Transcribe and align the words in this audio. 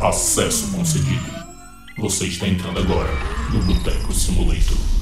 Acesso 0.00 0.70
concedido. 0.72 1.24
Você 1.96 2.26
está 2.26 2.46
entrando 2.46 2.78
agora 2.80 3.10
no 3.50 3.62
Boteco 3.62 4.12
Simulator. 4.12 4.95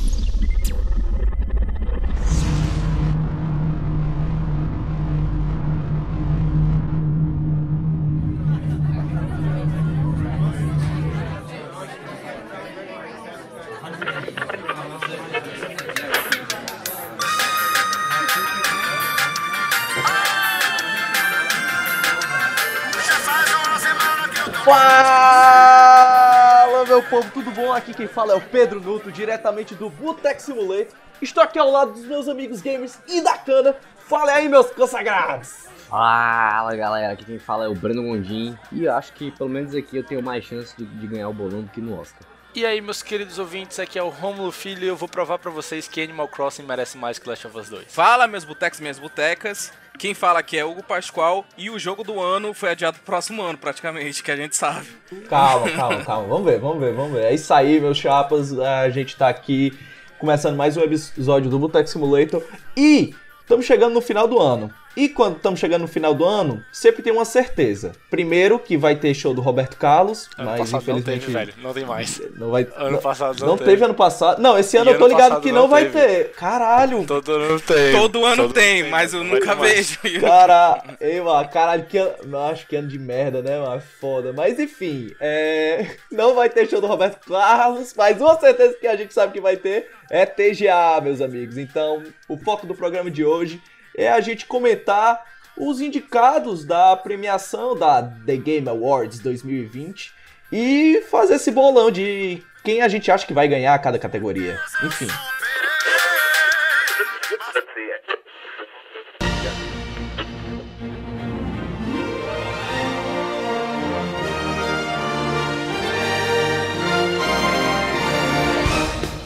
Aqui 27.84 27.92
quem 27.92 28.08
fala 28.08 28.32
é 28.32 28.34
o 28.34 28.40
Pedro 28.40 28.80
Nuto, 28.80 29.12
diretamente 29.12 29.74
do 29.74 29.90
Boteco 29.90 30.40
Simulator. 30.40 30.86
Estou 31.20 31.42
aqui 31.42 31.58
ao 31.58 31.70
lado 31.70 31.92
dos 31.92 32.06
meus 32.06 32.28
amigos 32.28 32.62
gamers 32.62 32.98
e 33.06 33.20
da 33.20 33.36
cana. 33.36 33.76
Fala 34.08 34.32
aí, 34.32 34.48
meus 34.48 34.70
consagrados! 34.70 35.66
Fala 35.90 36.74
galera, 36.74 37.12
aqui 37.12 37.26
quem 37.26 37.38
fala 37.38 37.66
é 37.66 37.68
o 37.68 37.74
Breno 37.74 38.02
Gondim 38.02 38.58
e 38.72 38.84
eu 38.84 38.94
acho 38.94 39.12
que 39.12 39.30
pelo 39.32 39.50
menos 39.50 39.74
aqui 39.74 39.98
eu 39.98 40.02
tenho 40.02 40.22
mais 40.22 40.46
chance 40.46 40.74
de, 40.74 40.86
de 40.86 41.06
ganhar 41.06 41.28
o 41.28 41.34
bolão 41.34 41.60
do 41.60 41.68
que 41.68 41.82
no 41.82 42.00
Oscar. 42.00 42.22
E 42.54 42.64
aí, 42.64 42.80
meus 42.80 43.02
queridos 43.02 43.38
ouvintes, 43.38 43.78
aqui 43.78 43.98
é 43.98 44.02
o 44.02 44.08
Romulo 44.08 44.50
Filho 44.50 44.82
e 44.82 44.88
eu 44.88 44.96
vou 44.96 45.06
provar 45.06 45.38
pra 45.38 45.50
vocês 45.50 45.86
que 45.86 46.02
Animal 46.02 46.28
Crossing 46.28 46.62
merece 46.62 46.96
mais 46.96 47.18
que 47.18 47.28
Last 47.28 47.46
of 47.46 47.58
Us 47.58 47.68
2. 47.68 47.84
Fala, 47.92 48.26
meus 48.26 48.44
botecos, 48.44 48.80
minhas 48.80 48.98
botecas. 48.98 49.70
Quem 49.98 50.12
fala 50.12 50.40
aqui 50.40 50.58
é 50.58 50.64
Hugo 50.64 50.82
Pascoal 50.82 51.44
e 51.56 51.70
o 51.70 51.78
jogo 51.78 52.02
do 52.02 52.20
ano 52.20 52.52
foi 52.52 52.70
adiado 52.70 52.96
pro 52.96 53.06
próximo 53.06 53.40
ano, 53.42 53.56
praticamente, 53.56 54.22
que 54.22 54.30
a 54.30 54.36
gente 54.36 54.56
sabe. 54.56 54.86
Calma, 55.28 55.70
calma, 55.70 56.04
calma. 56.04 56.28
Vamos 56.28 56.44
ver, 56.44 56.58
vamos 56.58 56.80
ver, 56.80 56.92
vamos 56.92 57.12
ver. 57.12 57.24
É 57.26 57.34
isso 57.34 57.54
aí, 57.54 57.80
meus 57.80 57.96
chapas. 57.96 58.58
A 58.58 58.90
gente 58.90 59.16
tá 59.16 59.28
aqui 59.28 59.72
começando 60.18 60.56
mais 60.56 60.76
um 60.76 60.82
episódio 60.82 61.48
do 61.48 61.58
Boteco 61.58 61.88
Simulator 61.88 62.42
e 62.76 63.14
estamos 63.40 63.64
chegando 63.64 63.94
no 63.94 64.00
final 64.00 64.26
do 64.26 64.38
ano. 64.40 64.70
E 64.96 65.08
quando 65.08 65.36
estamos 65.36 65.58
chegando 65.58 65.82
no 65.82 65.88
final 65.88 66.14
do 66.14 66.24
ano, 66.24 66.64
sempre 66.72 67.02
tem 67.02 67.12
uma 67.12 67.24
certeza. 67.24 67.92
Primeiro 68.08 68.58
que 68.58 68.76
vai 68.76 68.94
ter 68.94 69.12
show 69.14 69.34
do 69.34 69.40
Roberto 69.40 69.76
Carlos, 69.76 70.28
Ano 70.38 70.50
mas 70.50 70.58
passado 70.60 70.72
não 70.72 70.98
infelizmente 70.98 71.20
teve, 71.26 71.32
velho. 71.32 71.54
Não 71.62 71.74
tem 71.74 71.84
mais. 71.84 72.22
não 72.36 72.50
vai 72.50 72.66
Ano 72.76 72.90
não, 72.92 73.00
passado 73.00 73.40
não, 73.40 73.46
não 73.48 73.56
teve. 73.58 73.84
ano 73.84 73.94
passado. 73.94 74.40
Não, 74.40 74.58
esse 74.58 74.76
ano 74.76 74.90
E 74.90 74.94
eu 74.94 74.98
tô 74.98 75.06
ano 75.06 75.14
ligado 75.14 75.40
que 75.40 75.50
não 75.50 75.62
não 75.62 75.68
vai 75.68 75.88
teve. 75.88 76.24
ter. 76.24 76.32
Caralho. 76.32 77.04
Todo 77.04 77.32
ano 77.32 77.60
tem. 77.60 77.92
Todo 77.92 78.24
ano 78.24 78.42
Todo 78.44 78.54
tem, 78.54 78.80
ano 78.82 78.90
mas 78.90 79.12
eu 79.12 79.24
não 79.24 79.30
vai 79.30 79.40
nunca 79.40 79.54
vejo. 79.54 79.98
Cara, 80.20 80.82
ei, 81.00 81.20
mano, 81.20 81.48
caralho, 81.48 81.84
que 81.86 81.98
ano. 81.98 82.14
Nossa, 82.26 82.64
que 82.64 82.76
ano 82.76 82.88
de 82.88 82.98
merda, 82.98 83.42
né, 83.42 83.58
mano? 83.58 83.82
Foda. 84.00 84.32
Mas 84.32 84.58
enfim, 84.58 85.12
é. 85.20 85.86
Não 86.10 86.34
vai 86.34 86.48
ter 86.48 86.68
show 86.68 86.80
do 86.80 86.86
Roberto 86.86 87.26
Carlos, 87.26 87.92
mas 87.96 88.20
uma 88.20 88.38
certeza 88.38 88.74
que 88.80 88.86
a 88.86 88.96
gente 88.96 89.12
sabe 89.12 89.32
que 89.32 89.40
vai 89.40 89.56
ter 89.56 89.88
é 90.10 90.24
TGA, 90.24 91.00
meus 91.02 91.20
amigos. 91.20 91.58
Então, 91.58 92.02
o 92.28 92.36
foco 92.36 92.66
do 92.66 92.74
programa 92.74 93.10
de 93.10 93.24
hoje 93.24 93.60
é 93.96 94.10
a 94.10 94.20
gente 94.20 94.46
comentar 94.46 95.24
os 95.56 95.80
indicados 95.80 96.64
da 96.64 96.96
premiação 96.96 97.76
da 97.78 98.02
The 98.02 98.36
Game 98.36 98.68
Awards 98.68 99.20
2020 99.20 100.12
e 100.52 101.02
fazer 101.10 101.34
esse 101.34 101.50
bolão 101.50 101.90
de 101.90 102.42
quem 102.64 102.80
a 102.82 102.88
gente 102.88 103.10
acha 103.10 103.26
que 103.26 103.34
vai 103.34 103.46
ganhar 103.46 103.78
cada 103.78 103.98
categoria. 103.98 104.58
Enfim. 104.82 105.06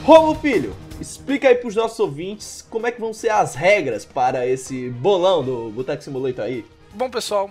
Romulo 0.09 0.35
Filho, 0.37 0.75
explica 1.01 1.49
aí 1.49 1.55
pros 1.55 1.75
nossos 1.75 1.99
ouvintes 2.01 2.65
como 2.69 2.87
é 2.87 2.93
que 2.93 3.01
vão 3.01 3.13
ser 3.13 3.31
as 3.31 3.55
regras 3.55 4.05
para 4.05 4.47
esse 4.47 4.91
bolão 4.91 5.45
do 5.45 5.71
Boteco 5.71 6.03
Simulator 6.03 6.45
aí. 6.45 6.65
Bom, 6.95 7.11
pessoal, 7.11 7.51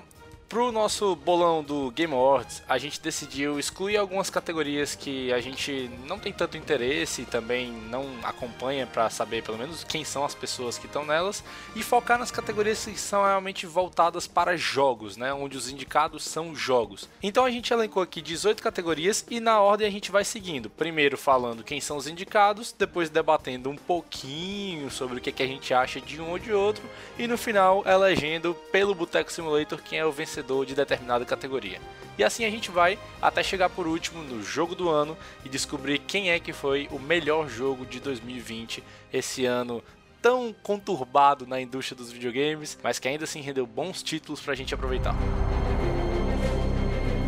pro 0.50 0.72
nosso 0.72 1.16
bolão 1.16 1.62
do 1.62 1.92
Game 1.92 2.14
Awards, 2.14 2.64
a 2.68 2.78
gente 2.78 3.02
decidiu 3.02 3.60
excluir 3.60 3.98
algumas 3.98 4.30
categorias 4.30 4.96
que 4.96 5.32
a 5.34 5.42
gente 5.42 5.90
não 6.06 6.18
tem 6.18 6.32
tanto 6.32 6.58
interesse 6.58 7.22
e 7.22 7.26
também 7.26 7.72
não 7.72 8.06
acompanha 8.24 8.88
pra 8.88 9.10
saber 9.10 9.44
pelo 9.44 9.58
menos 9.58 9.84
quem 9.84 10.06
são 10.06 10.24
as 10.24 10.34
pessoas 10.34 10.78
que 10.78 10.86
estão 10.86 11.06
nelas 11.06 11.44
e 11.76 11.84
focar 11.84 12.18
nas 12.18 12.32
categorias 12.32 12.86
que 12.86 12.98
são 12.98 13.24
realmente 13.24 13.66
voltadas 13.66 14.26
para 14.26 14.56
jogos, 14.56 15.18
né, 15.18 15.34
onde 15.34 15.58
os 15.58 15.70
indicados 15.70 16.24
são 16.24 16.56
jogos. 16.56 17.10
Então 17.22 17.44
a 17.44 17.52
gente 17.52 17.74
elencou 17.74 18.02
aqui 18.02 18.22
18 18.22 18.64
categorias 18.64 19.26
e 19.30 19.40
na 19.40 19.60
ordem 19.60 19.88
a 19.88 19.92
gente 19.92 20.12
vai 20.12 20.24
seguindo. 20.24 20.70
Primeiro 20.70 21.18
falando 21.18 21.64
quem 21.64 21.82
são 21.82 21.98
os 21.98 22.08
indicados, 22.08 22.74
depois 22.78 23.10
debatendo 23.10 23.70
um 23.70 23.76
pouquinho 23.76 24.90
sobre 24.90 25.18
o 25.18 25.22
que, 25.22 25.32
que 25.32 25.44
a 25.44 25.48
gente 25.48 25.74
acha 25.74 26.00
de 26.00 26.22
um 26.22 26.32
ou 26.32 26.40
de 26.40 26.54
outro 26.54 26.84
e 27.20 27.28
no 27.28 27.38
final 27.38 27.84
elegendo 27.86 28.56
pelo 28.72 28.96
Boteco 28.96 29.32
Simulator 29.32 29.82
quem 29.82 30.00
é 30.00 30.06
o 30.06 30.12
vencedor 30.12 30.37
de 30.66 30.76
determinada 30.76 31.26
categoria. 31.26 31.80
E 32.18 32.24
assim 32.24 32.46
a 32.46 32.50
gente 32.50 32.72
vai 32.72 32.98
até 33.22 33.44
chegar 33.44 33.70
por 33.70 33.88
último 33.88 34.24
no 34.24 34.42
jogo 34.42 34.74
do 34.74 34.90
ano 34.90 35.18
e 35.46 35.50
descobrir 35.50 36.00
quem 36.00 36.32
é 36.32 36.40
que 36.40 36.52
foi 36.52 36.88
o 36.92 37.00
melhor 37.00 37.48
jogo 37.48 37.86
de 37.86 38.00
2020 38.00 38.84
esse 39.14 39.46
ano 39.46 39.84
tão 40.22 40.54
conturbado 40.64 41.46
na 41.46 41.62
indústria 41.62 41.96
dos 41.96 42.12
videogames, 42.12 42.78
mas 42.84 43.00
que 43.00 43.08
ainda 43.08 43.24
assim 43.24 43.42
rendeu 43.42 43.66
bons 43.66 44.02
títulos 44.02 44.42
pra 44.42 44.56
gente 44.56 44.74
aproveitar. 44.74 45.16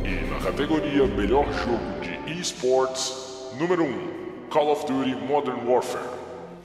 E 0.03 0.29
na 0.29 0.39
categoria 0.39 1.05
Melhor 1.05 1.45
Jogo 1.53 2.01
de 2.01 2.39
Esports, 2.39 3.53
número 3.57 3.83
1, 3.83 4.47
Call 4.49 4.71
of 4.71 4.85
Duty 4.85 5.15
Modern 5.15 5.67
Warfare. 5.67 6.09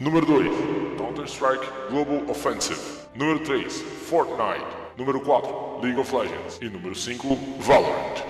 Número 0.00 0.26
2, 0.26 0.98
Counter-Strike 0.98 1.66
Global 1.90 2.28
Offensive. 2.28 2.80
Número 3.14 3.38
3, 3.40 3.80
Fortnite. 4.08 4.83
Número 4.96 5.20
4, 5.20 5.80
League 5.82 5.98
of 5.98 6.14
Legends. 6.14 6.58
E 6.60 6.68
número 6.68 6.94
5, 6.94 7.34
Valorant. 7.58 8.22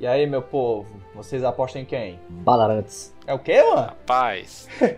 E 0.00 0.06
aí, 0.06 0.26
meu 0.26 0.40
povo, 0.42 1.00
vocês 1.14 1.42
apostam 1.44 1.82
em 1.82 1.84
quem? 1.84 2.18
Balarantes. 2.28 3.12
É 3.26 3.34
o 3.34 3.38
quê, 3.38 3.62
mano? 3.62 3.82
Rapaz, 3.82 4.68
Qual 4.78 4.88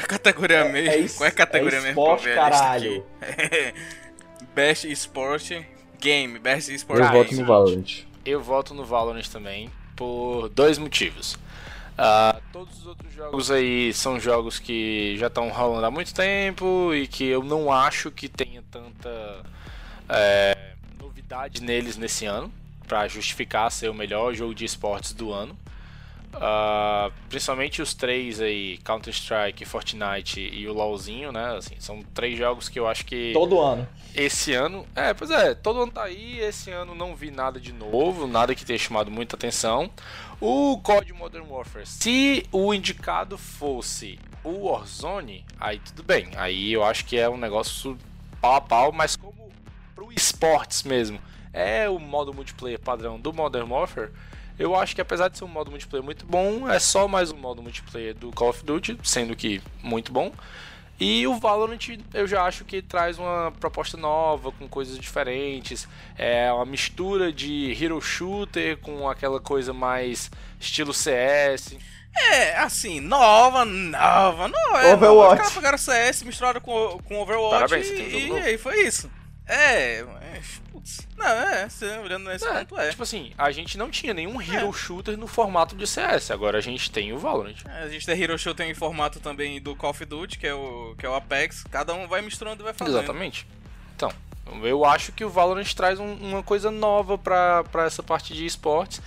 é 0.00 0.04
a 0.04 0.06
categoria 0.06 0.64
mesmo? 0.66 0.90
é 0.90 0.98
es- 0.98 1.16
Qual 1.18 1.26
é 1.26 1.28
a 1.28 1.34
categoria 1.34 1.78
é 1.78 1.82
mesmo? 1.82 2.00
esporte, 2.00 2.32
caralho. 2.34 3.04
Best 4.54 4.84
Sport 4.92 5.52
Game. 6.00 6.38
Best 6.38 6.70
Sport 6.72 7.00
Eu 7.00 7.10
voto 7.12 7.34
no 7.34 7.44
Valorant. 7.44 8.04
eu 8.24 8.40
voto 8.40 8.74
no 8.74 8.84
Valorant 8.84 9.26
também 9.28 9.70
por 9.96 10.48
dois 10.50 10.78
motivos. 10.78 11.36
Ah, 11.98 12.40
todos 12.52 12.78
os 12.78 12.86
outros 12.86 13.12
jogos 13.12 13.50
aí 13.50 13.92
são 13.92 14.18
jogos 14.18 14.58
que 14.58 15.16
já 15.16 15.26
estão 15.28 15.48
rolando 15.50 15.86
há 15.86 15.90
muito 15.90 16.12
tempo 16.14 16.92
e 16.94 17.06
que 17.06 17.24
eu 17.26 17.42
não 17.42 17.70
acho 17.72 18.10
que 18.10 18.28
tenha 18.28 18.62
tanta 18.70 19.42
é, 20.08 20.74
novidade 21.00 21.62
neles 21.62 21.96
nesse 21.96 22.26
ano 22.26 22.52
para 22.86 23.08
justificar 23.08 23.70
ser 23.70 23.88
o 23.88 23.94
melhor 23.94 24.34
jogo 24.34 24.54
de 24.54 24.64
esportes 24.64 25.12
do 25.12 25.32
ano. 25.32 25.56
Ah, 26.36 27.10
principalmente 27.28 27.80
os 27.80 27.94
três 27.94 28.40
aí, 28.40 28.78
Counter 28.78 29.12
Strike, 29.12 29.64
Fortnite 29.64 30.40
e 30.40 30.66
o 30.66 30.72
LoLzinho, 30.72 31.30
né? 31.30 31.56
Assim, 31.56 31.76
são 31.78 32.02
três 32.12 32.36
jogos 32.36 32.68
que 32.68 32.78
eu 32.78 32.88
acho 32.88 33.04
que 33.04 33.32
Todo 33.32 33.60
ano. 33.60 33.86
esse 34.14 34.52
ano, 34.52 34.84
é, 34.96 35.14
pois 35.14 35.30
é, 35.30 35.54
todo 35.54 35.82
ano 35.82 35.92
tá 35.92 36.04
aí, 36.04 36.40
esse 36.40 36.70
ano 36.70 36.94
não 36.94 37.14
vi 37.14 37.30
nada 37.30 37.60
de 37.60 37.72
novo, 37.72 38.26
nada 38.26 38.54
que 38.54 38.64
tenha 38.64 38.78
chamado 38.78 39.10
muita 39.10 39.36
atenção. 39.36 39.88
O 40.40 40.78
COD 40.82 41.12
Modern 41.12 41.46
Warfare, 41.48 41.86
se 41.86 42.44
o 42.50 42.74
indicado 42.74 43.38
fosse 43.38 44.18
o 44.42 44.66
Warzone, 44.68 45.44
aí 45.58 45.78
tudo 45.78 46.02
bem, 46.02 46.28
aí 46.36 46.72
eu 46.72 46.84
acho 46.84 47.04
que 47.04 47.16
é 47.16 47.28
um 47.28 47.36
negócio 47.36 47.96
pau 48.40 48.56
a 48.56 48.60
pau, 48.60 48.92
mas 48.92 49.14
como 49.14 49.52
pro 49.94 50.12
esportes 50.12 50.82
mesmo, 50.82 51.20
é 51.52 51.88
o 51.88 51.98
modo 51.98 52.34
multiplayer 52.34 52.78
padrão 52.78 53.18
do 53.18 53.32
Modern 53.32 53.70
Warfare, 53.70 54.10
eu 54.58 54.74
acho 54.76 54.94
que 54.94 55.00
apesar 55.00 55.28
de 55.28 55.36
ser 55.36 55.44
um 55.44 55.48
modo 55.48 55.70
multiplayer 55.70 56.04
muito 56.04 56.24
bom, 56.24 56.68
é 56.68 56.78
só 56.78 57.08
mais 57.08 57.32
um 57.32 57.36
modo 57.36 57.60
multiplayer 57.62 58.14
do 58.14 58.30
Call 58.30 58.50
of 58.50 58.64
Duty, 58.64 58.98
sendo 59.02 59.34
que 59.34 59.60
muito 59.82 60.12
bom. 60.12 60.32
E 61.00 61.26
o 61.26 61.34
Valorant 61.34 61.88
eu 62.12 62.26
já 62.26 62.44
acho 62.44 62.64
que 62.64 62.80
traz 62.80 63.18
uma 63.18 63.52
proposta 63.58 63.96
nova, 63.96 64.52
com 64.52 64.68
coisas 64.68 64.96
diferentes. 64.96 65.88
É 66.16 66.52
uma 66.52 66.64
mistura 66.64 67.32
de 67.32 67.76
hero 67.82 68.00
shooter 68.00 68.78
com 68.78 69.08
aquela 69.08 69.40
coisa 69.40 69.72
mais 69.72 70.30
estilo 70.60 70.94
CS. 70.94 71.76
É, 72.16 72.56
assim, 72.58 73.00
nova, 73.00 73.64
nova, 73.64 74.46
não 74.46 74.78
é. 74.78 74.94
Overwatch. 74.94 75.02
nova. 75.02 75.32
Os 75.32 75.38
caras 75.38 75.52
pegaram 75.52 75.78
CS, 75.78 76.22
misturaram 76.22 76.60
com, 76.60 77.00
com 77.04 77.20
Overwatch 77.20 77.54
Parabéns, 77.54 77.88
você 77.88 77.96
tem 77.96 78.06
e, 78.06 78.28
jogo 78.28 78.38
e 78.38 78.42
aí 78.42 78.56
foi 78.56 78.86
isso. 78.86 79.10
É, 79.46 79.98
é, 80.00 80.40
putz. 80.72 81.06
Não, 81.16 81.26
é, 81.26 81.68
você 81.68 81.86
olhando 81.98 82.24
nesse 82.28 82.46
É, 82.46 82.64
ponto 82.64 82.80
é. 82.80 82.90
Tipo 82.90 83.02
assim, 83.02 83.32
a 83.36 83.50
gente 83.50 83.76
não 83.76 83.90
tinha 83.90 84.14
nenhum 84.14 84.40
hero 84.40 84.72
shooter 84.72 85.16
no 85.18 85.26
formato 85.26 85.76
de 85.76 85.86
CS, 85.86 86.30
agora 86.30 86.58
a 86.58 86.60
gente 86.62 86.90
tem 86.90 87.12
o 87.12 87.18
Valorant. 87.18 87.56
É, 87.68 87.82
A 87.84 87.88
gente 87.88 88.06
tem 88.06 88.20
Hero 88.20 88.38
Show 88.38 88.54
tem 88.54 88.70
em 88.70 88.74
formato 88.74 89.20
também 89.20 89.60
do 89.60 89.76
Call 89.76 89.90
of 89.90 90.04
Duty, 90.04 90.38
que 90.38 90.46
é 90.46 90.54
o, 90.54 90.94
que 90.98 91.04
é 91.04 91.08
o 91.08 91.14
Apex. 91.14 91.64
Cada 91.70 91.92
um 91.94 92.06
vai 92.08 92.22
misturando 92.22 92.62
e 92.62 92.64
vai 92.64 92.72
fazendo. 92.72 92.96
Exatamente. 92.98 93.46
Então, 93.96 94.10
eu 94.62 94.84
acho 94.84 95.12
que 95.12 95.24
o 95.24 95.30
Valorant 95.30 95.72
traz 95.74 96.00
um- 96.00 96.14
uma 96.14 96.42
coisa 96.42 96.70
nova 96.70 97.18
pra 97.18 97.64
essa 97.86 98.02
parte 98.02 98.32
de 98.34 98.46
esportes. 98.46 99.00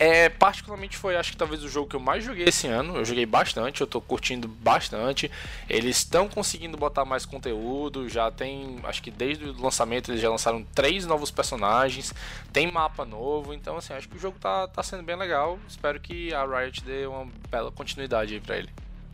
É, 0.00 0.30
particularmente 0.30 0.96
foi, 0.96 1.14
acho 1.14 1.32
que 1.32 1.36
talvez 1.36 1.62
o 1.62 1.68
jogo 1.68 1.86
que 1.86 1.94
eu 1.94 2.00
mais 2.00 2.24
joguei 2.24 2.46
esse 2.46 2.66
ano. 2.66 2.96
Eu 2.96 3.04
joguei 3.04 3.26
bastante, 3.26 3.82
eu 3.82 3.86
tô 3.86 4.00
curtindo 4.00 4.48
bastante. 4.48 5.30
Eles 5.68 5.98
estão 5.98 6.26
conseguindo 6.26 6.78
botar 6.78 7.04
mais 7.04 7.26
conteúdo. 7.26 8.08
Já 8.08 8.30
tem, 8.30 8.78
acho 8.84 9.02
que 9.02 9.10
desde 9.10 9.44
o 9.44 9.60
lançamento 9.60 10.10
eles 10.10 10.22
já 10.22 10.30
lançaram 10.30 10.64
três 10.74 11.04
novos 11.04 11.30
personagens. 11.30 12.14
Tem 12.50 12.72
mapa 12.72 13.04
novo. 13.04 13.52
Então, 13.52 13.76
assim, 13.76 13.92
acho 13.92 14.08
que 14.08 14.16
o 14.16 14.18
jogo 14.18 14.38
tá, 14.40 14.66
tá 14.68 14.82
sendo 14.82 15.02
bem 15.02 15.16
legal. 15.16 15.58
Espero 15.68 16.00
que 16.00 16.32
a 16.32 16.46
Riot 16.46 16.82
dê 16.82 17.04
uma 17.04 17.28
bela 17.50 17.70
continuidade 17.70 18.32
aí 18.32 18.40
pra 18.40 18.56
ele. 18.56 18.70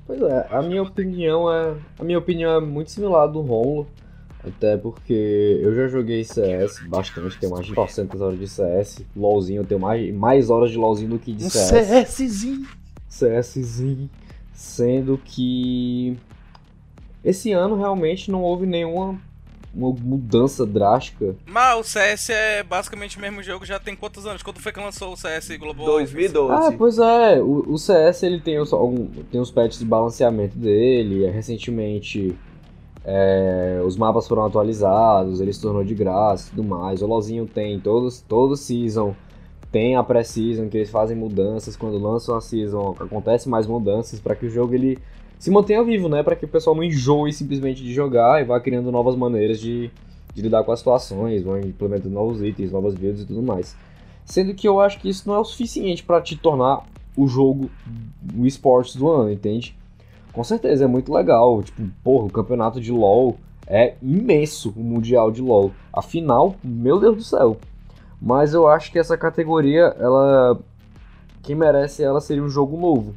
Pois 0.07 0.23
é, 0.23 0.47
a 0.53 0.63
minha 0.63 0.85
opinião 0.85 1.53
é. 1.53 1.75
A 1.99 2.05
minha 2.05 2.19
opinião 2.19 2.59
é 2.59 2.61
muito 2.61 2.93
similar 2.93 3.27
do 3.27 3.41
Romulo. 3.41 3.89
Até 4.47 4.77
porque 4.77 5.59
eu 5.61 5.75
já 5.75 5.89
joguei 5.89 6.23
CS 6.23 6.81
bastante, 6.87 7.37
tenho 7.39 7.53
mais 7.53 7.67
de 7.67 7.75
400 7.75 8.21
horas 8.21 8.39
de 8.39 8.47
CS. 8.47 9.03
LOLzinho, 9.17 9.63
eu 9.63 9.67
tenho 9.67 9.81
mais, 9.81 10.15
mais 10.15 10.51
horas 10.51 10.71
de 10.71 10.77
LOLzinho 10.79 11.11
do 11.11 11.19
que 11.19 11.33
de 11.33 11.45
Um 11.47 11.51
CS. 11.51 12.09
CSzinho. 12.09 12.67
CSzinho. 13.09 14.09
Sendo 14.55 15.21
que 15.25 16.17
esse 17.25 17.51
ano 17.53 17.77
realmente 17.77 18.31
não 18.31 18.43
houve 18.43 18.67
nenhuma 18.67 19.19
uma 19.75 19.91
mudança 19.91 20.65
drástica. 20.65 21.35
Mas 21.45 21.79
o 21.79 21.83
CS 21.85 22.31
é 22.31 22.63
basicamente 22.63 23.19
o 23.19 23.21
mesmo 23.21 23.43
jogo 23.43 23.67
já 23.67 23.79
tem 23.79 23.95
quantos 23.95 24.25
anos? 24.27 24.43
Quando 24.43 24.59
foi 24.59 24.73
que 24.73 24.81
lançou 24.81 25.13
o 25.13 25.17
CS 25.19 25.49
Global? 25.59 25.85
2012. 25.87 26.51
Ah, 26.55 26.73
pois 26.79 26.99
é, 26.99 27.43
o, 27.43 27.73
o 27.73 27.77
CS 27.77 28.23
ele 28.23 28.41
tem 28.41 28.59
os, 28.59 28.73
algum- 28.73 29.07
tem 29.31 29.39
os 29.39 29.51
patches 29.51 29.81
de 29.81 29.85
balanceamento 29.85 30.57
dele, 30.57 31.27
é, 31.27 31.31
recentemente 31.31 32.35
é, 33.09 33.81
os 33.87 33.97
mapas 33.97 34.27
foram 34.27 34.45
atualizados, 34.45 35.41
ele 35.41 35.53
se 35.53 35.63
tornou 35.63 35.85
de 35.85 35.95
graça 35.95 36.49
e 36.49 36.51
tudo 36.51 36.65
mais. 36.65 37.01
O 37.01 37.07
LoLzinho 37.07 37.47
tem 37.47 37.79
todos, 37.79 38.21
todo 38.21 38.57
season, 38.57 39.15
tem 39.71 39.95
a 39.95 40.03
pré-season 40.03 40.69
que 40.69 40.77
eles 40.77 40.91
fazem 40.91 41.17
mudanças, 41.17 41.77
quando 41.77 41.99
lançam 41.99 42.37
a 42.37 42.41
season 42.41 42.97
acontece 42.99 43.49
mais 43.49 43.65
mudanças 43.65 44.19
para 44.19 44.35
que 44.35 44.47
o 44.47 44.51
jogo 44.51 44.75
ele 44.75 44.99
se 45.39 45.53
mantenha 45.53 45.85
vivo, 45.85 46.09
né? 46.09 46.25
Para 46.25 46.35
que 46.35 46.47
o 46.47 46.49
pessoal 46.49 46.75
não 46.75 46.83
enjoe 46.83 47.33
simplesmente 47.33 47.81
de 47.81 47.95
jogar 47.95 48.43
e 48.43 48.45
vá 48.45 48.59
criando 48.59 48.91
novas 48.91 49.15
maneiras 49.15 49.61
de, 49.61 49.89
de 50.35 50.43
lidar 50.43 50.65
com 50.65 50.73
as 50.73 50.81
situações, 50.81 51.45
vão 51.45 51.61
implementando 51.61 52.13
novos 52.13 52.43
itens, 52.43 52.73
novas 52.73 52.95
builds 52.95 53.23
e 53.23 53.27
tudo 53.27 53.43
mais. 53.43 53.77
Sendo 54.25 54.53
que 54.53 54.67
eu 54.67 54.81
acho 54.81 54.99
que 54.99 55.09
isso 55.09 55.29
não 55.29 55.37
é 55.37 55.39
o 55.39 55.45
suficiente 55.45 56.03
para 56.03 56.21
te 56.21 56.35
tornar 56.37 56.85
o 57.17 57.29
jogo, 57.29 57.71
o 58.37 58.45
esportes 58.45 58.97
do 58.97 59.09
ano, 59.09 59.31
entende? 59.31 59.77
Com 60.37 60.45
certeza, 60.45 60.85
é 60.85 60.87
muito 60.87 61.11
legal. 61.11 61.63
Tipo, 61.63 61.83
porra, 62.05 62.27
o 62.27 62.31
campeonato 62.31 62.79
de 62.79 62.93
LoL 62.93 63.39
é 63.67 63.95
imenso, 64.03 64.71
o 64.77 64.81
mundial 64.81 65.31
de 65.33 65.41
LoL. 65.41 65.73
Afinal, 65.91 66.55
meu 66.63 67.01
Deus 67.01 67.17
do 67.17 67.25
céu. 67.25 67.59
Mas 68.21 68.53
eu 68.53 68.69
acho 68.69 68.93
que 68.93 68.99
essa 68.99 69.17
categoria, 69.17 69.97
ela. 69.99 70.61
Quem 71.43 71.57
merece 71.57 72.03
ela 72.03 72.21
seria 72.21 72.43
um 72.43 72.51
jogo 72.51 72.77
novo. 72.77 73.15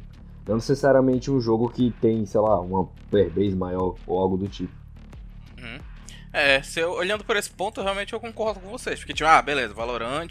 Não 0.48 0.54
necessariamente 0.54 1.30
um 1.30 1.42
jogo 1.42 1.68
que 1.68 1.90
tem, 2.00 2.24
sei 2.24 2.40
lá, 2.40 2.58
uma 2.58 2.88
player 3.10 3.30
base 3.30 3.54
maior 3.54 3.96
ou 4.06 4.18
algo 4.18 4.38
do 4.38 4.48
tipo. 4.48 4.72
É, 6.32 6.62
se 6.62 6.80
eu- 6.80 6.92
olhando 6.92 7.24
por 7.24 7.36
esse 7.36 7.50
ponto, 7.50 7.82
realmente 7.82 8.12
eu 8.14 8.20
concordo 8.20 8.60
com 8.60 8.70
vocês. 8.70 8.98
Porque, 8.98 9.12
tipo, 9.12 9.28
ah, 9.28 9.42
beleza, 9.42 9.74
Valorant 9.74 10.28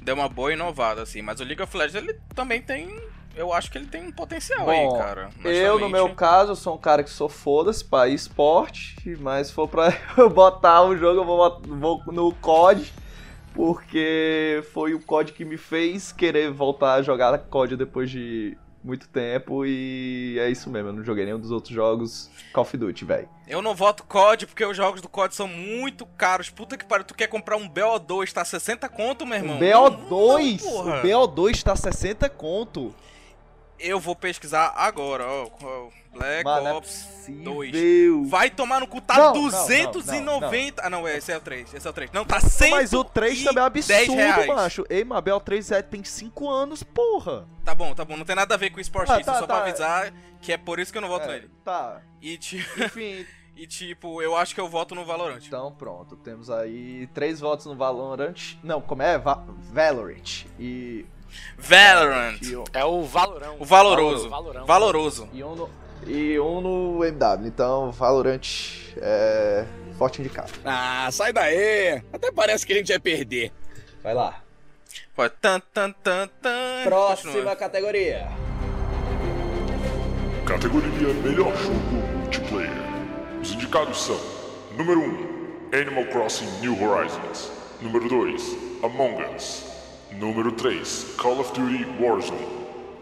deu 0.00 0.14
uma 0.14 0.28
boa 0.28 0.52
inovada, 0.52 1.02
assim. 1.02 1.20
Mas 1.20 1.40
o 1.40 1.44
League 1.44 1.60
of 1.62 1.76
Legends, 1.76 2.00
ele 2.06 2.16
também 2.34 2.62
tem. 2.62 2.88
Eu 3.38 3.52
acho 3.52 3.70
que 3.70 3.78
ele 3.78 3.86
tem 3.86 4.02
um 4.02 4.10
potencial 4.10 4.64
Bom, 4.64 4.70
aí, 4.96 5.00
cara. 5.00 5.30
Eu, 5.44 5.78
no 5.78 5.88
meu 5.88 6.12
caso, 6.12 6.56
sou 6.56 6.74
um 6.74 6.78
cara 6.78 7.04
que 7.04 7.10
sou 7.10 7.28
foda-se 7.28 7.84
pra 7.84 8.08
esporte, 8.08 9.16
mas 9.20 9.46
se 9.46 9.52
for 9.52 9.68
pra 9.68 9.96
eu 10.18 10.28
botar 10.28 10.82
o 10.82 10.96
jogo, 10.96 11.20
eu 11.20 11.24
vou, 11.24 11.62
vou 11.62 12.02
no 12.08 12.34
COD, 12.34 12.92
porque 13.54 14.60
foi 14.72 14.92
o 14.92 15.00
COD 15.00 15.32
que 15.32 15.44
me 15.44 15.56
fez 15.56 16.10
querer 16.10 16.50
voltar 16.50 16.94
a 16.94 17.02
jogar 17.02 17.38
COD 17.38 17.76
depois 17.76 18.10
de 18.10 18.58
muito 18.82 19.08
tempo, 19.08 19.64
e 19.64 20.36
é 20.40 20.50
isso 20.50 20.68
mesmo, 20.68 20.88
eu 20.88 20.92
não 20.94 21.04
joguei 21.04 21.24
nenhum 21.24 21.38
dos 21.38 21.50
outros 21.52 21.72
jogos 21.72 22.28
Call 22.52 22.62
of 22.62 22.76
Duty, 22.76 23.04
velho. 23.04 23.28
Eu 23.46 23.62
não 23.62 23.72
voto 23.72 24.02
COD 24.02 24.46
porque 24.46 24.64
os 24.64 24.76
jogos 24.76 25.00
do 25.00 25.08
COD 25.08 25.34
são 25.34 25.46
muito 25.46 26.04
caros. 26.04 26.50
Puta 26.50 26.76
que 26.76 26.84
pariu, 26.84 27.04
tu 27.04 27.14
quer 27.14 27.28
comprar 27.28 27.56
um 27.56 27.68
BO2, 27.68 28.32
tá 28.32 28.44
60 28.44 28.88
conto, 28.88 29.24
meu 29.24 29.38
irmão? 29.38 29.58
BO2, 29.58 30.64
Não, 30.64 30.70
porra. 30.70 30.98
o 30.98 31.02
BO2 31.02 31.62
tá 31.62 31.76
60 31.76 32.28
conto. 32.30 32.94
Eu 33.78 34.00
vou 34.00 34.14
pesquisar 34.16 34.72
agora, 34.76 35.24
ó. 35.26 35.88
Black 36.12 36.42
Mano, 36.42 36.66
é 36.66 36.72
Ops 36.72 37.06
2. 37.28 37.70
possível. 37.70 38.24
Vai 38.24 38.50
tomar 38.50 38.80
no 38.80 38.88
cu, 38.88 39.00
tá 39.00 39.14
Não, 39.14 39.24
não, 39.26 39.34
não, 39.34 39.50
290. 39.50 40.82
Ah, 40.84 40.90
não, 40.90 41.06
esse 41.06 41.30
é 41.30 41.36
o 41.36 41.40
3. 41.40 41.74
Esse 41.74 41.86
é 41.86 41.90
o 41.90 41.92
3. 41.92 42.10
Não, 42.12 42.24
tá 42.24 42.40
100 42.40 42.70
Mas 42.70 42.92
o 42.92 43.04
3 43.04 43.44
também 43.44 43.62
é 43.62 43.66
absurdo, 43.66 44.14
reais. 44.14 44.46
macho. 44.48 44.84
Ei, 44.90 45.04
mas 45.04 45.20
BO3 45.22 45.76
é, 45.76 45.82
tem 45.82 46.02
5 46.02 46.48
anos, 46.50 46.82
porra. 46.82 47.46
Tá 47.64 47.74
bom, 47.74 47.94
tá 47.94 48.04
bom. 48.04 48.16
Não 48.16 48.24
tem 48.24 48.34
nada 48.34 48.54
a 48.54 48.58
ver 48.58 48.70
com 48.70 48.78
o 48.78 48.80
Sport 48.80 49.08
Ah, 49.10 49.20
tá, 49.22 49.32
é 49.32 49.38
só 49.38 49.46
pra 49.46 49.56
tá. 49.58 49.62
avisar 49.66 50.12
que 50.40 50.52
é 50.52 50.56
por 50.56 50.80
isso 50.80 50.90
que 50.90 50.98
eu 50.98 51.02
não 51.02 51.08
voto 51.08 51.28
É, 51.28 51.32
nele. 51.34 51.50
Tá, 51.64 52.00
E, 52.20 52.36
ti- 52.38 52.66
enfim, 52.78 53.24
e 53.54 53.66
tipo, 53.66 54.20
eu 54.22 54.36
acho 54.36 54.54
que 54.54 54.60
eu 54.60 54.68
voto 54.68 54.94
no 54.94 55.04
Valorant. 55.04 55.44
Então 55.46 55.70
pronto, 55.72 56.16
temos 56.16 56.50
aí 56.50 57.06
três 57.14 57.38
votos 57.38 57.66
no 57.66 57.76
Valorant. 57.76 58.56
Não, 58.64 58.80
como 58.80 59.02
é? 59.02 59.18
Va 59.18 59.44
Valorant. 59.72 60.46
E, 60.58 61.04
Valorant. 61.58 62.38
um- 62.42 62.64
É 62.72 62.84
o 62.84 63.02
Valorão. 63.02 63.56
O 63.58 63.64
valoroso. 63.64 64.28
Valorão. 64.28 64.66
Valoroso. 64.66 65.28
e 65.32 65.42
um 65.44 65.54
no, 65.54 65.70
e 66.06 66.38
um 66.40 66.60
no 66.60 67.04
MW. 67.04 67.46
Então, 67.48 67.90
Valorant 67.92 68.40
é 68.96 69.64
forte 69.98 70.20
indicado. 70.20 70.52
Ah, 70.64 71.08
sai 71.10 71.32
daí! 71.32 72.02
Até 72.12 72.30
parece 72.32 72.64
que 72.66 72.72
a 72.72 72.76
gente 72.76 72.90
ia 72.90 73.00
perder. 73.00 73.52
Vai 74.02 74.14
lá. 74.14 74.40
Pode. 75.14 75.34
Tan, 75.40 75.60
tan, 75.74 75.92
tan, 76.02 76.28
tan. 76.40 76.84
Próxima 76.84 77.32
Continua. 77.32 77.56
categoria. 77.56 78.28
Categoria 80.46 81.12
Melhor 81.22 81.54
Jogo 81.56 81.78
Multiplayer. 82.16 82.70
Os 83.42 83.52
indicados 83.52 84.00
são: 84.02 84.18
Número 84.76 85.00
1, 85.00 85.78
Animal 85.78 86.06
Crossing 86.06 86.46
New 86.60 86.80
Horizons. 86.82 87.50
Número 87.82 88.08
2, 88.08 88.56
Among 88.82 89.22
Us. 89.36 89.64
Número 90.18 90.50
3, 90.52 91.14
Call 91.16 91.40
of 91.40 91.52
Duty 91.52 91.84
Warzone. 92.02 92.46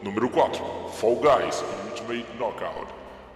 Número 0.03 0.29
4, 0.29 0.63
Fall 0.91 1.17
Guys 1.17 1.65
Ultimate 1.89 2.27
Knockout. 2.39 2.87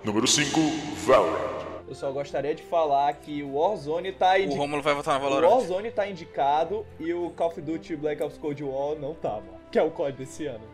Número 0.04 0.26
5, 0.26 0.60
Valorant. 1.06 1.60
Eu 1.88 1.94
só 1.94 2.10
gostaria 2.12 2.54
de 2.54 2.62
falar 2.62 3.12
que 3.14 3.42
o 3.42 3.54
Warzone 3.56 4.12
tá 4.12 4.32
O 4.32 4.36
indicado. 4.36 4.60
Romulo 4.60 4.82
vai 4.82 4.94
votar 4.94 5.18
na 5.18 5.26
O 5.26 5.28
Valorant. 5.28 5.50
Warzone 5.50 5.90
tá 5.90 6.06
indicado 6.08 6.86
e 6.98 7.12
o 7.12 7.30
Call 7.30 7.48
of 7.48 7.60
Duty 7.60 7.96
Black 7.96 8.22
Ops 8.22 8.38
Cold 8.38 8.62
War 8.62 8.96
não 8.96 9.14
tava. 9.14 9.42
Que 9.72 9.78
é 9.78 9.82
o 9.82 9.90
código 9.90 10.18
desse 10.18 10.46
ano. 10.46 10.64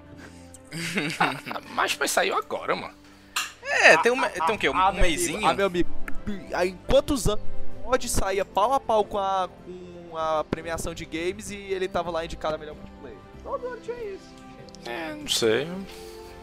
Ah, 1.18 1.60
Mas 1.74 1.96
mas 1.98 2.10
saiu 2.10 2.36
agora, 2.36 2.74
mano. 2.74 2.94
É, 3.62 3.96
tem, 3.98 4.12
um, 4.12 4.20
tem 4.20 4.54
o 4.54 4.58
quê? 4.58 4.68
Um, 4.68 4.76
Ah, 4.76 4.90
um 4.90 4.94
meizinho? 5.00 5.36
amigo, 5.38 5.50
ah, 5.50 5.54
meu 5.54 5.66
amigo, 5.66 5.90
há 6.52 6.66
em 6.66 6.76
quantos 6.88 7.28
anos 7.28 7.42
pode 7.84 8.08
sair 8.08 8.44
pau 8.44 8.72
a 8.72 8.80
pau 8.80 9.04
com 9.04 9.18
a, 9.18 9.48
com 10.10 10.16
a 10.16 10.44
premiação 10.44 10.92
de 10.92 11.04
games 11.04 11.50
e 11.50 11.56
ele 11.56 11.86
tava 11.88 12.10
lá 12.10 12.24
indicado 12.24 12.56
a 12.56 12.58
melhor? 12.58 12.74
Todo 13.46 13.66
ano 13.66 13.80
tinha 13.80 13.96
isso. 14.14 14.34
É, 14.84 15.14
não 15.14 15.28
sei. 15.28 15.66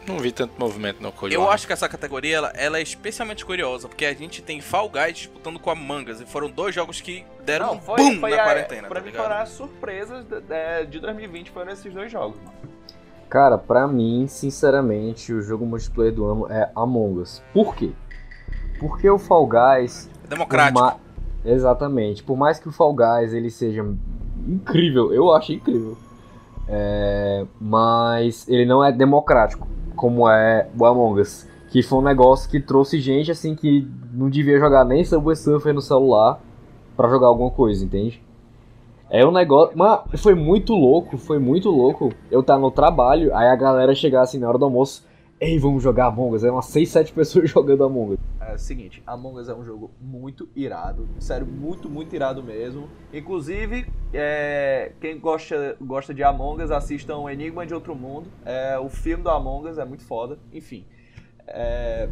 Não 0.06 0.18
vi 0.18 0.32
tanto 0.32 0.52
movimento 0.58 1.02
no 1.02 1.10
Code 1.10 1.34
Eu 1.34 1.50
acho 1.50 1.66
que 1.66 1.72
essa 1.72 1.88
categoria 1.88 2.36
ela, 2.36 2.48
ela 2.54 2.78
é 2.78 2.82
especialmente 2.82 3.42
curiosa, 3.42 3.88
porque 3.88 4.04
a 4.04 4.12
gente 4.12 4.42
tem 4.42 4.60
Fall 4.60 4.90
Guys 4.90 5.16
disputando 5.16 5.58
com 5.58 5.70
a 5.70 5.74
Mangas, 5.74 6.20
e 6.20 6.26
foram 6.26 6.50
dois 6.50 6.74
jogos 6.74 7.00
que 7.00 7.24
deram 7.42 7.72
um 7.72 7.78
boom 7.78 8.16
na 8.20 8.36
quarentena, 8.36 8.86
pra 8.88 9.00
tá 9.00 9.04
mim 9.06 9.10
ligado? 9.12 9.22
foram 9.24 9.36
as 9.40 9.48
surpresas 9.48 10.24
de, 10.26 10.40
de- 10.42 10.86
de 10.90 11.00
2020 11.00 11.50
foram 11.50 11.72
esses 11.72 11.90
dois 11.94 12.12
jogos, 12.12 12.36
mano. 12.38 12.52
Cara, 13.30 13.56
pra 13.56 13.88
mim, 13.88 14.26
sinceramente, 14.28 15.32
o 15.32 15.40
jogo 15.40 15.64
multiplayer 15.64 16.12
do 16.12 16.24
ano 16.26 16.52
é 16.52 16.70
Among 16.76 17.20
Us. 17.20 17.42
Por 17.54 17.74
quê? 17.74 17.90
Porque 18.78 19.08
o 19.08 19.18
Fall 19.18 19.46
Guys 19.46 20.10
É 20.24 20.28
democrático. 20.28 20.78
Por 20.78 20.84
ma- 20.86 20.98
Exatamente. 21.46 22.22
Por 22.22 22.36
mais 22.36 22.58
que 22.58 22.68
o 22.68 22.72
Fall 22.72 22.94
Guys 22.94 23.32
ele 23.32 23.50
seja 23.50 23.82
incrível, 24.46 25.12
eu 25.14 25.32
acho 25.32 25.52
incrível. 25.52 25.96
É, 26.68 27.44
Mas 27.60 28.48
ele 28.48 28.64
não 28.64 28.82
é 28.82 28.90
democrático, 28.90 29.66
como 29.94 30.28
é 30.28 30.68
o 30.78 30.84
Among 30.84 31.20
Us. 31.20 31.48
Que 31.68 31.82
foi 31.82 31.98
um 31.98 32.02
negócio 32.02 32.48
que 32.48 32.60
trouxe 32.60 33.00
gente 33.00 33.30
assim 33.30 33.54
que 33.54 33.88
não 34.12 34.30
devia 34.30 34.58
jogar 34.58 34.84
nem 34.84 35.04
Subway 35.04 35.34
Surfer 35.34 35.74
no 35.74 35.80
celular 35.80 36.40
pra 36.96 37.08
jogar 37.08 37.26
alguma 37.26 37.50
coisa, 37.50 37.84
entende? 37.84 38.22
É 39.10 39.26
um 39.26 39.32
negócio. 39.32 39.76
Mas 39.76 40.20
foi 40.20 40.34
muito 40.34 40.72
louco, 40.72 41.18
foi 41.18 41.38
muito 41.38 41.70
louco. 41.70 42.12
Eu 42.30 42.42
tá 42.42 42.58
no 42.58 42.70
trabalho, 42.70 43.34
aí 43.34 43.48
a 43.48 43.56
galera 43.56 43.94
chegar 43.94 44.22
assim 44.22 44.38
na 44.38 44.48
hora 44.48 44.58
do 44.58 44.64
almoço. 44.64 45.04
Ei, 45.40 45.58
vamos 45.58 45.82
jogar 45.82 46.06
Among 46.06 46.36
Us. 46.36 46.44
É 46.44 46.50
umas 46.50 46.66
6, 46.66 46.88
7 46.88 47.12
pessoas 47.12 47.50
jogando 47.50 47.84
Among 47.84 48.14
Us. 48.14 48.20
É 48.40 48.54
o 48.54 48.58
seguinte, 48.58 49.02
Among 49.06 49.40
Us 49.40 49.48
é 49.48 49.54
um 49.54 49.64
jogo 49.64 49.90
muito 50.00 50.48
irado, 50.54 51.08
sério, 51.18 51.46
muito, 51.46 51.90
muito 51.90 52.14
irado 52.14 52.42
mesmo. 52.42 52.88
Inclusive, 53.12 53.86
é, 54.12 54.92
quem 55.00 55.18
gosta, 55.18 55.76
gosta 55.80 56.14
de 56.14 56.22
Among 56.22 56.62
Us, 56.62 56.70
assistam 56.70 57.28
Enigma 57.28 57.66
de 57.66 57.74
Outro 57.74 57.94
Mundo. 57.96 58.30
É, 58.44 58.78
o 58.78 58.88
filme 58.88 59.24
do 59.24 59.30
Among 59.30 59.68
Us 59.68 59.78
é 59.78 59.84
muito 59.84 60.04
foda, 60.04 60.38
enfim. 60.52 60.86
É, 61.48 62.08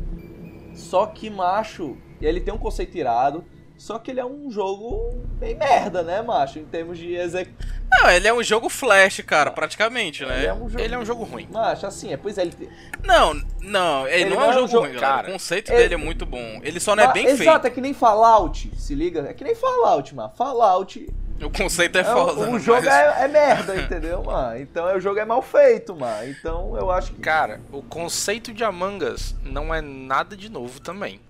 só 0.75 1.07
que, 1.07 1.31
macho, 1.31 1.97
ele 2.21 2.41
tem 2.41 2.53
um 2.53 2.59
conceito 2.59 2.97
irado, 2.99 3.45
só 3.77 3.99
que 3.99 4.11
ele 4.11 4.21
é 4.21 4.25
um 4.25 4.51
jogo 4.51 5.21
bem 5.41 5.55
merda, 5.57 6.03
né, 6.03 6.23
macho? 6.23 6.59
Em 6.59 6.65
termos 6.65 6.99
de 6.99 7.15
execução. 7.15 7.57
Não, 7.91 8.11
ele 8.11 8.27
é 8.27 8.33
um 8.33 8.43
jogo 8.43 8.69
flash, 8.69 9.21
cara, 9.27 9.51
praticamente, 9.51 10.23
Ele 10.23 10.33
né? 10.33 10.47
é 10.47 10.55
um 10.55 10.69
jogo. 10.69 10.81
Ele 10.81 10.95
é 10.95 10.99
um 10.99 11.05
jogo 11.05 11.25
ruim. 11.25 11.47
Macho, 11.53 11.87
assim, 11.87 12.13
é, 12.13 12.17
pois 12.17 12.39
é, 12.39 12.43
ele. 12.43 12.69
Não, 13.05 13.35
não, 13.61 14.07
ele, 14.09 14.23
Ele 14.23 14.35
não 14.35 14.43
é 14.43 14.49
um 14.49 14.69
jogo, 14.69 14.87
ruim, 14.87 14.95
galera. 14.95 15.01
cara. 15.01 15.29
O 15.29 15.33
conceito 15.33 15.71
Ele- 15.73 15.83
dele 15.83 15.95
é 15.95 15.97
muito 15.99 16.25
bom. 16.25 16.61
Ele 16.63 16.81
só 16.81 16.97
não 16.97 17.05
é 17.05 17.13
bem 17.13 17.27
Exato, 17.27 17.51
feito. 17.63 17.67
é 17.67 17.71
que 17.71 17.81
nem 17.81 17.93
Fallout, 17.93 18.71
se 18.79 18.95
liga? 18.95 19.27
É 19.29 19.35
que 19.35 19.45
nem 19.45 19.55
Fallout, 19.55 20.15
mano. 20.15 20.33
Fallout. 20.37 21.07
O 21.43 21.51
conceito 21.51 21.99
é, 21.99 22.03
É, 22.03 22.05
foda. 22.05 22.41
o, 22.41 22.49
o 22.49 22.53
mas- 22.53 22.63
jogo 22.63 22.87
é, 22.89 23.25
é 23.25 23.29
merda, 23.29 23.75
entendeu, 23.83 24.23
mano? 24.23 24.59
Então 24.61 24.89
é, 24.89 24.97
o 24.97 25.01
jogo 25.01 25.19
é 25.19 25.25
mal 25.25 25.43
feito, 25.43 25.95
mano. 25.95 26.29
Então 26.31 26.77
eu 26.77 26.89
acho 26.91 27.13
que. 27.13 27.21
Cara, 27.21 27.61
o 27.73 27.83
conceito 27.83 28.55
de 28.55 28.63
Among 28.63 29.05
Us 29.05 29.35
não 29.43 29.75
é 29.75 29.81
nada 29.83 30.37
de 30.37 30.49
novo 30.49 30.81
também. 30.81 31.21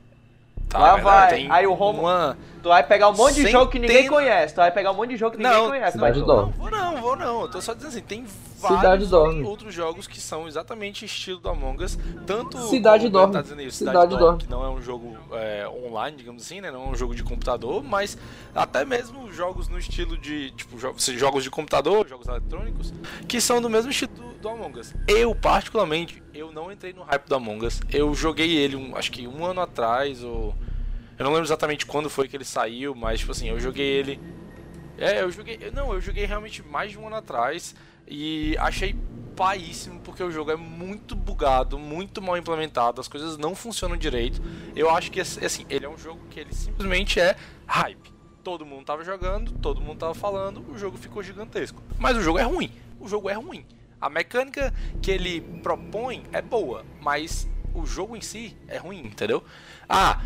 Tá? 0.73 0.79
Lá 0.79 0.97
vai. 0.97 1.29
Tem 1.35 1.51
Aí 1.51 1.67
o 1.67 1.75
Romo- 1.75 2.01
uma... 2.03 2.37
Tu 2.63 2.69
vai 2.69 2.87
pegar 2.87 3.09
um 3.09 3.15
monte 3.17 3.35
de 3.35 3.51
jogo 3.51 3.71
que 3.71 3.79
ninguém 3.79 3.97
Centena- 4.05 4.15
conhece. 4.17 4.55
Tu 4.55 4.57
vai 4.59 4.71
pegar 4.71 4.93
um 4.93 4.95
monte 4.95 5.11
de 5.11 5.17
jogo 5.17 5.37
que 5.37 5.43
ninguém 5.43 5.59
Não, 5.59 5.69
conhece. 5.69 5.93
Cidade 5.93 6.21
do. 6.21 6.27
Dó. 6.27 6.43
Não, 6.43 6.53
vou 6.53 6.71
não, 6.71 6.97
vou 7.03 7.17
não. 7.17 7.43
Eu 7.43 7.49
tô 7.49 7.61
só 7.61 7.75
dizendo 7.75 7.89
assim, 7.91 8.01
tem 8.03 8.25
Cidade 8.27 8.83
vários 8.83 9.11
dorme. 9.11 9.43
outros 9.43 9.75
jogos 9.75 10.07
que 10.07 10.21
são 10.21 10.47
exatamente 10.47 11.05
estilo 11.05 11.41
do 11.41 11.49
Among 11.49 11.83
Us. 11.83 11.99
Tanto 12.25 12.57
Cidade 12.69 13.09
dorme. 13.09 13.33
Tá 13.33 13.43
dizendo 13.43 13.63
isso, 13.63 13.79
Cidade, 13.79 13.97
Cidade 13.97 14.11
dorme, 14.11 14.25
dorme. 14.25 14.39
que 14.45 14.49
não 14.51 14.65
é 14.65 14.69
um 14.71 14.81
jogo 14.81 15.17
é, 15.33 15.67
online, 15.69 16.17
digamos 16.17 16.43
assim, 16.45 16.61
né? 16.61 16.71
Não 16.71 16.85
é 16.85 16.89
um 16.91 16.95
jogo 16.95 17.15
de 17.17 17.25
computador, 17.25 17.83
mas 17.83 18.17
até 18.55 18.85
mesmo 18.85 19.33
jogos 19.33 19.67
no 19.69 19.79
estilo 19.79 20.17
de, 20.17 20.53
tipo, 20.53 20.77
jo- 20.79 20.95
jogos 21.19 21.43
de 21.43 21.51
computador, 21.51 22.07
jogos 22.07 22.29
eletrônicos, 22.29 22.93
que 23.27 23.41
são 23.41 23.61
do 23.61 23.69
mesmo 23.69 23.91
estilo 23.91 24.13
do, 24.15 24.23
do 24.41 24.49
Among 24.49 24.79
Us. 24.79 24.95
Eu, 25.09 25.35
particularmente, 25.35 26.23
eu 26.33 26.53
não 26.53 26.71
entrei 26.71 26.93
no 26.93 27.03
hype 27.03 27.27
do 27.27 27.35
Among 27.35 27.67
Us. 27.67 27.81
Eu 27.93 28.15
joguei 28.15 28.57
ele, 28.57 28.77
um, 28.77 28.97
acho 28.97 29.11
que 29.11 29.27
um 29.27 29.45
ano 29.45 29.61
atrás, 29.61 30.23
ou... 30.23 30.55
Eu 31.19 31.25
não 31.25 31.33
lembro 31.33 31.47
exatamente 31.47 31.87
quando 31.87 32.09
foi 32.11 32.29
que 32.29 32.37
ele 32.37 32.45
saiu, 32.45 32.95
mas, 32.95 33.21
tipo 33.21 33.33
assim, 33.33 33.49
eu 33.49 33.61
joguei 33.61 33.87
ele... 33.87 34.21
É, 34.99 35.23
eu 35.23 35.31
joguei... 35.31 35.59
Não, 35.73 35.93
eu 35.93 36.01
joguei 36.01 36.25
realmente 36.25 36.63
mais 36.63 36.91
de 36.93 36.99
um 36.99 37.07
ano 37.07 37.17
atrás 37.17 37.75
e 38.07 38.57
achei 38.59 38.95
paíssimo 39.37 40.01
porque 40.01 40.23
o 40.23 40.31
jogo 40.31 40.51
é 40.51 40.57
muito 40.57 41.17
bugado, 41.17 41.79
muito 41.79 42.21
mal 42.21 42.37
implementado, 42.37 43.01
as 43.01 43.09
coisas 43.09 43.37
não 43.39 43.55
funcionam 43.55 43.97
direito. 43.97 44.43
Eu 44.77 44.91
acho 44.91 45.11
que 45.11 45.21
assim, 45.21 45.65
ele 45.69 45.87
é 45.87 45.89
um 45.89 45.99
jogo 45.99 46.21
que 46.31 46.41
ele 46.41 46.53
simplesmente 46.53 47.19
é 47.19 47.37
hype. 47.67 48.13
Todo 48.45 48.67
mundo 48.67 48.85
tava 48.85 49.05
jogando, 49.05 49.53
todo 49.53 49.81
mundo 49.81 49.99
tava 49.99 50.15
falando, 50.15 50.65
o 50.69 50.77
jogo 50.77 50.99
ficou 50.99 51.23
gigantesco. 51.23 51.83
Mas 51.99 52.17
o 52.17 52.21
jogo 52.21 52.39
é 52.39 52.43
ruim. 52.43 52.73
O 53.01 53.09
jogo 53.09 53.29
é 53.29 53.35
ruim. 53.35 53.65
A 54.01 54.11
mecânica 54.11 54.75
que 55.01 55.11
ele 55.11 55.41
propõe 55.63 56.25
é 56.33 56.43
boa, 56.43 56.85
mas 57.01 57.49
o 57.75 57.87
jogo 57.87 58.17
em 58.17 58.21
si 58.21 58.57
é 58.67 58.77
ruim, 58.77 58.99
entendeu? 58.99 59.45
Ah, 59.89 60.21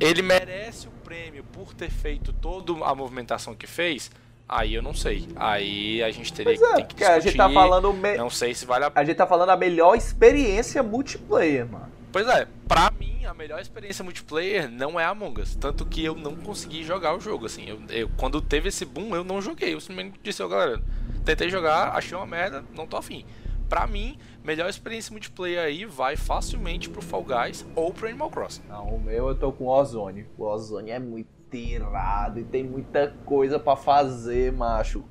ele 0.00 0.22
merece 0.22 0.88
o 0.88 0.90
prêmio 1.04 1.44
por 1.52 1.74
ter 1.74 1.90
feito 1.90 2.32
toda 2.32 2.72
a 2.84 2.94
movimentação 2.94 3.54
que 3.54 3.66
fez. 3.66 4.10
Aí 4.48 4.74
eu 4.74 4.82
não 4.82 4.92
sei. 4.94 5.28
Aí 5.36 6.02
a 6.02 6.10
gente 6.10 6.32
teria 6.32 6.56
Pois 6.58 6.72
é, 6.72 6.76
que 6.82 6.88
porque 6.88 7.04
a 7.04 7.20
gente 7.20 7.36
tá 7.36 7.46
discutir. 7.46 7.54
falando. 7.54 7.92
me- 7.92 8.16
Não 8.16 8.28
sei 8.30 8.52
se 8.54 8.66
vale 8.66 8.84
a 8.86 8.92
A 8.94 9.04
gente 9.04 9.16
tá 9.16 9.26
falando 9.26 9.50
a 9.50 9.56
melhor 9.56 9.94
experiência 9.96 10.82
multiplayer, 10.82 11.66
mano. 11.70 11.88
Pois 12.12 12.26
é, 12.26 12.48
pra 12.66 12.90
mim 12.98 13.24
a 13.24 13.32
melhor 13.32 13.60
experiência 13.60 14.02
multiplayer 14.02 14.68
não 14.68 14.98
é 14.98 15.04
Among 15.04 15.40
Us. 15.40 15.54
Tanto 15.54 15.86
que 15.86 16.04
eu 16.04 16.16
não 16.16 16.34
consegui 16.34 16.82
jogar 16.82 17.14
o 17.14 17.20
jogo, 17.20 17.46
assim. 17.46 17.64
Eu, 17.68 17.80
eu- 17.90 18.10
quando 18.16 18.40
teve 18.40 18.68
esse 18.70 18.84
boom, 18.84 19.14
eu 19.14 19.22
não 19.22 19.40
joguei. 19.40 19.74
Eu 19.74 19.80
simplesmente 19.80 20.18
disse, 20.20 20.42
ó 20.42 20.48
galera, 20.48 20.82
tentei 21.24 21.48
jogar, 21.48 21.90
achei 21.96 22.16
uma 22.16 22.26
merda, 22.26 22.64
não 22.74 22.88
tô 22.88 22.96
afim. 22.96 23.24
Pra 23.68 23.86
mim, 23.86 24.18
melhor 24.50 24.68
experiência 24.68 25.12
multiplayer 25.12 25.62
aí 25.62 25.84
vai 25.84 26.16
facilmente 26.16 26.90
pro 26.90 27.00
Fall 27.00 27.22
Guys 27.22 27.64
ou 27.76 27.92
pro 27.92 28.08
Animal 28.08 28.30
Crossing. 28.30 28.62
Não, 28.68 28.88
o 28.88 29.00
meu 29.00 29.28
eu 29.28 29.34
tô 29.36 29.52
com 29.52 29.66
o 29.66 29.68
Ozone. 29.68 30.26
O 30.36 30.44
Ozone 30.44 30.90
é 30.90 30.98
muito 30.98 31.28
irado 31.52 32.40
e 32.40 32.44
tem 32.44 32.64
muita 32.64 33.14
coisa 33.24 33.60
pra 33.60 33.76
fazer, 33.76 34.52
macho. 34.52 35.04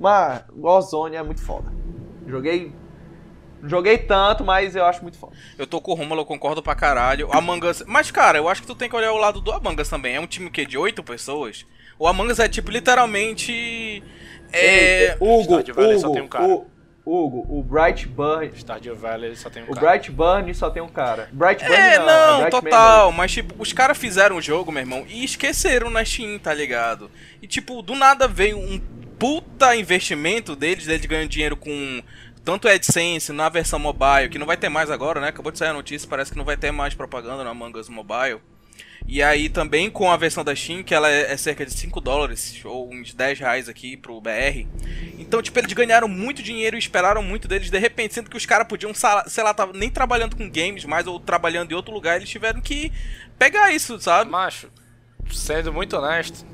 Mas 0.00 0.44
o 0.56 0.66
Ozone 0.66 1.16
é 1.16 1.22
muito 1.22 1.42
foda. 1.42 1.70
Joguei. 2.26 2.72
Joguei 3.62 3.98
tanto, 3.98 4.42
mas 4.42 4.74
eu 4.74 4.86
acho 4.86 5.02
muito 5.02 5.18
foda. 5.18 5.36
Eu 5.58 5.66
tô 5.66 5.78
com 5.78 5.92
o 5.92 5.94
Romulo, 5.94 6.22
eu 6.22 6.26
concordo 6.26 6.62
pra 6.62 6.74
caralho. 6.74 7.28
O 7.28 7.36
Among 7.36 7.66
Us. 7.66 7.84
Mas, 7.86 8.10
cara, 8.10 8.38
eu 8.38 8.48
acho 8.48 8.62
que 8.62 8.66
tu 8.66 8.74
tem 8.74 8.88
que 8.88 8.96
olhar 8.96 9.12
o 9.12 9.18
lado 9.18 9.38
do 9.42 9.52
Among 9.52 9.80
Us 9.82 9.88
também. 9.90 10.16
É 10.16 10.20
um 10.20 10.26
time 10.26 10.50
que 10.50 10.64
de 10.64 10.78
oito 10.78 11.04
pessoas. 11.04 11.66
O 11.98 12.08
Among 12.08 12.32
Us 12.32 12.38
é 12.38 12.48
tipo 12.48 12.70
literalmente. 12.70 14.02
É. 14.50 15.14
Hugo, 15.20 15.58
Hugo, 15.58 16.12
tem 16.14 16.22
um 16.22 16.28
cara. 16.28 16.71
O- 17.04 17.24
Hugo, 17.26 17.46
o 17.48 17.62
Bright 17.62 18.06
Burn. 18.06 18.50
Stardew 18.56 18.94
Valley 18.96 19.34
só 19.36 19.50
tem 19.50 19.62
um 19.62 19.66
O 19.70 19.74
cara. 19.74 19.86
Bright 19.90 20.10
Burn 20.10 20.54
só 20.54 20.70
tem 20.70 20.82
um 20.82 20.88
cara. 20.88 21.28
Bright 21.32 21.64
Burn 21.64 21.74
É, 21.76 21.98
não, 21.98 22.06
não, 22.06 22.40
Bright 22.42 22.50
total. 22.50 23.12
Mas, 23.12 23.32
tipo, 23.32 23.54
os 23.58 23.72
caras 23.72 23.98
fizeram 23.98 24.36
o 24.36 24.42
jogo, 24.42 24.70
meu 24.72 24.80
irmão, 24.82 25.04
e 25.08 25.24
esqueceram 25.24 25.90
na 25.90 26.04
Steam, 26.04 26.38
tá 26.38 26.52
ligado? 26.54 27.10
E, 27.40 27.46
tipo, 27.46 27.82
do 27.82 27.94
nada 27.94 28.26
veio 28.28 28.58
um 28.58 28.78
puta 29.18 29.76
investimento 29.76 30.56
deles, 30.56 30.86
deles 30.86 31.06
ganhando 31.06 31.28
dinheiro 31.28 31.56
com 31.56 32.02
tanto 32.44 32.66
AdSense 32.68 33.32
na 33.32 33.48
versão 33.48 33.78
mobile, 33.78 34.28
que 34.28 34.38
não 34.38 34.46
vai 34.46 34.56
ter 34.56 34.68
mais 34.68 34.90
agora, 34.90 35.20
né? 35.20 35.28
Acabou 35.28 35.52
de 35.52 35.58
sair 35.58 35.68
a 35.68 35.72
notícia, 35.72 36.08
parece 36.08 36.32
que 36.32 36.36
não 36.38 36.44
vai 36.44 36.56
ter 36.56 36.72
mais 36.72 36.92
propaganda 36.94 37.44
no 37.44 37.50
Among 37.50 37.78
Us 37.78 37.88
Mobile. 37.88 38.40
E 39.06 39.22
aí 39.22 39.48
também 39.48 39.90
com 39.90 40.10
a 40.10 40.16
versão 40.16 40.44
da 40.44 40.54
Steam, 40.54 40.82
que 40.82 40.94
ela 40.94 41.10
é, 41.10 41.32
é 41.32 41.36
cerca 41.36 41.66
de 41.66 41.72
5 41.72 42.00
dólares, 42.00 42.60
ou 42.64 42.88
uns 42.92 43.12
10 43.12 43.40
reais 43.40 43.68
aqui 43.68 43.96
pro 43.96 44.20
BR. 44.20 44.66
Então, 45.18 45.42
tipo, 45.42 45.58
eles 45.58 45.72
ganharam 45.72 46.06
muito 46.08 46.42
dinheiro 46.42 46.76
e 46.76 46.78
esperaram 46.78 47.22
muito 47.22 47.48
deles 47.48 47.68
de 47.68 47.78
repente, 47.78 48.14
sendo 48.14 48.30
que 48.30 48.36
os 48.36 48.46
caras 48.46 48.66
podiam, 48.66 48.92
sei 48.94 49.42
lá, 49.42 49.54
nem 49.74 49.90
trabalhando 49.90 50.36
com 50.36 50.48
games 50.48 50.84
mais, 50.84 51.06
ou 51.06 51.18
trabalhando 51.18 51.72
em 51.72 51.74
outro 51.74 51.92
lugar, 51.92 52.16
eles 52.16 52.30
tiveram 52.30 52.60
que 52.60 52.92
pegar 53.38 53.72
isso, 53.72 54.00
sabe? 54.00 54.30
Macho, 54.30 54.70
sendo 55.30 55.72
muito 55.72 55.96
honesto, 55.96 56.46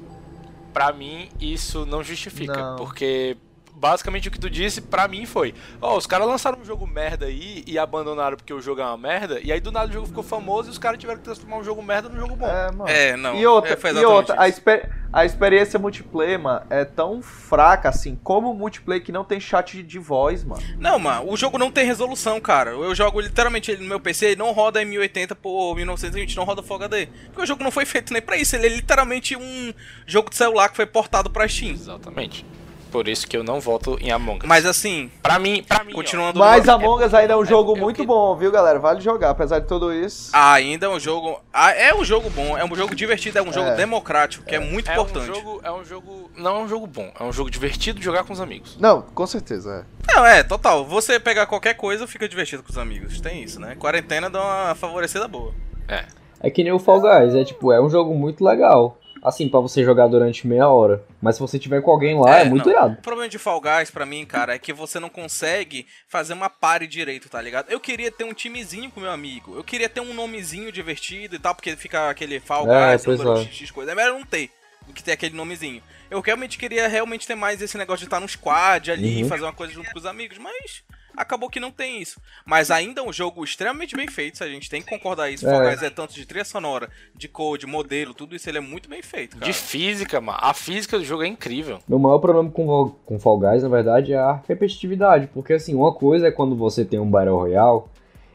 pra 0.73 0.93
mim 0.93 1.29
isso 1.41 1.85
não 1.85 2.03
justifica. 2.03 2.57
Não. 2.57 2.77
Porque 2.77 3.37
basicamente 3.79 4.29
o 4.29 4.31
que 4.31 4.39
tu 4.39 4.51
disse 4.51 4.81
pra 4.81 5.07
mim 5.09 5.25
foi: 5.25 5.55
Ó, 5.81 5.97
os 5.97 6.07
caras 6.07 6.27
lançaram 6.27 6.59
um 6.61 6.65
jogo 6.65 6.87
merda 6.87 7.27
aí 7.27 7.63
e 7.67 7.79
abandonaram 7.79 8.37
porque 8.37 8.53
o 8.53 8.61
jogo 8.61 8.81
é 8.81 8.85
uma 8.85 8.97
merda, 8.99 9.41
e 9.43 9.53
aí 9.53 9.61
do 9.61 9.71
nada 9.73 9.89
o 9.89 9.93
jogo 9.93 10.07
ficou 10.07 10.23
famoso 10.23 10.69
e 10.69 10.73
os 10.73 10.79
caras 10.79 10.99
tiveram 10.99 11.19
que 11.19 11.25
transformar 11.25 11.59
um 11.59 11.65
jogo 11.65 11.83
merda 11.83 12.09
num 12.09 12.19
jogo 12.19 12.37
bom. 12.37 12.47
É, 12.47 12.71
mano. 12.73 12.89
É, 12.89 13.17
não. 13.17 13.35
E 13.37 13.47
outra, 13.47 13.73
é, 13.73 13.93
e 13.93 14.05
outra 14.05 14.35
a, 14.39 14.49
exper- 14.49 14.91
a 15.13 15.25
experiência 15.25 15.79
multiplayer, 15.79 16.39
mano, 16.39 16.67
é 16.69 16.85
tão 16.85 17.23
fraca 17.23 17.89
assim, 17.89 18.19
como 18.23 18.51
o 18.51 18.55
multiplayer 18.55 19.03
que 19.03 19.13
não 19.13 19.25
tem 19.25 19.39
chat 19.41 19.77
de, 19.77 19.83
de 19.83 19.99
voz, 19.99 20.45
mano. 20.45 20.63
Não, 20.79 20.99
mano, 20.99 21.31
o 21.31 21.37
jogo 21.37 21.57
não 21.59 21.71
tem 21.71 21.85
resolução, 21.87 22.41
cara. 22.41 22.71
Eu 22.71 22.95
jogo 22.95 23.21
literalmente 23.21 23.71
ele 23.71 23.83
no 23.83 23.89
meu 23.89 24.01
PC, 24.01 24.27
ele 24.27 24.37
não 24.37 24.53
roda 24.53 24.83
em 24.83 24.85
1080 24.85 25.35
por 25.37 25.75
1920, 25.77 26.37
não 26.37 26.45
roda 26.45 26.63
Full 26.63 26.77
HD. 26.77 27.07
Porque 27.27 27.43
o 27.43 27.47
jogo 27.47 27.63
não 27.63 27.71
foi 27.71 27.85
feito 27.85 28.13
nem 28.13 28.21
pra 28.21 28.37
isso, 28.37 28.57
ele 28.57 28.67
é 28.67 28.71
literalmente 28.71 29.37
um 29.37 29.73
jogo 30.07 30.31
de 30.31 30.37
celular 30.37 30.69
que 30.69 30.77
foi 30.77 30.87
portado 30.87 31.31
pra 31.31 31.47
Steam. 31.49 31.73
Exatamente. 31.73 32.45
Por 32.91 33.07
isso 33.09 33.27
que 33.27 33.37
eu 33.37 33.45
não 33.45 33.61
voto 33.61 33.99
em 34.01 34.11
Among 34.11 34.39
Us. 34.41 34.49
Mas 34.49 34.65
assim, 34.67 35.11
pra 35.23 35.39
mim, 35.39 35.63
pra 35.63 35.85
mim, 35.85 35.93
ó, 35.93 35.97
continuando 35.97 36.39
Mas 36.39 36.65
no- 36.65 36.73
Among 36.73 37.05
Us 37.05 37.15
ainda 37.15 37.35
é 37.35 37.37
um 37.37 37.43
é- 37.43 37.47
jogo 37.47 37.77
é 37.77 37.81
muito 37.81 38.01
que- 38.01 38.07
bom, 38.07 38.35
viu, 38.37 38.51
galera? 38.51 38.79
Vale 38.79 39.01
jogar, 39.01 39.31
apesar 39.31 39.59
de 39.61 39.67
tudo 39.67 39.93
isso. 39.93 40.31
ainda 40.35 40.87
é 40.87 40.89
um 40.89 40.99
jogo. 40.99 41.41
ah, 41.53 41.71
É 41.73 41.95
um 41.95 42.05
jogo 42.05 42.29
bom, 42.31 42.57
é 42.57 42.65
um 42.65 42.75
jogo 42.75 42.95
divertido, 42.95 43.39
é 43.39 43.43
um 43.43 43.53
jogo 43.53 43.69
É. 43.71 43.75
democrático, 43.75 44.45
que 44.45 44.55
é, 44.55 44.59
muito 44.59 44.91
é 44.91 44.95
importante. 44.95 45.31
um 45.31 45.35
jogo, 45.35 45.61
é 45.63 45.71
um 45.73 45.85
jogo, 45.85 46.31
não 46.37 46.57
é 46.57 46.59
um 46.61 46.69
jogo 46.69 46.87
bom, 46.87 47.13
é 47.19 47.23
um 47.25 47.33
jogo 47.33 47.51
divertido 47.51 47.99
de 47.99 48.05
jogar 48.05 48.25
com 48.25 48.33
os 48.33 48.41
amigos. 48.41 48.77
Não, 48.81 49.03
com 49.03 49.27
certeza, 49.27 49.85
é. 49.85 50.15
Não, 50.15 50.25
é, 50.27 50.43
total. 50.43 50.85
Você 50.87 51.21
pegar 51.21 51.47
qualquer 51.47 51.75
coisa, 51.75 52.07
fica 52.07 52.29
divertido 52.29 52.63
com 52.63 52.71
os 52.71 52.79
amigos. 52.79 53.21
Tem 53.21 53.43
isso, 53.43 53.61
né? 53.61 53.75
Quarentena 53.79 54.31
dá 54.31 54.41
uma 54.43 54.75
favorecida 54.75 55.29
boa. 55.29 55.53
É. 55.87 56.05
É 56.41 56.51
que 56.51 56.63
nem 56.63 56.73
o 56.73 56.79
Fall 56.79 57.01
Guys, 57.01 57.35
é 57.35 57.45
tipo, 57.45 57.73
é 57.73 57.81
um 57.81 57.91
jogo 57.91 58.15
muito 58.15 58.45
legal. 58.45 58.97
Assim, 59.29 59.49
pra 59.49 59.61
você 59.61 59.85
jogar 59.85 60.07
durante 60.09 60.47
meia 60.47 60.69
hora. 60.69 61.05
Mas 61.21 61.37
se 61.37 61.41
você 61.41 61.59
tiver 61.59 61.81
com 61.83 61.91
alguém 61.91 62.19
lá, 62.19 62.39
é, 62.41 62.45
muito 62.45 62.65
não. 62.67 62.73
irado. 62.73 62.93
O 62.95 63.03
problema 63.03 63.29
de 63.29 63.39
Fall 63.39 63.61
Guys, 63.61 63.91
pra 63.91 64.07
mim, 64.07 64.25
cara, 64.25 64.55
é 64.55 64.59
que 64.59 64.73
você 64.73 64.99
não 64.99 65.09
consegue 65.09 65.87
fazer 66.09 66.33
uma 66.33 66.49
party 66.49 66.87
direito, 66.87 67.29
tá 67.29 67.41
ligado? 67.41 67.71
Eu 67.71 67.79
queria 67.81 68.11
ter 68.11 68.25
um 68.25 68.33
timezinho 68.33 68.91
com 68.91 69.01
meu 69.01 69.11
amigo. 69.11 69.55
Eu 69.57 69.63
queria 69.65 69.89
ter 69.89 70.01
um 70.01 70.15
nomezinho 70.15 70.73
divertido 70.73 71.37
e 71.37 71.39
tal, 71.39 71.55
porque 71.55 71.77
fica 71.77 72.09
aquele 72.11 72.41
Fall 72.41 72.71
É, 72.71 72.93
Guys, 72.97 73.05
número 73.07 73.39
é. 73.39 73.45
XX 73.45 73.71
coisa. 73.71 73.93
É 73.93 73.95
melhor 73.95 74.13
não 74.19 74.25
ter 74.25 74.51
do 74.87 74.93
que 74.95 75.03
ter 75.03 75.13
aquele 75.13 75.37
nomezinho. 75.37 75.83
Eu 76.11 76.21
realmente 76.23 76.57
queria 76.57 76.89
realmente 76.89 77.27
ter 77.27 77.35
mais 77.35 77.61
esse 77.61 77.77
negócio 77.77 77.99
de 78.01 78.07
estar 78.07 78.21
no 78.21 78.27
squad 78.29 78.91
ali, 78.91 79.23
Uhum. 79.23 79.29
fazer 79.29 79.43
uma 79.43 79.53
coisa 79.53 79.73
junto 79.75 79.91
com 79.93 79.99
os 79.99 80.07
amigos, 80.07 80.39
mas 80.39 80.83
acabou 81.19 81.51
que 81.51 81.61
não 81.61 81.71
tem 81.71 82.01
isso. 82.01 82.21
Mas 82.47 82.71
ainda 82.71 83.01
é 83.01 83.05
um 83.05 83.13
jogo 83.13 83.45
extremamente 83.45 83.97
bem 83.97 84.09
feito, 84.09 84.43
a 84.43 84.49
gente 84.49 84.71
tem 84.71 84.81
que 84.81 84.89
concordar 84.89 85.31
isso. 85.31 85.47
É. 85.47 85.51
Fall 85.51 85.69
Guys 85.69 85.83
é 85.83 85.91
tanto 85.91 86.15
de 86.15 86.25
trilha 86.25 86.45
sonora, 86.45 86.89
de 87.15 87.29
code, 87.29 87.67
modelo, 87.67 88.15
tudo 88.15 88.35
isso 88.35 88.49
ele 88.49 88.59
é 88.59 88.61
muito 88.61 88.89
bem 88.89 89.03
feito, 89.03 89.37
cara. 89.37 89.51
De 89.51 89.53
física, 89.53 90.21
mano. 90.21 90.39
A 90.41 90.55
física 90.55 90.99
do 90.99 91.05
jogo 91.05 91.23
é 91.23 91.27
incrível. 91.27 91.81
Meu 91.89 91.99
maior 91.99 92.19
problema 92.19 92.51
com, 92.51 92.91
com 93.05 93.19
Fall 93.19 93.39
Guys, 93.39 93.63
na 93.63 93.69
verdade, 93.69 94.13
é 94.13 94.19
a 94.19 94.41
repetitividade. 94.49 95.29
Porque, 95.29 95.53
assim, 95.53 95.75
uma 95.75 95.93
coisa 95.93 96.29
é 96.29 96.31
quando 96.31 96.57
você 96.57 96.85
tem 96.85 96.99
um 96.99 97.11
Battle 97.11 97.37
Royale, 97.37 97.83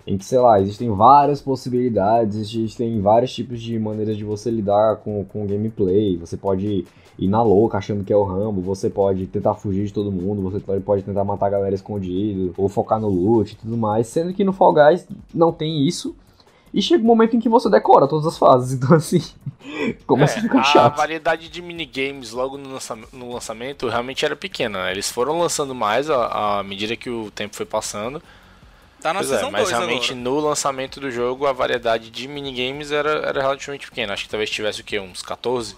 em 0.06 0.18
que, 0.18 0.26
sei 0.26 0.40
lá, 0.40 0.60
existem 0.60 0.90
várias 0.92 1.42
possibilidades, 1.42 2.36
existem 2.38 3.00
vários 3.02 3.34
tipos 3.34 3.62
de 3.62 3.78
maneiras 3.80 4.18
de 4.18 4.24
você 4.24 4.52
lidar 4.52 4.98
com, 4.98 5.24
com 5.26 5.44
o 5.44 5.48
gameplay. 5.48 6.18
Você 6.18 6.36
pode 6.36 6.86
ir 7.18 7.28
na 7.28 7.42
louca 7.42 7.78
achando 7.78 8.04
que 8.04 8.12
é 8.12 8.16
o 8.18 8.24
Rambo, 8.24 8.60
você 8.62 8.90
pode 8.90 9.28
tentar 9.28 9.54
fugir 9.56 9.86
de 9.86 9.94
todo 9.94 10.12
mundo, 10.12 10.42
você 10.42 10.60
pode- 10.60 10.82
pode 10.82 11.04
tentar 11.04 11.24
matar 11.24 11.46
a 11.48 11.52
galera 11.52 11.76
escondido, 11.76 12.54
ou 12.58 12.68
focar 12.68 13.00
no 13.00 13.08
loot 13.08 13.54
e 13.54 13.56
tudo 13.56 13.78
mais. 13.78 14.08
Sendo 14.08 14.34
que 14.34 14.44
no 14.44 14.52
Fall 14.52 14.74
Guys 14.74 15.08
não 15.34 15.52
tem 15.54 15.88
isso. 15.88 16.16
E 16.74 16.82
chega 16.82 17.04
um 17.04 17.08
momento 17.08 17.36
em 17.36 17.40
que 17.40 17.48
você 17.48 17.70
decora 17.70 18.08
todas 18.08 18.26
as 18.26 18.36
fases, 18.36 18.74
então 18.82 18.96
assim, 18.98 19.22
começa 20.08 20.38
É, 20.38 20.40
a 20.40 20.42
ficar 20.42 20.60
a 20.60 20.64
chato. 20.64 20.98
variedade 20.98 21.48
de 21.48 21.62
minigames 21.62 22.32
logo 22.32 22.58
no, 22.58 22.74
lança- 22.74 22.98
no 23.14 23.32
lançamento 23.32 23.88
realmente 23.88 24.26
era 24.26 24.36
pequena. 24.36 24.86
né? 24.86 24.92
Eles 24.92 25.10
foram 25.12 25.38
lançando 25.40 25.74
mais 25.76 26.10
à, 26.10 26.60
à 26.60 26.64
medida 26.64 26.96
que 26.96 27.10
o 27.12 27.30
tempo 27.32 27.56
foi 27.56 27.66
passando. 27.68 28.22
Tá 29.04 29.14
na 29.14 29.20
Pois 29.20 29.32
é, 29.32 29.36
season 29.36 29.52
mas 29.52 29.64
2 29.64 29.70
realmente 29.78 30.12
agora. 30.14 30.24
no 30.30 30.40
lançamento 30.40 31.00
do 31.00 31.12
jogo 31.12 31.46
a 31.46 31.52
variedade 31.54 32.10
de 32.10 32.28
minigames 32.28 32.92
era, 32.92 33.10
era 33.28 33.42
relativamente 33.42 33.88
pequena. 33.88 34.14
Acho 34.14 34.24
que 34.24 34.30
talvez 34.30 34.50
tivesse 34.50 34.80
o 34.82 34.84
quê? 34.84 34.98
Uns 35.00 35.22
14? 35.22 35.76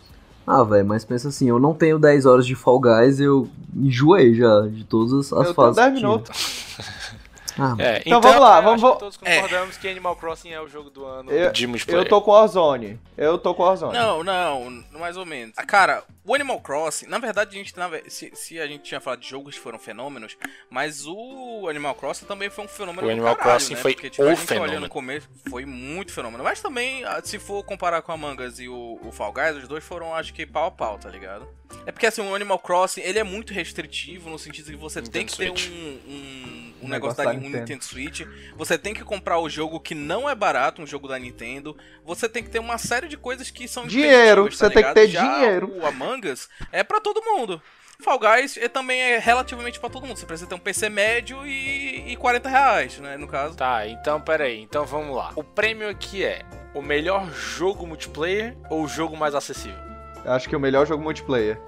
Ah, 0.48 0.63
velho, 0.63 0.86
mas 0.86 1.03
pensa 1.03 1.29
assim, 1.29 1.50
eu 1.50 1.58
não 1.60 1.74
tenho 1.74 1.98
10 1.98 2.27
horas 2.27 2.46
de 2.46 2.53
Fall 2.53 2.79
Guys, 2.79 3.20
eu 3.20 3.50
enjoei 3.75 4.36
já 4.36 4.62
de 4.67 4.84
todas 4.84 5.12
as 5.12 5.32
Eu 5.32 5.41
tenho 5.44 5.53
fases. 5.55 5.75
10 5.75 5.88
que 5.94 5.98
tinha. 6.00 6.08
minutos. 6.12 6.65
Ah, 7.57 7.75
É, 7.79 8.01
Então 8.05 8.19
vamos 8.21 8.41
lá, 8.41 8.59
vamos- 8.62 8.83
acho 8.83 8.95
todos 9.00 9.17
concordamos 9.17 9.77
que 9.77 9.88
Animal 9.88 10.15
Crossing 10.15 10.51
é 10.51 10.59
o 10.62 10.67
jogo 10.67 10.89
do 10.89 11.05
ano 11.05 11.31
Eu-. 11.31 11.51
Eu 11.88 12.05
tô 12.05 12.21
com 12.21 12.31
Warzone. 12.31 13.00
Eu 13.17 13.38
tô 13.38 13.53
com 13.55 13.63
Warzone. 13.63 13.93
Não, 13.93 14.24
não, 14.24 14.83
mais 14.93 15.15
ou 15.17 15.25
menos. 15.25 15.53
Ah, 15.57 15.65
Cara, 15.65 16.03
o 16.25 16.33
Animal 16.35 16.59
Crossing, 16.59 17.07
na 17.07 17.17
verdade, 17.17 17.51
a 17.55 17.57
gente, 17.57 17.74
ve- 17.89 18.03
se, 18.09 18.31
se 18.35 18.59
a 18.59 18.67
gente 18.67 18.83
tinha 18.83 19.00
falado 19.00 19.19
de 19.21 19.29
jogos 19.29 19.55
que 19.55 19.62
foram 19.62 19.79
fenômenos, 19.79 20.38
mas 20.69 21.05
o 21.07 21.67
Animal 21.69 21.95
Crossing 21.95 22.25
também 22.25 22.50
foi 22.50 22.65
um 22.65 22.67
fenômeno 22.67 23.07
O 23.07 23.12
Animal 23.12 23.35
caralho, 23.35 23.57
Crossing 23.57 23.75
né? 23.75 23.81
foi 23.81 23.93
Porque, 23.93 24.09
tipo, 24.09 24.24
o 24.24 24.27
a 24.27 24.33
gente 24.35 24.41
olhando 24.51 24.59
fenômeno. 24.59 24.81
no 24.81 24.89
começo, 24.89 25.29
foi 25.50 25.65
muito 25.65 26.12
fenômeno. 26.13 26.43
Mas 26.43 26.62
também, 26.62 27.03
ah, 27.05 27.21
se 27.24 27.39
for 27.39 27.63
comparar 27.63 28.01
com 28.01 28.12
a 28.12 28.17
Mangas 28.17 28.59
e 28.59 28.67
o, 28.67 29.00
o 29.03 29.12
Fall 29.12 29.31
Guys, 29.31 29.55
os 29.57 29.67
dois 29.67 29.83
foram, 29.83 30.13
acho 30.13 30.33
que, 30.33 30.45
pau 30.45 30.65
a 30.67 30.71
pau, 30.71 30.97
tá 30.97 31.09
ligado? 31.09 31.47
É 31.86 31.91
porque, 31.91 32.05
assim, 32.07 32.22
o 32.22 32.34
Animal 32.34 32.60
Crossing, 32.60 33.01
ele 33.01 33.19
é 33.19 33.24
muito 33.24 33.53
restritivo 33.53 34.29
no 34.29 34.39
sentido 34.39 34.65
de 34.65 34.72
que 34.72 34.77
você 34.77 35.01
tem 35.01 35.24
Nintendo 35.24 35.31
que 35.31 35.38
ter 35.38 35.48
Switch. 35.48 35.69
um, 35.72 35.75
um, 35.75 36.74
um 36.81 36.86
Um 36.86 36.89
negócio 36.89 36.89
negócio 36.89 37.17
da 37.17 37.24
da 37.25 37.29
um 37.31 37.34
Nintendo. 37.36 37.57
Nintendo 37.60 37.84
Switch. 37.84 38.22
Você 38.55 38.77
tem 38.77 38.93
que 38.93 39.03
comprar 39.03 39.39
o 39.39 39.50
jogo 39.50 39.79
que 39.79 39.93
não 39.95 40.29
é 40.29 40.34
barato, 40.36 40.81
um 40.81 40.88
jogo 40.88 41.07
da 41.07 41.17
Nintendo. 41.19 41.75
Você 42.03 42.27
tem 42.27 42.43
que 42.43 42.50
ter 42.50 42.60
uma 42.60 42.77
série 42.77 43.07
de 43.07 43.17
coisas 43.17 43.50
que 43.50 43.67
são 43.67 43.86
Dinheiro, 43.86 44.41
impeditivas, 44.41 44.57
você 44.57 44.69
tem 44.69 44.84
que 44.84 44.93
ter 44.93 45.07
Já 45.07 45.22
dinheiro. 45.36 45.72
O 45.77 45.86
Among 45.86 46.27
Us 46.29 46.50
é 46.72 46.84
pra 46.84 47.00
todo 47.00 47.22
mundo. 47.24 47.62
Fall 48.01 48.19
Guys 48.19 48.57
é, 48.57 48.67
também 48.67 49.00
é 49.00 49.19
relativamente 49.19 49.79
pra 49.79 49.89
todo 49.89 50.05
mundo. 50.05 50.17
Você 50.17 50.25
precisa 50.25 50.50
ter 50.50 50.55
um 50.55 50.60
PC 50.60 50.89
médio 50.89 51.45
e, 51.48 52.12
e 52.12 52.15
40 52.17 52.50
reais, 52.50 52.98
né? 53.00 53.15
No 53.15 53.25
caso. 53.27 53.55
Tá, 53.55 53.88
então 53.88 54.19
peraí, 54.19 54.62
então 54.62 54.86
vamos 54.86 55.15
lá. 55.15 55.31
O 55.36 55.43
prêmio 55.43 55.88
aqui 55.88 56.24
é 56.25 56.41
o 56.74 56.81
melhor 56.81 57.31
jogo 57.31 57.88
multiplayer 57.88 58.57
ou 58.69 58.84
o 58.84 58.88
jogo 58.88 59.15
mais 59.15 59.34
acessível? 59.34 59.85
Acho 60.25 60.50
que 60.50 60.55
o 60.55 60.60
melhor 60.60 60.86
jogo 60.86 61.03
multiplayer. 61.03 61.60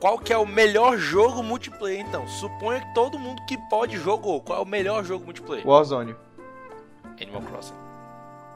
Qual 0.00 0.18
que 0.18 0.32
é 0.32 0.38
o 0.38 0.46
melhor 0.46 0.96
jogo 0.96 1.42
multiplayer 1.42 2.00
então? 2.00 2.26
Suponha 2.28 2.80
que 2.80 2.94
todo 2.94 3.18
mundo 3.18 3.42
que 3.46 3.58
pode 3.68 3.96
jogou. 3.96 4.40
Qual 4.40 4.58
é 4.60 4.62
o 4.62 4.66
melhor 4.66 5.04
jogo 5.04 5.24
multiplayer? 5.24 5.66
Warzone. 5.66 6.14
Animal 7.20 7.42
Crossing. 7.42 7.74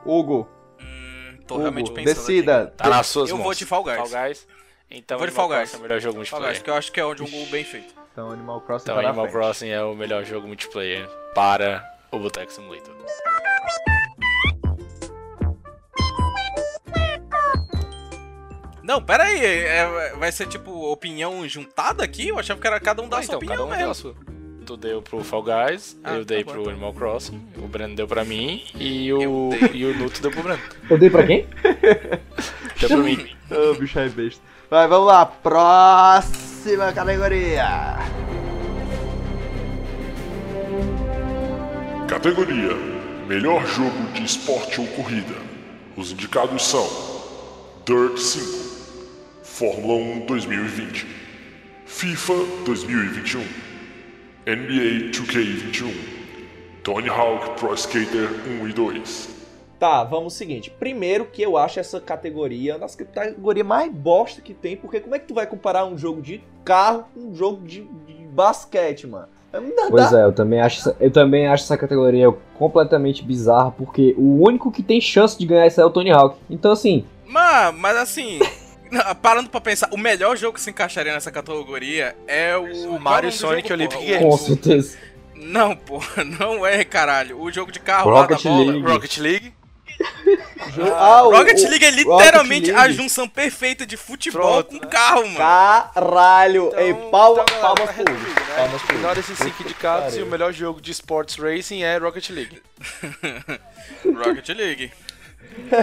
Hugo, 0.06 0.48
Hum, 0.80 1.36
tô 1.46 1.54
Hugo, 1.54 1.62
realmente 1.62 1.90
pensando. 1.92 2.14
decida. 2.14 2.62
aqui. 2.62 2.76
Tá 2.76 2.88
nas 2.88 3.06
suas 3.08 3.28
Eu 3.30 3.36
mãos. 3.36 3.44
vou 3.44 3.54
de 3.54 3.66
Fall 3.66 3.82
Guys. 3.84 3.96
Fall 3.96 4.08
Guys. 4.28 4.46
Então 4.90 5.18
Vou 5.18 5.26
de 5.26 5.32
Fall 5.32 5.48
Guys. 5.48 5.74
É 5.74 5.76
o 5.76 5.80
melhor 5.80 6.00
jogo 6.00 6.12
Fall 6.24 6.40
multiplayer. 6.40 6.48
Guys, 6.54 6.62
que 6.62 6.70
eu 6.70 6.74
acho 6.74 6.92
que 6.92 7.00
é 7.00 7.06
um 7.06 7.16
jogo 7.16 7.30
bem 7.50 7.64
feito. 7.64 7.94
Então 8.12 8.30
Animal 8.30 8.60
Crossing 8.60 8.84
Então 8.90 9.02
tá 9.02 9.08
Animal. 9.08 9.28
Crossing 9.28 9.68
é 9.70 9.82
o 9.82 9.94
melhor 9.94 10.24
jogo 10.24 10.46
multiplayer 10.46 11.08
para 11.34 11.84
o 12.12 12.18
Boteco 12.18 12.52
Simulator. 12.52 12.91
Não, 18.82 19.00
pera 19.02 19.24
aí. 19.24 19.44
é- 19.44 20.12
vai 20.18 20.32
ser 20.32 20.46
tipo 20.48 20.70
opinião 20.90 21.46
juntada 21.48 22.02
aqui? 22.02 22.28
Eu 22.28 22.38
achava 22.38 22.60
que 22.60 22.66
era 22.66 22.80
cada 22.80 23.00
um 23.02 23.08
dar 23.08 23.18
Ah, 23.18 23.20
a 23.20 23.22
sua 23.22 23.36
então, 23.36 23.48
cada 23.48 23.62
opinião 23.62 23.66
um 23.66 23.70
mesmo. 23.70 23.82
deu 23.82 23.90
a 23.90 23.94
sua. 23.94 24.14
Tu 24.64 24.76
deu 24.76 25.02
pro 25.02 25.24
Fall 25.24 25.42
Guys, 25.42 25.98
Ah, 26.04 26.14
eu 26.14 26.18
tá 26.24 26.34
dei 26.34 26.44
bom, 26.44 26.52
pro 26.52 26.62
tá. 26.64 26.70
Animal 26.70 26.94
Crossing, 26.94 27.48
o 27.58 27.66
Breno 27.66 27.96
deu 27.96 28.06
pra 28.06 28.24
mim 28.24 28.64
e 28.76 29.12
o, 29.12 29.50
e 29.72 29.84
o 29.84 29.96
Nuto 29.98 30.22
deu 30.22 30.30
pro 30.30 30.42
Breno. 30.44 30.60
eu 30.88 30.98
dei 30.98 31.10
pra 31.10 31.26
quem? 31.26 31.46
Deu 32.80 32.88
pra 32.88 32.96
mim. 32.98 33.28
Ô, 33.50 33.74
bicho 33.74 33.98
é 33.98 34.08
besta. 34.08 34.40
Vai, 34.70 34.86
vamos 34.88 35.06
lá. 35.08 35.26
Próxima 35.26 36.92
categoria. 36.92 37.98
Categoria: 42.08 42.74
Melhor 43.26 43.64
jogo 43.66 44.12
de 44.14 44.24
esporte 44.24 44.80
ou 44.80 44.86
corrida. 44.88 45.34
Os 45.96 46.10
indicados 46.12 46.64
são 46.66 46.86
Dirt 47.86 48.16
5, 48.18 48.71
Fórmula 49.62 49.94
1 49.94 50.26
2020, 50.26 51.06
FIFA 51.86 52.32
2021, 52.66 53.38
NBA 54.44 55.10
2K21, 55.12 55.94
Tony 56.82 57.08
Hawk 57.08 57.60
Pro 57.60 57.72
Skater 57.74 58.28
1 58.60 58.66
e 58.66 58.72
2. 58.72 59.28
Tá, 59.78 60.02
vamos 60.02 60.24
ao 60.24 60.30
seguinte. 60.30 60.68
Primeiro 60.68 61.26
que 61.26 61.40
eu 61.42 61.56
acho 61.56 61.78
essa 61.78 62.00
categoria 62.00 62.72
uma 62.72 62.80
das 62.80 62.96
categorias 62.96 63.64
mais 63.64 63.92
bosta 63.92 64.40
que 64.40 64.52
tem, 64.52 64.76
porque 64.76 64.98
como 64.98 65.14
é 65.14 65.20
que 65.20 65.26
tu 65.28 65.34
vai 65.34 65.46
comparar 65.46 65.84
um 65.84 65.96
jogo 65.96 66.20
de 66.20 66.42
carro 66.64 67.04
com 67.14 67.28
um 67.30 67.34
jogo 67.36 67.64
de, 67.64 67.82
de 68.04 68.14
basquete, 68.32 69.06
mano? 69.06 69.28
Não 69.52 69.90
Pois 69.90 70.10
dá. 70.10 70.22
é, 70.22 70.24
eu 70.24 70.32
também, 70.32 70.60
acho, 70.60 70.80
essa- 70.80 70.96
eu 70.98 71.10
também 71.12 71.46
acho 71.46 71.62
essa 71.62 71.78
categoria 71.78 72.32
completamente 72.58 73.22
bizarra, 73.24 73.70
porque 73.70 74.12
o 74.18 74.42
único 74.44 74.72
que 74.72 74.82
tem 74.82 75.00
chance 75.00 75.38
de 75.38 75.46
ganhar 75.46 75.68
isso 75.68 75.80
é 75.80 75.84
o 75.84 75.90
Tony 75.90 76.10
Hawk. 76.10 76.36
Então, 76.50 76.72
assim, 76.72 77.04
Mas, 77.24 77.72
mas 77.76 77.96
assim, 77.96 78.40
não, 78.92 79.14
parando 79.16 79.48
pra 79.50 79.60
pensar, 79.60 79.88
o 79.90 79.96
melhor 79.96 80.36
jogo 80.36 80.54
que 80.54 80.60
se 80.60 80.70
encaixaria 80.70 81.12
nessa 81.12 81.30
categoria 81.32 82.14
é 82.26 82.56
o. 82.56 82.96
é 82.96 82.98
Mario 82.98 83.32
Sonic 83.32 83.68
jogo, 83.68 83.80
Olympic? 83.82 84.00
Games. 84.00 84.22
com 84.22 84.36
certeza. 84.38 84.98
Não, 85.34 85.74
porra, 85.74 86.22
não 86.38 86.64
é, 86.66 86.84
caralho. 86.84 87.40
O 87.40 87.50
jogo 87.50 87.72
de 87.72 87.80
carro 87.80 88.10
lá 88.10 88.20
Rocket 88.22 88.42
da 88.44 88.50
bola. 88.50 88.64
League. 88.72 88.86
Rocket 88.86 89.16
League. 89.18 89.54
Ah, 90.96 91.24
o- 91.24 91.30
Rocket 91.36 91.58
o- 91.60 91.68
League 91.68 91.84
é 91.84 91.90
literalmente 91.90 92.70
a 92.70 92.82
League. 92.84 92.94
junção 92.94 93.28
perfeita 93.28 93.84
de 93.84 93.96
futebol 93.96 94.62
Pronto, 94.64 94.68
com 94.78 94.84
né? 94.84 94.90
carro, 94.90 95.22
mano. 95.26 95.36
Caralho! 95.36 96.68
Então, 96.68 96.80
Ei, 96.80 96.94
palma, 97.10 97.42
então, 97.48 97.60
palmas 97.60 97.86
tá 97.86 97.92
resumido, 97.92 98.30
né? 98.40 98.56
Palmas 98.56 98.82
pro 98.82 98.94
Hugo. 98.94 98.98
Ignora 98.98 99.20
esses 99.20 100.16
e 100.16 100.22
o 100.22 100.26
melhor 100.26 100.52
jogo 100.52 100.80
de 100.80 100.90
sports 100.92 101.36
racing 101.36 101.82
é 101.82 101.98
Rocket 101.98 102.30
League. 102.30 102.62
Rocket 104.24 104.48
League. 104.50 104.92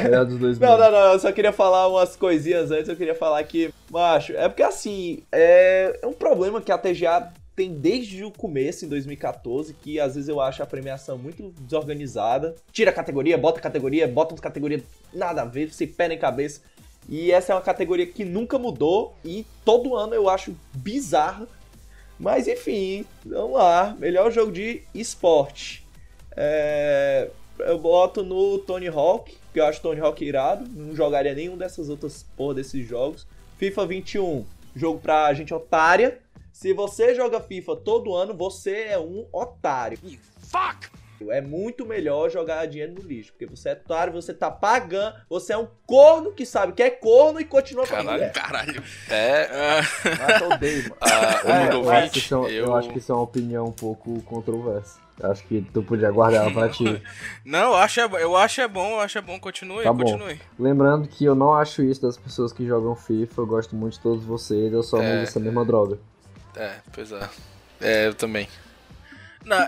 Melhor 0.04 0.26
dos 0.26 0.38
dois 0.38 0.60
Não, 0.60 0.70
mundos. 0.72 0.86
não, 0.86 0.92
não, 0.92 1.14
eu 1.14 1.20
só 1.20 1.32
queria 1.32 1.52
falar 1.52 1.88
umas 1.88 2.16
coisinhas 2.16 2.72
antes, 2.72 2.90
eu 2.90 2.96
queria 2.96 3.16
falar 3.16 3.44
que, 3.44 3.74
macho, 3.92 4.34
é 4.34 4.48
porque 4.48 4.64
assim, 4.64 5.24
é, 5.32 6.00
é 6.02 6.08
um 6.08 6.14
problema 6.14 6.62
que 6.62 6.72
a 6.72 6.78
TGA 6.78 7.32
tem 7.56 7.74
desde 7.74 8.24
o 8.24 8.32
começo, 8.32 8.86
em 8.86 8.88
2014, 8.88 9.74
que 9.74 10.00
às 10.00 10.16
vezes 10.16 10.30
eu 10.30 10.40
acho 10.40 10.64
a 10.64 10.66
premiação 10.66 11.18
muito 11.18 11.54
desorganizada. 11.60 12.56
Tira 12.72 12.90
a 12.90 12.94
categoria, 12.94 13.38
bota 13.38 13.60
a 13.60 13.62
categoria, 13.62 14.08
bota 14.08 14.34
uma 14.34 14.42
categoria 14.42 14.82
nada 15.14 15.42
a 15.42 15.46
ver, 15.46 15.74
sem 15.74 15.86
pé 15.86 16.08
nem 16.08 16.18
cabeça. 16.18 16.62
E 17.10 17.32
essa 17.32 17.52
é 17.52 17.56
uma 17.56 17.62
categoria 17.62 18.06
que 18.06 18.24
nunca 18.24 18.58
mudou 18.58 19.14
e 19.26 19.46
todo 19.66 19.96
ano 19.96 20.14
eu 20.14 20.30
acho 20.30 20.56
bizarra. 20.74 21.48
Mas 22.18 22.48
enfim, 22.48 23.06
vamos 23.26 23.58
lá. 23.58 23.96
Melhor 24.00 24.32
jogo 24.32 24.52
de 24.52 24.84
esporte. 24.94 25.86
É, 26.38 27.30
eu 27.60 27.78
boto 27.78 28.24
no 28.24 28.60
Tony 28.60 28.88
Hawk, 28.88 29.36
que 29.54 29.60
eu 29.60 29.66
acho 29.66 29.82
Tony 29.82 30.00
Hawk 30.00 30.24
irado. 30.24 30.68
Não 30.70 30.96
jogaria 30.96 31.34
nenhum 31.34 31.58
dessas 31.58 31.90
outras 31.90 32.24
porra 32.36 32.56
desses 32.56 32.88
jogos. 32.88 33.28
FIFA 33.58 33.86
21, 33.86 34.46
jogo 34.76 35.00
pra 35.00 35.34
gente 35.34 35.54
otária. 35.54 36.20
Se 36.52 36.74
você 36.74 37.16
joga 37.16 37.40
FIFA 37.40 37.76
todo 37.78 38.16
ano, 38.16 38.34
você 38.34 38.86
é 38.90 39.00
um 39.00 39.26
otário. 39.32 39.98
Fuck! 40.42 40.90
É 41.30 41.42
muito 41.42 41.86
melhor 41.86 42.30
jogar 42.30 42.66
dinheiro 42.66 42.94
no 42.94 43.02
lixo, 43.02 43.32
porque 43.34 43.46
você 43.46 43.70
é 43.70 43.74
otário, 43.74 44.14
você 44.14 44.34
tá 44.34 44.50
pagando, 44.50 45.16
você 45.30 45.54
é 45.54 45.58
um 45.58 45.68
corno 45.86 46.32
que 46.32 46.46
sabe 46.46 46.72
que 46.74 46.82
é 46.84 46.90
corno 46.90 47.40
e 47.42 47.46
continua 47.46 47.86
com 47.86 47.94
a 47.94 47.98
Caralho. 47.98 48.12
mulher. 48.14 48.32
Caralho. 48.32 48.84
É, 49.10 49.50
Ah, 49.52 49.82
Ah, 50.28 50.40
eu 50.44 50.50
odeio, 50.52 50.84
mano. 50.84 50.96
ah, 51.02 51.42
É, 51.72 51.74
eu, 51.74 51.90
acho 51.92 52.12
que 52.12 52.20
isso 52.20 52.34
é, 52.34 52.38
um- 52.38 52.48
eu 52.48 52.66
eu... 52.68 52.76
acho 52.76 52.90
que 52.90 52.98
isso 53.00 53.12
é 53.12 53.16
uma 53.16 53.24
opinião 53.24 53.66
um 53.68 53.72
pouco 53.72 54.22
controversa. 54.24 54.98
Eu 55.22 55.32
Acho 55.32 55.44
que 55.44 55.62
tu 55.74 55.84
podia 55.84 56.10
guardar 56.10 56.44
ela 56.44 56.52
pra 56.54 56.70
ti. 56.70 56.84
não, 57.44 57.72
eu 57.72 57.76
acho, 57.76 58.00
é- 58.00 58.24
eu 58.24 58.38
acho 58.38 58.62
é 58.62 58.68
bom, 58.70 58.92
eu 58.92 59.00
acho 59.02 59.18
é 59.18 59.22
bom. 59.22 59.38
Continue, 59.38 59.84
Tá 59.84 59.92
bom. 59.92 60.04
continue. 60.06 60.40
Lembrando 60.58 61.10
que 61.10 61.26
eu 61.26 61.36
não 61.36 61.54
acho 61.54 61.84
isso 61.84 62.02
das 62.02 62.16
pessoas 62.18 62.54
que 62.54 62.66
jogam 62.66 62.96
FIFA, 62.96 63.42
eu 63.42 63.46
gosto 63.46 63.76
muito 63.76 63.94
de 63.94 64.00
todos 64.00 64.24
vocês, 64.24 64.72
eu 64.72 64.82
só 64.82 65.02
É. 65.02 65.16
uso 65.16 65.24
essa 65.24 65.40
mesma 65.42 65.66
droga. 65.66 66.00
É, 66.56 66.76
pois 66.94 67.12
é. 67.12 67.30
É, 67.82 68.08
eu 68.08 68.14
também. 68.14 68.48
Não, 69.46 69.68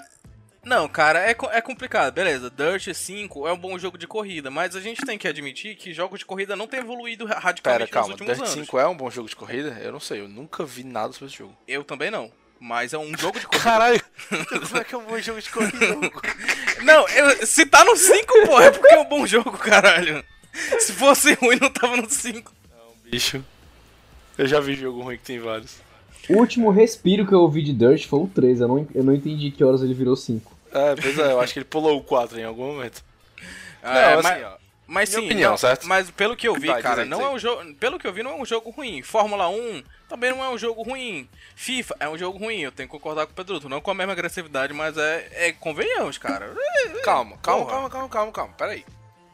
não, 0.63 0.87
cara, 0.87 1.19
é, 1.27 1.31
é 1.51 1.61
complicado. 1.61 2.13
Beleza, 2.13 2.49
Dirt 2.49 2.93
5 2.93 3.47
é 3.47 3.53
um 3.53 3.57
bom 3.57 3.77
jogo 3.79 3.97
de 3.97 4.05
corrida, 4.07 4.51
mas 4.51 4.75
a 4.75 4.81
gente 4.81 5.01
tem 5.05 5.17
que 5.17 5.27
admitir 5.27 5.75
que 5.75 5.93
jogos 5.93 6.19
de 6.19 6.25
corrida 6.25 6.55
não 6.55 6.67
tem 6.67 6.79
evoluído 6.79 7.25
ra- 7.25 7.35
Pera, 7.35 7.41
radicalmente 7.41 7.91
calma, 7.91 8.07
nos 8.09 8.19
últimos 8.21 8.37
Dirt 8.37 8.47
anos. 8.51 8.65
5 8.67 8.79
é 8.79 8.87
um 8.87 8.95
bom 8.95 9.09
jogo 9.09 9.27
de 9.29 9.35
corrida? 9.35 9.77
Eu 9.81 9.91
não 9.91 9.99
sei, 9.99 10.21
eu 10.21 10.27
nunca 10.27 10.63
vi 10.65 10.83
nada 10.83 11.11
sobre 11.13 11.27
esse 11.27 11.37
jogo. 11.37 11.57
Eu 11.67 11.83
também 11.83 12.11
não. 12.11 12.31
Mas 12.59 12.93
é 12.93 12.97
um 12.99 13.17
jogo 13.17 13.39
de 13.39 13.47
corrida. 13.47 13.63
Caralho, 13.63 14.01
como 14.69 14.77
é 14.77 14.83
que 14.83 14.93
é 14.93 14.97
um 14.99 15.05
bom 15.05 15.19
jogo 15.19 15.41
de 15.41 15.49
corrida? 15.49 15.77
Não, 16.83 17.07
eu- 17.09 17.45
se 17.45 17.63
tá 17.65 17.83
no 17.83 17.95
5, 17.95 18.45
pô, 18.47 18.59
é 18.59 18.71
porque 18.71 18.93
é 18.93 18.99
um 18.99 19.05
bom 19.05 19.25
jogo, 19.27 19.51
caralho. 19.57 20.23
Se 20.79 20.93
fosse 20.93 21.33
ruim, 21.35 21.57
não 21.61 21.69
tava 21.71 21.95
no 21.97 22.09
5. 22.09 22.51
Bicho. 23.05 23.43
Eu 24.37 24.47
já 24.47 24.59
vi 24.59 24.75
jogo 24.75 25.01
ruim 25.01 25.17
que 25.17 25.23
tem 25.23 25.39
vários. 25.39 25.77
O 26.29 26.37
último 26.37 26.69
respiro 26.69 27.25
que 27.25 27.33
eu 27.33 27.39
ouvi 27.41 27.61
de 27.63 27.73
Dirt 27.73 28.07
foi 28.07 28.19
o 28.19 28.27
3, 28.27 28.61
eu 28.61 28.67
não, 28.67 28.87
eu 28.93 29.03
não 29.03 29.13
entendi 29.13 29.51
que 29.51 29.63
horas 29.63 29.81
ele 29.81 29.93
virou 29.93 30.15
5. 30.15 30.51
É, 30.73 30.95
pois 30.95 31.17
é, 31.17 31.31
eu 31.31 31.41
acho 31.41 31.53
que 31.53 31.59
ele 31.59 31.65
pulou 31.65 31.97
o 31.97 32.03
4 32.03 32.39
em 32.39 32.43
algum 32.43 32.73
momento. 32.73 33.03
É, 33.83 34.15
Não, 34.15 34.23
mas, 34.23 34.25
assim, 34.25 34.43
ó, 34.43 34.51
mas 34.87 35.09
sim, 35.09 35.25
opinião, 35.25 35.51
não, 35.51 35.57
certo? 35.57 35.87
mas 35.87 36.11
pelo 36.11 36.35
que 36.35 36.47
eu 36.47 36.53
vi, 36.53 36.67
Vai, 36.67 36.81
cara, 36.81 37.03
não 37.03 37.21
é 37.21 37.29
um 37.29 37.39
jogo, 37.39 37.73
pelo 37.75 37.97
que 37.97 38.05
eu 38.05 38.13
vi 38.13 38.23
não 38.23 38.31
é 38.31 38.35
um 38.35 38.45
jogo 38.45 38.69
ruim. 38.69 39.01
Fórmula 39.01 39.49
1 39.49 39.83
também 40.07 40.31
não 40.31 40.43
é 40.43 40.49
um 40.49 40.57
jogo 40.57 40.83
ruim. 40.83 41.27
FIFA 41.55 41.95
é 41.99 42.09
um 42.09 42.17
jogo 42.17 42.37
ruim, 42.37 42.59
eu 42.59 42.71
tenho 42.71 42.87
que 42.87 42.93
concordar 42.93 43.25
com 43.25 43.31
o 43.31 43.35
Pedro, 43.35 43.69
não 43.69 43.81
com 43.81 43.91
a 43.91 43.93
mesma 43.93 44.13
agressividade, 44.13 44.73
mas 44.73 44.97
é, 44.97 45.27
é 45.31 45.51
convenhamos, 45.53 46.17
cara. 46.17 46.53
É, 46.83 47.01
Calma, 47.01 47.37
calma, 47.41 47.65
calma, 47.65 47.89
calma, 47.89 48.09
calma, 48.09 48.31
calma. 48.31 48.53
Pera 48.57 48.71
aí. 48.71 48.83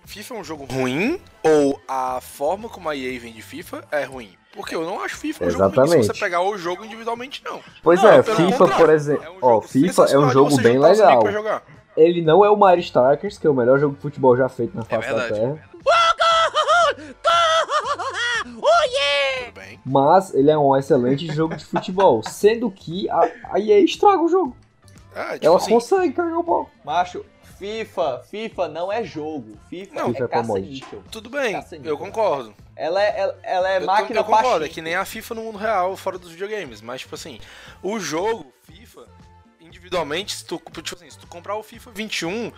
FIFA 0.05 0.35
é 0.35 0.37
um 0.37 0.43
jogo 0.43 0.65
ruim 0.65 1.19
ou 1.43 1.81
a 1.87 2.19
forma 2.21 2.69
como 2.69 2.89
a 2.89 2.95
EA 2.95 3.19
vende 3.19 3.41
FIFA 3.41 3.85
é 3.91 4.03
ruim? 4.03 4.35
Porque 4.57 4.73
eu 4.73 4.83
não 4.83 4.99
acho 5.03 5.15
FIFA 5.17 5.45
um 5.45 5.49
jogo 5.51 5.63
ruim 5.63 5.69
se 5.69 5.77
Exatamente. 5.83 6.07
você 6.07 6.19
pegar 6.19 6.41
o 6.41 6.57
jogo 6.57 6.83
individualmente, 6.83 7.43
não. 7.45 7.61
Pois 7.83 8.01
Não, 8.01 8.09
é, 8.09 8.23
FIFA, 8.23 8.57
contrário, 8.57 8.75
por 8.75 8.89
exemplo. 8.89 9.23
é 9.23 9.29
um 9.29 9.37
Ó, 9.39 9.49
jogo 9.51 9.67
FIFA 9.67 10.05
é 10.05 10.17
um 10.17 10.29
jogo 10.31 10.57
bem 10.57 10.79
legal. 10.79 11.23
Ele 11.95 12.21
não 12.23 12.43
é 12.43 12.49
o 12.49 12.57
Mario 12.57 12.81
Strikers, 12.81 13.37
que 13.37 13.45
é 13.45 13.49
o 13.49 13.53
melhor 13.53 13.79
jogo 13.79 13.95
de 13.95 14.01
futebol 14.01 14.35
já 14.35 14.49
feito 14.49 14.75
na 14.75 14.83
face 14.83 15.07
da 15.09 15.15
verdade. 15.15 15.39
Terra. 15.39 15.69
Mas 19.85 20.33
ele 20.33 20.49
é 20.49 20.57
um 20.57 20.75
excelente 20.75 21.27
jogo 21.31 21.55
de 21.55 21.63
futebol. 21.63 22.23
Sendo 22.23 22.71
que 22.71 23.07
a, 23.11 23.31
a 23.51 23.59
EA 23.59 23.79
estraga 23.79 24.21
o 24.21 24.27
jogo. 24.27 24.55
É, 25.15 25.33
tipo 25.33 25.45
Ela 25.45 25.57
assim, 25.57 25.71
consegue 25.71 26.13
cagar 26.13 26.39
o 26.39 26.43
pau. 26.43 26.69
Macho, 26.83 27.23
FIFA, 27.57 28.19
FIFA 28.29 28.67
não 28.67 28.91
é 28.91 29.03
jogo. 29.03 29.57
FIFA 29.69 29.95
Não, 29.95 30.07
FIFA 30.13 30.23
é 30.23 30.25
é 30.25 30.27
commodity. 30.27 30.79
caça-níquel. 30.81 31.03
tudo 31.11 31.29
bem, 31.29 31.53
Caça-níquel. 31.53 31.91
eu 31.91 31.97
concordo. 31.97 32.53
Ela 32.75 33.03
é, 33.03 33.19
ela, 33.19 33.39
ela 33.43 33.71
é 33.71 33.77
Eu, 33.81 33.85
máquina 33.85 34.19
eu 34.19 34.23
concordo, 34.23 34.65
é 34.65 34.69
que 34.69 34.81
nem 34.81 34.95
a 34.95 35.03
FIFA 35.05 35.35
no 35.35 35.43
mundo 35.43 35.57
real, 35.57 35.97
fora 35.97 36.17
dos 36.19 36.31
videogames. 36.31 36.81
Mas, 36.81 37.01
tipo 37.01 37.15
assim, 37.15 37.39
o 37.81 37.99
jogo, 37.99 38.53
FIFA, 38.63 39.07
individualmente, 39.59 40.35
se 40.37 40.45
tu, 40.45 40.61
tipo 40.81 40.95
assim, 40.95 41.09
se 41.09 41.17
tu 41.17 41.25
comprar 41.27 41.55
o 41.55 41.63
FIFA 41.63 41.91
21, 41.91 42.51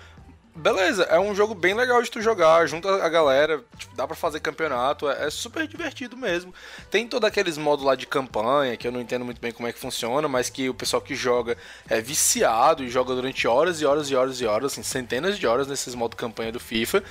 beleza, 0.59 1.03
é 1.03 1.19
um 1.19 1.33
jogo 1.33 1.55
bem 1.55 1.73
legal 1.73 2.01
de 2.01 2.11
tu 2.11 2.21
jogar, 2.21 2.67
junta 2.67 3.03
a 3.03 3.09
galera, 3.09 3.63
tipo, 3.77 3.95
dá 3.95 4.05
pra 4.05 4.15
fazer 4.15 4.39
campeonato, 4.39 5.09
é, 5.09 5.27
é 5.27 5.29
super 5.29 5.67
divertido 5.67 6.17
mesmo. 6.17 6.53
Tem 6.91 7.07
todos 7.07 7.27
aqueles 7.27 7.57
modos 7.57 7.85
lá 7.85 7.95
de 7.95 8.05
campanha, 8.05 8.77
que 8.77 8.87
eu 8.87 8.91
não 8.91 9.01
entendo 9.01 9.25
muito 9.25 9.39
bem 9.39 9.51
como 9.51 9.67
é 9.67 9.73
que 9.73 9.79
funciona, 9.79 10.27
mas 10.27 10.49
que 10.49 10.69
o 10.69 10.73
pessoal 10.73 11.01
que 11.01 11.15
joga 11.15 11.57
é 11.89 12.01
viciado 12.01 12.83
e 12.83 12.89
joga 12.89 13.15
durante 13.15 13.47
horas 13.47 13.81
e 13.81 13.85
horas 13.85 14.09
e 14.09 14.15
horas 14.15 14.41
e 14.41 14.45
horas, 14.45 14.73
assim, 14.73 14.83
centenas 14.83 15.39
de 15.39 15.47
horas 15.47 15.67
nesses 15.67 15.95
modos 15.95 16.17
campanha 16.17 16.51
do 16.51 16.59
FIFA. 16.59 17.03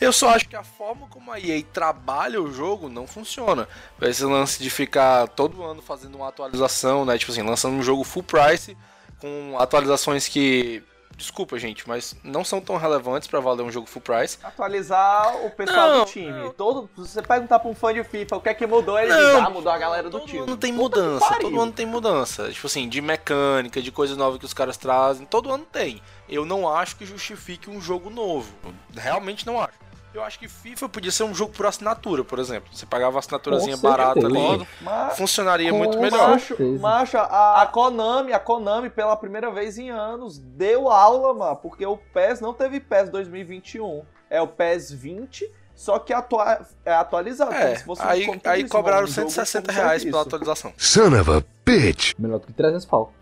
Eu 0.00 0.12
só 0.12 0.30
acho 0.30 0.48
que 0.48 0.56
a 0.56 0.64
forma 0.64 1.06
como 1.08 1.30
a 1.30 1.38
EA 1.38 1.62
trabalha 1.72 2.42
o 2.42 2.52
jogo 2.52 2.88
não 2.88 3.06
funciona. 3.06 3.68
Esse 4.02 4.24
lance 4.24 4.62
de 4.62 4.70
ficar 4.70 5.28
todo 5.28 5.62
ano 5.62 5.80
fazendo 5.80 6.16
uma 6.16 6.28
atualização, 6.28 7.04
né? 7.04 7.16
Tipo 7.16 7.32
assim, 7.32 7.42
lançando 7.42 7.74
um 7.74 7.82
jogo 7.82 8.04
full 8.04 8.22
price 8.22 8.76
com 9.18 9.56
atualizações 9.58 10.28
que. 10.28 10.82
Desculpa, 11.16 11.58
gente, 11.58 11.88
mas 11.88 12.14
não 12.22 12.44
são 12.44 12.60
tão 12.60 12.76
relevantes 12.76 13.26
pra 13.26 13.40
valer 13.40 13.62
um 13.62 13.70
jogo 13.72 13.86
full 13.86 14.02
price. 14.02 14.36
Atualizar 14.42 15.34
o 15.46 15.50
pessoal 15.50 15.88
Não, 15.88 16.04
do 16.04 16.10
time. 16.10 16.30
não. 16.30 16.50
Todo, 16.52 16.90
se 16.94 17.08
você 17.08 17.22
perguntar 17.22 17.58
pra 17.58 17.70
um 17.70 17.74
fã 17.74 17.94
de 17.94 18.04
FIFA 18.04 18.36
o 18.36 18.40
que 18.40 18.48
é 18.50 18.54
que 18.54 18.66
mudou, 18.66 18.98
ele 18.98 19.08
Não, 19.08 19.16
diz, 19.16 19.46
ah, 19.46 19.50
mudou 19.50 19.72
a 19.72 19.78
galera 19.78 20.10
do 20.10 20.18
todo 20.18 20.26
time. 20.26 20.40
ano 20.40 20.56
tem 20.58 20.74
Puta 20.74 21.00
mudança, 21.00 21.34
todo 21.40 21.60
ano 21.60 21.72
tem 21.72 21.86
mudança. 21.86 22.50
Tipo 22.52 22.66
assim, 22.66 22.86
de 22.88 23.00
mecânica, 23.00 23.80
de 23.80 23.90
coisas 23.90 24.16
novas 24.16 24.38
que 24.38 24.44
os 24.44 24.52
caras 24.52 24.76
trazem, 24.76 25.24
todo 25.24 25.50
ano 25.50 25.64
tem. 25.64 26.02
Eu 26.28 26.44
não 26.44 26.68
acho 26.68 26.96
que 26.96 27.06
justifique 27.06 27.70
um 27.70 27.80
jogo 27.80 28.10
novo. 28.10 28.52
Realmente 28.94 29.46
não 29.46 29.58
acho. 29.58 29.72
Eu 30.16 30.24
acho 30.24 30.38
que 30.38 30.48
FIFA 30.48 30.88
podia 30.88 31.10
ser 31.10 31.24
um 31.24 31.34
jogo 31.34 31.52
por 31.52 31.66
assinatura, 31.66 32.24
por 32.24 32.38
exemplo. 32.38 32.70
Você 32.72 32.86
pagava 32.86 33.12
uma 33.12 33.18
assinaturazinha 33.18 33.76
barata 33.76 34.26
ali, 34.26 34.66
Mas, 34.80 35.18
funcionaria 35.18 35.70
muito 35.70 36.00
melhor. 36.00 36.30
macho, 36.30 36.56
macho 36.80 37.18
a, 37.18 37.60
a 37.60 37.66
Konami, 37.66 38.32
a 38.32 38.38
Konami, 38.38 38.88
pela 38.88 39.14
primeira 39.14 39.50
vez 39.50 39.76
em 39.76 39.90
anos, 39.90 40.38
deu 40.38 40.88
aula, 40.88 41.34
mano, 41.34 41.56
porque 41.56 41.84
o 41.84 41.98
PES 41.98 42.40
não 42.40 42.54
teve 42.54 42.80
PES 42.80 43.10
2021. 43.10 44.04
É 44.30 44.40
o 44.40 44.48
PES 44.48 44.90
20, 44.90 45.52
só 45.74 45.98
que 45.98 46.14
atua, 46.14 46.66
é 46.82 46.94
atualizado. 46.94 47.52
É, 47.52 47.64
como 47.64 47.76
se 47.76 47.84
fosse 47.84 48.02
aí, 48.02 48.40
aí 48.44 48.66
cobraram 48.66 49.04
um 49.04 49.08
jogo 49.08 49.28
160 49.28 49.66
como 49.70 49.78
reais 49.78 50.02
pela 50.02 50.22
atualização. 50.22 50.72
Son 50.78 51.08
of 51.08 51.30
a 51.30 51.42
bitch. 51.62 52.14
Melhor 52.18 52.38
do 52.38 52.46
que 52.46 52.54
300 52.54 52.86
pau. 52.86 53.12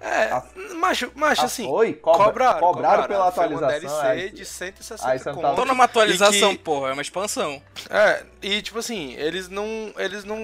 É, 0.00 0.30
macho, 0.76 1.10
macho 1.16 1.42
Ah, 1.42 1.44
assim, 1.46 1.66
foi? 1.66 1.92
Cobra- 1.94 2.24
cobraram, 2.26 2.60
cobraram 2.60 3.02
pela 3.08 3.32
Foi 3.32 3.46
uma 3.48 3.56
atualização, 3.56 4.00
DLC 4.02 4.06
aí- 4.06 4.30
de 4.30 4.44
160 4.44 5.10
aí 5.10 5.18
você 5.18 5.28
não 5.32 5.40
tá- 5.40 5.48
conto. 5.48 5.56
Tô 5.56 5.64
numa 5.64 5.84
atualização, 5.84 6.52
que- 6.56 6.62
porra, 6.62 6.90
é 6.90 6.92
uma 6.92 7.02
expansão. 7.02 7.60
É, 7.90 8.22
e 8.40 8.62
tipo 8.62 8.78
assim, 8.78 9.14
eles 9.14 9.48
não. 9.48 9.92
Eles 9.96 10.22
não. 10.22 10.38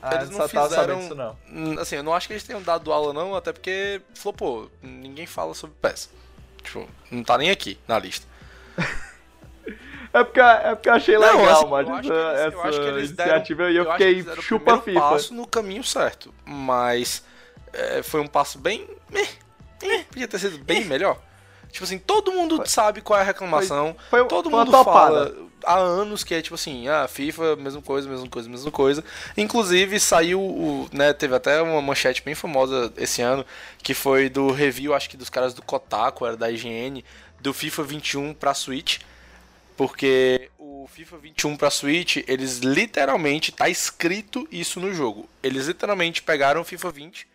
Ah, 0.00 0.14
eles 0.14 0.30
eu 0.30 0.38
não 0.38 0.48
fizeram. 0.48 0.70
sabendo 0.70 1.00
disso, 1.00 1.14
não. 1.16 1.36
Assim, 1.80 1.96
eu 1.96 2.02
não 2.04 2.14
acho 2.14 2.28
que 2.28 2.32
eles 2.34 2.44
tenham 2.44 2.62
dado 2.62 2.92
aula, 2.92 3.12
não, 3.12 3.34
até 3.34 3.52
porque 3.52 4.00
flopou. 4.14 4.70
Ninguém 4.80 5.26
fala 5.26 5.52
sobre 5.52 5.74
PES. 5.82 6.08
Tipo, 6.62 6.88
não 7.10 7.24
tá 7.24 7.36
nem 7.36 7.50
aqui 7.50 7.78
na 7.88 7.98
lista. 7.98 8.24
É 10.14 10.22
porque, 10.24 10.40
é 10.40 10.74
porque 10.74 10.88
eu 10.90 10.92
achei 10.92 11.14
Não, 11.16 11.22
legal, 11.38 11.56
assim, 11.60 11.66
mano, 11.70 11.88
eu 11.88 11.94
acho 11.94 12.02
que 12.08 12.12
essa, 12.14 12.42
eles- 12.42 12.52
eu 12.54 12.60
acho 12.62 12.70
que 12.70 12.78
essa 12.86 12.98
eles 12.98 13.10
deram- 13.12 13.30
iniciativa 13.30 13.62
e 13.70 13.76
eu, 13.76 13.84
eu 13.84 13.90
acho 13.92 13.98
que 14.04 14.14
fiquei 14.24 14.42
chupa 14.42 14.78
FIFA. 14.82 15.00
passo 15.00 15.34
no 15.34 15.46
caminho 15.46 15.82
certo. 15.82 16.34
Mas 16.44 17.24
é, 17.72 18.02
foi 18.02 18.20
um 18.20 18.26
passo 18.26 18.58
bem. 18.58 18.88
podia 20.08 20.28
ter 20.28 20.38
sido 20.38 20.58
bem 20.58 20.84
melhor. 20.84 21.18
Tipo 21.70 21.84
assim, 21.84 21.98
todo 21.98 22.30
mundo 22.32 22.62
sabe 22.66 23.00
qual 23.00 23.18
é 23.18 23.22
a 23.22 23.24
reclamação. 23.24 23.96
Foi- 24.10 24.24
todo 24.26 24.50
foi 24.50 24.58
uma 24.58 24.64
mundo 24.66 24.84
fala 24.84 25.34
há 25.64 25.76
anos 25.78 26.22
que 26.24 26.34
é 26.34 26.42
tipo 26.42 26.54
assim, 26.54 26.88
ah, 26.88 27.08
FIFA, 27.08 27.56
mesma 27.56 27.80
coisa, 27.80 28.08
mesma 28.08 28.28
coisa, 28.28 28.48
mesma 28.48 28.70
coisa. 28.70 29.02
Inclusive 29.36 29.98
saiu, 29.98 30.40
o, 30.40 30.88
né, 30.92 31.12
teve 31.12 31.34
até 31.34 31.62
uma 31.62 31.80
manchete 31.80 32.22
bem 32.22 32.34
famosa 32.34 32.92
esse 32.96 33.22
ano, 33.22 33.44
que 33.82 33.94
foi 33.94 34.28
do 34.28 34.50
review, 34.50 34.92
acho 34.92 35.08
que 35.08 35.16
dos 35.16 35.30
caras 35.30 35.54
do 35.54 35.62
Kotaku, 35.62 36.26
era 36.26 36.36
da 36.36 36.50
IGN, 36.50 37.02
do 37.40 37.54
FIFA 37.54 37.82
21 37.84 38.34
pra 38.34 38.54
Switch. 38.54 38.98
Porque 39.76 40.50
o 40.58 40.86
FIFA 40.92 41.16
21 41.16 41.56
pra 41.56 41.70
Switch, 41.70 42.18
eles 42.28 42.58
literalmente, 42.58 43.50
tá 43.50 43.68
escrito 43.70 44.46
isso 44.52 44.78
no 44.78 44.92
jogo. 44.92 45.26
Eles 45.42 45.66
literalmente 45.66 46.22
pegaram 46.22 46.60
o 46.60 46.64
FIFA 46.64 46.90
20 46.90 47.31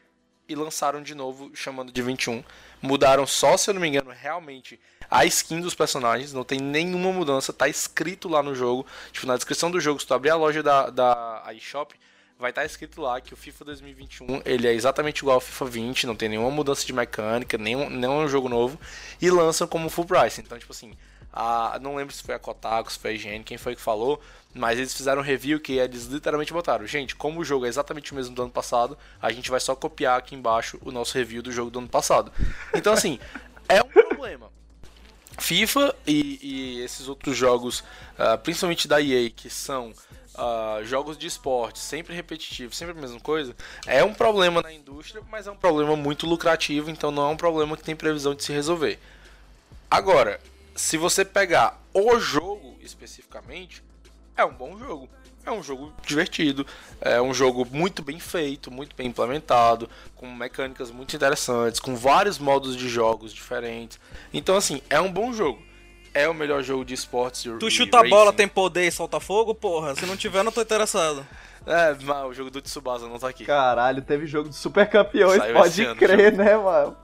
e 0.48 0.56
lançaram 0.56 1.02
de 1.02 1.14
novo, 1.14 1.52
chamando 1.54 1.92
de 1.92 2.02
21. 2.02 2.44
Mudaram 2.82 3.26
só, 3.26 3.58
se 3.58 3.70
eu 3.70 3.74
não 3.74 3.82
me 3.82 3.88
engano, 3.88 4.12
realmente 4.12 4.80
a 5.10 5.26
skin 5.26 5.62
dos 5.62 5.74
personagens. 5.74 6.34
Não 6.34 6.44
tem 6.44 6.60
nenhuma 6.60 7.12
mudança, 7.12 7.54
tá 7.54 7.68
escrito 7.68 8.28
lá 8.30 8.44
no 8.44 8.54
jogo. 8.54 8.86
Tipo, 9.12 9.28
na 9.28 9.36
descrição 9.36 9.72
do 9.72 9.80
jogo, 9.80 10.00
se 10.00 10.08
tu 10.08 10.14
abrir 10.14 10.30
a 10.30 10.36
loja 10.36 10.62
da, 10.62 10.90
da 10.90 11.44
iShop, 11.56 11.96
vai 12.38 12.52
estar 12.52 12.66
escrito 12.66 13.02
lá 13.02 13.20
que 13.20 13.34
o 13.34 13.38
FIFA 13.38 13.66
2021 13.66 14.42
ele 14.46 14.68
é 14.68 14.74
exatamente 14.74 15.20
igual 15.20 15.36
ao 15.36 15.42
FIFA 15.42 15.66
20, 15.66 16.08
não 16.08 16.16
tem 16.16 16.30
nenhuma 16.30 16.52
mudança 16.52 16.86
de 16.86 16.94
mecânica, 16.94 17.58
nenhum, 17.58 17.90
nenhum 17.90 18.28
jogo 18.28 18.48
novo. 18.48 18.80
E 19.22 19.30
lançam 19.30 19.68
como 19.68 19.90
full 19.90 20.06
price. 20.06 20.40
Então, 20.40 20.58
tipo 20.60 20.72
assim, 20.72 20.94
a, 21.38 21.78
não 21.80 21.96
lembro 21.96 22.14
se 22.14 22.24
foi 22.24 22.34
a 22.34 22.40
Kotaku, 22.40 22.92
se 22.92 22.98
foi 22.98 23.12
a 23.12 23.14
IGN, 23.14 23.44
quem 23.44 23.60
foi 23.60 23.76
que 23.76 23.82
falou, 23.82 24.20
mas 24.56 24.80
eles 24.80 24.92
fizeram 24.92 25.22
um 25.22 25.24
review 25.24 25.60
que 25.60 25.74
eles 25.74 26.06
literalmente 26.06 26.52
botaram, 26.52 26.88
gente, 26.88 27.16
como 27.16 27.40
o 27.40 27.46
jogo 27.46 27.68
é 27.68 27.70
exatamente 27.70 28.12
o 28.12 28.16
mesmo 28.16 28.34
do 28.34 28.42
ano 28.42 28.52
passado, 28.52 28.98
a 29.22 29.32
gente 29.32 29.52
vai 29.52 29.60
só 29.60 29.76
copiar 29.76 30.18
aqui 30.18 30.34
embaixo 30.34 30.80
o 30.84 30.92
nosso 30.92 31.16
review 31.16 31.44
do 31.44 31.52
jogo 31.52 31.70
do 31.70 31.78
ano 31.78 31.88
passado. 31.88 32.32
Então 32.74 32.92
assim, 32.92 33.20
é 33.70 33.80
um 33.84 33.88
problema. 33.88 34.50
FIFA 35.38 35.96
e, 36.08 36.40
e 36.42 36.82
esses 36.84 37.08
outros 37.08 37.38
jogos, 37.38 37.84
ah, 38.18 38.36
principalmente 38.40 38.88
da 38.88 39.00
EA, 39.00 39.30
que 39.30 39.52
são 39.52 39.94
ah, 40.34 40.80
jogos 40.84 41.20
de 41.20 41.28
esporte, 41.28 41.78
sempre 41.78 42.16
repetitivos, 42.16 42.76
sempre 42.76 42.98
a 42.98 43.00
mesma 43.00 43.20
coisa, 43.20 43.56
é 43.86 44.04
um 44.04 44.16
problema 44.16 44.64
na 44.64 44.74
indústria, 44.74 45.22
mas 45.30 45.46
é 45.46 45.52
um 45.52 45.56
problema 45.56 45.96
muito 45.96 46.26
lucrativo, 46.26 46.90
então 46.90 47.12
não 47.12 47.30
é 47.30 47.32
um 47.32 47.38
problema 47.38 47.78
que 47.78 47.84
tem 47.84 47.96
previsão 47.96 48.34
de 48.34 48.44
se 48.44 48.52
resolver. 48.52 48.98
Agora, 49.92 50.40
se 50.78 50.96
você 50.98 51.26
pegar 51.26 51.82
o 51.94 52.18
jogo 52.20 52.76
especificamente, 52.80 53.84
é 54.36 54.46
um 54.46 54.54
bom 54.54 54.78
jogo. 54.78 55.10
É 55.46 55.52
um 55.52 55.64
jogo 55.64 55.94
divertido, 56.06 56.68
é 57.00 57.22
um 57.22 57.34
jogo 57.34 57.66
muito 57.72 58.02
bem 58.04 58.20
feito, 58.20 58.70
muito 58.70 58.94
bem 58.98 59.08
implementado, 59.08 59.90
com 60.14 60.30
mecânicas 60.34 60.92
muito 60.92 61.16
interessantes, 61.16 61.80
com 61.80 61.96
vários 61.96 62.38
modos 62.38 62.76
de 62.76 62.90
jogos 62.90 63.34
diferentes. 63.34 63.98
Então, 64.34 64.58
assim, 64.58 64.82
é 64.90 65.00
um 65.00 65.10
bom 65.12 65.32
jogo. 65.32 65.62
É 66.14 66.28
o 66.28 66.34
melhor 66.34 66.62
jogo 66.64 66.84
de 66.84 66.94
esportes. 66.94 67.46
e- 67.46 67.58
Tu 67.60 67.72
chuta 67.72 68.00
a 68.00 68.04
bola, 68.10 68.34
tem 68.34 68.48
poder 68.48 68.88
e 68.88 68.92
solta 68.92 69.20
fogo, 69.22 69.56
porra. 69.56 69.96
Se 69.96 70.06
não 70.06 70.18
tiver, 70.18 70.40
eu 70.40 70.44
não 70.44 70.52
tô 70.52 70.62
interessado. 70.62 71.26
É, 71.66 71.96
mas 72.04 72.26
o 72.26 72.34
jogo 72.34 72.50
do 72.50 72.62
Tsubasa 72.62 73.08
não 73.08 73.18
tá 73.20 73.30
aqui. 73.30 73.46
Caralho, 73.46 74.02
teve 74.02 74.26
jogo 74.26 74.50
de 74.50 74.56
super 74.56 74.90
campeões, 74.90 75.38
Saiu 75.38 75.54
pode 75.56 75.84
ano, 75.84 75.96
crer, 75.96 76.34
né, 76.34 76.58
mano? 76.58 76.98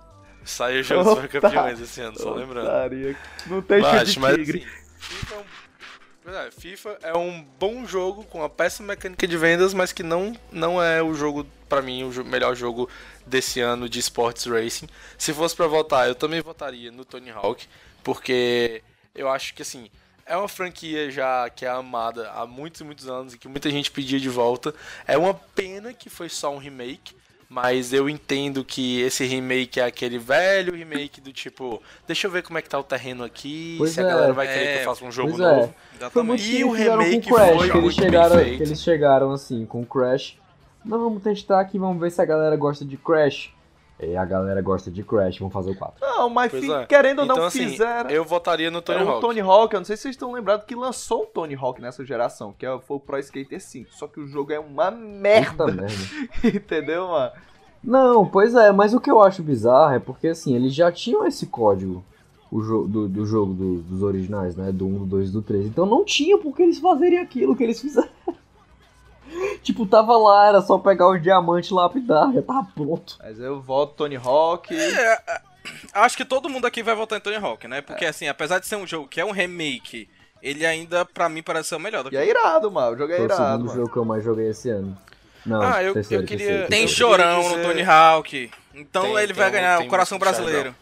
Saiu 0.45 0.81
o 0.81 0.83
jogo 0.83 1.15
dos 1.15 1.25
Campeões 1.27 1.79
esse 1.79 2.01
ano, 2.01 2.17
só 2.19 2.33
lembrando. 2.33 2.67
Otaria. 2.67 3.17
Não 3.47 3.61
tem 3.61 3.81
Mas, 3.81 4.11
de 4.11 4.19
mas, 4.19 4.35
tigre. 4.35 4.59
assim, 4.59 4.77
FIFA 4.99 5.35
é 5.35 5.39
um... 5.39 6.51
FIFA 6.51 6.97
é 7.01 7.17
um 7.17 7.43
bom 7.59 7.85
jogo 7.85 8.23
com 8.23 8.39
uma 8.39 8.49
péssima 8.49 8.89
mecânica 8.89 9.27
de 9.27 9.37
vendas, 9.37 9.73
mas 9.73 9.91
que 9.91 10.03
não, 10.03 10.33
não 10.51 10.81
é 10.81 11.03
o 11.03 11.13
jogo, 11.13 11.45
pra 11.67 11.81
mim, 11.81 12.03
o 12.03 12.23
melhor 12.23 12.55
jogo 12.55 12.89
desse 13.27 13.59
ano 13.59 13.89
de 13.89 13.99
Sports 13.99 14.45
Racing. 14.45 14.87
Se 15.17 15.33
fosse 15.33 15.55
pra 15.55 15.67
votar, 15.67 16.07
eu 16.07 16.15
também 16.15 16.41
votaria 16.41 16.91
no 16.91 17.03
Tony 17.03 17.29
Hawk, 17.29 17.67
porque 18.03 18.81
eu 19.13 19.29
acho 19.29 19.53
que 19.53 19.61
assim, 19.61 19.89
é 20.25 20.37
uma 20.37 20.47
franquia 20.47 21.11
já 21.11 21.49
que 21.49 21.65
é 21.65 21.69
amada 21.69 22.31
há 22.31 22.47
muitos 22.47 22.79
e 22.79 22.83
muitos 22.85 23.09
anos 23.09 23.33
e 23.33 23.37
que 23.37 23.47
muita 23.47 23.69
gente 23.69 23.91
pedia 23.91 24.19
de 24.19 24.29
volta. 24.29 24.73
É 25.05 25.17
uma 25.17 25.33
pena 25.33 25.93
que 25.93 26.09
foi 26.09 26.29
só 26.29 26.53
um 26.53 26.57
remake, 26.57 27.15
Mas 27.53 27.93
eu 27.93 28.09
entendo 28.09 28.65
que 28.65 28.99
esse 29.01 29.23
remake 29.25 29.79
é 29.79 29.85
aquele 29.85 30.17
velho 30.17 30.73
remake 30.73 31.21
do 31.21 31.31
tipo, 31.31 31.79
deixa 32.07 32.25
eu 32.25 32.31
ver 32.31 32.41
como 32.41 32.57
é 32.57 32.63
que 32.63 32.67
tá 32.69 32.79
o 32.79 32.83
terreno 32.83 33.23
aqui, 33.23 33.75
Pois 33.77 33.91
se 33.91 33.99
a 33.99 34.03
é. 34.03 34.07
galera 34.07 34.33
vai 34.33 34.47
querer 34.47 34.65
É, 34.65 34.73
que 34.73 34.79
eu 34.79 34.85
faça 34.85 35.05
um 35.05 35.11
jogo 35.11 35.33
pois 35.37 35.39
é. 35.39 35.55
novo. 35.55 35.75
Foi 36.09 36.23
muito. 36.23 36.41
E 36.41 36.49
que 36.49 36.63
o 36.63 36.71
remake 36.71 37.29
com 37.29 37.35
o 37.35 37.37
Crash, 37.37 37.55
foi 37.55 37.69
que 37.69 37.77
eles 37.77 37.93
chegaram, 37.93 38.39
eles 38.39 38.81
chegaram 38.81 39.31
assim, 39.31 39.67
com 39.67 39.81
o 39.81 39.85
Crash. 39.85 40.35
Não, 40.83 40.97
vamos 40.97 41.21
testar 41.21 41.59
aqui, 41.59 41.77
vamos 41.77 42.01
ver 42.01 42.09
se 42.09 42.19
a 42.19 42.25
galera 42.25 42.55
gosta 42.55 42.83
de 42.83 42.97
Crash. 42.97 43.52
E 43.99 44.17
a 44.17 44.25
galera 44.25 44.61
gosta 44.61 44.91
de 44.91 45.01
Crash, 45.03 45.37
vamos 45.39 45.53
fazer 45.53 45.71
o 45.71 45.75
4. 45.75 45.95
Não, 46.01 46.29
mas 46.29 46.51
fi- 46.51 46.69
é. 46.71 46.85
querendo 46.85 47.19
ou 47.19 47.25
não 47.25 47.35
Então, 47.35 47.47
assim, 47.47 47.69
fizeram. 47.69 48.09
eu 48.09 48.25
votaria 48.25 48.69
no 48.69 48.81
Tony 48.81 48.99
é, 48.99 49.03
o 49.03 49.09
Hawk. 49.09 49.21
Tony 49.21 49.39
Hawk, 49.39 49.73
eu 49.73 49.79
não 49.79 49.85
sei 49.85 49.95
se 49.95 50.01
vocês 50.03 50.15
estão 50.15 50.31
lembrados 50.33 50.65
que 50.65 50.75
lançou 50.75 51.23
o 51.23 51.25
Tony 51.27 51.55
Hawk 51.55 51.81
nessa 51.81 52.03
geração, 52.03 52.53
que 52.57 52.65
é- 52.65 52.79
foi 52.79 52.97
o 52.97 52.99
Pro 52.99 53.17
Skater 53.19 53.61
5. 53.61 53.89
Só 53.93 54.07
que 54.07 54.19
o 54.19 54.27
jogo 54.27 54.51
é 54.51 54.59
uma 54.59 54.91
merda, 54.91 55.67
merda. 55.67 55.93
entendeu, 56.43 57.07
mano? 57.07 57.31
Não, 57.83 58.25
pois 58.25 58.55
é, 58.55 58.71
mas 58.71 58.93
o 58.93 58.99
que 58.99 59.11
eu 59.11 59.21
acho 59.21 59.43
bizarro 59.43 59.93
é 59.93 59.99
porque 59.99 60.27
assim, 60.29 60.55
eles 60.55 60.73
já 60.73 60.91
tinham 60.91 61.25
esse 61.27 61.45
código 61.47 62.03
o 62.51 62.61
jo 62.61 62.87
do, 62.87 63.07
do 63.09 63.25
jogo 63.25 63.53
do- 63.53 63.81
dos 63.81 64.01
originais, 64.03 64.55
né? 64.55 64.71
Do 64.71 64.85
1, 64.85 64.99
do 64.99 65.05
2 65.05 65.29
e 65.29 65.31
do 65.31 65.41
3. 65.41 65.65
Então 65.65 65.85
não 65.85 66.03
tinha 66.05 66.37
por 66.37 66.55
que 66.55 66.61
eles 66.63 66.77
fazerem 66.79 67.19
aquilo 67.19 67.55
que 67.55 67.63
eles 67.63 67.79
fizeram. 67.81 68.09
tipo, 69.63 69.85
tava 69.85 70.17
lá, 70.17 70.47
era 70.47 70.61
só 70.61 70.77
pegar 70.77 71.09
os 71.09 71.21
diamantes 71.21 71.69
e 71.69 71.73
lapidar, 71.73 72.31
já 72.33 72.41
tava 72.41 72.67
pronto. 72.75 73.17
Mas 73.21 73.39
eu 73.39 73.61
voto 73.61 73.93
Tony 73.95 74.15
Hawk. 74.15 74.73
É, 74.75 75.13
é, 75.27 75.41
acho 75.93 76.17
que 76.17 76.25
todo 76.25 76.49
mundo 76.49 76.65
aqui 76.65 76.83
vai 76.83 76.95
votar 76.95 77.17
em 77.17 77.21
Tony 77.21 77.37
Hawk, 77.37 77.67
né? 77.67 77.81
Porque 77.81 78.05
assim, 78.05 78.27
apesar 78.27 78.59
de 78.59 78.67
ser 78.67 78.75
um 78.75 78.85
jogo 78.87 79.07
que 79.07 79.19
é 79.21 79.25
um 79.25 79.31
remake, 79.31 80.09
ele 80.41 80.65
ainda, 80.65 81.05
pra 81.05 81.29
mim, 81.29 81.41
parece 81.41 81.69
ser 81.69 81.75
o 81.75 81.79
melhor 81.79 82.03
do 82.03 82.13
E 82.13 82.17
é 82.17 82.27
irado, 82.27 82.69
mano. 82.71 82.95
O 82.95 82.97
jogo 82.97 83.13
é 83.13 83.15
Foi 83.17 83.25
o 83.25 83.27
irado, 83.27 83.41
segundo 83.45 83.65
mano. 83.67 83.79
jogo 83.79 83.91
que 83.91 83.97
eu 83.97 84.05
mais 84.05 84.23
joguei 84.23 84.49
esse 84.49 84.69
ano. 84.69 84.97
Não, 85.45 85.61
Ah, 85.61 85.83
eu- 85.83 85.93
terceiro, 85.93 86.23
eu 86.23 86.27
queria- 86.27 86.45
terceiro. 86.47 86.69
Tem 86.69 86.81
Eu 86.83 86.87
chorão 86.87 87.41
queria 87.43 87.57
no 87.57 87.63
Tony 87.63 87.81
Hawk. 87.83 88.51
Então 88.73 89.03
Tem- 89.03 89.17
ele 89.17 89.33
vai 89.33 89.51
tem- 89.51 89.59
ganhar 89.59 89.77
tem 89.77 89.87
o 89.87 89.89
coração 89.89 90.17
brasileiro. 90.17 90.73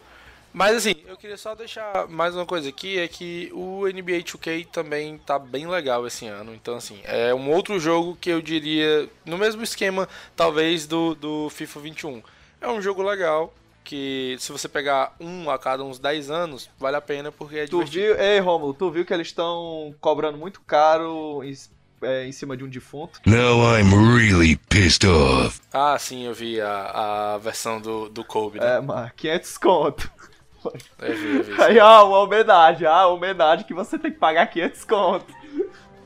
Mas 0.52 0.76
assim, 0.76 0.94
eu 1.06 1.16
queria 1.16 1.36
só 1.38 1.54
deixar 1.54 2.06
mais 2.08 2.34
uma 2.34 2.44
coisa 2.44 2.68
aqui, 2.68 2.98
é 2.98 3.08
que 3.08 3.50
o 3.54 3.86
NBA 3.86 4.18
2K 4.22 4.66
também 4.66 5.16
tá 5.18 5.38
bem 5.38 5.66
legal 5.66 6.06
esse 6.06 6.26
ano. 6.26 6.54
Então, 6.54 6.76
assim, 6.76 7.00
é 7.04 7.34
um 7.34 7.50
outro 7.50 7.80
jogo 7.80 8.16
que 8.20 8.28
eu 8.30 8.42
diria, 8.42 9.08
no 9.24 9.38
mesmo 9.38 9.62
esquema, 9.62 10.06
talvez, 10.36 10.86
do, 10.86 11.14
do 11.14 11.48
FIFA 11.50 11.80
21. 11.80 12.22
É 12.60 12.68
um 12.68 12.82
jogo 12.82 13.02
legal, 13.02 13.52
que 13.82 14.36
se 14.38 14.52
você 14.52 14.68
pegar 14.68 15.14
um 15.18 15.50
a 15.50 15.58
cada 15.58 15.82
uns 15.82 15.98
10 15.98 16.30
anos, 16.30 16.68
vale 16.78 16.96
a 16.96 17.00
pena, 17.00 17.32
porque 17.32 17.56
é 17.56 17.66
Tu 17.66 17.70
divertido. 17.78 18.14
viu, 18.14 18.20
ei 18.20 18.38
Romulo, 18.38 18.74
tu 18.74 18.90
viu 18.90 19.04
que 19.06 19.14
eles 19.14 19.28
estão 19.28 19.94
cobrando 20.00 20.36
muito 20.36 20.60
caro 20.60 21.42
em, 21.42 21.54
é, 22.02 22.26
em 22.26 22.32
cima 22.32 22.56
de 22.58 22.62
um 22.62 22.68
defunto? 22.68 23.20
Now 23.26 23.74
I'm 23.76 23.90
really 23.90 24.56
pissed 24.68 25.06
off. 25.08 25.60
Ah, 25.72 25.98
sim, 25.98 26.26
eu 26.26 26.34
vi 26.34 26.60
a, 26.60 27.34
a 27.34 27.38
versão 27.38 27.80
do, 27.80 28.08
do 28.10 28.22
Kobe, 28.22 28.60
né? 28.60 28.76
É, 28.76 28.80
mano, 28.82 29.10
500 29.16 29.58
conto. 29.58 30.12
Eu 31.00 31.16
vi. 31.16 31.62
Aí, 31.62 31.78
ó, 31.78 32.08
uma 32.08 32.18
homenagem, 32.18 32.86
ah, 32.86 33.06
homenagem 33.06 33.66
que 33.66 33.74
você 33.74 33.98
tem 33.98 34.12
que 34.12 34.18
pagar 34.18 34.46
500 34.46 34.84
conto. 34.84 35.34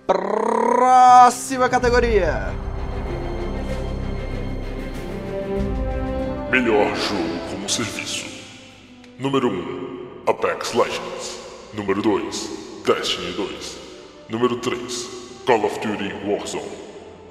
Próxima 0.07 1.69
categoria. 1.69 2.53
Melhor 6.51 6.95
jogo 6.95 7.51
como 7.51 7.69
serviço. 7.69 8.25
Número 9.19 9.49
1, 9.49 10.31
Apex 10.31 10.75
Legends. 10.75 11.41
Número 11.75 12.01
2, 12.01 12.83
Destiny 12.87 13.33
2. 13.33 13.79
Número 14.29 14.57
3, 14.57 15.43
Call 15.47 15.65
of 15.65 15.79
Duty 15.81 16.13
Warzone. 16.27 16.71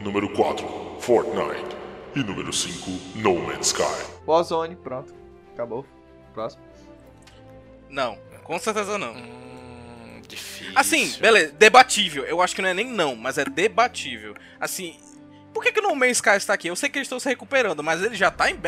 Número 0.01 0.29
4, 0.29 0.67
Fortnite. 0.99 1.75
E 2.15 2.19
número 2.19 2.51
5, 2.51 2.91
No 3.15 3.35
Man's 3.35 3.67
Sky. 3.67 4.05
Warzone, 4.27 4.75
pronto. 4.75 5.13
Acabou. 5.53 5.85
Próximo. 6.33 6.63
Não, 7.95 8.17
com 8.43 8.59
certeza 8.59 8.97
não. 8.97 9.13
Hum, 9.13 10.21
difícil. 10.27 10.73
Assim, 10.75 11.15
beleza, 11.17 11.53
debatível. 11.53 12.25
Eu 12.25 12.41
acho 12.41 12.53
que 12.53 12.61
não 12.61 12.67
é 12.67 12.73
nem 12.73 12.87
não, 12.87 13.15
mas 13.15 13.37
é 13.37 13.45
debatível. 13.45 14.35
Assim, 14.59 14.99
por 15.53 15.63
que, 15.63 15.71
que 15.71 15.79
o 15.79 15.83
No 15.83 15.95
Man's 15.95 16.17
Sky 16.17 16.31
está 16.31 16.53
aqui? 16.53 16.67
Eu 16.67 16.75
sei 16.75 16.89
que 16.89 16.97
eles 16.97 17.05
estão 17.05 17.21
se 17.21 17.29
recuperando, 17.29 17.81
mas 17.81 18.03
ele 18.03 18.15
já 18.15 18.29
tá 18.29 18.51
em? 18.51 18.59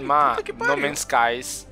Mas 0.00 0.36
Puta 0.38 0.42
que 0.42 0.52
No. 0.52 0.76
Man's 0.78 1.00
Skies 1.00 1.68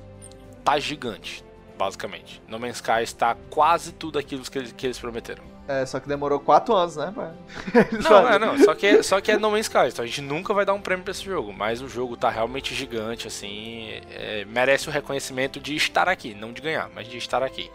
tá 0.63 0.77
gigante, 0.77 1.43
basicamente. 1.75 2.39
No 2.47 2.59
Man's 2.59 2.75
Skies 2.75 3.13
tá 3.13 3.35
quase 3.49 3.93
tudo 3.93 4.19
aquilo 4.19 4.43
que 4.43 4.59
eles, 4.59 4.71
que 4.71 4.85
eles 4.85 4.99
prometeram. 4.99 5.43
É, 5.67 5.85
só 5.85 5.99
que 5.99 6.07
demorou 6.07 6.39
4 6.39 6.73
anos, 6.75 6.95
né? 6.97 7.11
pra- 7.13 7.33
Não, 8.03 8.27
é, 8.27 8.39
não, 8.39 8.57
só 8.57 8.73
que, 8.75 8.85
é- 8.87 9.03
só 9.03 9.21
que 9.21 9.31
é 9.31 9.37
No 9.37 9.51
Man's 9.51 9.67
Skies, 9.67 9.93
então 9.93 10.03
a 10.03 10.07
gente 10.07 10.21
nunca 10.21 10.53
vai 10.53 10.65
dar 10.65 10.73
um 10.73 10.81
prêmio 10.81 11.03
pra 11.03 11.11
esse 11.11 11.23
jogo, 11.23 11.53
mas 11.53 11.81
o 11.81 11.87
jogo 11.87 12.17
tá 12.17 12.29
realmente 12.29 12.73
gigante, 12.75 13.27
assim, 13.27 13.89
é, 14.11 14.43
merece 14.45 14.89
o 14.89 14.91
reconhecimento 14.91 15.59
de 15.59 15.75
estar 15.75 16.09
aqui, 16.09 16.33
não 16.33 16.51
de 16.51 16.61
ganhar, 16.61 16.89
mas 16.93 17.07
de 17.07 17.17
estar 17.17 17.41
aqui. 17.43 17.69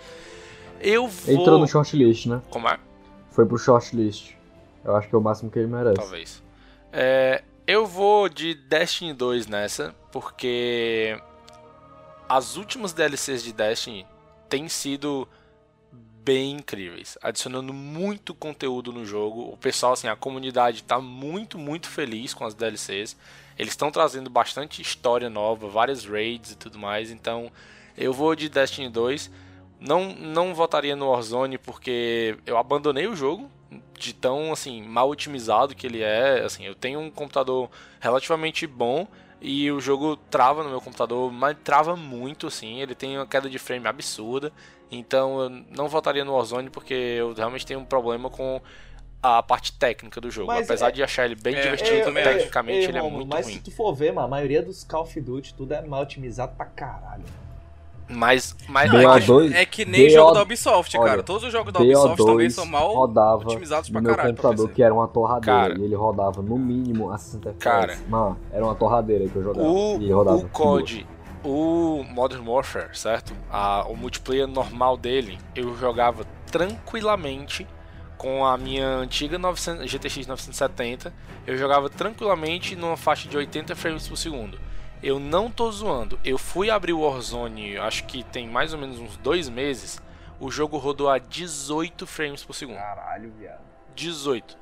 Eu 0.80 1.08
vou... 1.08 1.34
Entrou 1.34 1.58
no 1.58 1.66
shortlist, 1.66 2.26
né? 2.26 2.42
Como 2.50 2.68
é? 2.68 2.76
Foi 3.30 3.46
pro 3.46 3.56
shortlist. 3.56 4.32
Eu 4.84 4.94
acho 4.94 5.08
que 5.08 5.14
é 5.14 5.18
o 5.18 5.20
máximo 5.22 5.50
que 5.50 5.58
ele 5.58 5.68
merece. 5.68 5.96
Talvez. 5.96 6.42
É, 6.92 7.42
eu 7.66 7.86
vou 7.86 8.28
de 8.28 8.54
Destiny 8.54 9.14
2 9.14 9.46
nessa, 9.46 9.94
porque 10.12 11.18
as 12.28 12.56
últimas 12.56 12.92
DLCs 12.92 13.42
de 13.42 13.52
Destiny 13.52 14.06
têm 14.48 14.68
sido 14.68 15.26
bem 16.26 16.54
incríveis, 16.54 17.16
adicionando 17.22 17.72
muito 17.72 18.34
conteúdo 18.34 18.92
no 18.92 19.06
jogo. 19.06 19.42
O 19.42 19.56
pessoal, 19.56 19.92
assim, 19.92 20.08
a 20.08 20.16
comunidade 20.16 20.82
tá 20.82 21.00
muito, 21.00 21.56
muito 21.56 21.88
feliz 21.88 22.34
com 22.34 22.44
as 22.44 22.52
DLCs. 22.52 23.16
Eles 23.56 23.72
estão 23.72 23.92
trazendo 23.92 24.28
bastante 24.28 24.82
história 24.82 25.30
nova, 25.30 25.68
várias 25.68 26.04
raids 26.04 26.50
e 26.50 26.56
tudo 26.56 26.80
mais. 26.80 27.12
Então, 27.12 27.48
eu 27.96 28.12
vou 28.12 28.34
de 28.34 28.48
Destiny 28.48 28.88
2. 28.88 29.30
Não, 29.78 30.12
não 30.16 30.52
votaria 30.52 30.96
no 30.96 31.10
Warzone 31.10 31.58
porque 31.58 32.36
eu 32.44 32.58
abandonei 32.58 33.06
o 33.06 33.14
jogo 33.14 33.48
de 33.96 34.12
tão 34.12 34.52
assim 34.52 34.82
mal 34.82 35.08
otimizado 35.08 35.76
que 35.76 35.86
ele 35.86 36.02
é. 36.02 36.40
Assim, 36.44 36.64
eu 36.64 36.74
tenho 36.74 36.98
um 36.98 37.08
computador 37.08 37.70
relativamente 38.00 38.66
bom 38.66 39.06
e 39.40 39.70
o 39.70 39.80
jogo 39.80 40.16
trava 40.28 40.64
no 40.64 40.70
meu 40.70 40.80
computador, 40.80 41.30
mas 41.30 41.56
trava 41.62 41.94
muito 41.94 42.48
assim. 42.48 42.80
Ele 42.80 42.96
tem 42.96 43.16
uma 43.16 43.26
queda 43.26 43.48
de 43.48 43.60
frame 43.60 43.86
absurda. 43.86 44.52
Então 44.90 45.40
eu 45.40 45.50
não 45.76 45.88
votaria 45.88 46.24
no 46.24 46.32
Warzone 46.34 46.70
porque 46.70 46.94
eu 46.94 47.32
realmente 47.34 47.66
tenho 47.66 47.80
um 47.80 47.84
problema 47.84 48.30
com 48.30 48.60
a 49.22 49.42
parte 49.42 49.72
técnica 49.72 50.20
do 50.20 50.30
jogo. 50.30 50.46
Mas 50.48 50.66
Apesar 50.68 50.88
é- 50.88 50.92
de 50.92 51.02
achar 51.02 51.24
ele 51.24 51.34
bem 51.34 51.54
É, 51.56 51.60
divertido, 51.62 52.04
também 52.04 52.22
tecnicamente 52.22 52.86
ele 52.88 52.98
é 52.98 53.02
muito 53.02 53.28
mas 53.28 53.46
ruim. 53.46 53.54
se 53.56 53.60
tu 53.60 53.70
for 53.72 53.92
ver, 53.92 54.12
mano, 54.12 54.26
a 54.26 54.30
maioria 54.30 54.62
dos 54.62 54.84
Call 54.84 55.02
of 55.02 55.20
Duty 55.20 55.54
tudo 55.54 55.72
é 55.74 55.82
mal 55.82 56.02
otimizado 56.02 56.54
pra 56.56 56.66
caralho. 56.66 57.24
Mas, 58.08 58.54
mas 58.68 58.88
Não, 58.92 59.00
é, 59.00 59.20
que, 59.20 59.26
BO2, 59.26 59.52
é 59.52 59.66
que 59.66 59.84
nem 59.84 60.06
BO 60.06 60.12
jogo 60.12 60.32
da 60.32 60.42
Ubisoft, 60.42 60.96
olha, 60.96 61.10
cara. 61.10 61.22
Todos 61.24 61.42
os 61.42 61.50
jogos 61.52 61.72
da 61.72 61.80
Ubisoft 61.80 62.24
também 62.24 62.48
são 62.48 62.64
BO2 62.64 62.70
mal 62.70 62.94
rodava 62.94 63.42
otimizados 63.42 63.90
pra 63.90 64.00
meu 64.00 64.10
caralho. 64.14 64.30
computador, 64.36 64.68
que 64.70 64.80
era 64.80 64.94
uma 64.94 65.08
torradeira. 65.08 65.58
Cara. 65.70 65.76
e 65.80 65.82
ele 65.82 65.96
rodava 65.96 66.40
no 66.40 66.56
mínimo 66.56 67.10
a 67.10 67.18
60 67.18 67.48
FPS. 67.48 67.58
Cara. 67.64 67.98
Mano, 68.08 68.38
era 68.52 68.64
uma 68.64 68.76
torradeira 68.76 69.28
que 69.28 69.34
eu 69.34 69.42
jogava. 69.42 69.66
O, 69.66 70.00
e 70.00 70.12
rodava. 70.12 70.36
o 70.36 70.48
COD, 70.50 71.04
o 71.48 72.02
Modern 72.04 72.46
Warfare, 72.46 72.96
certo? 72.98 73.32
A- 73.50 73.84
o 73.88 73.96
multiplayer 73.96 74.46
normal 74.46 74.96
dele, 74.96 75.38
eu 75.54 75.76
jogava 75.76 76.24
tranquilamente 76.50 77.66
com 78.18 78.44
a 78.44 78.56
minha 78.56 78.86
antiga 78.86 79.38
900 79.38 79.90
GTX 79.90 80.26
970. 80.26 81.12
Eu 81.46 81.56
jogava 81.56 81.88
tranquilamente 81.88 82.74
numa 82.74 82.96
faixa 82.96 83.28
de 83.28 83.36
80 83.36 83.76
frames 83.76 84.08
por 84.08 84.16
segundo. 84.16 84.58
Eu 85.02 85.18
não 85.20 85.50
tô 85.50 85.70
zoando. 85.70 86.18
Eu 86.24 86.38
fui 86.38 86.70
abrir 86.70 86.92
o 86.92 87.00
Warzone, 87.00 87.76
acho 87.76 88.04
que 88.04 88.22
tem 88.24 88.48
mais 88.48 88.72
ou 88.72 88.78
menos 88.78 88.98
uns 88.98 89.16
dois 89.18 89.48
meses. 89.48 90.00
O 90.40 90.50
jogo 90.50 90.76
rodou 90.78 91.08
a 91.08 91.18
18 91.18 92.06
frames 92.06 92.42
por 92.42 92.54
segundo. 92.54 92.76
Caralho, 92.76 93.30
viado. 93.38 93.60
18. 93.94 94.56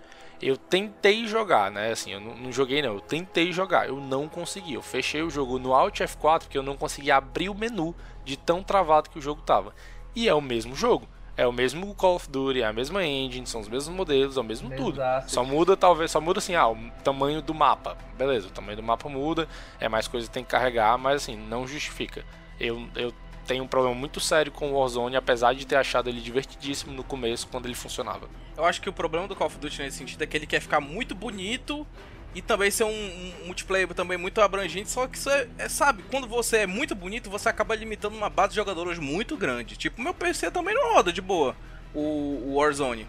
Eu 0.45 0.59
tentei 0.59 1.27
jogar, 1.27 1.71
né? 1.71 1.91
Assim, 1.93 2.13
eu 2.13 2.21
não, 2.21 2.35
não 2.35 2.53
joguei 2.53 2.83
não, 2.83 2.95
eu 2.95 3.01
tentei 3.01 3.51
jogar, 3.51 3.89
eu 3.89 3.97
não 3.97 4.29
consegui. 4.29 4.75
Eu 4.75 4.83
fechei 4.83 5.23
o 5.23 5.31
jogo 5.31 5.59
no 5.59 5.73
Alt 5.73 6.01
F4 6.01 6.41
porque 6.41 6.59
eu 6.59 6.63
não 6.63 6.77
conseguia 6.77 7.17
abrir 7.17 7.49
o 7.49 7.55
menu 7.55 7.95
de 8.25 8.37
tão 8.37 8.63
travado 8.63 9.09
que 9.09 9.19
o 9.19 9.23
jogo 9.23 9.41
tava. 9.41 9.75
E 10.15 10.29
é 10.29 10.35
o 10.35 10.43
mesmo 10.43 10.77
jogo. 10.77 11.09
É 11.37 11.47
o 11.47 11.53
mesmo 11.53 11.93
Call 11.95 12.17
of 12.17 12.29
Duty, 12.29 12.63
é 12.63 12.67
a 12.67 12.73
mesma 12.73 13.05
engine, 13.05 13.45
são 13.45 13.61
os 13.61 13.69
mesmos 13.69 13.97
modelos, 13.97 14.37
é 14.37 14.41
o 14.41 14.45
mesmo 14.45 14.71
tudo. 14.71 15.01
Exato. 15.01 15.33
Só 15.33 15.43
muda, 15.43 15.77
talvez, 15.77 16.11
só 16.11 16.21
muda 16.21 16.39
assim, 16.39 16.55
ah, 16.55 16.69
o 16.69 16.77
tamanho 17.03 17.43
do 17.43 17.53
mapa. 17.53 17.97
Beleza, 18.17 18.47
o 18.47 18.51
tamanho 18.51 18.77
do 18.77 18.83
mapa 18.85 19.09
muda, 19.09 19.49
é 19.81 19.89
mais 19.89 20.07
coisa 20.07 20.29
que 20.29 20.33
tem 20.33 20.45
que 20.45 20.51
carregar, 20.51 20.97
mas 20.97 21.23
assim, 21.23 21.37
não 21.37 21.67
justifica. 21.67 22.25
Eu, 22.61 22.87
eu 22.95 23.13
tenho 23.47 23.65
um 23.65 23.67
problema 23.69 23.95
muito 23.95 24.21
sério 24.21 24.51
com 24.51 24.73
o 24.73 24.79
Warzone, 24.79 25.17
apesar 25.17 25.55
de 25.55 25.67
ter 25.67 25.77
achado 25.77 26.09
ele 26.09 26.21
divertidíssimo 26.21 26.93
no 26.93 27.05
começo, 27.05 27.47
quando 27.49 27.67
ele 27.67 27.75
funcionava. 27.75 28.29
Eu 28.57 28.65
acho 28.65 28.81
que 28.81 28.89
o 28.89 28.93
problema 28.93 29.27
do 29.29 29.37
Call 29.37 29.47
of 29.49 29.59
Duty 29.59 29.83
nesse 29.83 29.99
sentido 29.99 30.23
é 30.23 30.27
que 30.27 30.37
ele 30.37 30.47
quer 30.47 30.61
ficar 30.61 30.81
muito 30.81 31.15
bonito 31.15 31.87
e 32.35 32.43
também 32.43 32.71
ser 32.71 32.85
um, 32.85 32.89
um 32.91 33.47
multiplayer 33.47 33.87
também 33.95 34.19
muito 34.19 34.41
abrangente, 34.41 34.91
só 34.91 35.07
que 35.07 35.17
isso 35.17 35.31
é, 35.31 35.47
é, 35.57 35.69
sabe, 35.69 36.03
quando 36.11 36.27
você 36.27 36.59
é 36.59 36.67
muito 36.67 36.95
bonito, 36.95 37.31
você 37.31 37.49
acaba 37.49 37.77
limitando 37.77 38.17
uma 38.17 38.29
base 38.29 38.51
de 38.51 38.57
jogadores 38.57 38.99
muito 38.99 39.37
grande. 39.37 39.77
Tipo, 39.77 40.03
meu 40.03 40.13
PC 40.13 40.51
também 40.51 40.75
não 40.75 40.95
roda 40.95 41.13
de 41.13 41.21
boa, 41.21 41.55
o, 41.95 42.01
o 42.01 42.55
Warzone. 42.57 43.07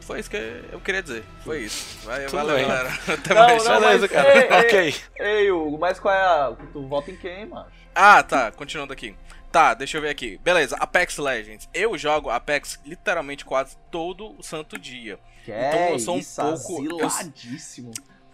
Foi 0.00 0.20
isso 0.20 0.28
que 0.30 0.36
eu 0.70 0.80
queria 0.80 1.02
dizer. 1.02 1.24
Foi 1.42 1.60
isso. 1.62 1.98
Vai, 2.04 2.24
Tudo 2.26 2.36
valeu, 2.36 2.56
bem. 2.56 2.66
galera. 2.68 2.88
Até 3.08 3.34
Não, 3.34 3.42
mais. 3.46 3.64
não, 3.64 3.80
Beleza, 3.80 4.00
mas- 4.00 4.10
cara. 4.12 4.34
ei, 4.34 4.42
ei, 4.52 4.66
ok. 4.66 4.94
Ei, 5.18 5.50
Hugo, 5.52 5.78
mas 5.78 5.98
qual 5.98 6.14
é 6.14 6.20
a. 6.22 6.52
Tu 6.72 6.86
vota 6.86 7.10
em 7.10 7.16
quem, 7.16 7.46
macho? 7.46 7.83
Ah, 7.94 8.22
tá. 8.22 8.50
Continuando 8.52 8.92
aqui. 8.92 9.14
Tá, 9.52 9.72
deixa 9.72 9.96
eu 9.98 10.02
ver 10.02 10.08
aqui. 10.08 10.36
Beleza, 10.42 10.76
Apex 10.80 11.16
Legends. 11.16 11.68
Eu 11.72 11.96
jogo 11.96 12.28
Apex 12.28 12.78
literalmente 12.84 13.44
quase 13.44 13.76
todo 13.90 14.34
o 14.38 14.42
santo 14.42 14.76
dia. 14.78 15.18
Que 15.44 15.52
Então 15.52 15.78
é 15.78 15.92
eu 15.92 15.98
sou 15.98 16.16
um 16.16 16.18
isso, 16.18 16.40
pouco- 16.40 16.84
eu-. 16.84 16.98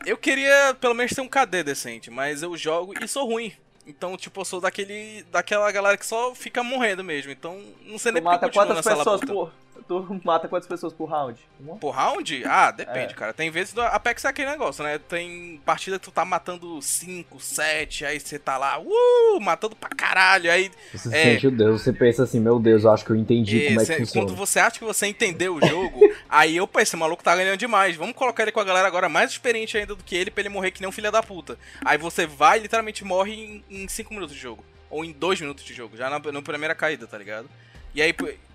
Eu 0.07 0.16
queria 0.16 0.75
pelo 0.81 0.94
menos 0.94 1.12
ter 1.12 1.20
um 1.20 1.29
KD 1.29 1.62
decente, 1.62 2.11
mas 2.11 2.42
eu 2.42 2.57
jogo 2.57 2.94
e 3.03 3.07
sou 3.07 3.27
ruim. 3.27 3.53
Então, 3.87 4.16
tipo, 4.16 4.40
eu 4.40 4.44
sou 4.44 4.61
daquele. 4.61 5.25
daquela 5.31 5.70
galera 5.73 5.96
que 5.99 6.07
só 6.07 6.35
fica 6.35 6.62
morrendo 6.62 7.03
mesmo. 7.05 7.31
Então, 7.33 7.61
não 7.85 7.99
sei 7.99 8.12
nem 8.12 8.23
Tu 8.23 8.25
porque 8.46 8.59
eu 8.59 8.62
quantas 8.62 8.87
pessoas 8.99 9.20
por. 9.20 9.53
Tu 9.87 10.21
mata 10.25 10.49
quantas 10.49 10.69
pessoas 10.69 10.93
por 10.93 11.07
round? 11.07 11.40
Uma? 11.59 11.77
Por 11.77 11.90
round? 11.90 12.43
Ah, 12.45 12.71
depende, 12.71 13.12
É. 13.12 13.16
cara. 13.16 13.33
Tem 13.33 13.51
vezes 13.51 13.73
do 13.73 13.81
Apex 13.83 14.25
é 14.25 14.29
aquele 14.29 14.51
negócio, 14.51 14.83
né? 14.85 14.99
Tem 14.99 15.61
partida 15.64 15.99
que 15.99 16.05
tu 16.05 16.11
tá 16.11 16.25
matando 16.25 16.81
5, 16.81 17.40
7, 17.40 18.05
aí 18.05 18.19
você 18.21 18.38
tá 18.38 18.57
lá, 18.57 18.79
uh, 18.79 19.40
matando 19.40 19.75
pra 19.77 19.88
caralho. 19.90 20.51
Aí 20.51 20.71
Você 20.93 21.09
É. 21.09 21.23
sente 21.25 21.47
o 21.47 21.51
Deus, 21.51 21.83
você 21.83 21.93
pensa 21.93 22.23
assim, 22.25 22.40
meu 22.40 22.59
Deus, 22.59 22.85
eu 22.85 22.93
acho 22.93 23.05
que 23.05 23.11
eu 23.11 23.16
entendi 23.16 23.66
como 23.69 23.81
é 23.81 23.85
que 23.87 23.97
funciona. 23.99 24.27
quando 24.27 24.37
você 24.37 24.59
acha 24.61 24.79
que 24.79 24.85
você 24.85 25.07
entendeu 25.07 25.57
o 25.57 25.66
jogo, 25.66 26.01
aí 26.29 26.57
eu 26.57 26.69
esse 26.79 26.97
maluco 26.97 27.23
tá 27.23 27.37
ganhando 27.37 27.59
demais. 27.59 27.97
Vamos 27.97 28.14
colocar 28.16 28.43
ele 28.43 28.53
com 28.53 28.61
a 28.61 28.64
galera 28.64 28.87
agora 28.88 29.09
mais 29.09 29.31
experiente 29.31 29.77
ainda 29.77 29.95
do 29.95 30.03
que 30.03 30.16
ele 30.16 30.31
pra 30.31 30.40
ele 30.40 30.49
morrer 30.49 30.71
que 30.71 30.81
nem 30.81 30.88
um 30.88 30.93
filho 30.93 31.12
da 31.12 31.23
puta. 31.23 31.59
Aí 31.85 31.99
você 31.99 32.27
vai 32.27 32.59
e 32.59 32.62
literalmente 32.62 33.05
morre 33.05 33.62
em 33.69 33.87
5 33.87 34.14
minutos 34.14 34.35
de 34.35 34.40
jogo. 34.40 34.64
Ou 34.88 35.05
em 35.05 35.12
2 35.12 35.40
minutos 35.40 35.62
de 35.64 35.75
jogo, 35.75 35.97
já 35.97 36.09
na, 36.09 36.19
na 36.19 36.43
primeira 36.43 36.75
caída, 36.75 37.07
tá 37.07 37.16
ligado? 37.19 37.49
E 37.95 38.01
aí, 38.01 38.12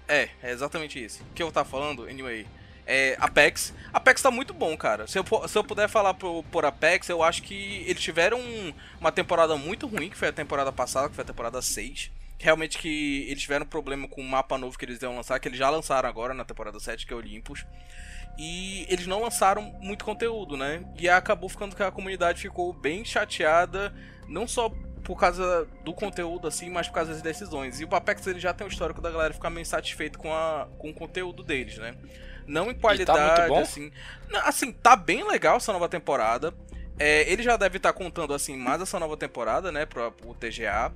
é, 0.08 0.30
é 0.44 0.52
exatamente 0.52 1.04
isso. 1.04 1.22
O 1.24 1.34
que 1.34 1.42
eu 1.44 1.52
tava 1.52 1.68
falando, 1.70 2.04
anyway. 2.04 2.46
É, 2.88 3.16
Apex. 3.20 3.74
Apex 3.92 4.22
tá 4.22 4.30
muito 4.30 4.54
bom, 4.54 4.78
cara. 4.78 5.08
Se 5.08 5.18
eu, 5.18 5.26
se 5.48 5.58
eu 5.58 5.64
puder 5.64 5.90
falar 5.90 6.14
por, 6.14 6.44
por 6.52 6.66
Apex, 6.66 7.10
eu 7.10 7.24
acho 7.24 7.42
que 7.42 7.84
eles 7.88 8.02
tiveram 8.02 8.40
um- 8.40 8.74
uma 9.02 9.12
temporada 9.12 9.56
muito 9.58 9.88
ruim, 9.88 10.08
que 10.10 10.16
foi 10.16 10.28
a 10.28 10.34
temporada 10.34 10.72
passada, 10.72 11.10
que 11.10 11.16
foi 11.16 11.24
a 11.24 11.28
temporada 11.28 11.62
6. 11.64 12.12
Realmente 12.38 12.78
que 12.78 13.26
eles 13.28 13.42
tiveram 13.42 13.66
problema 13.66 14.08
com 14.08 14.22
o 14.22 14.24
mapa 14.24 14.56
novo 14.58 14.78
que 14.78 14.86
eles 14.86 15.02
iam 15.02 15.16
lançar, 15.16 15.40
que 15.40 15.48
eles 15.48 15.58
já 15.58 15.68
lançaram 15.70 16.08
agora 16.08 16.34
na 16.34 16.46
temporada 16.46 16.80
7, 16.80 17.08
que 17.08 17.14
é 17.14 17.16
Olympus. 17.16 17.66
E 18.38 18.86
eles 18.90 19.08
não 19.08 19.22
lançaram 19.24 19.62
muito 19.80 20.04
conteúdo, 20.06 20.56
né? 20.58 20.84
E 21.00 21.08
acabou 21.10 21.50
ficando 21.50 21.76
que 21.76 21.82
a 21.82 21.90
comunidade 21.90 22.42
ficou 22.42 22.72
bem 22.74 23.04
chateada, 23.06 23.94
não 24.28 24.48
só 24.48 24.72
por 25.06 25.18
causa 25.18 25.68
do 25.84 25.94
conteúdo 25.94 26.48
assim, 26.48 26.70
mas 26.70 26.88
por 26.88 26.96
causa 26.96 27.14
das 27.14 27.22
decisões. 27.22 27.80
E 27.80 27.86
o 27.86 27.96
Apex 27.96 28.26
ele 28.26 28.40
já 28.40 28.54
tem 28.54 28.66
um 28.66 28.70
histórico 28.70 29.00
da 29.00 29.12
galera 29.12 29.34
ficar 29.34 29.52
meio 29.52 29.62
insatisfeito 29.62 30.18
com, 30.18 30.34
a, 30.34 30.68
com 30.80 30.90
o 30.90 30.94
conteúdo 30.94 31.44
deles, 31.44 31.78
né? 31.78 31.96
Não 32.48 32.72
em 32.72 32.76
qualidade, 32.76 33.48
bom? 33.48 33.60
assim. 33.60 33.92
Assim, 34.44 34.72
tá 34.72 34.96
bem 34.96 35.24
legal 35.24 35.58
essa 35.58 35.72
nova 35.72 35.88
temporada. 35.88 36.52
É, 36.98 37.32
ele 37.32 37.44
já 37.44 37.56
deve 37.56 37.78
estar 37.78 37.94
contando 37.94 38.34
assim 38.34 38.58
mais 38.58 38.82
essa 38.82 39.00
nova 39.00 39.16
temporada, 39.16 39.72
né, 39.72 39.86
pro, 39.86 40.12
pro 40.12 40.34
TGA. 40.34 40.92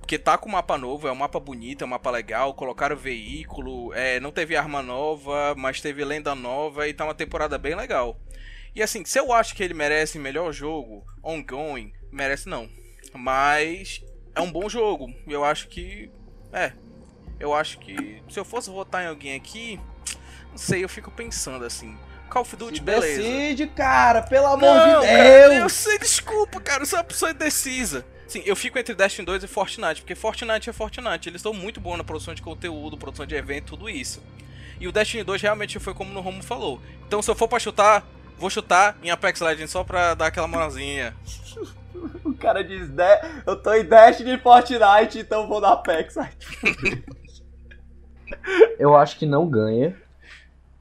Porque 0.00 0.18
tá 0.18 0.38
com 0.38 0.48
mapa 0.48 0.78
novo, 0.78 1.06
é 1.06 1.12
um 1.12 1.16
mapa 1.16 1.38
bonito, 1.38 1.82
é 1.82 1.86
um 1.86 1.90
mapa 1.90 2.10
legal, 2.10 2.54
colocaram 2.54 2.96
veículo, 2.96 3.92
é, 3.94 4.18
não 4.18 4.32
teve 4.32 4.56
arma 4.56 4.82
nova, 4.82 5.54
mas 5.56 5.80
teve 5.80 6.04
lenda 6.04 6.34
nova 6.34 6.88
e 6.88 6.94
tá 6.94 7.04
uma 7.04 7.14
temporada 7.14 7.58
bem 7.58 7.74
legal. 7.76 8.18
E 8.74 8.82
assim, 8.82 9.04
se 9.04 9.18
eu 9.18 9.32
acho 9.32 9.54
que 9.54 9.62
ele 9.62 9.74
merece 9.74 10.18
melhor 10.18 10.50
jogo, 10.50 11.04
ongoing, 11.22 11.92
merece 12.10 12.48
não. 12.48 12.68
Mas 13.14 14.02
é 14.34 14.40
um 14.40 14.50
bom 14.50 14.68
jogo. 14.68 15.12
Eu 15.26 15.44
acho 15.44 15.68
que. 15.68 16.10
É. 16.52 16.72
Eu 17.38 17.54
acho 17.54 17.78
que. 17.78 18.22
Se 18.28 18.38
eu 18.38 18.44
fosse 18.44 18.70
votar 18.70 19.04
em 19.04 19.08
alguém 19.08 19.34
aqui. 19.34 19.80
Não 20.50 20.58
sei, 20.58 20.82
eu 20.82 20.88
fico 20.88 21.10
pensando 21.10 21.64
assim. 21.64 21.96
Call 22.28 22.42
of 22.42 22.56
Duty, 22.56 22.76
Se 22.76 22.82
beleza. 22.82 23.22
decide, 23.22 23.66
cara, 23.66 24.22
pelo 24.22 24.46
amor 24.46 24.60
Não, 24.60 25.00
de 25.00 25.06
cara, 25.06 25.48
Deus! 25.48 25.60
eu 25.62 25.68
sei, 25.68 25.98
desculpa, 25.98 26.60
cara, 26.60 26.82
eu 26.82 26.86
sou 26.86 26.98
uma 26.98 27.04
pessoa 27.04 27.32
indecisa. 27.32 28.06
Sim, 28.28 28.42
eu 28.46 28.54
fico 28.54 28.78
entre 28.78 28.94
Destiny 28.94 29.26
2 29.26 29.42
e 29.42 29.48
Fortnite, 29.48 30.02
porque 30.02 30.14
Fortnite 30.14 30.70
é 30.70 30.72
Fortnite, 30.72 31.28
eles 31.28 31.40
estão 31.40 31.52
muito 31.52 31.80
bons 31.80 31.96
na 31.98 32.04
produção 32.04 32.32
de 32.32 32.40
conteúdo, 32.40 32.96
produção 32.96 33.26
de 33.26 33.34
evento, 33.34 33.70
tudo 33.70 33.90
isso. 33.90 34.22
E 34.78 34.86
o 34.86 34.92
Destiny 34.92 35.24
2 35.24 35.42
realmente 35.42 35.80
foi 35.80 35.92
como 35.92 36.12
no 36.12 36.20
Romo 36.20 36.40
falou. 36.40 36.80
Então 37.04 37.20
se 37.20 37.28
eu 37.28 37.34
for 37.34 37.48
pra 37.48 37.58
chutar, 37.58 38.06
vou 38.38 38.48
chutar 38.48 38.96
em 39.02 39.10
Apex 39.10 39.40
Legends 39.40 39.72
só 39.72 39.82
pra 39.82 40.14
dar 40.14 40.26
aquela 40.28 40.46
moralzinha. 40.46 41.16
O 42.24 42.34
cara 42.34 42.62
diz, 42.64 42.88
"De- 42.88 43.20
eu 43.46 43.56
tô 43.56 43.72
em 43.74 43.84
Destiny 43.84 44.34
e 44.34 44.38
Fortnite, 44.38 45.18
então 45.18 45.46
vou 45.48 45.60
na 45.60 45.72
Apex. 45.72 46.14
Eu 48.78 48.96
acho 48.96 49.18
que 49.18 49.26
não 49.26 49.46
ganha, 49.48 49.94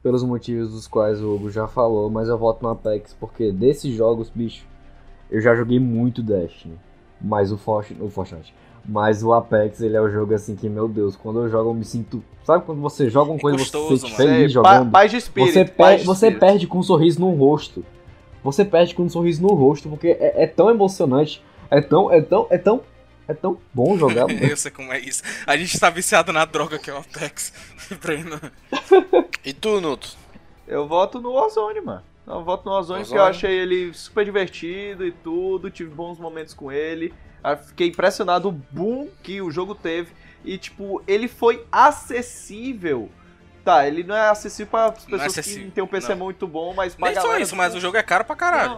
pelos 0.03 0.23
motivos 0.23 0.71
dos 0.71 0.87
quais 0.87 1.21
o 1.21 1.33
Hugo 1.35 1.49
já 1.49 1.67
falou, 1.67 2.09
mas 2.09 2.29
eu 2.29 2.37
voto 2.37 2.63
no 2.63 2.69
Apex, 2.69 3.15
porque 3.19 3.51
desses 3.51 3.93
jogos, 3.93 4.29
bicho, 4.29 4.65
eu 5.29 5.41
já 5.41 5.55
joguei 5.55 5.79
muito 5.79 6.21
Destiny. 6.23 6.77
Mas 7.19 7.51
o, 7.51 7.57
Fort, 7.57 7.91
o 7.99 8.09
Fortnite. 8.09 8.53
Mas 8.85 9.21
o 9.23 9.33
Apex, 9.33 9.81
ele 9.81 9.97
é 9.97 10.01
o 10.01 10.09
jogo 10.09 10.33
assim 10.33 10.55
que, 10.55 10.69
meu 10.69 10.87
Deus, 10.87 11.15
quando 11.17 11.39
eu 11.39 11.49
jogo 11.49 11.71
eu 11.71 11.73
me 11.73 11.83
sinto. 11.83 12.23
Sabe 12.45 12.63
quando 12.65 12.79
você 12.79 13.09
joga 13.09 13.31
uma 13.31 13.37
É 13.37 13.41
coisa 13.41 13.57
e 13.57 13.59
gostoso, 13.59 13.89
você 13.89 13.97
se 13.97 14.03
mano. 14.03 14.15
sente 14.15 14.29
feliz 14.29 14.53
pa- 14.53 14.73
jogando? 14.73 14.91
Paz 14.91 15.11
de 15.11 15.17
espírito. 15.17 15.53
Você, 15.53 15.65
paz 15.65 15.89
per 15.89 15.99
de 15.99 16.05
você 16.05 16.25
espírito. 16.27 16.39
perde 16.39 16.67
com 16.67 16.77
um 16.79 16.83
sorriso 16.83 17.19
no 17.19 17.29
rosto. 17.31 17.83
Você 18.51 18.65
perde 18.65 18.95
com 18.95 19.03
um 19.03 19.09
sorriso 19.09 19.41
no 19.41 19.53
rosto, 19.53 19.87
porque 19.89 20.07
é, 20.07 20.43
é 20.43 20.47
tão 20.47 20.69
emocionante. 20.69 21.43
É 21.69 21.81
tão, 21.81 22.11
é 22.11 22.21
tão, 22.21 22.47
é 22.49 22.57
tão, 22.57 22.81
é 23.27 23.33
tão 23.33 23.57
bom 23.73 23.97
jogar. 23.97 24.27
mano. 24.27 24.39
eu 24.41 24.57
sei 24.57 24.71
como 24.71 24.91
é 24.91 24.99
isso. 24.99 25.21
A 25.45 25.55
gente 25.55 25.79
tá 25.79 25.89
viciado 25.89 26.33
na 26.33 26.45
droga 26.45 26.79
que 26.79 26.89
é 26.89 26.93
o 26.93 26.97
Apex. 26.97 27.53
E 29.45 29.53
tu, 29.53 29.79
Nuto? 29.79 30.15
Eu 30.67 30.87
voto 30.87 31.19
no 31.19 31.31
Warzone, 31.31 31.81
mano. 31.81 32.03
Eu 32.27 32.43
voto 32.43 32.65
no 32.65 32.71
Warzone 32.71 33.03
porque 33.03 33.17
eu 33.17 33.23
achei 33.23 33.51
ele 33.51 33.93
super 33.93 34.23
divertido 34.23 35.05
e 35.05 35.11
tudo, 35.11 35.71
tive 35.71 35.89
bons 35.89 36.19
momentos 36.19 36.53
com 36.53 36.71
ele. 36.71 37.13
Ah, 37.43 37.55
Fiquei 37.55 37.87
impressionado 37.87 38.49
o 38.49 38.51
boom 38.51 39.07
que 39.23 39.41
o 39.41 39.49
jogo 39.49 39.73
teve. 39.73 40.11
E, 40.43 40.57
tipo, 40.57 41.01
ele 41.07 41.27
foi 41.27 41.65
acessível. 41.71 43.09
Tá, 43.69 43.87
ele 43.87 44.03
não 44.03 44.15
é 44.15 44.29
acessível 44.29 44.71
para 44.71 44.91
pessoas 44.91 45.21
que 45.21 45.27
acessível, 45.27 45.63
não 45.65 45.71
tem 45.71 45.83
um 45.83 45.87
PC 45.87 46.09
não. 46.09 46.17
muito 46.25 46.47
bom, 46.47 46.73
mas 46.73 46.95
Nem 46.97 47.13
só 47.15 47.21
galera 47.23 47.41
isso, 47.41 47.55
mas 47.55 47.71
que- 47.73 47.77
o 47.77 47.81
jogo 47.81 47.97
é 47.97 48.03
caro 48.03 48.23
pra 48.25 48.35
caralho. 48.35 48.69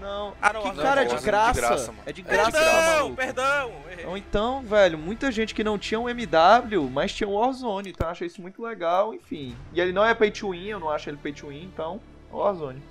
Não, 0.00 0.28
não. 0.28 0.34
Ah, 0.40 0.52
não, 0.52 0.62
que 0.62 0.68
não, 0.68 0.74
cara, 0.76 1.02
é 1.02 1.04
não, 1.04 1.08
de 1.08 1.14
Warzone 1.14 1.24
graça. 1.26 1.50
é 1.50 1.52
de 1.52 1.60
graça. 1.60 1.94
É 2.06 2.12
de 2.12 2.22
graça, 2.22 2.52
Perdão, 2.52 3.14
perdão. 3.14 3.72
Ou 4.06 4.16
então, 4.16 4.62
velho, 4.62 4.96
muita 4.96 5.30
gente 5.32 5.54
que 5.54 5.62
não 5.64 5.76
tinha 5.78 5.98
um 6.00 6.08
MW, 6.08 6.88
mas 6.90 7.12
tinha 7.12 7.28
um 7.28 7.34
Warzone, 7.34 7.90
então 7.90 8.06
eu 8.06 8.12
achei 8.12 8.26
isso 8.26 8.40
muito 8.40 8.62
legal, 8.62 9.12
enfim. 9.12 9.56
E 9.72 9.80
ele 9.80 9.92
não 9.92 10.04
é 10.04 10.14
pay 10.14 10.30
to 10.30 10.50
win, 10.52 10.66
eu 10.68 10.80
não 10.80 10.88
acho 10.90 11.10
ele 11.10 11.16
pay 11.18 11.32
to 11.32 11.48
win, 11.48 11.64
então, 11.64 12.00
Warzone. 12.32 12.82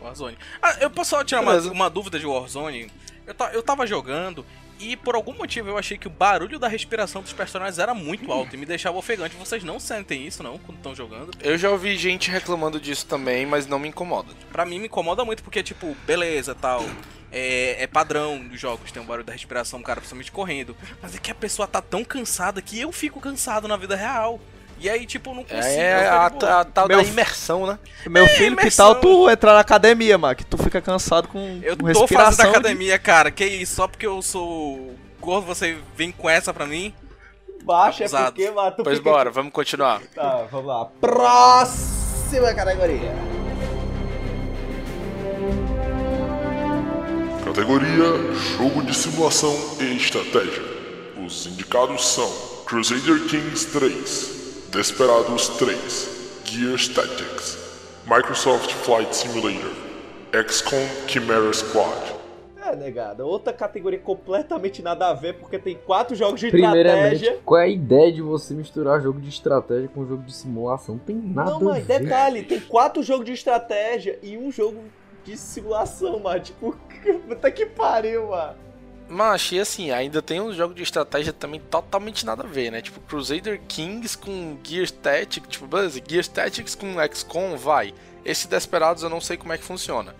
Warzone. 0.00 0.38
Ah, 0.62 0.76
eu 0.80 0.90
posso 0.90 1.10
só 1.10 1.24
tirar 1.24 1.40
uma, 1.40 1.50
Beleza. 1.52 1.72
uma 1.72 1.90
dúvida 1.90 2.18
de 2.18 2.26
Warzone? 2.26 2.90
Eu, 3.26 3.34
eu 3.52 3.62
tava 3.62 3.86
jogando 3.86 4.46
e 4.78 4.96
por 4.96 5.14
algum 5.14 5.34
motivo 5.34 5.68
eu 5.68 5.78
achei 5.78 5.98
que 5.98 6.06
o 6.06 6.10
barulho 6.10 6.58
da 6.58 6.68
respiração 6.68 7.22
dos 7.22 7.32
personagens 7.32 7.78
era 7.78 7.94
muito 7.94 8.30
alto 8.32 8.54
e 8.54 8.58
me 8.58 8.66
deixava 8.66 8.96
ofegante. 8.96 9.36
Vocês 9.36 9.64
não 9.64 9.78
sentem 9.80 10.26
isso, 10.26 10.42
não, 10.42 10.58
quando 10.58 10.78
estão 10.78 10.94
jogando? 10.94 11.30
Eu 11.40 11.58
já 11.58 11.70
ouvi 11.70 11.96
gente 11.96 12.30
reclamando 12.30 12.80
disso 12.80 13.06
também, 13.06 13.46
mas 13.46 13.66
não 13.66 13.78
me 13.78 13.88
incomoda. 13.88 14.32
Pra 14.52 14.64
mim 14.64 14.78
me 14.78 14.86
incomoda 14.86 15.24
muito 15.24 15.42
porque, 15.42 15.62
tipo, 15.62 15.96
beleza, 16.06 16.54
tal. 16.54 16.84
É, 17.30 17.82
é 17.82 17.86
padrão 17.86 18.38
dos 18.38 18.58
jogos, 18.58 18.90
tem 18.90 19.02
um 19.02 19.06
barulho 19.06 19.26
da 19.26 19.32
respiração, 19.32 19.82
cara, 19.82 20.00
principalmente 20.00 20.32
correndo. 20.32 20.76
Mas 21.02 21.14
é 21.14 21.18
que 21.18 21.30
a 21.30 21.34
pessoa 21.34 21.68
tá 21.68 21.82
tão 21.82 22.02
cansada 22.02 22.62
que 22.62 22.80
eu 22.80 22.90
fico 22.90 23.20
cansado 23.20 23.68
na 23.68 23.76
vida 23.76 23.94
real. 23.94 24.40
E 24.80 24.88
aí, 24.88 25.04
tipo, 25.06 25.34
não 25.34 25.42
consigo. 25.42 25.60
É 25.64 26.06
a, 26.08 26.26
a 26.26 26.64
tal 26.64 26.86
Meu 26.88 26.98
da 27.02 27.08
imersão, 27.08 27.66
né? 27.66 27.78
Meu 28.06 28.26
filho, 28.28 28.56
que 28.56 28.62
imersão. 28.62 28.92
tal 28.92 29.00
tu 29.00 29.28
entrar 29.28 29.54
na 29.54 29.60
academia, 29.60 30.16
mano? 30.16 30.36
Que 30.36 30.44
tu 30.44 30.56
fica 30.58 30.80
cansado 30.80 31.26
com, 31.28 31.60
Eu 31.62 31.76
com 31.76 31.84
tô 31.84 31.86
fazendo 31.86 31.98
respiração. 32.00 32.44
de- 32.44 32.50
academia, 32.58 32.98
cara. 32.98 33.30
Que 33.30 33.44
isso? 33.44 33.74
Só 33.76 33.88
porque 33.88 34.06
eu 34.06 34.22
sou 34.22 34.94
gordo, 35.20 35.46
você 35.46 35.76
vem 35.96 36.12
com 36.12 36.30
essa 36.30 36.54
pra 36.54 36.64
mim? 36.66 36.94
Baixa, 37.64 38.04
é 38.04 38.08
porque, 38.08 38.50
mano, 38.50 38.70
tu 38.76 38.84
Pois 38.84 38.98
fica... 38.98 39.10
bora, 39.10 39.30
vamos 39.30 39.52
continuar. 39.52 40.00
Tá, 40.14 40.46
vamos 40.50 40.66
lá. 40.66 40.86
Próxima 41.00 42.54
categoria. 42.54 43.12
Categoria 47.44 48.34
Jogo 48.56 48.82
de 48.82 48.94
Simulação 48.94 49.54
e 49.80 49.96
Estratégia. 49.96 50.62
Os 51.24 51.46
indicados 51.46 52.06
são 52.06 52.30
Crusader 52.66 53.20
Kings 53.26 53.66
3, 53.72 54.37
Desperados 54.78 55.48
3, 55.58 56.42
Gears 56.44 56.86
Tactics, 56.86 57.58
Microsoft 58.06 58.70
Flight 58.70 59.16
Simulator, 59.16 59.72
XCOM 60.32 60.86
Chimera 61.08 61.52
Squad. 61.52 62.14
É, 62.64 62.76
negada, 62.76 63.26
outra 63.26 63.52
categoria 63.52 63.98
completamente 63.98 64.80
nada 64.80 65.08
a 65.08 65.14
ver, 65.14 65.34
porque 65.34 65.58
tem 65.58 65.76
quatro 65.84 66.14
jogos 66.14 66.38
de 66.38 66.46
estratégia. 66.46 67.40
qual 67.44 67.60
é 67.60 67.64
a 67.64 67.68
ideia 67.68 68.12
de 68.12 68.22
você 68.22 68.54
misturar 68.54 69.02
jogo 69.02 69.20
de 69.20 69.28
estratégia 69.30 69.88
com 69.88 70.06
jogo 70.06 70.22
de 70.22 70.32
simulação? 70.32 70.94
Não 70.94 71.02
tem 71.02 71.16
nada 71.16 71.50
Não, 71.50 71.56
a 71.56 71.74
mas 71.74 71.84
ver. 71.84 71.98
detalhe, 71.98 72.44
tem 72.44 72.60
quatro 72.60 73.02
jogos 73.02 73.26
de 73.26 73.32
estratégia 73.32 74.16
e 74.22 74.38
um 74.38 74.52
jogo 74.52 74.78
de 75.24 75.36
simulação, 75.36 76.20
mano. 76.20 76.38
Tipo, 76.38 76.76
puta 77.26 77.50
que 77.50 77.66
pariu, 77.66 78.28
mano. 78.28 78.67
Mas, 79.08 79.50
e 79.52 79.58
assim, 79.58 79.90
ainda 79.90 80.20
tem 80.20 80.40
uns 80.40 80.54
jogos 80.54 80.76
de 80.76 80.82
estratégia 80.82 81.32
também 81.32 81.60
totalmente 81.60 82.26
nada 82.26 82.44
a 82.44 82.46
ver, 82.46 82.70
né? 82.70 82.82
Tipo, 82.82 83.00
Crusader 83.00 83.60
Kings 83.66 84.16
com 84.18 84.56
Gear 84.62 84.90
Tactics, 84.90 85.48
tipo, 85.48 85.66
beleza, 85.66 86.00
Gear 86.06 86.26
Tactics 86.26 86.74
com 86.74 86.94
XCOM, 87.12 87.56
vai. 87.56 87.94
Esse 88.24 88.46
Desperados 88.46 89.02
eu 89.02 89.08
não 89.08 89.20
sei 89.20 89.36
como 89.36 89.52
é 89.52 89.58
que 89.58 89.64
funciona. 89.64 90.14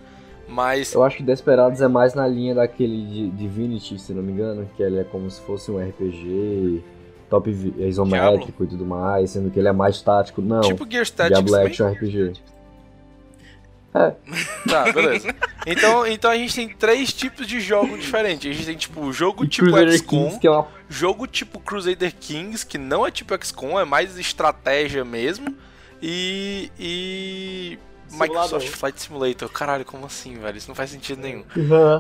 Mas, 0.49 0.95
Eu 0.95 1.05
acho 1.05 1.18
que 1.18 1.22
Desperados 1.22 1.82
é 1.82 1.89
mais 1.89 2.14
na 2.14 2.26
linha 2.26 2.55
daquele 2.55 3.05
de 3.05 3.30
Divinity, 3.30 3.99
se 3.99 4.14
não 4.14 4.22
me 4.22 4.32
engano, 4.32 4.68
que 4.74 4.82
ele 4.82 4.99
é 4.99 5.05
como 5.05 5.30
se 5.30 5.43
fosse 5.43 5.70
um 5.70 5.78
RPG 5.78 6.82
top 7.28 7.51
isométrico 7.78 8.64
e 8.64 8.66
tudo 8.66 8.86
mais, 8.86 9.30
sendo 9.30 9.51
que 9.51 9.59
ele 9.59 9.68
é 9.68 9.72
mais 9.72 10.01
tático. 10.01 10.41
Não, 10.41 10.62
tipo 10.62 10.91
Gear 10.91 11.09
Tactics 11.11 11.45
Diablo. 11.45 11.66
Action 11.66 11.93
RPG. 11.93 12.32
Tá, 14.68 14.92
beleza. 14.92 15.34
Então, 15.66 16.07
então 16.07 16.30
a 16.30 16.36
gente 16.36 16.55
tem 16.55 16.68
três 16.68 17.12
tipos 17.12 17.46
de 17.46 17.61
jogo 17.61 17.96
diferentes. 17.96 18.51
A 18.51 18.53
gente 18.53 18.66
tem, 18.66 18.76
tipo, 18.76 19.01
o 19.01 19.12
jogo 19.12 19.44
E 19.44 19.49
tipo 19.49 19.70
XCOM, 19.70 20.24
Kings, 20.24 20.38
que 20.40 20.46
é 20.46 20.51
uma 20.51 20.68
jogo 20.88 21.26
tipo 21.26 21.61
Crusader 21.61 22.14
Kings, 22.18 22.64
que 22.64 22.78
não 22.78 23.07
é 23.07 23.11
tipo 23.11 23.36
XCOM, 23.44 23.78
é 23.78 23.84
mais 23.84 24.18
estratégia 24.18 25.05
mesmo. 25.05 25.55
E. 26.03 26.70
e. 26.78 27.78
Simulador. 28.09 28.36
Microsoft 28.36 28.68
Flight 28.68 29.03
Simulator. 29.03 29.49
Caralho, 29.51 29.84
como 29.84 30.07
assim, 30.07 30.38
velho? 30.38 30.57
Isso 30.57 30.68
não 30.68 30.74
faz 30.74 30.88
sentido 30.88 31.20
nenhum. 31.20 31.44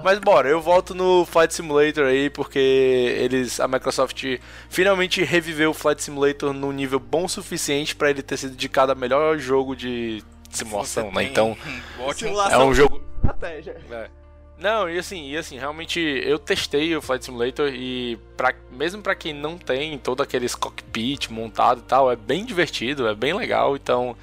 Mas 0.02 0.18
bora, 0.18 0.48
eu 0.48 0.58
volto 0.58 0.94
no 0.94 1.26
Flight 1.26 1.52
Simulator 1.52 2.06
aí, 2.06 2.30
porque 2.30 2.58
eles. 2.58 3.60
A 3.60 3.68
Microsoft 3.68 4.24
finalmente 4.70 5.22
reviveu 5.22 5.70
o 5.70 5.74
Flight 5.74 6.02
Simulator 6.02 6.54
num 6.54 6.72
nível 6.72 6.98
bom 6.98 7.24
o 7.24 7.28
suficiente 7.28 7.94
pra 7.94 8.08
ele 8.08 8.22
ter 8.22 8.38
sido 8.38 8.54
indicado 8.54 8.90
a 8.90 8.94
melhor 8.94 9.38
jogo 9.38 9.76
de 9.76 10.24
simulação, 10.50 11.12
né? 11.12 11.24
Então, 11.24 11.56
Simulação. 12.14 12.62
é 12.62 12.64
um 12.64 12.74
jogo. 12.74 13.02
Estratégia. 13.22 13.76
É. 13.90 14.08
Não, 14.58 14.90
e 14.90 14.98
assim, 14.98 15.30
e 15.30 15.36
assim, 15.36 15.56
realmente 15.56 16.00
eu 16.00 16.36
testei 16.36 16.94
o 16.96 17.00
Flight 17.00 17.24
Simulator 17.24 17.68
e 17.72 18.18
pra, 18.36 18.52
mesmo 18.72 19.00
pra 19.00 19.14
quem 19.14 19.32
não 19.32 19.56
tem 19.56 19.96
todo 19.98 20.20
aqueles 20.20 20.54
cockpit 20.54 21.30
montado 21.30 21.78
e 21.78 21.84
tal, 21.84 22.10
é 22.10 22.16
bem 22.16 22.44
divertido, 22.44 23.06
é 23.06 23.14
bem 23.14 23.32
legal, 23.32 23.76
então 23.76 24.16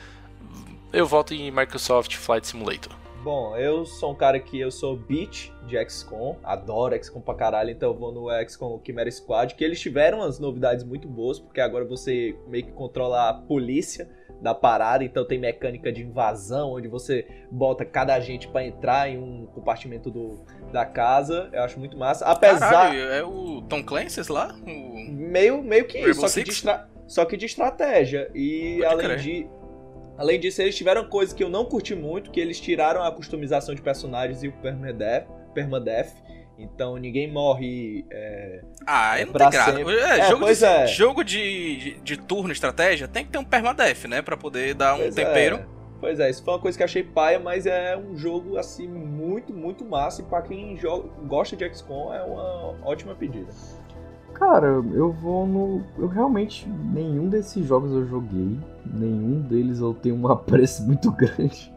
eu 0.91 1.05
volto 1.05 1.33
em 1.33 1.49
Microsoft 1.51 2.15
Flight 2.15 2.47
Simulator. 2.47 2.91
Bom, 3.23 3.55
eu 3.55 3.85
sou 3.85 4.11
um 4.11 4.15
cara 4.15 4.37
que 4.39 4.59
eu 4.59 4.69
sou 4.69 4.95
beat 4.95 5.51
de 5.65 5.83
XCOM, 5.89 6.37
adoro 6.43 7.01
XCOM 7.01 7.21
pra 7.21 7.33
caralho, 7.33 7.71
então 7.71 7.89
eu 7.91 7.97
vou 7.97 8.11
no 8.11 8.27
XCOM 8.47 8.79
Chimera 8.85 9.09
Squad, 9.09 9.55
que 9.55 9.63
eles 9.63 9.79
tiveram 9.79 10.19
umas 10.19 10.37
novidades 10.37 10.83
muito 10.83 11.07
boas, 11.07 11.39
porque 11.39 11.61
agora 11.61 11.85
você 11.85 12.37
meio 12.47 12.65
que 12.65 12.71
controla 12.73 13.29
a 13.29 13.33
polícia 13.33 14.07
da 14.41 14.53
parada, 14.53 15.03
então 15.03 15.25
tem 15.25 15.39
mecânica 15.39 15.91
de 15.91 16.03
invasão, 16.03 16.73
onde 16.73 16.87
você 16.87 17.27
bota 17.49 17.83
cada 17.85 18.13
agente 18.13 18.47
pra 18.47 18.65
entrar 18.65 19.09
em 19.09 19.17
um 19.17 19.45
compartimento 19.47 20.11
do, 20.11 20.43
da 20.71 20.85
casa, 20.85 21.49
eu 21.51 21.63
acho 21.63 21.79
muito 21.79 21.97
massa. 21.97 22.25
Apesar... 22.25 22.59
Caralho, 22.59 22.99
é 22.99 23.23
o 23.23 23.61
Tom 23.63 23.83
Clancy's 23.83 24.27
lá? 24.27 24.55
O... 24.65 25.11
Meio, 25.11 25.63
meio 25.63 25.85
que 25.85 25.97
isso, 25.97 26.27
só 26.27 26.41
que, 26.43 26.49
estra- 26.49 26.89
só 27.07 27.25
que 27.25 27.37
de 27.37 27.45
estratégia. 27.45 28.29
E 28.35 28.77
Pode 28.79 28.85
além 28.85 29.05
crer. 29.07 29.19
de. 29.19 29.47
Além 30.17 30.39
disso, 30.39 30.61
eles 30.61 30.75
tiveram 30.75 31.09
coisas 31.09 31.33
que 31.33 31.43
eu 31.43 31.49
não 31.49 31.65
curti 31.65 31.93
muito, 31.93 32.31
que 32.31 32.39
eles 32.39 32.59
tiraram 32.59 33.03
a 33.03 33.11
customização 33.11 33.75
de 33.75 33.81
personagens 33.81 34.43
e 34.43 34.47
o 34.47 34.51
permadeath. 34.53 35.27
permadeath. 35.53 36.13
Então 36.57 36.95
ninguém 36.97 37.31
morre. 37.31 38.05
é, 38.09 38.61
Ah, 38.87 39.11
aí 39.11 39.25
não 39.25 39.33
tem 39.33 39.49
graça. 39.49 39.71
É, 39.79 40.19
É, 40.19 40.29
jogo, 40.29 40.39
pois 40.45 40.59
de, 40.59 40.65
é. 40.65 40.87
jogo 40.87 41.23
de, 41.23 41.75
de, 41.77 41.99
de 42.01 42.17
turno, 42.17 42.51
estratégia, 42.51 43.07
tem 43.07 43.25
que 43.25 43.31
ter 43.31 43.37
um 43.37 43.43
permadeath, 43.43 44.05
né? 44.05 44.21
Pra 44.21 44.37
poder 44.37 44.73
dar 44.73 44.95
um 44.95 44.99
pois 44.99 45.15
tempero. 45.15 45.57
É. 45.57 45.65
Pois 45.99 46.19
é, 46.19 46.29
isso 46.29 46.43
foi 46.43 46.53
uma 46.53 46.59
coisa 46.59 46.77
que 46.77 46.83
achei 46.83 47.03
paia, 47.03 47.39
mas 47.39 47.65
é 47.65 47.97
um 47.97 48.15
jogo 48.15 48.57
assim 48.57 48.87
muito, 48.87 49.53
muito 49.53 49.83
massa. 49.83 50.21
E 50.21 50.25
pra 50.25 50.41
quem 50.41 50.77
joga, 50.77 51.09
gosta 51.25 51.55
de 51.55 51.67
XCOM 51.73 52.13
é 52.13 52.21
uma 52.21 52.75
ótima 52.83 53.15
pedida. 53.15 53.51
Cara, 54.33 54.67
eu 54.67 55.11
vou 55.13 55.47
no. 55.47 55.83
Eu 55.97 56.07
realmente. 56.07 56.67
Nenhum 56.69 57.29
desses 57.29 57.65
jogos 57.65 57.91
eu 57.91 58.05
joguei. 58.05 58.59
Nenhum 58.85 59.39
deles 59.41 59.79
eu 59.79 59.93
tenho 59.93 60.15
um 60.15 60.27
apreço 60.31 60.83
muito 60.85 61.09
grande. 61.11 61.73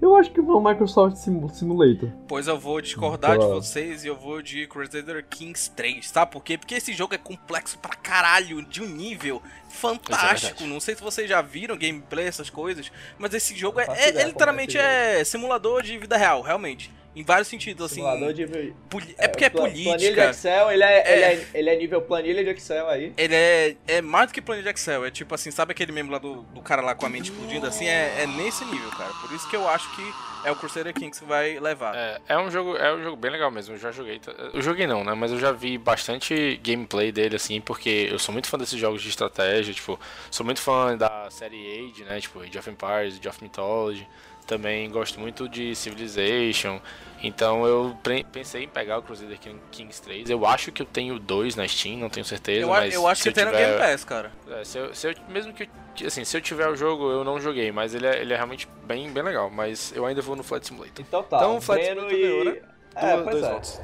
Eu 0.00 0.14
acho 0.16 0.30
que 0.30 0.40
no 0.40 0.60
Microsoft 0.60 1.16
Sim- 1.16 1.48
Simulator. 1.48 2.10
Pois 2.28 2.46
eu 2.46 2.58
vou 2.58 2.80
discordar 2.80 3.32
de 3.38 3.44
Boa. 3.44 3.54
vocês 3.56 4.04
e 4.04 4.08
eu 4.08 4.16
vou 4.16 4.40
de 4.40 4.66
Crusader 4.66 5.24
Kings 5.28 5.70
3, 5.72 6.08
sabe 6.08 6.30
por 6.32 6.42
quê? 6.42 6.56
Porque 6.56 6.74
esse 6.76 6.92
jogo 6.92 7.14
é 7.14 7.18
complexo 7.18 7.78
pra 7.78 7.94
caralho, 7.96 8.62
de 8.62 8.82
um 8.82 8.86
nível 8.88 9.42
fantástico. 9.68 10.46
verdade. 10.58 10.66
Não 10.72 10.80
sei 10.80 10.94
se 10.94 11.02
vocês 11.02 11.28
já 11.28 11.42
viram 11.42 11.76
gameplay, 11.76 12.26
essas 12.26 12.48
coisas, 12.50 12.90
mas 13.18 13.34
esse 13.34 13.56
jogo 13.56 13.80
é, 13.80 13.86
é- 13.88 14.08
é 14.20 14.24
literalmente 14.24 14.76
como 14.76 14.86
é 14.88 15.20
é 15.20 15.24
simulador 15.24 15.82
de 15.82 15.98
vida 15.98 16.16
real, 16.16 16.42
realmente. 16.42 16.92
Em 17.18 17.24
vários 17.24 17.48
sentidos, 17.48 17.84
assim. 17.90 18.02
De. 18.32 18.46
poli- 18.88 19.14
É 19.18 19.26
porque 19.26 19.44
é 19.44 19.50
pla- 19.50 19.62
Planilha 19.62 19.96
de 19.96 20.04
política. 20.04 20.30
Excel, 20.30 20.70
ele 20.70 20.82
é, 20.84 20.98
É. 20.98 21.12
Ele, 21.12 21.24
é, 21.42 21.46
ele 21.54 21.70
é 21.70 21.76
nível 21.76 22.00
planilha 22.02 22.44
de 22.44 22.50
Excel 22.50 22.88
aí. 22.88 23.12
Ele 23.16 23.34
é, 23.34 23.76
é 23.88 24.00
mais 24.00 24.28
do 24.28 24.34
que 24.34 24.40
planilha 24.40 24.64
de 24.72 24.78
Excel. 24.78 25.04
É 25.04 25.10
tipo 25.10 25.34
assim, 25.34 25.50
sabe 25.50 25.72
aquele 25.72 25.90
meme 25.92 26.10
lá 26.10 26.18
do, 26.18 26.42
do 26.42 26.60
cara 26.62 26.80
lá 26.80 26.94
com 26.94 27.06
a 27.06 27.08
mente 27.08 27.30
explodindo 27.30 27.66
assim? 27.66 27.86
É, 27.88 28.22
é 28.22 28.26
nesse 28.26 28.64
nível, 28.66 28.90
cara. 28.90 29.10
Por 29.20 29.34
isso 29.34 29.48
que 29.50 29.56
eu 29.56 29.68
acho 29.68 29.94
que 29.96 30.02
é 30.44 30.52
o 30.52 30.56
Crusader 30.56 30.94
Kings 30.94 31.20
que 31.20 31.26
vai 31.26 31.58
levar. 31.58 31.96
É, 31.96 32.20
é 32.28 32.38
um 32.38 32.48
jogo, 32.50 32.76
é 32.76 32.94
um 32.94 33.02
jogo 33.02 33.16
bem 33.16 33.30
legal 33.30 33.50
mesmo. 33.50 33.74
Eu 33.74 33.78
já 33.78 33.90
joguei, 33.90 34.20
eu 34.54 34.62
joguei 34.62 34.86
não, 34.86 35.02
né? 35.02 35.12
Mas 35.14 35.32
eu 35.32 35.38
já 35.40 35.50
vi 35.50 35.76
bastante 35.76 36.60
gameplay 36.62 37.10
dele 37.10 37.34
assim, 37.36 37.60
porque 37.60 38.08
eu 38.10 38.18
sou 38.18 38.32
muito 38.32 38.48
fã 38.48 38.56
desses 38.56 38.78
jogos 38.78 39.02
de 39.02 39.08
estratégia, 39.08 39.74
tipo, 39.74 39.98
sou 40.30 40.46
muito 40.46 40.60
fã 40.60 40.96
da 40.96 41.28
série 41.30 41.90
Age, 41.90 42.04
né? 42.04 42.20
Tipo, 42.20 42.40
Age 42.42 42.56
of 42.58 42.70
Empires, 42.70 43.18
Age 43.18 43.28
of 43.28 43.42
Mythology. 43.42 44.06
Também 44.48 44.90
gosto 44.90 45.20
muito 45.20 45.48
de 45.48 45.76
Civilization. 45.76 46.80
Então 47.22 47.66
eu 47.66 47.96
pensei 48.32 48.64
em 48.64 48.68
pegar 48.68 48.98
o 48.98 49.02
Crusader 49.02 49.38
King- 49.38 49.60
Kings 49.70 50.00
3. 50.02 50.30
Eu 50.30 50.46
acho 50.46 50.72
que 50.72 50.80
eu 50.82 50.86
tenho 50.86 51.18
dois 51.18 51.54
na 51.54 51.66
Steam, 51.68 51.98
não 51.98 52.08
tenho 52.08 52.24
certeza, 52.24 52.60
eu, 52.62 52.68
mas 52.68 52.94
eu 52.94 53.06
acho 53.06 53.22
que 53.24 53.30
tem 53.32 53.44
no 53.44 53.50
tiver- 53.50 53.76
Game 53.76 53.78
Pass, 53.92 54.04
cara. 54.04 54.32
é, 54.50 54.64
se 54.64 54.78
eu, 54.78 54.94
se 54.94 55.08
eu- 55.08 55.14
mesmo 55.28 55.52
que 55.52 55.64
eu- 56.00 56.06
assim, 56.06 56.24
se 56.24 56.36
eu 56.36 56.40
tiver 56.40 56.66
o 56.68 56.74
jogo, 56.76 57.10
eu 57.10 57.24
não 57.24 57.40
joguei, 57.40 57.70
mas 57.72 57.92
ele 57.94 58.06
é, 58.06 58.20
ele 58.20 58.32
é 58.32 58.36
realmente 58.36 58.66
bem, 58.84 59.10
bem 59.10 59.22
legal. 59.22 59.50
Mas 59.50 59.92
eu 59.94 60.06
ainda 60.06 60.22
vou 60.22 60.34
no 60.36 60.42
Flight 60.42 60.66
Simulator. 60.66 61.04
Então 61.06 61.22
tá. 61.24 61.36
Então, 61.38 61.60
Flight 61.60 61.84
Breno 61.84 62.08
Simulator 62.08 62.20
ganhou, 62.30 62.42
e. 62.42 62.44
né? 62.44 62.62
É, 62.94 63.12
Duas- 63.12 63.24
pois 63.24 63.36
dois 63.40 63.44
é. 63.44 63.52
votos. 63.52 63.80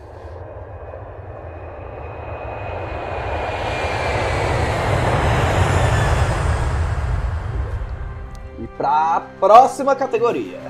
Pra 8.94 9.26
próxima 9.40 9.96
categoria. 9.96 10.60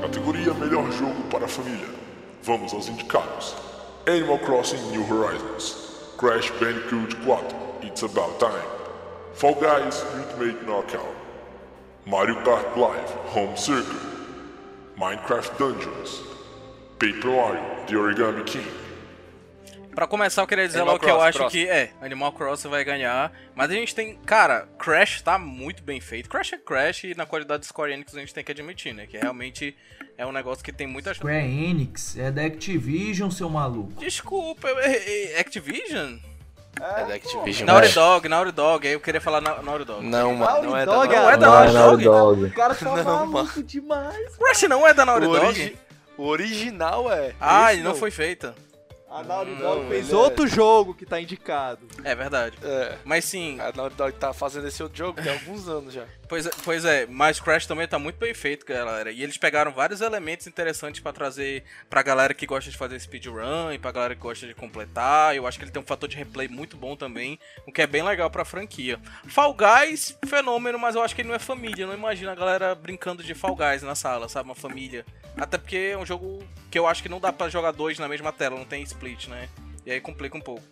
Categoria 0.00 0.54
Melhor 0.54 0.92
Jogo 0.92 1.24
para 1.28 1.46
a 1.46 1.48
Família. 1.48 1.88
Vamos 2.44 2.72
aos 2.72 2.88
indicados: 2.88 3.56
Animal 4.06 4.38
Crossing 4.38 4.80
New 4.92 5.02
Horizons, 5.10 6.14
Crash 6.16 6.52
Bandicoot 6.60 7.16
4, 7.24 7.56
It's 7.82 8.04
About 8.04 8.38
Time, 8.38 8.70
Fall 9.34 9.56
Guys 9.56 10.06
Ultimate 10.16 10.64
Knockout, 10.64 11.16
Mario 12.06 12.36
Kart 12.44 12.76
Live 12.76 13.12
Home 13.34 13.56
Circuit, 13.56 14.06
Minecraft 14.96 15.58
Dungeons, 15.58 16.22
Paper 17.00 17.30
Mario 17.30 17.86
The 17.88 17.94
Origami 17.94 18.46
King. 18.46 18.85
Pra 19.96 20.06
começar, 20.06 20.42
eu 20.42 20.46
queria 20.46 20.66
dizer 20.66 20.80
Animal 20.80 20.94
logo 20.96 21.04
que 21.06 21.10
eu 21.10 21.20
acho 21.22 21.38
próximo. 21.38 21.62
que 21.64 21.68
é, 21.70 21.90
Animal 22.02 22.30
Crossing 22.32 22.68
vai 22.68 22.84
ganhar. 22.84 23.32
Mas 23.54 23.70
a 23.70 23.72
gente 23.72 23.94
tem. 23.94 24.14
Cara, 24.26 24.68
Crash 24.78 25.22
tá 25.22 25.38
muito 25.38 25.82
bem 25.82 26.02
feito. 26.02 26.28
Crash 26.28 26.52
é 26.52 26.58
Crash 26.58 27.04
e 27.04 27.14
na 27.16 27.24
qualidade 27.24 27.60
do 27.60 27.66
Square 27.66 27.94
Enix 27.94 28.14
a 28.14 28.20
gente 28.20 28.34
tem 28.34 28.44
que 28.44 28.52
admitir, 28.52 28.92
né? 28.92 29.06
Que 29.06 29.16
realmente 29.16 29.74
é 30.18 30.26
um 30.26 30.32
negócio 30.32 30.62
que 30.62 30.70
tem 30.70 30.86
muita. 30.86 31.14
Square 31.14 31.46
Enix 31.46 32.14
é 32.18 32.30
da 32.30 32.42
Activision, 32.44 33.30
seu 33.30 33.48
maluco. 33.48 33.98
Desculpa, 33.98 34.68
eu 34.68 34.78
errei. 34.80 35.34
Activision? 35.38 36.18
É 36.78 37.04
da 37.06 37.14
Activision. 37.14 37.66
Naughty 37.66 37.86
mas- 37.86 37.94
Dog, 37.94 38.28
Naughty 38.28 38.52
Dog. 38.52 38.86
Aí 38.86 38.92
eu 38.92 39.00
queria 39.00 39.20
falar 39.22 39.40
Na- 39.40 39.62
Naughty 39.62 39.86
Dog. 39.86 40.04
Não, 40.04 40.34
mano, 40.34 40.62
não 40.62 40.76
é 40.76 40.84
da 40.84 40.92
Naughty 40.92 41.08
Dog, 41.08 41.16
Não 41.16 41.30
é 41.30 41.36
da 41.38 41.46
Naughty 41.48 41.70
é 41.70 41.78
Dog? 41.80 42.04
Dog. 42.04 42.44
O 42.44 42.52
cara 42.52 42.74
tá 42.74 42.84
Não, 43.02 43.26
maluco 43.26 43.62
demais. 43.62 44.36
Crash 44.36 44.62
não 44.64 44.86
é 44.86 44.92
da 44.92 45.06
Naughty 45.06 45.26
O, 45.26 45.32
Dog? 45.32 45.46
origi- 45.46 45.76
o 46.18 46.24
original 46.26 47.10
é. 47.10 47.32
Ah, 47.40 47.72
ele 47.72 47.82
não 47.82 47.94
foi 47.94 48.10
feita. 48.10 48.54
A 49.16 49.22
Naughty 49.22 49.50
Não, 49.52 49.58
Dog 49.60 49.88
fez 49.88 50.10
é- 50.12 50.14
outro 50.14 50.46
jogo 50.46 50.92
que 50.94 51.06
tá 51.06 51.18
indicado. 51.20 51.86
É 52.04 52.14
verdade. 52.14 52.56
É. 52.62 52.98
Mas 53.04 53.24
sim, 53.24 53.58
A 53.60 53.72
Naughty 53.74 53.96
Dog 53.96 54.12
tá 54.18 54.32
fazendo 54.34 54.68
esse 54.68 54.82
outro 54.82 54.98
jogo 54.98 55.22
tem 55.22 55.32
alguns 55.32 55.66
anos 55.68 55.94
já. 55.94 56.04
Pois 56.28 56.44
é, 56.44 56.50
pois 56.64 56.84
é, 56.84 57.06
mas 57.06 57.38
Crash 57.38 57.66
também 57.66 57.86
tá 57.86 58.00
muito 58.00 58.16
bem 58.16 58.34
feito, 58.34 58.66
galera. 58.66 59.12
E 59.12 59.22
eles 59.22 59.38
pegaram 59.38 59.70
vários 59.70 60.00
elementos 60.00 60.46
interessantes 60.48 61.00
pra 61.00 61.12
trazer 61.12 61.62
pra 61.88 62.02
galera 62.02 62.34
que 62.34 62.46
gosta 62.46 62.68
de 62.68 62.76
fazer 62.76 62.98
speedrun 62.98 63.70
e 63.72 63.78
pra 63.78 63.92
galera 63.92 64.14
que 64.14 64.20
gosta 64.20 64.44
de 64.44 64.52
completar. 64.52 65.36
Eu 65.36 65.46
acho 65.46 65.56
que 65.56 65.64
ele 65.64 65.70
tem 65.70 65.80
um 65.80 65.86
fator 65.86 66.08
de 66.08 66.16
replay 66.16 66.48
muito 66.48 66.76
bom 66.76 66.96
também, 66.96 67.38
o 67.64 67.70
que 67.70 67.80
é 67.80 67.86
bem 67.86 68.02
legal 68.02 68.28
pra 68.28 68.44
franquia. 68.44 68.98
Fall 69.28 69.54
Guys, 69.54 70.18
fenômeno, 70.26 70.78
mas 70.78 70.96
eu 70.96 71.02
acho 71.02 71.14
que 71.14 71.20
ele 71.20 71.28
não 71.28 71.36
é 71.36 71.38
família. 71.38 71.84
Eu 71.84 71.88
não 71.88 71.94
imagino 71.94 72.30
a 72.30 72.34
galera 72.34 72.74
brincando 72.74 73.22
de 73.22 73.34
Fall 73.34 73.54
Guys 73.54 73.82
na 73.82 73.94
sala, 73.94 74.28
sabe? 74.28 74.48
Uma 74.48 74.56
família. 74.56 75.06
Até 75.36 75.58
porque 75.58 75.90
é 75.92 75.98
um 75.98 76.04
jogo 76.04 76.42
que 76.70 76.78
eu 76.78 76.88
acho 76.88 77.02
que 77.02 77.08
não 77.08 77.20
dá 77.20 77.32
pra 77.32 77.48
jogar 77.48 77.70
dois 77.70 78.00
na 78.00 78.08
mesma 78.08 78.32
tela, 78.32 78.56
não 78.56 78.64
tem 78.64 78.82
split, 78.82 79.28
né? 79.28 79.48
E 79.84 79.92
aí 79.92 80.00
complica 80.00 80.36
um 80.36 80.40
pouco. 80.40 80.64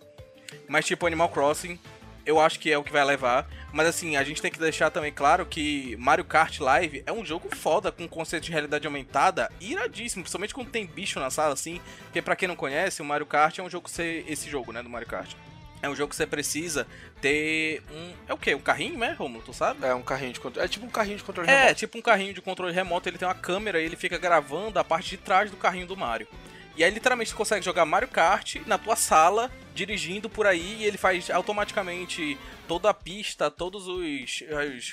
Mas 0.68 0.84
tipo 0.84 1.06
Animal 1.06 1.28
Crossing, 1.28 1.78
eu 2.26 2.40
acho 2.40 2.58
que 2.60 2.70
é 2.70 2.78
o 2.78 2.82
que 2.84 2.92
vai 2.92 3.04
levar. 3.04 3.46
Mas 3.72 3.86
assim, 3.88 4.16
a 4.16 4.22
gente 4.24 4.40
tem 4.40 4.50
que 4.50 4.58
deixar 4.58 4.90
também 4.90 5.12
claro 5.12 5.44
que 5.44 5.96
Mario 5.98 6.24
Kart 6.24 6.60
Live 6.60 7.02
é 7.06 7.12
um 7.12 7.24
jogo 7.24 7.48
foda 7.54 7.90
com 7.90 8.06
conceito 8.06 8.44
de 8.44 8.52
realidade 8.52 8.86
aumentada, 8.86 9.50
iradíssimo, 9.60 10.22
principalmente 10.22 10.54
quando 10.54 10.70
tem 10.70 10.86
bicho 10.86 11.18
na 11.18 11.30
sala 11.30 11.52
assim. 11.54 11.80
Porque 12.04 12.22
pra 12.22 12.36
quem 12.36 12.46
não 12.48 12.56
conhece, 12.56 13.02
o 13.02 13.04
Mario 13.04 13.26
Kart 13.26 13.58
é 13.58 13.62
um 13.62 13.68
jogo 13.70 13.84
que 13.86 13.90
você, 13.90 14.24
esse 14.28 14.48
jogo, 14.48 14.72
né, 14.72 14.82
do 14.82 14.88
Mario 14.88 15.08
Kart. 15.08 15.32
É 15.82 15.88
um 15.88 15.94
jogo 15.94 16.08
que 16.10 16.16
você 16.16 16.26
precisa 16.26 16.86
ter 17.20 17.82
um. 17.92 18.12
É 18.26 18.32
o 18.32 18.38
quê? 18.38 18.54
Um 18.54 18.60
carrinho, 18.60 18.96
né, 18.98 19.14
Romulo? 19.18 19.42
Tu 19.44 19.52
sabe? 19.52 19.84
É 19.84 19.94
um 19.94 20.00
carrinho 20.00 20.32
de 20.32 20.40
controle. 20.40 20.64
É 20.64 20.68
tipo 20.68 20.86
um 20.86 20.88
carrinho 20.88 21.18
de 21.18 21.24
controle 21.24 21.50
É, 21.50 21.58
remoto. 21.58 21.74
tipo 21.74 21.98
um 21.98 22.00
carrinho 22.00 22.32
de 22.32 22.40
controle 22.40 22.72
remoto, 22.72 23.06
ele 23.08 23.18
tem 23.18 23.28
uma 23.28 23.34
câmera 23.34 23.78
e 23.78 23.84
ele 23.84 23.96
fica 23.96 24.16
gravando 24.16 24.78
a 24.78 24.84
parte 24.84 25.10
de 25.10 25.16
trás 25.18 25.50
do 25.50 25.58
carrinho 25.58 25.86
do 25.86 25.94
Mario. 25.94 26.26
E 26.76 26.82
aí 26.82 26.90
literalmente 26.90 27.30
você 27.30 27.36
consegue 27.36 27.64
jogar 27.64 27.84
Mario 27.84 28.08
Kart 28.08 28.56
na 28.66 28.76
tua 28.76 28.96
sala, 28.96 29.50
dirigindo 29.74 30.28
por 30.28 30.46
aí, 30.46 30.78
e 30.80 30.84
ele 30.84 30.98
faz 30.98 31.30
automaticamente 31.30 32.38
toda 32.66 32.90
a 32.90 32.94
pista, 32.94 33.50
todos 33.50 33.86
os, 33.86 34.42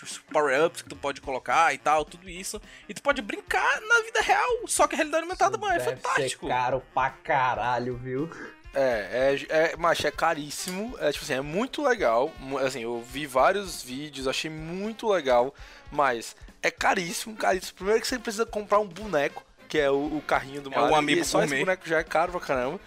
os 0.04 0.18
power-ups 0.32 0.82
que 0.84 0.90
tu 0.90 0.96
pode 0.96 1.22
colocar 1.22 1.74
e 1.74 1.78
tal, 1.78 2.06
tudo 2.06 2.30
isso. 2.30 2.62
E 2.88 2.94
tu 2.94 3.02
pode 3.02 3.22
brincar 3.22 3.82
na 3.82 4.02
vida 4.02 4.22
real, 4.22 4.68
só 4.68 4.88
que 4.88 4.94
a 4.94 4.98
realidade 4.98 5.24
aumentada, 5.24 5.58
mano, 5.58 5.74
é 5.74 5.80
Deve 5.80 5.96
fantástico. 5.98 6.48
ser 6.48 6.54
caro 6.54 6.84
pra 6.94 7.10
caralho, 7.10 7.98
viu? 7.98 8.30
É, 8.74 9.38
é, 9.50 9.72
é, 9.74 9.76
macho, 9.76 10.08
é 10.08 10.12
caríssimo. 10.12 10.96
É 11.00 11.12
tipo 11.12 11.26
assim, 11.26 11.34
é 11.34 11.42
muito 11.42 11.84
legal. 11.84 12.32
Assim, 12.66 12.82
eu 12.84 13.02
vi 13.02 13.26
vários 13.26 13.82
vídeos, 13.84 14.28
achei 14.28 14.50
muito 14.50 15.10
legal, 15.10 15.54
mas 15.92 16.36
é 16.62 16.72
caríssimo, 16.72 17.36
caríssimo. 17.36 17.76
Primeiro 17.76 18.02
que 18.02 18.08
você 18.08 18.18
precisa 18.18 18.46
comprar 18.46 18.80
um 18.80 18.88
boneco, 18.88 19.44
que 19.72 19.80
é 19.80 19.90
o, 19.90 20.18
o 20.18 20.22
carrinho 20.28 20.62
do 20.62 20.70
É 20.74 20.78
o 20.78 20.82
Mario. 20.82 20.96
amiibo 20.98 21.22
e 21.22 21.24
só 21.24 21.40
esse 21.40 21.48
gourmet. 21.48 21.64
boneco 21.64 21.88
já 21.88 22.00
é 22.00 22.04
caro 22.04 22.34
pra 22.34 22.42
caramba. 22.42 22.78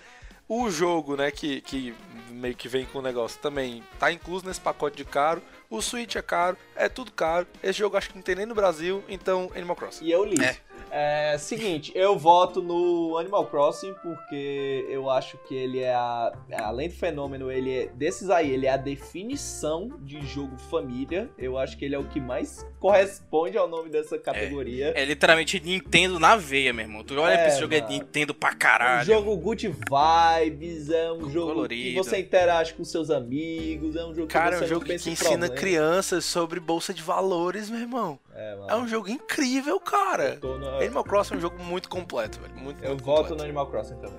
O 0.46 0.70
jogo, 0.70 1.16
né, 1.16 1.30
que, 1.30 1.62
que 1.62 1.94
meio 2.28 2.54
que 2.54 2.68
vem 2.68 2.84
com 2.84 2.98
o 2.98 3.02
negócio 3.02 3.40
também 3.40 3.82
tá 3.98 4.12
incluso 4.12 4.44
nesse 4.46 4.60
pacote 4.60 4.94
de 4.94 5.04
caro. 5.06 5.40
O 5.70 5.80
Switch 5.80 6.14
é 6.16 6.20
caro, 6.20 6.58
é 6.76 6.86
tudo 6.86 7.10
caro. 7.10 7.46
Esse 7.62 7.78
jogo 7.78 7.96
acho 7.96 8.10
que 8.10 8.16
não 8.16 8.22
tem 8.22 8.34
nem 8.34 8.44
no 8.44 8.54
Brasil, 8.54 9.02
então 9.08 9.50
Animal 9.56 9.76
Crossing. 9.76 10.04
E 10.04 10.12
eu 10.12 10.26
li. 10.26 10.36
É. 10.44 10.58
É, 10.96 11.36
seguinte, 11.38 11.90
eu 11.92 12.16
voto 12.16 12.62
no 12.62 13.18
Animal 13.18 13.46
Crossing 13.46 13.92
porque 14.00 14.86
eu 14.88 15.10
acho 15.10 15.36
que 15.38 15.52
ele 15.52 15.80
é 15.80 15.92
a, 15.92 16.32
além 16.58 16.88
do 16.88 16.94
fenômeno, 16.94 17.50
ele 17.50 17.76
é 17.76 17.86
desses 17.88 18.30
aí, 18.30 18.52
ele 18.52 18.66
é 18.66 18.70
a 18.70 18.76
definição 18.76 19.90
de 20.02 20.24
jogo 20.24 20.56
família. 20.70 21.28
Eu 21.36 21.58
acho 21.58 21.76
que 21.76 21.84
ele 21.84 21.96
é 21.96 21.98
o 21.98 22.04
que 22.04 22.20
mais 22.20 22.64
corresponde 22.78 23.58
ao 23.58 23.66
nome 23.68 23.90
dessa 23.90 24.16
categoria. 24.18 24.92
É 24.94 25.04
literalmente 25.04 25.58
Nintendo 25.58 26.20
na 26.20 26.36
veia, 26.36 26.72
meu 26.72 26.84
irmão. 26.84 27.02
Tu 27.02 27.18
olha 27.18 27.32
É, 27.34 27.38
pra 27.38 27.48
esse 27.48 27.58
jogo, 27.58 27.74
é 27.74 27.80
mano. 27.80 27.92
Nintendo 27.92 28.32
pra 28.32 28.50
É 28.50 28.54
caralho. 28.54 29.02
um 29.02 29.04
jogo 29.04 29.36
good 29.36 29.66
vibes, 29.66 30.90
é 30.90 31.10
um 31.12 31.28
jogo 31.28 31.46
que 31.48 31.54
Colorido. 31.54 32.04
você 32.04 32.18
interage 32.20 32.72
com 32.74 32.84
seus 32.84 33.10
amigos, 33.10 33.96
é 33.96 34.04
um 34.04 34.14
jogo 34.14 34.28
Cara, 34.28 34.50
que 34.50 34.54
é 34.54 34.58
você 34.58 34.64
um 34.64 34.68
jogo 34.68 34.84
que 34.86 34.98
se 34.98 35.10
ensina 35.10 35.48
crianças 35.48 36.24
sobre 36.24 36.60
bolsa 36.60 36.94
de 36.94 37.02
valores, 37.02 37.68
meu 37.68 37.80
irmão. 37.80 38.16
É, 38.36 38.56
mano. 38.56 38.70
É 38.70 38.76
um 38.76 38.88
jogo 38.88 39.08
incrível, 39.08 39.78
cara. 39.80 40.38
No- 40.42 40.76
Animal 40.78 41.04
Crossing 41.04 41.34
é 41.34 41.36
um 41.36 41.40
jogo 41.40 41.62
muito 41.62 41.88
completo, 41.88 42.40
velho. 42.40 42.54
Muito, 42.56 42.82
eu 42.82 42.90
muito 42.90 43.04
voto 43.04 43.16
completo. 43.18 43.36
no 43.36 43.42
Animal 43.44 43.66
Crossing 43.68 43.94
também. 43.96 44.18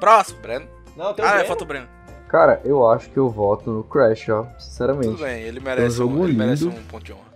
Próximo. 0.00 0.40
Breno? 0.40 0.66
Não, 0.96 1.14
tem 1.14 1.24
Ah, 1.24 1.38
é 1.40 1.44
foto 1.44 1.64
Breno. 1.64 1.88
Cara, 2.28 2.60
eu 2.64 2.88
acho 2.88 3.10
que 3.10 3.18
eu 3.18 3.28
voto 3.28 3.70
no 3.70 3.84
Crash, 3.84 4.28
ó, 4.30 4.44
Tudo 4.44 4.60
sinceramente. 4.62 5.22
bem, 5.22 5.42
ele 5.42 5.60
merece, 5.60 5.96
jogo 5.96 6.14
um, 6.20 6.24
ele 6.24 6.32
merece 6.32 6.64
lindo. 6.64 6.76
um 6.78 6.84
ponto 6.84 7.04
de 7.04 7.12
honra. 7.12 7.32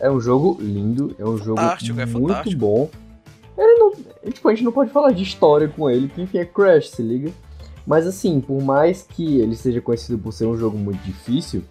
É 0.00 0.10
um 0.10 0.20
jogo 0.20 0.56
lindo, 0.58 1.14
é 1.18 1.24
um 1.24 1.36
jogo 1.36 1.60
Fantástico, 1.60 2.00
é 2.00 2.06
muito 2.06 2.28
fantástico. 2.28 2.60
bom. 2.60 2.90
Ele 3.56 3.74
não. 3.78 3.92
Tipo, 4.32 4.48
a 4.48 4.54
gente 4.54 4.64
não 4.64 4.72
pode 4.72 4.90
falar 4.90 5.12
de 5.12 5.22
história 5.22 5.68
com 5.68 5.88
ele, 5.90 6.08
que 6.08 6.22
enfim 6.22 6.38
é 6.38 6.46
Crash, 6.46 6.88
se 6.90 7.02
liga. 7.02 7.30
Mas 7.86 8.06
assim, 8.06 8.40
por 8.40 8.62
mais 8.62 9.02
que 9.02 9.38
ele 9.40 9.54
seja 9.54 9.80
conhecido 9.82 10.18
por 10.18 10.32
ser 10.32 10.46
um 10.46 10.56
jogo 10.56 10.78
muito 10.78 11.02
difícil, 11.02 11.62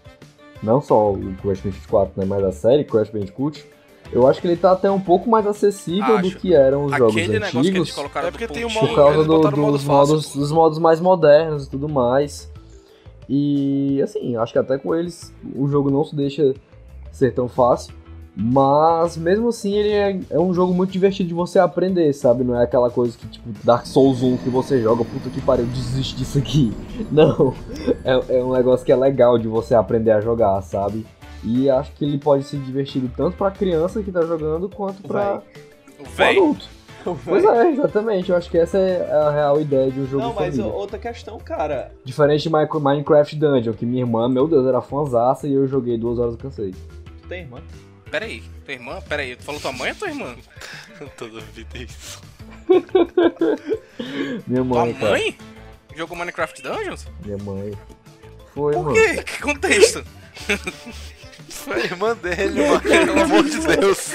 não 0.63 0.81
só 0.81 1.11
o 1.11 1.33
Crash 1.41 1.59
Bandicoot 1.61 1.87
4, 1.87 2.13
né, 2.19 2.25
mas 2.25 2.43
a 2.43 2.51
série 2.51 2.83
Crash 2.83 3.09
Bandicoot, 3.09 3.65
eu 4.11 4.27
acho 4.27 4.41
que 4.41 4.47
ele 4.47 4.57
tá 4.57 4.73
até 4.73 4.91
um 4.91 4.99
pouco 4.99 5.29
mais 5.29 5.47
acessível 5.47 6.19
do 6.19 6.27
Acho. 6.27 6.37
que 6.37 6.53
eram 6.53 6.85
os 6.85 6.91
jogos 6.97 7.15
Aquele 7.15 7.33
negócio 7.39 7.51
que 7.51 7.57
eles 7.67 7.69
antigos. 7.79 7.91
colocaram 7.93 8.27
É 8.27 8.31
porque 8.31 8.47
do 8.47 8.53
tem 8.53 8.65
o 8.65 8.67
pontinho. 8.67 8.87
Por 8.89 8.95
causa 8.95 9.23
do- 9.23 9.57
modo 9.57 9.71
dos, 9.73 9.83
fácil, 9.83 10.13
modos, 10.15 10.35
dos 10.35 10.51
modos 10.51 10.79
mais 10.79 10.99
modernos 10.99 11.65
e 11.65 11.69
tudo 11.69 11.87
mais. 11.87 12.51
E 13.29 14.01
assim, 14.01 14.35
acho 14.35 14.51
que 14.51 14.59
até 14.59 14.77
com 14.77 14.93
eles 14.93 15.33
o 15.55 15.67
jogo 15.67 15.89
não 15.89 16.03
se 16.03 16.13
deixa 16.15 16.53
ser 17.11 17.33
tão 17.33 17.47
fácil. 17.47 17.93
Mas 18.35 19.17
mesmo 19.17 19.49
assim 19.49 19.73
ele 19.73 19.89
é, 19.89 20.19
é 20.29 20.39
um 20.39 20.53
jogo 20.53 20.73
muito 20.73 20.91
divertido 20.91 21.27
de 21.27 21.33
você 21.35 21.59
aprender, 21.59 22.13
sabe? 22.13 22.43
Não 22.43 22.59
é 22.59 22.63
aquela 22.63 22.89
coisa 22.89 23.17
que 23.17 23.27
tipo 23.27 23.49
Dark 23.63 23.85
Souls 23.85 24.21
1 24.23 24.37
que 24.37 24.49
você 24.49 24.81
joga, 24.81 25.03
puta 25.03 25.29
que 25.29 25.41
pariu, 25.41 25.65
desisto 25.65 26.17
disso 26.17 26.37
aqui. 26.37 26.71
Não. 27.11 27.53
É, 28.05 28.37
é 28.39 28.43
um 28.43 28.53
negócio 28.53 28.85
que 28.85 28.91
é 28.91 28.95
legal 28.95 29.37
de 29.37 29.47
você 29.47 29.75
aprender 29.75 30.11
a 30.11 30.21
jogar, 30.21 30.61
sabe? 30.61 31.05
E 31.43 31.69
acho 31.69 31.91
que 31.93 32.05
ele 32.05 32.17
pode 32.17 32.43
ser 32.45 32.57
divertido 32.59 33.09
tanto 33.17 33.35
pra 33.35 33.51
criança 33.51 34.01
que 34.01 34.11
tá 34.11 34.21
jogando 34.21 34.69
quanto 34.69 35.01
pra, 35.03 35.41
véi. 36.15 36.37
adulto. 36.37 36.65
Pois 37.25 37.43
é, 37.43 37.71
exatamente. 37.71 38.29
Eu 38.29 38.37
acho 38.37 38.47
que 38.47 38.59
essa 38.59 38.77
é 38.77 39.11
a 39.11 39.31
real 39.31 39.59
ideia 39.59 39.89
de 39.89 39.99
um 39.99 40.05
jogo 40.05 40.21
Não, 40.23 40.35
mas 40.35 40.55
família. 40.55 40.71
outra 40.71 40.99
questão, 40.99 41.39
cara. 41.39 41.91
Diferente 42.05 42.43
de 42.43 42.49
Mi- 42.49 42.67
Minecraft 42.79 43.35
Dungeon, 43.37 43.73
que 43.73 43.87
minha 43.87 44.03
irmã, 44.03 44.29
meu 44.29 44.47
Deus, 44.47 44.67
era 44.67 44.81
fãzaça 44.81 45.47
e 45.47 45.53
eu 45.53 45.67
joguei 45.67 45.97
duas 45.97 46.19
horas 46.19 46.35
e 46.35 46.37
cansei. 46.37 46.75
Tu 47.23 47.27
tem 47.27 47.41
irmã? 47.41 47.57
Pera 48.11 48.25
aí, 48.25 48.43
tua 48.65 48.73
irmã? 48.73 49.01
Pera 49.07 49.21
aí, 49.21 49.35
tu 49.37 49.43
falou 49.43 49.61
tua 49.61 49.71
mãe 49.71 49.91
ou 49.91 49.95
tua 49.95 50.09
irmã? 50.09 50.35
Toda 51.17 51.39
vida 51.39 51.69
é 51.77 51.83
isso. 51.83 52.21
Minha 54.47 54.63
Tua 54.63 54.85
mãe, 54.85 54.93
cara. 54.93 55.11
mãe? 55.11 55.37
Jogou 55.95 56.17
Minecraft 56.17 56.61
Dungeons? 56.61 57.07
Minha 57.25 57.37
mãe. 57.37 57.73
Foi, 58.53 58.73
Por 58.73 58.83
mano. 58.83 58.93
quê? 58.95 59.23
Que 59.23 59.41
contexto? 59.41 60.03
Foi 61.49 61.81
a 61.81 61.85
irmã 61.85 62.15
dele, 62.15 62.67
mano. 62.67 62.81
Pelo 62.81 63.21
amor 63.21 63.43
de 63.43 63.59
Deus. 63.77 64.11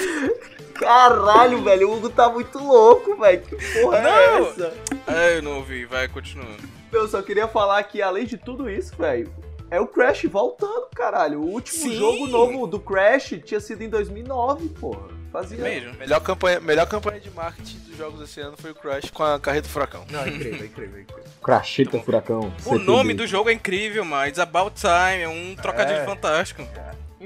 Caralho, 0.75 1.63
velho, 1.63 1.89
o 1.89 1.97
Hugo 1.97 2.09
tá 2.09 2.29
muito 2.29 2.59
louco, 2.59 3.15
velho. 3.17 3.41
Que 3.41 3.55
porra 3.81 4.01
Não. 4.01 4.09
é 4.11 4.39
essa? 4.49 4.73
Ah, 5.07 5.27
eu 5.31 5.41
não 5.41 5.57
ouvi, 5.57 5.85
vai, 5.85 6.07
continuando. 6.07 6.61
Eu 6.91 7.07
só 7.07 7.21
queria 7.21 7.47
falar 7.47 7.81
que, 7.83 8.01
além 8.01 8.25
de 8.25 8.37
tudo 8.37 8.69
isso, 8.69 8.95
velho, 8.95 9.31
é 9.69 9.79
o 9.79 9.87
Crash 9.87 10.23
voltando, 10.25 10.87
caralho. 10.95 11.41
O 11.41 11.45
último 11.51 11.77
Sim. 11.89 11.95
jogo 11.95 12.27
novo 12.27 12.67
do 12.67 12.79
Crash 12.79 13.35
tinha 13.43 13.59
sido 13.59 13.81
em 13.81 13.89
2009, 13.89 14.69
porra. 14.69 15.17
Fazia. 15.31 15.57
Mesmo. 15.57 15.93
Melhor 15.99 16.21
campanha, 16.21 16.59
melhor 16.61 16.87
campanha 16.87 17.19
de 17.19 17.29
marketing 17.31 17.79
dos 17.79 17.97
jogos 17.97 18.19
desse 18.21 18.39
ano 18.39 18.55
foi 18.57 18.71
o 18.71 18.75
Crash 18.75 19.11
com 19.11 19.23
a 19.23 19.37
Carreta 19.39 19.67
do 19.67 19.71
Furacão. 19.71 20.05
Não, 20.09 20.25
incrível, 20.25 20.65
incrível, 20.65 21.01
incrível. 21.01 21.23
Cracheta 21.43 21.99
Furacão. 21.99 22.53
O 22.65 22.77
nome 22.77 23.13
do 23.13 23.27
jogo 23.27 23.49
é 23.49 23.53
incrível, 23.53 24.03
mas 24.05 24.29
It's 24.29 24.39
About 24.39 24.75
Time 24.79 25.21
é 25.21 25.27
um 25.29 25.55
trocadilho 25.55 25.99
É. 25.99 26.05
fantástico. 26.05 26.63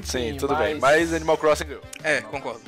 Sim, 0.04 0.36
tudo 0.38 0.56
bem. 0.56 0.80
Mas 0.80 1.14
Animal 1.14 1.38
Crossing 1.38 1.66
ganhou. 1.66 1.82
É, 2.04 2.22
concordo. 2.22 2.62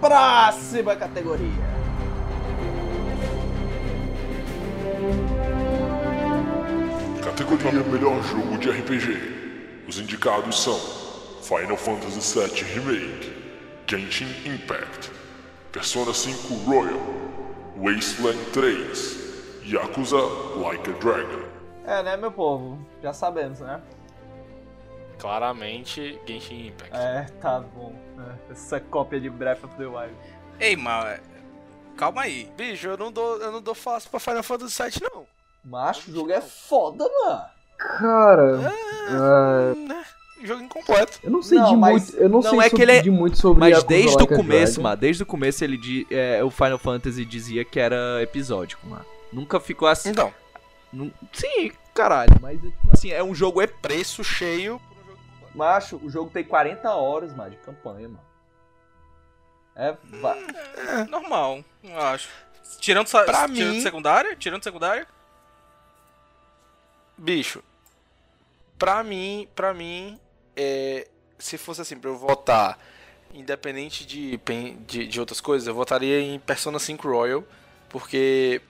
Próxima 0.00 0.96
categoria. 0.96 1.89
Categoria 7.22 7.82
Melhor 7.84 8.22
Jogo 8.22 8.58
de 8.58 8.70
RPG. 8.70 9.84
Os 9.88 9.98
indicados 9.98 10.62
são 10.62 10.78
Final 11.42 11.76
Fantasy 11.76 12.38
VII 12.38 12.62
Remake, 12.74 13.32
Genshin 13.86 14.28
Impact, 14.44 15.10
Persona 15.72 16.12
5 16.12 16.54
Royal, 16.70 17.00
Wasteland 17.76 18.38
3, 18.52 19.62
Yakuza 19.66 20.18
Like 20.56 20.90
a 20.90 20.92
Dragon. 20.98 21.44
É, 21.86 22.02
né, 22.02 22.16
meu 22.16 22.30
povo? 22.30 22.78
Já 23.02 23.12
sabemos, 23.12 23.60
né? 23.60 23.80
Claramente, 25.18 26.20
Genshin 26.26 26.68
Impact. 26.68 26.94
É, 26.94 27.26
tá 27.40 27.60
bom. 27.60 27.94
É, 28.18 28.52
essa 28.52 28.78
cópia 28.80 29.20
de 29.20 29.30
Breath 29.30 29.64
of 29.64 29.74
the 29.76 29.86
Wild. 29.86 30.14
Ei, 30.60 30.76
mas. 30.76 31.20
Calma 32.00 32.22
aí. 32.22 32.50
Bicho, 32.56 32.88
eu 32.88 32.96
não 32.96 33.12
dou, 33.12 33.36
eu 33.36 33.52
não 33.52 33.60
dou 33.60 33.74
fácil 33.74 34.08
pra 34.10 34.18
Final 34.18 34.42
Fantasy 34.42 34.82
VII, 34.82 35.02
não. 35.12 35.26
Macho, 35.64 36.10
o 36.10 36.14
jogo 36.14 36.32
é 36.32 36.40
foda, 36.40 37.04
mano. 37.04 37.42
Cara, 37.76 38.72
é, 38.72 39.74
Né? 39.86 40.04
Jogo 40.42 40.62
incompleto. 40.62 41.18
eu 41.22 41.30
não 41.30 41.42
sei 41.42 41.58
Não, 41.58 41.68
de 41.70 41.76
mas 41.76 42.10
muito. 42.10 42.16
Eu 42.16 42.28
não, 42.30 42.40
não 42.40 42.42
sei 42.42 42.58
é 42.58 42.62
sobre- 42.62 42.76
que 42.76 42.82
ele 42.82 42.92
é- 42.92 43.02
de 43.02 43.10
muito 43.10 43.36
sobre 43.38 43.60
Mas 43.60 43.84
desde 43.84 44.16
Like 44.16 44.32
o 44.32 44.34
a 44.34 44.36
começo, 44.38 44.72
Dragon. 44.74 44.82
mano, 44.88 44.96
desde 45.00 45.22
o 45.22 45.26
começo 45.26 45.62
ele 45.64 45.76
di- 45.76 46.06
é, 46.10 46.42
o 46.42 46.50
Final 46.50 46.78
Fantasy 46.78 47.24
dizia 47.26 47.62
que 47.62 47.78
era 47.78 48.22
episódico, 48.22 48.86
mano. 48.86 49.04
Nunca 49.30 49.60
ficou 49.60 49.86
assim. 49.86 50.08
Então, 50.08 50.32
Sim, 51.32 51.70
caralho, 51.94 52.32
mas 52.40 52.58
é 52.58 52.66
tipo 52.68 52.90
assim, 52.92 53.10
é 53.12 53.22
um 53.22 53.34
jogo 53.34 53.60
é 53.60 53.66
preço 53.66 54.24
cheio. 54.24 54.80
Macho, 55.54 56.00
o 56.02 56.08
jogo 56.10 56.30
tem 56.30 56.42
40 56.42 56.90
horas, 56.94 57.34
mano, 57.36 57.50
de 57.50 57.56
campanha, 57.58 58.08
mano. 58.08 58.29
É, 59.80 59.96
É, 61.00 61.04
normal, 61.06 61.64
eu 61.82 61.98
acho. 62.00 62.28
Tirando, 62.78 63.08
Pra 63.10 63.24
tirando 63.48 63.72
mim- 63.74 63.80
secundária? 63.80 64.36
Tirando 64.36 64.62
secundária? 64.62 65.06
Bicho, 67.16 67.62
pra 68.78 69.02
mim, 69.02 69.46
pra 69.54 69.74
mim, 69.74 70.18
é, 70.56 71.06
se 71.38 71.58
fosse 71.58 71.80
assim, 71.82 71.96
pra 71.98 72.08
eu 72.10 72.16
votar, 72.16 72.78
independente 73.34 74.06
de, 74.06 74.38
de, 74.86 75.06
de 75.06 75.20
outras 75.20 75.40
coisas, 75.40 75.66
eu 75.68 75.74
votaria 75.74 76.20
em 76.20 76.38
Persona 76.38 76.78
5 76.78 77.06
Royal, 77.08 77.44
Porque 77.90 78.60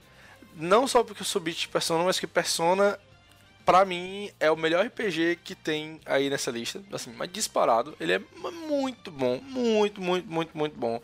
não 0.56 0.86
só 0.88 1.04
porque 1.04 1.22
eu 1.22 1.26
sou 1.26 1.40
beat 1.40 1.58
de 1.58 1.68
Persona, 1.68 2.02
mas 2.04 2.18
que 2.18 2.26
Persona 2.26 2.98
pra 3.70 3.84
mim 3.84 4.28
é 4.40 4.50
o 4.50 4.56
melhor 4.56 4.84
RPG 4.84 5.38
que 5.44 5.54
tem 5.54 6.00
aí 6.04 6.28
nessa 6.28 6.50
lista, 6.50 6.82
assim, 6.92 7.14
mas 7.16 7.30
disparado. 7.30 7.94
Ele 8.00 8.14
é 8.14 8.18
muito 8.42 9.12
bom, 9.12 9.40
muito, 9.44 10.02
muito, 10.02 10.28
muito, 10.28 10.58
muito 10.58 10.76
bom. 10.76 11.00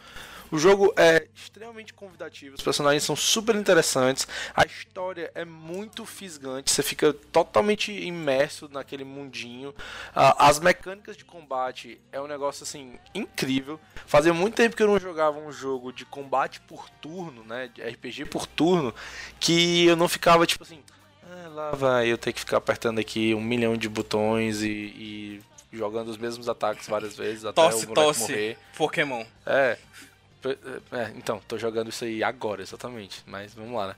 O 0.50 0.58
jogo 0.58 0.92
é 0.96 1.28
extremamente 1.32 1.94
convidativo, 1.94 2.56
os 2.56 2.62
personagens 2.62 3.04
são 3.04 3.14
super 3.14 3.54
interessantes, 3.54 4.26
a 4.54 4.64
história 4.64 5.30
é 5.34 5.44
muito 5.44 6.04
fisgante, 6.04 6.72
você 6.72 6.82
fica 6.82 7.12
totalmente 7.12 7.92
imerso 7.92 8.68
naquele 8.68 9.04
mundinho. 9.04 9.72
As 10.12 10.58
mecânicas 10.58 11.16
de 11.16 11.24
combate 11.24 12.00
é 12.10 12.20
um 12.20 12.26
negócio 12.26 12.64
assim 12.64 12.98
incrível. 13.14 13.78
Fazia 14.06 14.34
muito 14.34 14.54
tempo 14.54 14.74
que 14.74 14.82
eu 14.82 14.88
não 14.88 14.98
jogava 14.98 15.38
um 15.38 15.52
jogo 15.52 15.92
de 15.92 16.04
combate 16.04 16.60
por 16.60 16.88
turno, 16.90 17.44
né, 17.44 17.68
de 17.72 17.80
RPG 17.82 18.24
por 18.24 18.44
turno, 18.44 18.92
que 19.38 19.86
eu 19.86 19.94
não 19.94 20.08
ficava 20.08 20.46
tipo 20.46 20.64
assim, 20.64 20.82
ah, 21.26 21.48
lá 21.48 21.70
vai 21.72 22.08
eu 22.08 22.18
ter 22.18 22.32
que 22.32 22.40
ficar 22.40 22.58
apertando 22.58 22.98
aqui 22.98 23.34
um 23.34 23.40
milhão 23.40 23.76
de 23.76 23.88
botões 23.88 24.62
e, 24.62 24.68
e 24.68 25.42
jogando 25.72 26.08
os 26.08 26.16
mesmos 26.16 26.48
ataques 26.48 26.88
várias 26.88 27.16
vezes 27.16 27.44
até 27.44 27.60
Tosse, 27.60 27.84
o 27.84 27.88
boneco 27.88 28.06
tosse. 28.06 28.32
morrer. 28.32 28.58
Pokémon. 28.76 29.24
É, 29.44 29.76
é, 30.92 31.12
então, 31.16 31.40
tô 31.48 31.58
jogando 31.58 31.88
isso 31.88 32.04
aí 32.04 32.22
agora, 32.22 32.62
exatamente. 32.62 33.22
Mas 33.26 33.54
vamos 33.54 33.74
lá, 33.74 33.88
né? 33.88 33.96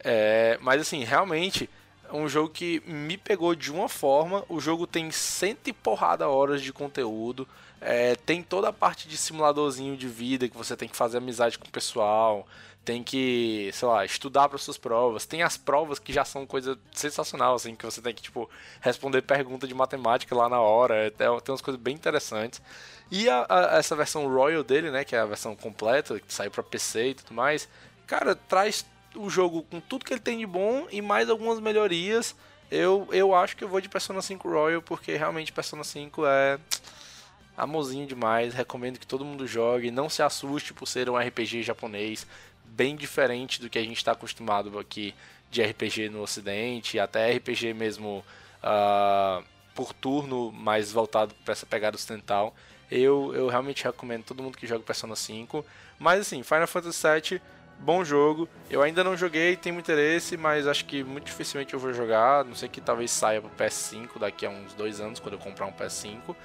É, 0.00 0.58
mas 0.60 0.80
assim, 0.80 1.04
realmente, 1.04 1.70
é 2.08 2.14
um 2.14 2.28
jogo 2.28 2.50
que 2.50 2.82
me 2.86 3.16
pegou 3.16 3.54
de 3.54 3.72
uma 3.72 3.88
forma. 3.88 4.44
O 4.48 4.60
jogo 4.60 4.86
tem 4.86 5.10
cento 5.10 5.68
e 5.68 5.72
porrada 5.72 6.28
horas 6.28 6.62
de 6.62 6.72
conteúdo. 6.72 7.48
É, 7.80 8.14
tem 8.14 8.42
toda 8.42 8.68
a 8.68 8.72
parte 8.72 9.08
de 9.08 9.16
simuladorzinho 9.16 9.96
de 9.96 10.08
vida 10.08 10.48
que 10.48 10.56
você 10.56 10.76
tem 10.76 10.88
que 10.88 10.96
fazer 10.96 11.18
amizade 11.18 11.58
com 11.58 11.66
o 11.66 11.70
pessoal. 11.70 12.46
Tem 12.86 13.02
que, 13.02 13.70
sei 13.74 13.88
lá, 13.88 14.04
estudar 14.06 14.48
para 14.48 14.58
suas 14.58 14.78
provas. 14.78 15.26
Tem 15.26 15.42
as 15.42 15.56
provas 15.58 15.98
que 15.98 16.12
já 16.12 16.24
são 16.24 16.46
coisa 16.46 16.78
sensacional, 16.92 17.56
assim, 17.56 17.74
que 17.74 17.84
você 17.84 18.00
tem 18.00 18.14
que, 18.14 18.22
tipo, 18.22 18.48
responder 18.80 19.22
pergunta 19.22 19.66
de 19.68 19.74
matemática 19.74 20.34
lá 20.36 20.48
na 20.48 20.60
hora. 20.60 20.94
É, 21.08 21.10
tem 21.10 21.28
umas 21.28 21.60
coisas 21.60 21.82
bem 21.82 21.94
interessantes. 21.96 22.62
E 23.10 23.28
a, 23.28 23.44
a- 23.48 23.78
essa 23.78 23.96
versão 23.96 24.28
Royal 24.32 24.62
dele, 24.62 24.90
né, 24.92 25.04
que 25.04 25.16
é 25.16 25.18
a 25.18 25.26
versão 25.26 25.56
completa, 25.56 26.20
que 26.20 26.32
saiu 26.32 26.50
pra 26.50 26.62
PC 26.62 27.08
e 27.10 27.14
tudo 27.14 27.34
mais, 27.34 27.68
cara, 28.06 28.36
traz 28.36 28.86
o 29.16 29.28
jogo 29.30 29.64
com 29.64 29.80
tudo 29.80 30.04
que 30.04 30.12
ele 30.14 30.20
tem 30.20 30.38
de 30.38 30.46
bom 30.46 30.86
e 30.90 31.02
mais 31.02 31.28
algumas 31.28 31.58
melhorias. 31.60 32.36
Eu, 32.70 33.08
eu 33.12 33.34
acho 33.34 33.56
que 33.56 33.64
eu 33.64 33.68
vou 33.68 33.80
de 33.80 33.88
Persona 33.88 34.22
5 34.22 34.48
Royal, 34.48 34.82
porque 34.82 35.16
realmente 35.16 35.52
Persona 35.52 35.84
5 35.84 36.24
é 36.26 36.58
amorzinho 37.56 38.06
demais. 38.06 38.54
Recomendo 38.54 38.98
que 38.98 39.06
todo 39.06 39.24
mundo 39.24 39.46
jogue. 39.46 39.90
Não 39.90 40.08
se 40.08 40.22
assuste 40.22 40.72
por 40.74 40.86
ser 40.86 41.08
um 41.08 41.16
RPG 41.18 41.62
japonês, 41.62 42.26
bem 42.76 42.94
diferente 42.94 43.60
do 43.60 43.70
que 43.70 43.78
a 43.78 43.82
gente 43.82 43.96
está 43.96 44.12
acostumado 44.12 44.78
aqui 44.78 45.14
de 45.50 45.62
RPG 45.62 46.10
no 46.10 46.20
ocidente, 46.20 46.98
até 46.98 47.32
RPG 47.32 47.72
mesmo 47.72 48.22
ah, 48.62 49.42
por 49.74 49.92
turno, 49.92 50.52
mais 50.52 50.92
voltado 50.92 51.34
para 51.44 51.52
essa 51.52 51.64
pegada 51.64 51.96
ocidental. 51.96 52.54
Eu, 52.90 53.32
eu 53.34 53.48
realmente 53.48 53.82
recomendo 53.84 54.24
todo 54.24 54.42
mundo 54.42 54.56
que 54.56 54.66
joga 54.66 54.84
Persona 54.84 55.16
5. 55.16 55.64
Mas 55.98 56.20
assim, 56.20 56.42
Final 56.42 56.66
Fantasy 56.66 57.02
VII, 57.02 57.42
bom 57.78 58.04
jogo. 58.04 58.48
Eu 58.70 58.82
ainda 58.82 59.02
não 59.02 59.16
joguei, 59.16 59.56
tenho 59.56 59.78
interesse, 59.78 60.36
mas 60.36 60.66
acho 60.66 60.84
que 60.84 61.02
muito 61.02 61.26
dificilmente 61.26 61.74
eu 61.74 61.80
vou 61.80 61.92
jogar. 61.92 62.44
Não 62.44 62.54
sei 62.54 62.68
que 62.68 62.80
talvez 62.80 63.10
saia 63.10 63.40
pro 63.40 63.50
PS5 63.50 64.18
daqui 64.18 64.46
a 64.46 64.50
uns 64.50 64.74
dois 64.74 65.00
anos, 65.00 65.18
quando 65.18 65.34
eu 65.34 65.40
comprar 65.40 65.66
um 65.66 65.72
PS5. 65.72 66.36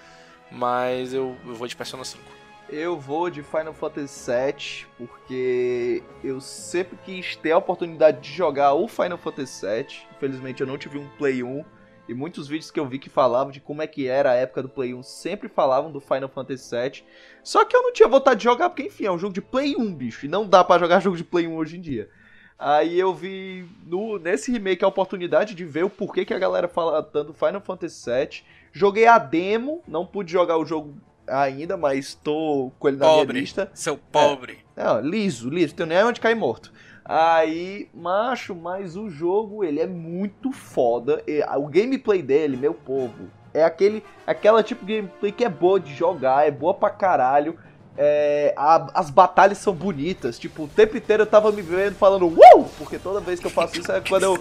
Mas 0.50 1.14
eu, 1.14 1.38
eu 1.46 1.56
vou 1.56 1.68
de 1.68 1.76
Persona 1.76 2.04
5. 2.04 2.41
Eu 2.72 2.98
vou 2.98 3.30
de 3.30 3.44
Final 3.44 3.74
Fantasy 3.74 4.32
VII, 4.32 4.86
porque 4.98 6.02
eu 6.24 6.40
sempre 6.40 6.98
quis 7.04 7.36
ter 7.36 7.52
a 7.52 7.58
oportunidade 7.58 8.22
de 8.22 8.32
jogar 8.32 8.74
o 8.76 8.88
Final 8.88 9.18
Fantasy 9.18 9.66
VII. 9.66 9.88
Infelizmente 10.16 10.62
eu 10.62 10.68
não 10.68 10.78
tive 10.78 10.98
um 10.98 11.06
Play 11.18 11.44
1. 11.44 11.66
E 12.08 12.14
muitos 12.14 12.48
vídeos 12.48 12.72
que 12.72 12.80
eu 12.80 12.88
vi 12.88 12.98
que 12.98 13.10
falavam 13.10 13.52
de 13.52 13.60
como 13.60 13.82
é 13.82 13.88
que 13.88 14.08
era 14.08 14.32
a 14.32 14.36
época 14.36 14.64
do 14.64 14.70
Play 14.70 14.94
1 14.94 15.04
sempre 15.04 15.50
falavam 15.50 15.92
do 15.92 16.00
Final 16.00 16.30
Fantasy 16.30 16.74
VII. 16.74 17.04
Só 17.44 17.66
que 17.66 17.76
eu 17.76 17.84
não 17.84 17.92
tinha 17.92 18.08
vontade 18.08 18.38
de 18.38 18.46
jogar, 18.46 18.70
porque 18.70 18.84
enfim, 18.84 19.04
é 19.04 19.12
um 19.12 19.20
jogo 19.20 19.34
de 19.34 19.42
Play 19.42 19.76
1, 19.76 19.94
bicho. 19.94 20.26
E 20.26 20.30
não 20.30 20.48
dá 20.48 20.64
pra 20.64 20.80
jogar 20.80 21.02
jogo 21.04 21.18
de 21.18 21.26
Play 21.26 21.48
1 21.48 21.54
hoje 21.54 21.76
em 21.78 21.82
dia. 21.82 22.10
Aí 22.58 22.98
eu 22.98 23.14
vi 23.14 23.66
no, 23.86 24.18
nesse 24.18 24.50
remake 24.50 24.86
a 24.86 24.88
oportunidade 24.88 25.56
de 25.56 25.66
ver 25.66 25.84
o 25.84 25.90
porquê 25.90 26.24
que 26.24 26.34
a 26.34 26.40
galera 26.40 26.70
fala 26.70 27.04
tanto 27.04 27.34
Final 27.34 27.60
Fantasy 27.60 28.10
VII. 28.10 28.44
Joguei 28.72 29.08
a 29.08 29.18
demo, 29.18 29.84
não 29.86 30.06
pude 30.06 30.32
jogar 30.32 30.56
o 30.56 30.66
jogo 30.66 30.96
ainda, 31.28 31.78
mas 31.78 32.14
tô 32.16 32.72
com 32.80 32.88
ele 32.88 32.98
na 32.98 33.06
minha 33.06 33.18
Pobre. 33.20 33.40
lista. 33.40 33.70
Seu 33.74 33.98
pobre. 33.98 34.60
Não, 34.76 35.00
liso, 35.02 35.50
liso, 35.50 35.76
tenho 35.76 35.88
nem 35.90 36.04
onde 36.04 36.20
cair 36.20 36.36
morto. 36.36 36.72
Aí, 37.04 37.90
macho, 37.94 38.56
mas 38.56 38.96
o 38.96 39.10
jogo, 39.10 39.64
ele 39.64 39.80
é 39.80 39.88
muito 39.88 40.52
foda. 40.52 41.22
E 41.28 41.44
O 41.58 41.68
gameplay 41.68 42.22
dele, 42.22 42.56
meu 42.56 42.74
povo, 42.74 43.30
é 43.54 43.64
aquele, 43.64 44.04
aquela 44.26 44.64
tipo 44.64 44.86
de 44.86 44.96
gameplay 44.98 45.32
que 45.32 45.44
é 45.44 45.50
boa 45.50 45.80
de 45.80 45.94
jogar, 45.94 46.48
é 46.48 46.52
boa 46.52 46.74
pra 46.74 46.90
caralho. 46.90 47.58
É, 47.98 48.54
a- 48.56 48.88
as 48.94 49.10
batalhas 49.10 49.58
são 49.58 49.74
bonitas, 49.74 50.40
tipo, 50.40 50.64
o 50.64 50.68
tempo 50.68 50.96
inteiro 50.96 51.24
eu 51.24 51.28
tava 51.28 51.52
me 51.52 51.62
vendo 51.62 51.96
falando 51.96 52.26
UOU! 52.26 52.70
Porque 52.78 52.98
toda 52.98 53.20
vez 53.20 53.40
que 53.40 53.48
eu 53.48 53.52
faço 53.52 53.78
isso 53.80 53.92
é 53.92 54.00
quando 54.00 54.24
eu, 54.24 54.38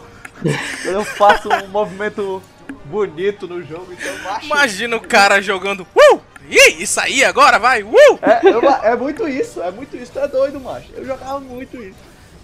quando 0.83 0.95
eu 0.95 1.05
faço 1.05 1.49
um 1.49 1.67
movimento 1.69 2.41
bonito 2.91 3.47
no 3.47 3.63
jogo, 3.63 3.93
então 3.93 4.19
macho. 4.25 4.47
Imagina 4.47 4.97
o 4.97 5.01
cara 5.01 5.41
jogando. 5.41 5.87
Uh! 6.13 6.21
Ih, 6.49 6.83
isso 6.83 6.99
aí 7.01 7.23
agora 7.25 7.59
vai! 7.59 7.83
Uh! 7.83 7.95
É, 8.21 8.41
eu- 8.49 8.61
é 8.93 8.97
muito 8.97 9.29
isso, 9.29 9.63
é 9.63 9.71
muito 9.71 9.97
isso, 9.97 10.13
tu 10.13 10.19
é 10.19 10.27
doido, 10.29 10.59
macho. 10.61 10.91
Eu 10.95 11.05
jogava 11.05 11.39
muito 11.41 11.81
isso. 11.83 11.99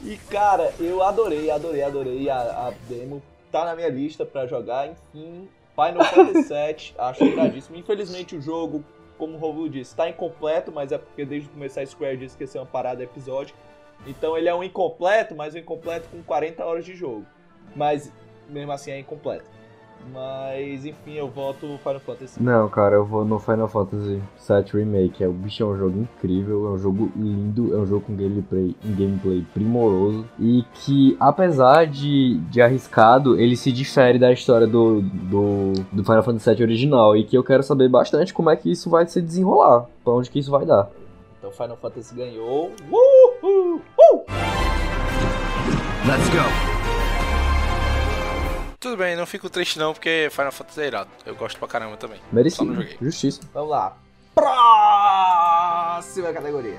E 0.05 0.17
cara, 0.31 0.73
eu 0.79 1.03
adorei, 1.03 1.51
adorei, 1.51 1.83
adorei 1.83 2.31
a, 2.31 2.37
a 2.39 2.73
demo. 2.89 3.21
Tá 3.51 3.65
na 3.65 3.75
minha 3.75 3.89
lista 3.89 4.25
pra 4.25 4.47
jogar, 4.47 4.87
enfim. 4.89 5.49
Final 5.75 6.05
Fantasy 6.09 6.49
VII, 6.49 6.95
acho 6.99 7.25
iradíssimo. 7.25 7.77
Infelizmente 7.77 8.37
o 8.37 8.41
jogo, 8.41 8.85
como 9.19 9.35
o 9.35 9.39
Rovu 9.39 9.69
disse, 9.69 9.95
tá 9.97 10.09
incompleto, 10.09 10.71
mas 10.71 10.93
é 10.93 10.99
porque 10.99 11.25
desde 11.25 11.49
o 11.49 11.53
começo 11.53 11.81
a 11.81 11.85
Square 11.87 12.17
disse 12.17 12.37
que 12.37 12.45
ia 12.45 12.49
ser 12.49 12.59
uma 12.59 12.67
parada 12.67 13.03
episódica. 13.03 13.59
Então 14.07 14.37
ele 14.39 14.49
é 14.49 14.55
um 14.55 14.63
incompleto, 14.63 15.35
mas 15.35 15.55
um 15.55 15.59
incompleto 15.59 16.09
com 16.11 16.23
40 16.23 16.65
horas 16.65 16.85
de 16.85 16.95
jogo. 16.95 17.27
Mas 17.75 18.13
mesmo 18.49 18.71
assim 18.73 18.91
é 18.93 18.99
incompleto. 19.01 19.45
Mas 20.13 20.85
enfim, 20.85 21.15
eu 21.15 21.29
voto 21.29 21.79
Final 21.83 22.01
Fantasy. 22.01 22.43
Não, 22.43 22.69
cara, 22.69 22.97
eu 22.97 23.05
vou 23.05 23.25
no 23.25 23.39
Final 23.39 23.69
Fantasy 23.69 24.21
VII 24.49 24.65
Remake. 24.73 25.25
É, 25.25 25.29
o 25.29 25.33
bicho 25.33 25.63
é 25.63 25.67
um 25.67 25.77
jogo 25.77 26.01
incrível, 26.01 26.67
é 26.67 26.71
um 26.71 26.79
jogo 26.79 27.11
lindo, 27.17 27.75
é 27.75 27.79
um 27.79 27.87
jogo 27.87 28.03
com 28.03 28.17
gameplay, 28.17 28.75
um 28.85 28.95
gameplay 28.95 29.45
primoroso. 29.53 30.25
E 30.39 30.65
que, 30.75 31.17
apesar 31.19 31.87
de, 31.87 32.39
de 32.51 32.63
arriscado, 32.63 33.39
ele 33.39 33.57
se 33.57 33.73
difere 33.73 34.19
da 34.19 34.33
história 34.33 34.67
do, 34.67 35.01
do, 35.03 35.73
do 35.93 36.05
Final 36.05 36.23
Fantasy 36.23 36.55
VII 36.55 36.63
original. 36.63 37.17
E 37.17 37.25
que 37.25 37.37
eu 37.37 37.45
quero 37.45 37.63
saber 37.63 37.89
bastante 37.89 38.33
como 38.33 38.51
é 38.51 38.57
que 38.57 38.71
isso 38.71 38.89
vai 38.89 39.07
se 39.07 39.21
desenrolar, 39.21 39.87
pra 40.05 40.13
onde 40.13 40.31
que 40.31 40.39
isso 40.39 40.51
vai 40.51 40.65
dar. 40.65 40.89
Então 41.39 41.51
Final 41.51 41.77
Fantasy 41.77 42.15
ganhou. 42.15 42.71
Uhul! 42.91 43.81
Uh! 43.99 44.25
Let's 46.07 46.29
go. 46.31 46.76
Tudo 48.87 48.99
bem, 48.99 49.17
não 49.17 49.27
fico 49.27 49.51
triste 49.51 49.81
não, 49.81 49.93
porque 49.93 50.29
Final 50.31 50.53
Fantasy 50.53 50.81
é 50.81 50.87
irado. 50.87 51.11
Eu 51.27 51.35
gosto 51.35 51.59
pra 51.59 51.67
caramba 51.67 51.97
também. 51.97 52.19
Só 52.19 52.23
não 52.31 52.37
Merecido, 52.37 52.73
joguei. 52.73 52.97
justiça. 53.03 53.41
Vamos 53.53 53.71
lá. 53.71 53.97
Próxima 54.33 56.33
categoria. 56.33 56.79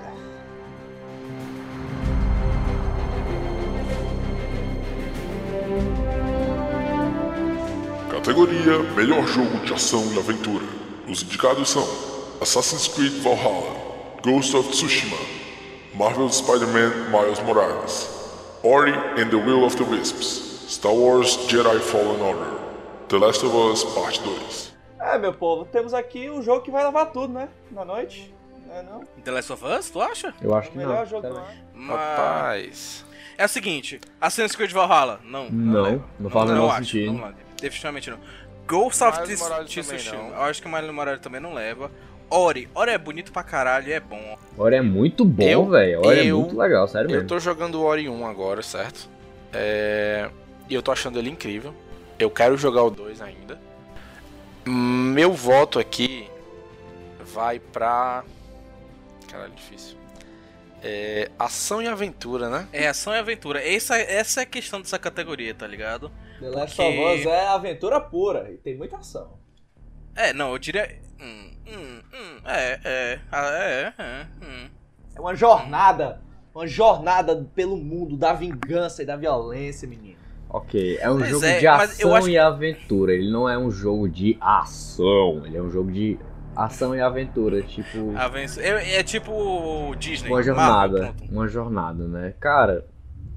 Categoria 8.10 8.80
Melhor 8.96 9.26
Jogo 9.28 9.58
de 9.66 9.74
Ação 9.74 10.04
e 10.14 10.18
Aventura. 10.20 10.66
Os 11.08 11.22
indicados 11.24 11.70
são 11.70 11.88
Assassin's 12.42 12.88
Creed 12.88 13.22
Valhalla, 13.22 13.76
Ghost 14.24 14.56
of 14.56 14.70
Tsushima, 14.70 15.18
Marvel 15.94 16.30
Spider-Man 16.32 17.10
Miles 17.12 17.40
Morales, 17.44 18.10
Ori 18.64 18.92
and 18.94 19.30
the 19.30 19.36
Will 19.36 19.64
of 19.64 19.76
the 19.76 19.84
Wisps, 19.84 20.47
Star 20.68 20.94
Wars 20.94 21.38
Jedi 21.48 21.80
Fallen 21.80 22.22
Order, 22.22 22.54
The 23.08 23.18
Last 23.18 23.46
of 23.46 23.56
Us 23.56 23.84
Parte 23.96 24.22
2. 24.22 24.76
É, 25.00 25.18
meu 25.18 25.34
povo, 25.34 25.66
temos 25.66 25.94
aqui 25.94 26.30
o 26.30 26.42
jogo 26.42 26.62
que 26.62 26.72
vai 26.72 26.84
levar 26.84 27.08
tudo, 27.08 27.32
né? 27.34 27.48
Na 27.72 27.86
noite. 27.86 28.34
Não 28.68 28.76
é 28.76 28.84
não? 28.84 29.02
The 29.24 29.32
Last 29.32 29.54
of 29.54 29.64
Us, 29.66 29.90
tu 29.90 30.02
acha? 30.02 30.34
Eu 30.42 30.54
acho 30.54 30.70
O 30.70 30.72
que 30.74 30.78
melhor 30.78 30.98
não. 31.00 31.06
jogo 31.06 31.22
do 31.30 31.36
ano. 31.38 31.48
Mas... 31.74 31.98
Rapaz. 31.98 33.06
É 33.38 33.46
o 33.46 33.48
seguinte, 33.48 34.02
Assassin's 34.20 34.56
Creed 34.56 34.72
Valhalla, 34.72 35.20
não. 35.24 35.50
Não, 35.50 36.04
não 36.20 36.30
faz 36.30 36.46
o 36.46 36.48
não 36.54 36.62
menor 36.62 36.72
acho, 36.72 36.92
sentido. 36.92 37.14
Não, 37.14 37.34
definitivamente 37.62 38.10
não. 38.10 38.18
Ghost 38.68 39.02
of 39.04 39.20
Tsushima, 39.66 40.18
não. 40.24 40.30
eu 40.36 40.42
acho 40.42 40.62
que 40.62 40.68
Miles 40.68 40.92
Morales 40.92 41.22
também 41.22 41.40
não 41.40 41.54
leva. 41.54 41.90
Ori, 42.30 42.68
Ori 42.76 42.92
é 42.92 42.98
bonito 42.98 43.32
pra 43.32 43.42
caralho 43.44 43.88
e 43.88 43.94
é 43.94 44.00
bom. 44.02 44.38
Ori 44.58 44.76
é 44.76 44.82
muito 44.82 45.24
bom, 45.24 45.44
Eu- 45.44 45.66
velho. 45.70 46.06
Ori 46.06 46.20
é 46.20 46.26
eu- 46.26 46.40
muito 46.42 46.58
legal, 46.58 46.86
sério 46.88 47.08
Eu 47.10 47.14
mesmo. 47.14 47.30
tô 47.30 47.40
jogando 47.40 47.76
o 47.76 47.84
Ori 47.86 48.10
1 48.10 48.28
agora, 48.28 48.62
certo? 48.62 49.08
É... 49.54 50.30
E 50.70 50.74
eu 50.74 50.82
tô 50.82 50.92
achando 50.92 51.18
ele 51.18 51.30
incrível. 51.30 51.74
Eu 52.20 52.30
quero 52.30 52.58
jogar 52.58 52.84
o 52.84 52.90
2 52.90 53.22
ainda. 53.22 53.60
Meu 54.66 55.34
voto 55.34 55.80
aqui 55.80 56.30
vai 57.34 57.60
pra. 57.60 58.24
Caralho, 59.30 59.54
difícil. 59.54 59.96
É 60.84 61.32
ação 61.40 61.82
e 61.82 61.88
aventura, 61.88 62.50
né? 62.50 62.68
É 62.72 62.88
ação 62.88 63.14
e 63.14 63.18
aventura. 63.18 63.66
Essa, 63.66 63.98
essa 63.98 64.42
é 64.42 64.44
a 64.44 64.46
questão 64.46 64.82
dessa 64.82 65.00
categoria, 65.00 65.54
tá 65.54 65.66
ligado? 65.66 66.12
The 66.40 66.50
Last 66.50 66.76
Porque- 66.76 67.00
of 67.00 67.20
Us 67.20 67.26
é 67.26 67.48
aventura 67.48 68.00
pura 68.00 68.52
e 68.52 68.58
tem 68.58 68.78
muita 68.78 68.98
ação. 68.98 69.38
É, 70.16 70.34
não, 70.34 70.52
eu 70.52 70.58
diria. 70.60 71.00
Hum, 71.20 71.52
hum, 71.68 72.02
hum, 72.14 72.42
é, 72.46 72.80
é, 72.84 73.20
ah, 73.32 73.50
é, 73.54 73.94
é, 73.98 74.28
hum. 74.44 74.70
É 75.16 75.20
uma 75.20 75.36
jornada, 75.36 76.22
uma 76.54 76.68
jornada 76.68 77.48
pelo 77.56 77.76
mundo 77.78 78.16
da 78.16 78.34
vingança 78.34 79.02
e 79.02 79.06
da 79.06 79.16
violência, 79.16 79.88
menino. 79.88 80.17
Ok, 80.50 80.98
é 81.02 81.10
um 81.12 81.18
Pois 81.18 81.30
jogo 81.30 81.46
é, 81.46 81.60
de 81.60 81.66
mas 81.66 82.00
eu 82.00 82.08
ação 82.08 82.16
acho 82.16 82.30
e 82.30 82.38
aventura. 82.38 83.14
Ele 83.14 83.30
não 83.30 83.50
é 83.50 83.58
um 83.58 83.70
jogo 83.70 84.08
de 84.08 84.38
ação. 84.40 85.42
Ele 85.46 85.58
é 85.58 85.62
um 85.62 85.70
jogo 85.70 85.92
de 85.92 86.18
ação 86.56 86.96
e 86.96 87.02
aventura. 87.02 87.62
Tipo, 87.62 88.14
Avença- 88.16 88.62
É, 88.62 89.00
é 89.00 89.04
tipo 89.04 89.94
Disney. 90.00 90.30
uma 90.30 90.38
Marvel, 90.38 90.56
jornada. 90.56 91.14
pronto. 91.18 91.32
Uma 91.32 91.48
jornada, 91.48 92.08
né? 92.08 92.34
Cara, 92.40 92.86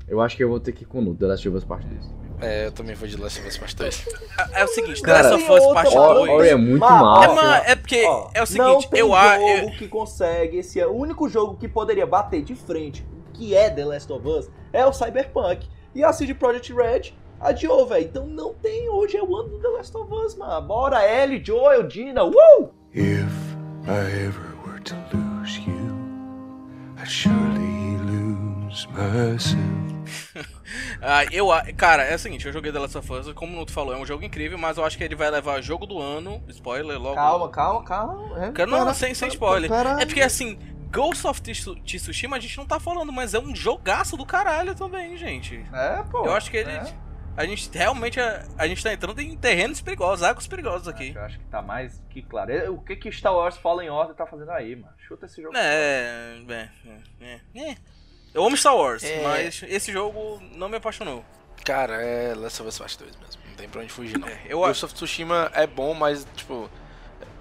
eu 0.06 0.20
acho 0.20 0.36
que 0.36 0.44
eu 0.44 0.48
vou 0.48 0.60
ter 0.60 0.72
que 0.72 0.84
ir 0.84 0.86
com 0.86 1.00
o 1.02 1.14
The 1.14 1.26
Last 1.26 1.48
of 1.48 1.56
Us 1.58 1.64
Part 1.64 1.84
2. 1.86 2.20
É, 2.42 2.66
eu 2.66 2.72
também 2.72 2.94
vou 2.94 3.06
de 3.06 3.16
Last 3.20 3.38
of 3.40 3.48
Us 3.48 3.58
Part 3.58 3.76
2. 3.76 4.06
É, 4.54 4.60
é 4.60 4.64
o 4.64 4.68
seguinte, 4.68 5.02
Cara, 5.02 5.24
The 5.24 5.30
Last 5.34 5.44
of 5.44 5.52
Us 5.60 5.74
Part 5.74 5.88
outra- 5.88 6.00
Ori, 6.20 6.30
Ori 6.30 6.38
2. 6.38 6.48
é 6.48 6.54
muito 6.56 6.78
Mas, 6.80 7.00
massa. 7.34 7.56
É, 7.66 7.72
é 7.72 7.76
porque 7.76 8.04
Ó, 8.06 8.30
é 8.32 8.38
o 8.38 8.40
não 8.40 8.46
seguinte, 8.46 8.88
tem 8.90 9.00
eu 9.00 9.14
acho. 9.14 9.56
jogo 9.58 9.70
que 9.76 9.88
consegue, 9.88 10.56
esse 10.58 10.80
é 10.80 10.86
o 10.86 10.92
único 10.92 11.28
jogo 11.28 11.56
que 11.56 11.68
poderia 11.68 12.06
bater 12.06 12.40
de 12.42 12.54
frente, 12.54 13.04
que 13.34 13.54
é 13.54 13.68
The 13.68 13.84
Last 13.84 14.10
of 14.12 14.26
Us, 14.26 14.48
é 14.72 14.86
o 14.86 14.92
Cyberpunk. 14.92 15.68
E 15.94 16.04
a 16.04 16.12
CD 16.12 16.34
Projekt 16.34 16.72
Red 16.72 17.12
adiou, 17.40 17.86
velho. 17.86 18.04
Então 18.04 18.26
não 18.26 18.54
tem, 18.54 18.88
hoje 18.88 19.16
é 19.16 19.22
o 19.22 19.36
ano 19.36 19.48
do 19.50 19.58
The 19.60 19.68
Last 19.68 19.96
of 19.96 20.12
Us, 20.12 20.34
mano. 20.36 20.66
Bora, 20.66 21.04
Ellie, 21.06 21.42
Joel, 21.44 21.84
Dina, 21.84 22.24
uh! 22.24 22.70
If 22.94 23.32
I 23.86 24.24
ever 24.26 24.54
were 24.66 24.80
to 24.80 24.94
lose 25.12 25.58
you, 25.66 25.96
I'd 26.98 27.08
surely 27.08 27.96
lose 28.06 28.86
myself. 28.88 29.60
Ah, 31.02 31.24
eu, 31.32 31.50
a- 31.50 31.64
cara, 31.72 32.02
é 32.04 32.14
o 32.14 32.18
seguinte, 32.18 32.46
eu 32.46 32.52
joguei 32.52 32.70
The 32.70 32.78
Last 32.78 32.96
of 32.98 33.10
Us, 33.12 33.32
como 33.32 33.52
o 33.52 33.56
Nuto 33.56 33.72
falou, 33.72 33.94
é 33.94 33.96
um 33.96 34.04
jogo 34.04 34.22
incrível, 34.22 34.58
mas 34.58 34.76
eu 34.76 34.84
acho 34.84 34.96
que 34.98 35.02
ele 35.02 35.14
vai 35.16 35.30
levar 35.30 35.60
jogo 35.62 35.86
do 35.86 35.98
ano, 35.98 36.42
spoiler 36.48 37.00
logo. 37.00 37.14
Calma, 37.16 37.48
calma, 37.48 37.82
calma. 37.84 38.44
É, 38.46 38.52
Cara, 38.52 38.70
não, 38.70 38.78
pera, 38.78 38.94
sem, 38.94 39.14
sem 39.14 39.28
pera, 39.28 39.34
spoiler. 39.34 39.70
pera 39.70 39.96
É 40.00 40.04
porque 40.06 40.20
assim, 40.20 40.58
Ghost 40.90 41.26
of 41.26 41.40
Tsu- 41.40 41.76
Tsushima 41.84 42.36
a 42.36 42.40
gente 42.40 42.56
não 42.58 42.66
tá 42.66 42.80
falando, 42.80 43.12
mas 43.12 43.34
é 43.34 43.38
um 43.38 43.54
jogaço 43.54 44.16
do 44.16 44.26
caralho 44.26 44.74
também, 44.74 45.16
gente. 45.16 45.64
É, 45.72 46.02
pô. 46.10 46.24
Eu 46.24 46.32
acho 46.34 46.50
que 46.50 46.56
ele. 46.58 46.70
é. 46.70 46.82
A 47.36 47.46
gente 47.46 47.70
realmente. 47.72 48.20
A, 48.20 48.44
a 48.58 48.66
gente 48.66 48.82
tá 48.82 48.92
entrando 48.92 49.20
em 49.20 49.36
terrenos 49.36 49.80
perigosos, 49.80 50.22
águas 50.24 50.46
perigosas 50.46 50.88
aqui. 50.88 51.12
Eu 51.14 51.22
acho 51.22 51.38
que 51.38 51.44
tá 51.46 51.62
mais 51.62 52.02
que 52.10 52.20
claro. 52.22 52.74
O 52.74 52.82
que 52.82 52.96
que 52.96 53.10
Star 53.12 53.32
Wars 53.34 53.56
Fallen 53.56 53.88
Order 53.88 54.14
tá 54.16 54.26
fazendo 54.26 54.50
aí, 54.50 54.74
mano? 54.76 54.92
Chuta 54.98 55.26
esse 55.26 55.40
jogo. 55.40 55.56
É. 55.56 56.38
É. 56.48 56.68
é, 57.20 57.40
é. 57.70 57.76
Eu 58.34 58.44
amo 58.44 58.56
Star 58.56 58.76
Wars, 58.76 59.02
É. 59.04 59.22
mas 59.22 59.62
esse 59.68 59.92
jogo 59.92 60.40
não 60.54 60.68
me 60.68 60.76
apaixonou. 60.76 61.24
Cara, 61.64 62.02
é 62.02 62.34
Last 62.34 62.60
of 62.62 62.68
Us 62.68 62.78
Part 62.78 62.98
2 62.98 63.16
mesmo. 63.16 63.42
Não 63.48 63.54
tem 63.54 63.68
pra 63.68 63.80
onde 63.82 63.92
fugir, 63.92 64.18
não. 64.18 64.26
É, 64.28 64.40
eu 64.48 64.58
Ghost 64.60 64.84
of 64.84 64.94
Tsushima 64.94 65.50
é 65.54 65.66
bom, 65.66 65.94
mas, 65.94 66.26
tipo, 66.34 66.70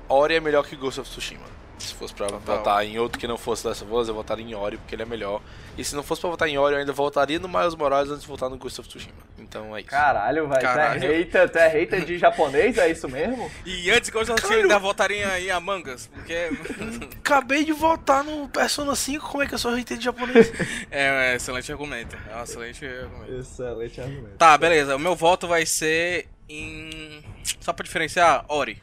Ori 0.07 0.35
é 0.35 0.39
melhor 0.39 0.65
que 0.67 0.75
Ghost 0.75 0.99
of 0.99 1.09
Tsushima. 1.09 1.45
Se 1.79 1.93
fosse 1.93 2.13
pra 2.13 2.27
votar 2.27 2.85
em 2.85 2.99
outro 2.99 3.19
que 3.19 3.27
não 3.27 3.37
fosse 3.37 3.67
of 3.67 3.85
Us, 3.89 4.07
eu 4.07 4.13
votaria 4.13 4.45
em 4.45 4.53
Ori, 4.53 4.77
porque 4.77 4.95
ele 4.95 5.03
é 5.03 5.05
melhor. 5.05 5.41
E 5.77 5.83
se 5.83 5.95
não 5.95 6.03
fosse 6.03 6.21
pra 6.21 6.29
votar 6.29 6.47
em 6.47 6.57
Ori, 6.57 6.73
eu 6.75 6.79
ainda 6.79 6.91
votaria 6.91 7.39
no 7.39 7.47
Miles 7.47 7.75
Morales 7.75 8.11
antes 8.11 8.23
de 8.23 8.27
votar 8.27 8.49
no 8.49 8.57
Ghost 8.57 8.81
of 8.81 8.89
Tsushima. 8.89 9.13
Então 9.37 9.75
é 9.75 9.79
isso. 9.79 9.89
Caralho, 9.89 10.47
velho. 10.47 10.59
Tu 10.59 10.65
é 10.65 10.73
Caralho. 10.73 11.01
hater, 11.01 11.49
tu 11.49 11.57
é 11.57 11.67
hater 11.67 12.05
de 12.05 12.17
japonês, 12.17 12.77
é 12.77 12.91
isso 12.91 13.07
mesmo? 13.07 13.49
E 13.65 13.89
antes 13.89 14.09
Ghost 14.09 14.31
of 14.31 14.41
Tsushima 14.41 14.63
ainda 14.63 14.79
votaria 14.79 15.39
em 15.39 15.49
Among 15.51 15.89
Us, 15.89 16.07
porque. 16.07 16.49
Acabei 17.19 17.63
de 17.63 17.71
votar 17.71 18.23
no 18.23 18.49
Persona 18.49 18.95
5, 18.95 19.29
como 19.29 19.43
é 19.43 19.47
que 19.47 19.53
eu 19.53 19.57
sou 19.59 19.73
hater 19.73 19.97
de 19.97 20.05
japonês? 20.05 20.51
é 20.91 21.31
um 21.31 21.35
excelente 21.35 21.71
argumento. 21.71 22.17
É 22.29 22.35
um 22.35 22.43
excelente 22.43 22.85
argumento. 22.85 23.33
Excelente 23.33 24.01
argumento. 24.01 24.37
Tá, 24.37 24.57
beleza. 24.57 24.95
O 24.95 24.99
meu 24.99 25.15
voto 25.15 25.47
vai 25.47 25.65
ser 25.65 26.27
em. 26.49 27.23
Só 27.61 27.71
pra 27.71 27.83
diferenciar, 27.83 28.43
Ori. 28.49 28.81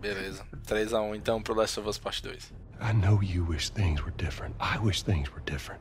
Beleza. 0.00 0.44
3x1 0.66 1.16
então 1.16 1.42
pro 1.42 1.54
Last 1.54 1.78
of 1.78 1.88
Us 1.88 1.98
Part 1.98 2.22
2. 2.22 2.30
I 2.80 2.92
know 2.92 3.20
you 3.20 3.44
wish 3.44 3.70
things 3.70 4.00
were 4.00 4.12
different. 4.16 4.54
I 4.60 4.78
wish 4.78 5.02
things 5.02 5.28
were 5.32 5.42
different. 5.44 5.80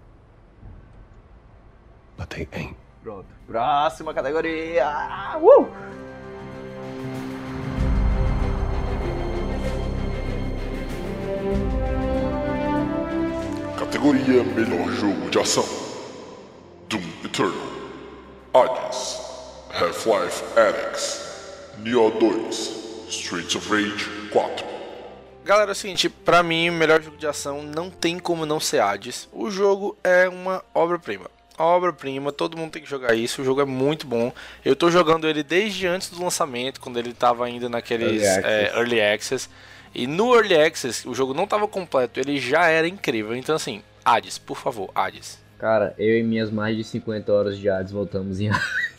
But 2.17 2.29
they 2.31 2.47
ain't. 2.51 2.75
Pronto. 3.03 3.27
Próxima 3.47 4.13
categoria. 4.13 5.37
Uh! 5.37 5.67
Categoria 13.77 14.43
Melhor 14.43 14.91
Jogo 14.93 15.29
de 15.29 15.39
Ação: 15.39 15.63
Doom 16.89 17.01
Eternal, 17.23 17.53
Hades, 18.53 19.19
Half-Life 19.69 20.43
Alyx, 20.59 21.75
Nioh 21.79 22.09
2, 22.19 22.76
Streets 23.09 23.55
of 23.55 23.69
Rage 23.69 24.05
4. 24.31 24.65
Galera, 25.45 25.71
é 25.71 25.73
o 25.73 25.75
seguinte, 25.75 26.09
pra 26.09 26.43
mim, 26.43 26.69
o 26.69 26.73
melhor 26.73 27.01
jogo 27.01 27.15
de 27.17 27.25
ação 27.25 27.63
não 27.63 27.89
tem 27.89 28.19
como 28.19 28.45
não 28.45 28.59
ser 28.59 28.81
Hades. 28.81 29.29
O 29.31 29.49
jogo 29.49 29.97
é 30.03 30.27
uma 30.27 30.63
obra-prima. 30.75 31.29
Obra-prima, 31.57 32.31
todo 32.31 32.57
mundo 32.57 32.71
tem 32.71 32.81
que 32.83 32.89
jogar 32.89 33.15
isso. 33.15 33.41
O 33.41 33.45
jogo 33.45 33.61
é 33.61 33.65
muito 33.65 34.05
bom. 34.05 34.31
Eu 34.63 34.75
tô 34.75 34.91
jogando 34.91 35.27
ele 35.27 35.41
desde 35.43 35.87
antes 35.87 36.09
do 36.09 36.21
lançamento, 36.21 36.81
quando 36.81 36.97
ele 36.99 37.13
tava 37.13 37.45
ainda 37.45 37.69
naqueles 37.69 38.21
Early 38.21 38.27
Access. 38.27 38.45
é, 38.45 38.77
Early 38.77 39.01
Access. 39.01 39.49
E 39.95 40.05
no 40.05 40.35
Early 40.35 40.55
Access, 40.61 41.07
o 41.07 41.15
jogo 41.15 41.33
não 41.33 41.47
tava 41.47 41.67
completo, 41.67 42.19
ele 42.19 42.37
já 42.39 42.67
era 42.67 42.87
incrível. 42.87 43.33
Então, 43.35 43.55
assim, 43.55 43.81
Hades, 44.03 44.37
por 44.37 44.57
favor, 44.57 44.91
Hades. 44.93 45.39
Cara, 45.57 45.95
eu 45.97 46.15
e 46.19 46.21
minhas 46.23 46.51
mais 46.51 46.75
de 46.77 46.83
50 46.83 47.31
horas 47.33 47.57
de 47.57 47.67
Hades 47.69 47.91
voltamos 47.91 48.39
em 48.39 48.49
Hades. 48.51 48.96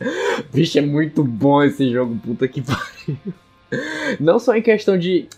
Vixe, 0.52 0.78
é 0.78 0.82
muito 0.82 1.24
bom 1.24 1.62
esse 1.62 1.90
jogo, 1.90 2.16
puta 2.22 2.46
que 2.46 2.62
pariu. 2.62 3.16
Não 4.20 4.38
só 4.38 4.54
em 4.54 4.62
questão 4.62 4.98
de. 4.98 5.28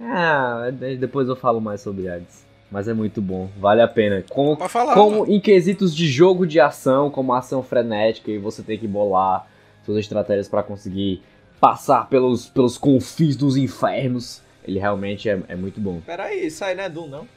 Ah, 0.00 0.70
depois 0.98 1.28
eu 1.28 1.36
falo 1.36 1.60
mais 1.60 1.80
sobre 1.80 2.08
Hades. 2.08 2.46
Mas 2.70 2.86
é 2.86 2.92
muito 2.92 3.22
bom, 3.22 3.48
vale 3.58 3.80
a 3.80 3.88
pena. 3.88 4.22
Como, 4.28 4.56
Pode 4.56 4.70
falar. 4.70 4.92
como 4.92 5.26
em 5.26 5.40
quesitos 5.40 5.94
de 5.94 6.06
jogo 6.06 6.46
de 6.46 6.60
ação, 6.60 7.10
como 7.10 7.32
ação 7.32 7.62
frenética, 7.62 8.30
e 8.30 8.36
você 8.36 8.62
tem 8.62 8.78
que 8.78 8.86
bolar 8.86 9.46
suas 9.86 9.98
estratégias 9.98 10.48
pra 10.48 10.62
conseguir 10.62 11.22
passar 11.58 12.08
pelos, 12.10 12.46
pelos 12.46 12.76
confins 12.76 13.36
dos 13.36 13.56
infernos. 13.56 14.42
Ele 14.66 14.78
realmente 14.78 15.30
é, 15.30 15.40
é 15.48 15.56
muito 15.56 15.80
bom. 15.80 16.02
Pera 16.04 16.24
aí, 16.24 16.46
isso 16.46 16.62
aí 16.62 16.74
não 16.74 16.84
é 16.84 16.88
Doom, 16.90 17.08
não? 17.08 17.28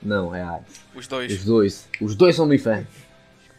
Não, 0.00 0.34
é 0.34 0.42
Hades. 0.42 0.80
Os 0.94 1.08
dois. 1.08 1.32
Os 1.32 1.44
dois. 1.44 1.88
Os 2.00 2.14
dois 2.14 2.36
são 2.36 2.46
do 2.46 2.54
inferno. 2.54 2.86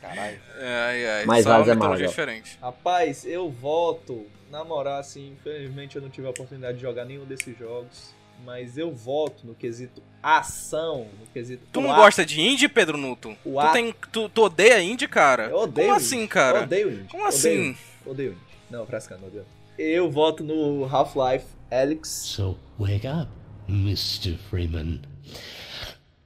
Caralho. 0.07 0.39
Ai, 0.59 1.05
ai. 1.07 1.25
Mas 1.25 1.43
só 1.43 1.53
Hades 1.53 1.67
é 1.69 1.75
Marvel. 1.75 2.07
diferente. 2.07 2.57
Rapaz, 2.61 3.25
eu 3.25 3.49
voto. 3.49 4.25
Na 4.51 4.63
moral, 4.63 4.99
assim, 4.99 5.33
infelizmente 5.33 5.95
eu 5.95 6.01
não 6.01 6.09
tive 6.09 6.27
a 6.27 6.29
oportunidade 6.29 6.77
de 6.77 6.81
jogar 6.83 7.03
nenhum 7.05 7.25
desses 7.25 7.57
jogos. 7.57 8.13
Mas 8.43 8.77
eu 8.77 8.93
voto 8.93 9.45
no 9.47 9.55
quesito 9.55 10.03
ação, 10.21 11.07
no 11.19 11.25
quesito. 11.27 11.63
Tu 11.71 11.81
não 11.81 11.89
o 11.91 11.95
gosta 11.95 12.25
de 12.25 12.39
indie, 12.41 12.67
Pedro 12.67 12.97
Nuto? 12.97 13.35
O 13.45 13.59
Tu, 13.61 13.71
tem, 13.73 13.95
tu, 14.11 14.29
tu 14.29 14.43
odeia 14.43 14.81
indie, 14.81 15.07
cara? 15.07 15.47
Eu 15.47 15.57
odeio. 15.59 15.87
Como 15.87 15.97
assim, 15.97 16.27
cara? 16.27 16.59
Eu 16.59 16.63
odeio 16.63 16.91
indie. 16.91 17.07
Como 17.09 17.23
Odeio 17.23 17.27
assim? 17.29 17.61
indie. 17.69 17.77
Odeio 18.05 18.31
indie. 18.33 18.41
Não, 18.69 18.85
frescando, 18.85 19.21
não 19.21 19.27
odeio. 19.29 19.45
Eu 19.77 20.09
voto 20.11 20.43
no 20.43 20.85
Half-Life 20.85 21.45
Alyx. 21.71 22.07
So 22.09 22.57
wake 22.79 23.07
up, 23.07 23.29
Mr. 23.67 24.37
Freeman. 24.49 25.01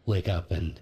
Wake 0.07 0.29
up 0.29 0.53
and 0.53 0.73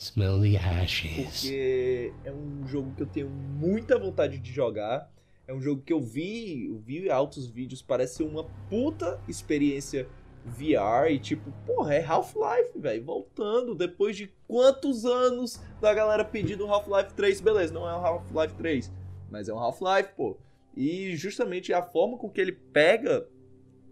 smell 0.00 0.40
the 0.40 0.56
ashes. 0.56 1.42
Porque 1.42 2.12
é 2.24 2.32
um 2.32 2.66
jogo 2.66 2.92
que 2.96 3.02
eu 3.02 3.06
tenho 3.06 3.28
muita 3.28 3.98
vontade 3.98 4.38
de 4.38 4.50
jogar. 4.50 5.12
É 5.46 5.52
um 5.52 5.60
jogo 5.60 5.82
que 5.82 5.92
eu 5.92 6.00
vi, 6.00 6.68
eu 6.68 6.78
vi 6.78 7.10
altos 7.10 7.46
vídeos, 7.46 7.82
parece 7.82 8.22
uma 8.22 8.44
puta 8.68 9.20
experiência 9.28 10.08
VR 10.44 11.10
e 11.10 11.18
tipo, 11.18 11.52
porra, 11.66 11.94
é 11.94 12.04
Half-Life, 12.04 12.78
velho, 12.78 13.04
voltando 13.04 13.74
depois 13.74 14.16
de 14.16 14.32
quantos 14.48 15.04
anos 15.04 15.60
da 15.80 15.92
galera 15.92 16.24
pedindo 16.24 16.66
Half-Life 16.66 17.12
3, 17.14 17.40
beleza, 17.40 17.74
não 17.74 17.86
é 17.86 17.94
um 17.94 18.06
Half-Life 18.06 18.54
3, 18.54 18.90
mas 19.30 19.48
é 19.48 19.52
um 19.52 19.58
Half-Life, 19.58 20.14
pô. 20.16 20.38
E 20.74 21.14
justamente 21.16 21.72
a 21.74 21.82
forma 21.82 22.16
com 22.16 22.30
que 22.30 22.40
ele 22.40 22.52
pega 22.52 23.26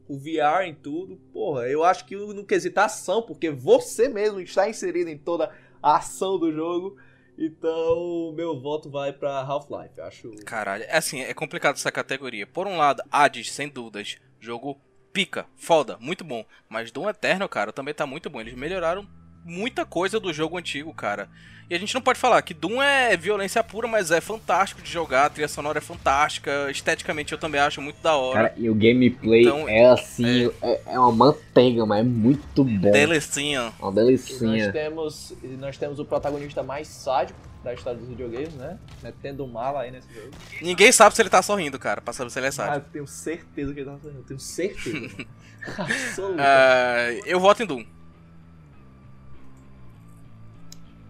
o 0.09 0.17
VR 0.17 0.63
em 0.65 0.75
tudo, 0.75 1.17
porra, 1.33 1.69
eu 1.69 1.85
acho 1.85 2.07
que 2.07 2.17
no 2.17 2.45
quesito 2.45 2.79
ação, 2.79 3.21
porque 3.21 3.51
você 3.51 4.09
mesmo 4.09 4.41
está 4.41 4.71
inserido 4.71 5.11
em 5.11 5.19
toda 5.19 5.53
a 5.83 5.97
ação 5.97 6.39
do 6.39 6.53
jogo. 6.53 6.97
Então, 7.39 8.33
meu 8.35 8.61
voto 8.61 8.91
vai 8.91 9.13
pra 9.13 9.41
Half-Life. 9.41 10.01
Acho. 10.01 10.31
Caralho, 10.45 10.85
é 10.85 10.97
assim, 10.97 11.21
é 11.21 11.33
complicado 11.33 11.77
essa 11.77 11.93
categoria. 11.93 12.47
Por 12.47 12.67
um 12.67 12.77
lado, 12.77 13.03
Hades, 13.11 13.53
sem 13.53 13.69
dúvidas, 13.69 14.19
jogo 14.41 14.77
pica, 15.13 15.47
foda, 15.57 15.97
muito 16.01 16.25
bom. 16.25 16.45
Mas 16.69 16.91
Doom 16.91 17.09
Eternal, 17.09 17.49
cara, 17.49 17.73
também 17.73 17.95
tá 17.95 18.07
muito 18.07 18.29
bom. 18.29 18.41
Eles 18.41 18.55
melhoraram 18.55 19.07
muita 19.49 19.85
coisa 19.87 20.21
do 20.21 20.33
jogo 20.33 20.57
antigo, 20.59 20.93
cara. 20.95 21.29
E 21.71 21.75
a 21.75 21.79
gente 21.79 21.95
não 21.95 22.01
pode 22.01 22.19
falar 22.19 22.41
que 22.41 22.55
Doom 22.55 22.81
é 22.83 23.15
violência 23.15 23.63
pura, 23.63 23.87
mas 23.87 24.11
é 24.11 24.23
fantástico 24.23 24.81
de 24.81 24.91
jogar, 24.91 25.27
a 25.27 25.31
trilha 25.31 25.49
sonora 25.49 25.77
é 25.77 25.81
fantástica, 25.83 26.71
esteticamente 26.71 27.33
eu 27.33 27.39
também 27.39 27.61
acho 27.61 27.83
muito 27.83 28.01
da 28.01 28.15
hora. 28.17 28.49
Cara, 28.49 28.55
e 28.57 28.71
o 28.71 28.75
gameplay 28.75 29.43
Então, 29.43 29.69
é 29.69 29.85
assim, 29.87 30.51
é... 30.63 30.81
é 30.87 30.99
uma 30.99 31.13
manteiga, 31.13 31.85
mas 31.85 32.01
é 32.01 32.03
muito 32.05 32.65
bom. 32.65 32.91
Delicinha. 32.91 33.71
Uma 33.79 33.91
E 33.91 33.95
nós 33.95 33.95
delicinha. 33.95 34.73
temos, 34.73 35.35
e 35.43 35.47
nós 35.49 35.77
temos 35.77 35.99
o 35.99 36.07
protagonista 36.07 36.63
mais 36.63 36.89
sádico 36.89 37.39
da 37.63 37.75
história 37.75 37.99
dos 37.99 38.09
videogames, 38.09 38.55
né? 38.55 38.79
Metendo 39.03 39.47
mala 39.47 39.83
aí 39.83 39.91
nesse 39.91 40.09
jogo. 40.15 40.31
Ninguém 40.63 40.91
sabe 40.91 41.15
se 41.15 41.21
ele 41.21 41.29
tá 41.29 41.43
sorrindo, 41.43 41.79
cara, 41.79 42.01
pra 42.01 42.15
saber 42.15 42.31
se 42.31 42.39
ele 42.39 42.47
é 42.47 42.49
Ah, 42.49 42.53
sádico. 42.53 42.87
eu 42.87 42.93
tenho 42.93 43.07
certeza 43.07 43.75
que 43.75 43.81
ele 43.81 43.91
tá 43.91 43.97
fazendo. 43.99 44.19
Eu 44.21 44.25
tenho 44.25 44.41
certeza. 44.41 45.11
Ah, 46.39 47.09
eu 47.27 47.39
voto 47.39 47.63
em 47.63 47.67
Doom. 47.67 47.85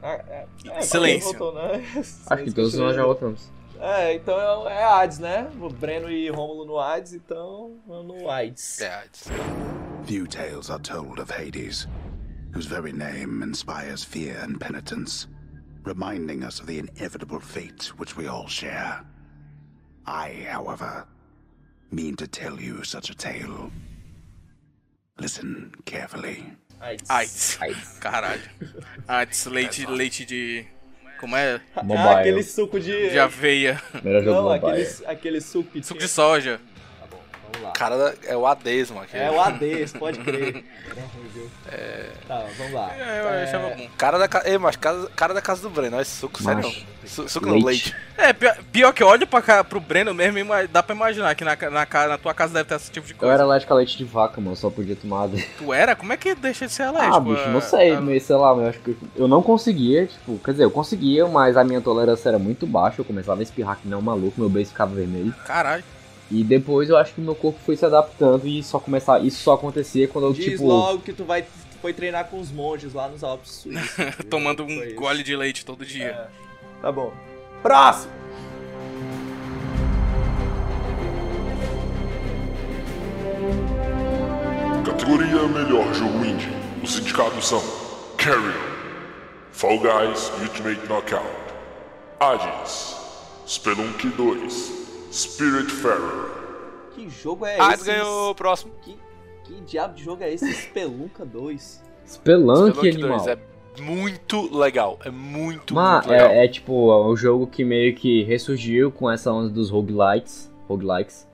É, 0.03 0.47
é, 0.67 0.83
Silêncio. 0.83 0.97
alguém 0.97 1.21
votou, 1.21 1.55
né? 1.55 1.85
Acho 2.31 2.45
que 2.45 2.53
todos 2.53 2.75
nós 2.75 2.95
já 2.95 3.05
votamos. 3.05 3.51
É, 3.81 4.15
então 4.15 4.69
é 4.69 4.85
AIDS, 4.85 5.19
né? 5.19 5.51
O 5.61 5.69
Breno 5.69 6.11
e 6.11 6.29
Rômulo 6.29 6.65
no 6.65 6.79
AIDS, 6.79 7.13
então 7.13 7.77
no 7.87 8.29
AIDS. 8.29 8.81
É, 8.81 9.05
Few 10.05 10.27
tales 10.27 10.71
are 10.71 10.83
told 10.83 11.21
of 11.21 11.31
Hades, 11.31 11.87
whose 12.53 12.67
very 12.67 12.93
name 12.93 13.43
inspires 13.43 14.03
fear 14.03 14.37
and 14.43 14.59
penitence, 14.59 15.29
reminding 15.85 16.43
us 16.43 16.61
of 16.61 16.67
the 16.67 16.79
inevitable 16.79 17.41
fate 17.41 17.93
which 17.99 18.17
we 18.17 18.27
all 18.27 18.49
share. 18.49 19.05
I, 20.07 20.47
however, 20.51 21.07
mean 21.91 22.17
to 22.17 22.27
tell 22.27 22.59
you 22.59 22.83
such 22.85 23.11
a 23.11 23.15
tale. 23.15 23.71
Listen 25.21 25.73
carefully. 25.85 26.57
AIDS. 26.81 27.11
AIDS. 27.61 27.99
Caralho. 28.01 28.41
AIDS, 29.07 29.47
leite, 29.47 29.87
leite 29.87 30.25
de. 30.25 30.65
Como 31.21 31.37
é? 31.37 31.61
Ah, 31.75 32.21
aquele 32.21 32.43
suco 32.45 32.79
de. 32.79 33.11
De 33.11 33.19
aveia. 33.19 33.83
Melhor 34.05 34.23
jogo 34.23 34.37
Não, 34.37 34.43
mobile. 34.45 34.83
aquele, 34.83 35.07
aquele 35.07 35.41
suco 35.41 35.71
que 35.73 35.83
Suco 35.83 35.99
tinha- 35.99 36.07
de 36.07 36.13
soja. 36.13 36.61
Lá. 37.69 37.73
Cara, 37.73 38.15
é 38.25 38.37
o 38.37 38.47
Hades, 38.47 38.91
mano. 38.91 39.07
É 39.13 39.31
o 39.31 39.41
AD, 39.41 39.87
pode 39.99 40.19
crer. 40.19 40.65
Era 40.91 41.01
ruim, 41.01 41.29
viu? 41.33 41.51
Tá, 42.27 42.45
vamos 42.59 42.73
lá. 42.73 42.91
É, 42.99 43.21
eu 43.21 43.45
achava 43.45 43.69
bom. 43.71 43.89
Cara 43.97 44.19
da. 44.19 44.43
Ei, 44.45 44.59
mas 44.59 44.77
cara, 44.77 45.07
cara 45.17 45.33
da 45.35 45.41
casa 45.41 45.63
do 45.63 45.71
Breno, 45.71 45.97
olha 45.97 46.03
esse 46.03 46.17
suco, 46.17 46.43
sério. 46.43 46.63
Macho. 46.65 46.87
Su- 47.07 47.29
suco 47.29 47.47
não, 47.47 47.55
Leite. 47.55 47.65
leite. 47.67 47.97
É, 48.19 48.33
pior, 48.35 48.57
pior 48.71 48.93
que 48.93 49.03
eu 49.03 49.07
olho 49.07 49.27
pra 49.27 49.41
cá, 49.41 49.65
pro 49.65 49.81
Breno 49.81 50.13
mesmo, 50.13 50.39
dá 50.71 50.83
pra 50.83 50.95
imaginar 50.95 51.35
que 51.35 51.43
na, 51.45 51.57
na, 51.57 51.87
na 52.09 52.19
tua 52.19 52.35
casa 52.35 52.53
deve 52.53 52.69
ter 52.69 52.75
esse 52.75 52.91
tipo 52.91 53.07
de 53.07 53.13
Eu 53.15 53.19
coisa. 53.19 53.35
era 53.35 53.45
alérgico 53.45 53.73
a 53.73 53.77
leite 53.77 53.97
de 53.97 54.05
vaca, 54.05 54.41
mano, 54.41 54.55
só 54.57 54.69
podia 54.69 54.95
tomar. 54.97 55.29
Tu 55.57 55.73
era? 55.73 55.97
Como 55.97 56.13
é 56.13 56.17
que 56.19 56.35
deixa 56.35 56.67
de 56.67 56.73
ser 56.73 56.83
alérgico? 56.83 57.17
Ah, 57.17 57.21
bicho, 57.21 57.49
não 57.49 57.61
sei, 57.63 57.95
a- 57.95 58.01
mas 58.01 58.23
sei 58.25 58.37
lá, 58.37 58.51
eu 58.51 58.67
acho 58.69 58.79
que 58.81 58.97
eu 59.17 59.27
não 59.29 59.43
conseguia, 59.43 60.07
tipo, 60.07 60.39
quer 60.45 60.51
dizer, 60.53 60.65
eu 60.65 60.71
conseguia, 60.71 61.27
mas 61.27 61.57
a 61.57 61.65
minha 61.65 61.81
tolerância 61.81 62.29
era 62.29 62.39
muito 62.39 62.67
baixa, 62.67 63.01
eu 63.01 63.05
começava 63.07 63.41
a 63.41 63.43
espirrar 63.43 63.79
que 63.81 63.89
não 63.89 64.03
maluco, 64.03 64.39
meu 64.39 64.51
beijo 64.51 64.71
ficava 64.71 64.95
vermelho. 64.95 65.35
Caralho. 65.47 65.85
E 66.31 66.45
depois 66.45 66.91
eu 66.91 66.97
acho 66.97 67.15
que 67.15 67.21
meu 67.21 67.35
corpo 67.35 67.59
foi 67.65 67.77
se 67.77 67.87
adaptando 67.87 68.47
e 68.47 68.63
só 68.63 68.79
começar, 68.79 69.19
isso 69.25 69.43
só 69.43 69.55
acontecia 69.55 70.07
quando 70.09 70.27
eu, 70.27 70.33
Diz 70.35 70.45
tipo, 70.45 70.67
logo 70.67 71.01
que 71.01 71.13
tu 71.13 71.25
vai 71.25 71.45
foi 71.81 71.93
treinar 71.93 72.27
com 72.29 72.41
os 72.41 72.51
monges 72.51 72.93
lá 72.93 73.09
nos 73.09 73.23
Alpes 73.23 73.53
Suíços. 73.53 73.91
Tomando 74.29 74.65
um 74.65 74.67
Foi 74.67 74.89
isso. 74.89 74.97
gole 74.97 75.23
de 75.23 75.37
leite 75.37 75.65
todo 75.65 75.87
dia. 75.87 76.07
É. 76.09 76.29
Tá 76.83 76.93
bom. 76.93 77.13
Próximo! 77.63 78.13
Categoria 84.85 85.47
Melhor 85.49 85.93
Jogo 85.95 86.25
Indie. 86.25 86.49
Os 86.83 86.99
indicados 86.99 87.47
são 87.49 87.63
Carrion, 88.17 88.53
Fall 89.53 89.79
Guys 89.79 90.33
Ultimate 90.41 90.81
Knockout, 90.87 91.25
Hades, 92.21 92.97
Spelunky 93.47 94.09
2, 94.09 94.88
Spiritfarer, 95.19 96.31
Que 96.95 97.09
jogo 97.11 97.45
é 97.45 97.59
Hades 97.61 97.81
esse? 97.81 97.91
ganhou 97.91 98.31
o 98.31 98.35
próximo. 98.35 98.73
Que, 98.83 98.97
que 99.45 99.55
diabo 99.63 99.95
de 99.95 100.05
jogo 100.05 100.23
é 100.23 100.33
esse? 100.33 100.51
Spelunca 100.53 101.25
2? 101.25 101.83
Spelunk, 102.07 102.77
Spelunk 102.77 102.89
animal. 102.89 103.19
2 103.19 103.27
é 103.27 103.39
muito 103.83 104.57
legal. 104.57 104.99
É 105.05 105.11
muito, 105.11 105.75
Mas 105.75 106.07
muito 106.07 106.11
legal. 106.11 106.31
é, 106.31 106.45
é 106.45 106.49
tipo, 106.49 106.91
é 106.93 107.07
um 107.07 107.17
jogo 107.17 107.47
que 107.47 107.65
meio 107.65 107.95
que 107.97 108.23
ressurgiu 108.23 108.91
com 108.93 109.11
essa 109.11 109.33
onda 109.33 109.49
dos 109.49 109.71
roguelites, 109.71 110.51
roguelikes. 110.69 111.27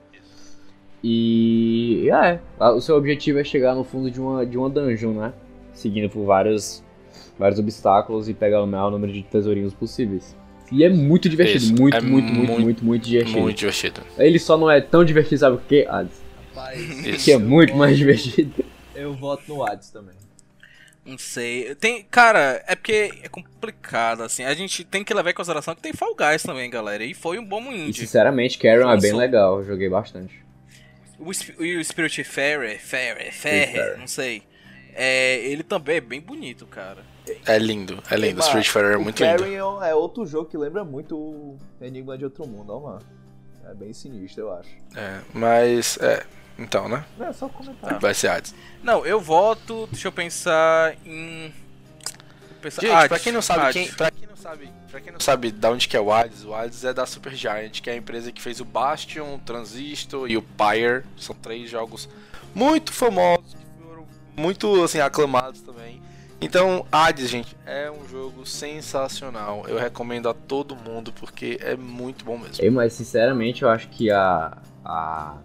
E 1.03 2.09
é, 2.09 2.39
o 2.59 2.81
seu 2.81 2.95
objetivo 2.97 3.37
é 3.37 3.43
chegar 3.43 3.75
no 3.75 3.83
fundo 3.83 4.09
de 4.09 4.19
uma, 4.19 4.43
de 4.45 4.57
uma 4.57 4.69
dungeon, 4.69 5.11
né? 5.13 5.33
Seguindo 5.73 6.09
por 6.09 6.25
vários, 6.25 6.83
vários 7.37 7.59
obstáculos 7.59 8.27
e 8.27 8.33
pegar 8.33 8.63
o 8.63 8.67
maior 8.67 8.89
número 8.89 9.13
de 9.13 9.21
tesourinhos 9.21 9.73
possíveis. 9.73 10.35
E 10.71 10.83
é 10.83 10.89
muito 10.89 11.29
divertido, 11.29 11.63
Isso, 11.65 11.75
muito, 11.75 11.95
é 11.97 12.01
muito, 12.01 12.33
muito, 12.33 12.47
muito, 12.49 12.61
muito, 12.61 12.85
muito 12.85 13.07
divertido. 13.07 13.39
Muito 13.39 13.57
divertido. 13.57 14.01
Ele 14.17 14.39
só 14.39 14.57
não 14.57 14.69
é 14.69 14.81
tão 14.81 15.05
divertido, 15.05 15.37
sabe 15.39 15.57
por 15.57 15.67
quê? 15.67 15.85
Hades? 15.87 16.21
Rapaz, 16.55 16.79
Isso. 17.05 17.25
Que 17.25 17.31
é 17.33 17.37
muito 17.37 17.75
mais 17.75 17.97
divertido. 17.97 18.65
eu 18.95 19.13
voto 19.13 19.43
no 19.47 19.63
Hades 19.63 19.89
também. 19.89 20.15
Não 21.05 21.19
sei. 21.19 21.75
Tem, 21.75 22.01
cara, 22.09 22.63
é 22.65 22.75
porque 22.75 23.11
é 23.21 23.29
complicado, 23.29 24.23
assim. 24.23 24.43
A 24.43 24.55
gente 24.55 24.83
tem 24.83 25.03
que 25.03 25.13
levar 25.13 25.29
em 25.29 25.33
consideração 25.35 25.75
que 25.75 25.81
tem 25.81 25.93
Fall 25.93 26.15
Guys 26.15 26.41
também, 26.41 26.67
galera. 26.67 27.03
E 27.03 27.13
foi 27.13 27.37
um 27.37 27.45
bom 27.45 27.61
E 27.71 27.89
indie. 27.89 27.99
sinceramente, 27.99 28.57
Carrion 28.57 28.89
é 28.89 28.99
bem 28.99 29.13
legal, 29.13 29.59
eu 29.59 29.65
joguei 29.65 29.87
bastante. 29.87 30.33
O, 31.19 31.31
e 31.63 31.77
o 31.77 31.85
Spirit 31.85 32.23
Fairy, 32.23 32.79
Fairy, 32.79 33.31
Ferrer, 33.31 33.97
não 33.99 34.07
sei. 34.07 34.41
É, 34.95 35.37
ele 35.45 35.61
também 35.61 35.97
é 35.97 36.01
bem 36.01 36.19
bonito, 36.19 36.65
cara. 36.65 37.03
É 37.45 37.57
lindo, 37.57 38.01
é 38.09 38.15
lindo. 38.15 38.37
Mano, 38.37 38.47
Street 38.47 38.67
Fighter 38.67 38.91
é 38.93 38.97
muito 38.97 39.23
lindo. 39.23 39.39
Carrion 39.39 39.81
é 39.83 39.95
outro 39.95 40.25
jogo 40.25 40.49
que 40.49 40.57
lembra 40.57 40.83
muito 40.83 41.17
o 41.17 41.57
Enigma 41.81 42.17
de 42.17 42.25
Outro 42.25 42.45
Mundo, 42.47 42.73
ó, 42.73 42.79
mano. 42.79 43.01
É 43.69 43.73
bem 43.73 43.93
sinistro, 43.93 44.43
eu 44.43 44.53
acho. 44.53 44.69
É, 44.95 45.21
mas, 45.33 45.97
é. 45.99 46.23
Então, 46.57 46.87
né? 46.87 47.03
É 47.19 47.33
só 47.33 47.49
comentar. 47.49 47.99
Vai 47.99 48.13
ser 48.13 48.29
Hades. 48.29 48.53
Não, 48.83 49.05
eu 49.05 49.19
voto. 49.19 49.87
Deixa 49.91 50.07
eu 50.07 50.11
pensar 50.11 50.95
em. 51.05 51.53
Pensar, 52.61 52.81
Gente, 52.81 52.91
Hades, 52.93 53.07
pra 53.07 53.19
quem 53.19 53.33
não 53.33 53.41
sabe, 53.41 53.61
Hades. 53.61 53.73
quem, 53.73 53.93
pra 53.93 54.11
quem 54.11 54.27
não 54.27 54.35
sabe, 54.35 54.69
pra 54.89 55.01
quem 55.01 55.13
não 55.13 55.19
sabe 55.19 55.51
da 55.51 55.69
onde 55.71 55.87
que 55.87 55.97
é 55.97 55.99
o 55.99 56.11
Hades, 56.11 56.43
o 56.45 56.53
Hades 56.53 56.83
é 56.83 56.93
da 56.93 57.05
Supergiant, 57.05 57.81
que 57.81 57.89
é 57.89 57.93
a 57.93 57.95
empresa 57.95 58.31
que 58.31 58.41
fez 58.41 58.59
o 58.59 58.65
Bastion, 58.65 59.35
o 59.35 59.39
Transistor 59.39 60.29
e 60.29 60.37
o 60.37 60.41
Pyre. 60.41 61.03
São 61.17 61.35
três 61.35 61.69
jogos 61.69 62.07
muito 62.53 62.93
famosos 62.93 63.53
que 63.53 63.83
foram 63.83 64.07
muito 64.35 64.83
assim 64.83 64.99
aclamados 64.99 65.61
também. 65.61 66.01
Então, 66.41 66.85
Hades, 66.91 67.29
gente, 67.29 67.55
é 67.65 67.89
um 67.89 68.07
jogo 68.07 68.45
sensacional. 68.45 69.65
Eu 69.67 69.77
recomendo 69.77 70.27
a 70.29 70.33
todo 70.33 70.75
mundo 70.75 71.13
porque 71.13 71.57
é 71.61 71.75
muito 71.75 72.25
bom 72.25 72.37
mesmo. 72.37 72.63
Eu, 72.63 72.71
mas 72.71 72.93
sinceramente 72.93 73.63
eu 73.63 73.69
acho 73.69 73.87
que 73.89 74.11
a, 74.11 74.57
a 74.83 75.37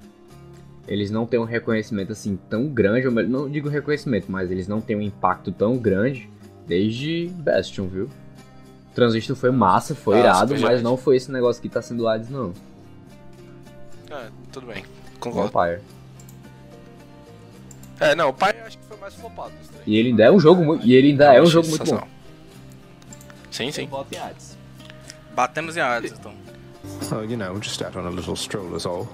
eles 0.86 1.10
não 1.10 1.24
têm 1.24 1.38
um 1.38 1.44
reconhecimento 1.44 2.12
assim 2.12 2.36
tão 2.48 2.66
grande, 2.66 3.06
ou 3.06 3.12
melhor, 3.12 3.30
não 3.30 3.48
digo 3.48 3.68
reconhecimento, 3.68 4.30
mas 4.30 4.50
eles 4.50 4.66
não 4.66 4.80
têm 4.80 4.96
um 4.96 5.00
impacto 5.00 5.52
tão 5.52 5.76
grande 5.78 6.28
desde 6.66 7.28
Bastion, 7.28 7.86
viu? 7.86 8.10
Transistor 8.94 9.36
foi 9.36 9.52
massa, 9.52 9.94
foi 9.94 10.16
Ah, 10.16 10.20
irado, 10.20 10.58
mas 10.58 10.82
não 10.82 10.96
foi 10.96 11.16
esse 11.16 11.30
negócio 11.30 11.62
que 11.62 11.68
tá 11.68 11.80
sendo 11.80 12.08
Hades 12.08 12.28
não. 12.28 12.52
É, 14.10 14.28
tudo 14.50 14.66
bem. 14.66 14.84
Concordo. 15.20 15.52
Vampire. 15.52 15.80
É, 18.00 18.14
não, 18.16 18.30
o 18.30 18.34
eu 18.56 18.66
acho 18.66 18.78
mais 19.00 19.14
flopado 19.14 19.50
dos 19.56 19.68
três. 19.68 19.86
E 19.86 19.96
ele 19.96 20.10
ainda 20.10 20.24
é 20.24 20.30
um 20.30 20.38
jogo 20.38 20.64
muito, 20.64 20.86
e 20.86 20.94
ele 20.94 21.08
ainda 21.08 21.34
é 21.34 21.42
um 21.42 21.46
jogo 21.46 21.68
muito 21.68 21.84
bom. 21.84 22.06
Sim, 23.50 23.72
sim. 23.72 23.86
voto 23.86 24.14
em 24.14 24.18
Hades. 24.18 24.56
Batemos 25.34 25.76
em 25.76 25.80
Hades, 25.80 26.12
então. 26.12 26.32
Oh, 27.12 27.22
you 27.22 27.36
know, 27.36 27.60
just 27.60 27.82
out 27.82 27.96
on 27.96 28.06
a 28.06 28.10
little 28.10 28.36
stroll 28.36 28.76
is 28.76 28.86
all. 28.86 29.08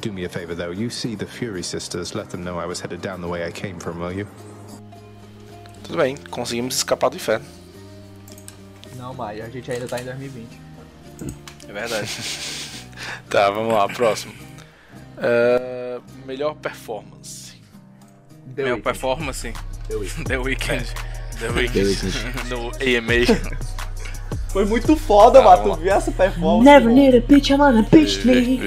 Do 0.00 0.12
me 0.12 0.24
a 0.24 0.28
favor, 0.28 0.54
though. 0.54 0.72
You 0.72 0.90
see 0.90 1.16
the 1.16 1.26
Fury 1.26 1.62
sisters, 1.62 2.14
let 2.14 2.30
them 2.30 2.42
know 2.42 2.58
I 2.58 2.66
was 2.66 2.80
headed 2.80 3.00
down 3.00 3.20
the 3.20 3.28
way 3.28 3.46
I 3.46 3.52
came 3.52 3.78
from, 3.78 3.98
will 4.00 4.12
you? 4.12 4.26
Tudo 5.84 5.98
bem, 5.98 6.16
conseguimos 6.30 6.76
escapar 6.76 7.10
do 7.10 7.16
inferno. 7.16 7.44
Não, 8.96 9.12
mas 9.14 9.40
a 9.40 9.48
gente 9.48 9.70
ainda 9.70 9.88
tá 9.88 10.00
em 10.00 10.04
2020. 10.04 10.46
É 11.68 11.72
verdade. 11.72 12.10
Tá, 13.30 13.48
vamos 13.48 13.72
lá, 13.72 13.88
próximo. 13.88 14.34
É, 15.16 16.00
melhor 16.26 16.54
performance. 16.56 17.49
The 18.54 18.62
Minha 18.62 18.76
Weeknd. 18.76 18.82
performance. 18.82 19.42
The 19.42 19.94
Weeknd. 19.94 20.24
The 20.28 20.36
Weeknd. 20.36 20.86
The 21.38 21.48
Weeknd. 21.48 22.48
no 22.50 22.70
AMA. 22.80 23.26
Foi 24.52 24.64
muito 24.64 24.96
foda, 24.96 25.38
Tá, 25.40 25.44
mano. 25.44 25.76
Tu 25.76 25.80
viu 25.82 25.92
essa 25.92 26.10
performance? 26.10 26.64
Never 26.64 26.90
need 26.90 27.14
a 27.14 27.20
bitch, 27.20 27.50
I'm 27.50 27.60
on 27.60 27.78
a 27.78 27.82
bitch 27.84 28.24
me. 28.24 28.58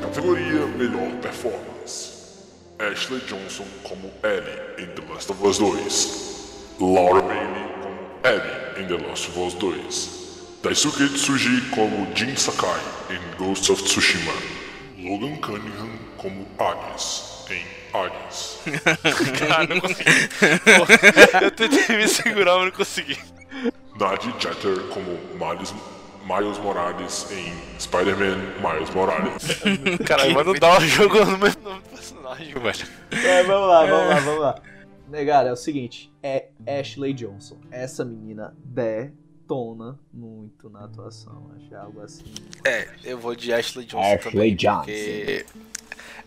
Categoria 0.00 0.66
Melhor 0.78 1.10
Performance. 1.20 2.12
Ashley 2.78 3.20
Johnson 3.26 3.66
como 3.82 4.10
Ellie 4.22 4.82
em 4.84 4.86
The 4.94 5.12
Last 5.12 5.30
of 5.30 5.42
Us 5.44 5.58
2. 5.58 6.76
Laura 6.80 7.22
Bailey 7.22 7.68
como 7.80 7.96
Ellie 8.24 8.63
em 8.76 8.86
The 8.86 9.06
Last 9.06 9.28
of 9.30 9.38
Us 9.38 9.54
2. 9.54 10.24
Daisuke 10.62 11.08
Tsuji 11.08 11.60
como 11.70 12.06
Jin 12.14 12.34
Sakai 12.36 12.80
em 13.10 13.36
Ghost 13.36 13.70
of 13.70 13.82
Tsushima. 13.82 14.32
Logan 14.98 15.36
Cunningham 15.36 15.90
como 16.16 16.46
Hades 16.58 17.44
em 17.50 17.64
Hades. 17.92 18.60
Cara, 19.38 19.66
não 19.66 19.80
consegui. 19.80 20.10
Eu 21.42 21.50
tentei 21.50 21.96
me 21.96 22.08
segurar, 22.08 22.56
mas 22.56 22.64
não 22.64 22.70
consegui. 22.72 23.18
Nadia 23.98 24.32
Jeter 24.38 24.80
como 24.88 25.20
Miles, 25.34 25.74
Miles 26.24 26.58
Morales 26.58 27.26
em 27.30 27.52
Spider-Man 27.78 28.38
Miles 28.60 28.90
Morales. 28.90 29.60
Caralho, 30.06 30.34
mas 30.34 30.46
não 30.46 30.54
dá 30.54 30.78
um 30.78 30.80
jogo 30.80 31.24
no 31.24 31.38
mesmo 31.38 31.62
nome 31.62 31.82
do 31.82 31.90
personagem, 31.90 32.54
velho. 32.54 32.86
É, 33.12 33.42
vamos 33.44 33.68
lá, 33.68 33.86
vamos 33.86 34.08
lá, 34.08 34.20
vamos 34.20 34.40
lá. 34.40 34.54
Negara, 35.08 35.48
é 35.48 35.52
o 35.52 35.56
seguinte, 35.56 36.12
é 36.22 36.48
Ashley 36.66 37.12
Johnson. 37.12 37.58
Essa 37.70 38.04
menina 38.04 38.54
detona 38.64 39.98
muito 40.12 40.68
na 40.70 40.84
atuação, 40.84 41.50
acho 41.56 41.74
algo 41.76 42.00
assim. 42.00 42.24
É, 42.64 42.88
eu 43.04 43.18
vou 43.18 43.34
de 43.34 43.52
Ashley 43.52 43.84
Johnson 43.84 44.14
Ashley 44.14 44.32
também, 44.32 44.56
Johnson. 44.56 44.76
porque 44.78 45.46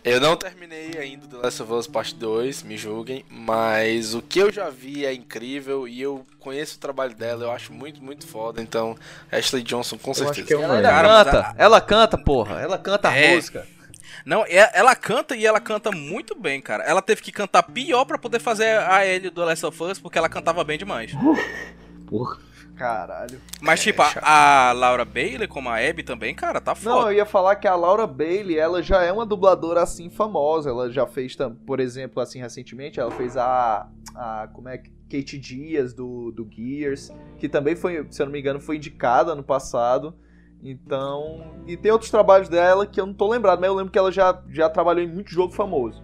eu 0.04 0.22
não 0.22 0.38
terminei 0.38 0.92
ainda 0.98 1.28
The 1.28 1.38
Last 1.38 1.64
of 1.64 1.74
Us 1.74 1.88
Part 1.88 2.16
2, 2.16 2.64
me 2.64 2.78
julguem, 2.78 3.26
mas 3.30 4.14
o 4.14 4.22
que 4.22 4.40
eu 4.40 4.52
já 4.52 4.70
vi 4.70 5.06
é 5.06 5.14
incrível 5.14 5.88
e 5.88 6.00
eu 6.02 6.24
conheço 6.40 6.78
o 6.78 6.80
trabalho 6.80 7.16
dela, 7.16 7.46
eu 7.46 7.52
acho 7.52 7.74
muito, 7.74 8.02
muito 8.02 8.26
foda, 8.28 8.62
então 8.62 8.96
Ashley 9.32 9.64
Johnson 9.64 9.98
com 9.98 10.12
Eu 10.12 10.12
acho 10.12 10.24
certeza. 10.36 10.48
que 10.48 10.54
é 10.54 10.58
um 10.58 10.64
Ela 10.64 10.82
Cara, 10.82 11.26
canta, 11.26 11.56
ela 11.58 11.82
canta, 11.82 12.18
porra. 12.18 12.62
Ela 12.62 12.78
canta 12.78 13.10
a 13.10 13.18
É. 13.18 13.36
música. 13.36 13.68
Não, 14.28 14.44
é- 14.46 14.70
ela 14.74 14.94
canta 14.94 15.36
e 15.38 15.46
ela 15.46 15.60
canta 15.62 15.90
muito 15.90 16.36
bem, 16.38 16.60
cara. 16.62 16.84
Ela 16.84 17.02
teve 17.02 17.22
que 17.22 17.32
cantar 17.32 17.64
pior 17.64 18.04
pra 18.04 18.18
poder 18.18 18.40
fazer 18.40 18.78
a 18.80 19.06
Ellie 19.06 19.30
do 19.30 19.42
Last 19.46 19.66
of 19.66 19.82
Us, 19.84 20.00
porque 20.00 20.18
ela 20.18 20.28
cantava 20.28 20.64
bem 20.66 20.78
demais. 20.78 21.14
Porra. 22.06 22.38
Caralho. 22.76 23.42
Mas, 23.60 23.80
É, 23.80 23.84
tipo, 23.86 24.02
a, 24.04 24.06
chato. 24.06 24.24
a 24.24 24.72
Laura 24.72 25.04
Bailey, 25.04 25.48
como 25.48 25.68
a 25.68 25.78
Abby 25.78 26.04
também, 26.04 26.36
cara, 26.36 26.62
tá 26.62 26.76
Não, 26.84 26.92
eu 26.98 27.00
foda. 27.02 27.14
ia 27.16 27.26
falar 27.26 27.56
que 27.56 27.68
a 27.68 27.74
Laura 27.76 28.06
Bailey, 28.06 28.58
ela 28.60 28.84
já 28.84 29.02
é 29.02 29.12
uma 29.12 29.26
dubladora 29.26 29.82
assim 29.82 30.10
famosa. 30.12 30.70
Ela 30.70 30.92
já 30.92 31.08
fez, 31.08 31.36
por 31.66 31.80
exemplo, 31.80 32.22
assim 32.22 32.40
recentemente, 32.40 33.00
ela 33.00 33.10
fez 33.10 33.36
a, 33.36 33.88
a 34.14 34.48
como 34.54 34.70
é 34.70 34.78
que 34.78 34.92
Kate 35.10 35.38
Dias 35.40 35.94
do, 35.94 36.32
do 36.32 36.48
Gears, 36.52 37.12
que 37.40 37.48
também 37.50 37.76
foi, 37.76 38.06
se 38.12 38.22
eu 38.22 38.26
não 38.28 38.34
me 38.34 38.40
engano, 38.42 38.60
foi 38.60 38.76
indicada 38.76 39.34
no 39.34 39.42
passado. 39.42 40.14
Então, 40.62 41.54
e 41.68 41.78
tem 41.78 41.92
outros 41.92 42.10
trabalhos 42.12 42.50
dela 42.50 42.86
que 42.86 43.00
eu 43.00 43.06
não 43.06 43.14
tô 43.14 43.28
lembrado, 43.30 43.60
mas 43.60 43.68
eu 43.68 43.76
lembro 43.76 43.92
que 43.92 44.00
ela 44.00 44.12
já, 44.12 44.42
já 44.50 44.70
trabalhou 44.70 45.04
em 45.04 45.08
muito 45.08 45.32
jogo 45.32 45.54
famoso. 45.54 46.04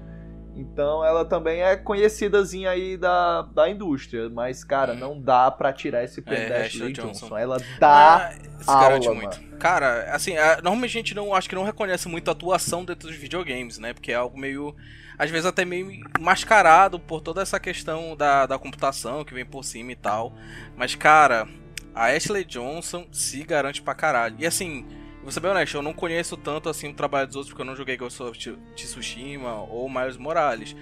Então 0.55 1.03
ela 1.03 1.25
também 1.25 1.63
é 1.63 1.75
conhecidazinha 1.75 2.69
aí 2.69 2.95
da, 2.95 3.41
da 3.41 3.67
indústria, 3.67 4.29
mas 4.29 4.63
cara, 4.63 4.93
não 4.93 5.19
dá 5.19 5.49
pra 5.49 5.73
tirar 5.73 6.03
esse 6.03 6.21
prêmio 6.21 6.45
É, 6.45 6.49
da 6.49 6.65
Ashley 6.65 6.93
Johnson. 6.93 7.25
Johnson. 7.25 7.37
Ela 7.39 7.57
dá 7.79 8.31
Ah, 8.67 8.79
garante 8.81 9.07
aula, 9.07 9.19
muito. 9.19 9.41
mano. 9.41 9.57
Cara, 9.57 10.13
assim, 10.13 10.35
normalmente 10.61 10.91
a 10.91 10.99
gente 10.99 11.15
não 11.15 11.33
acho 11.33 11.49
que 11.49 11.55
não 11.55 11.63
reconhece 11.63 12.07
muito 12.07 12.29
a 12.29 12.33
atuação 12.33 12.85
dentro 12.85 13.07
dos 13.07 13.17
videogames, 13.17 13.79
né? 13.79 13.93
Porque 13.93 14.11
é 14.11 14.15
algo 14.15 14.37
meio. 14.37 14.75
Às 15.17 15.31
vezes 15.31 15.47
até 15.47 15.65
meio 15.65 15.87
mascarado 16.19 16.99
por 16.99 17.19
toda 17.21 17.41
essa 17.41 17.59
questão 17.59 18.15
da, 18.15 18.45
da 18.45 18.59
computação 18.59 19.23
que 19.25 19.33
vem 19.33 19.45
por 19.45 19.63
cima 19.63 19.91
e 19.91 19.95
tal. 19.95 20.33
Mas, 20.77 20.93
cara, 20.93 21.47
a 21.93 22.07
Ashley 22.07 22.43
Johnson 22.45 23.07
se 23.11 23.43
garante 23.43 23.81
pra 23.81 23.93
caralho. 23.93 24.35
E 24.39 24.45
assim, 24.45 24.85
vou 25.21 25.31
ser 25.31 25.39
bem 25.39 25.51
honesto, 25.51 25.75
eu 25.77 25.81
não 25.81 25.93
conheço 25.93 26.35
tanto 26.37 26.69
assim 26.69 26.89
o 26.89 26.93
trabalho 26.93 27.27
dos 27.27 27.35
outros, 27.35 27.51
porque 27.51 27.61
eu 27.61 27.65
não 27.65 27.75
joguei 27.75 27.95
Ghost 27.97 28.21
of 28.23 28.37
Tsushima 28.75 29.53
ou 29.63 29.89
Miles 29.89 30.17
Morales. 30.17 30.75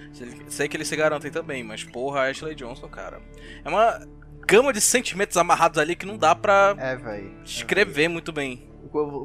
Sei 0.48 0.68
que 0.68 0.76
eles 0.76 0.88
se 0.88 0.96
garantem 0.96 1.30
também, 1.30 1.62
mas 1.62 1.84
porra, 1.84 2.20
a 2.22 2.30
Ashley 2.30 2.54
Johnson, 2.54 2.88
cara. 2.88 3.20
É 3.64 3.68
uma 3.68 4.06
gama 4.46 4.72
de 4.72 4.80
sentimentos 4.80 5.36
amarrados 5.36 5.78
ali 5.78 5.94
que 5.94 6.04
não 6.06 6.16
dá 6.16 6.34
pra 6.34 6.74
É, 6.78 6.96
velho. 6.96 7.32
escrever 7.44 8.08
muito 8.08 8.32
bem. 8.32 8.68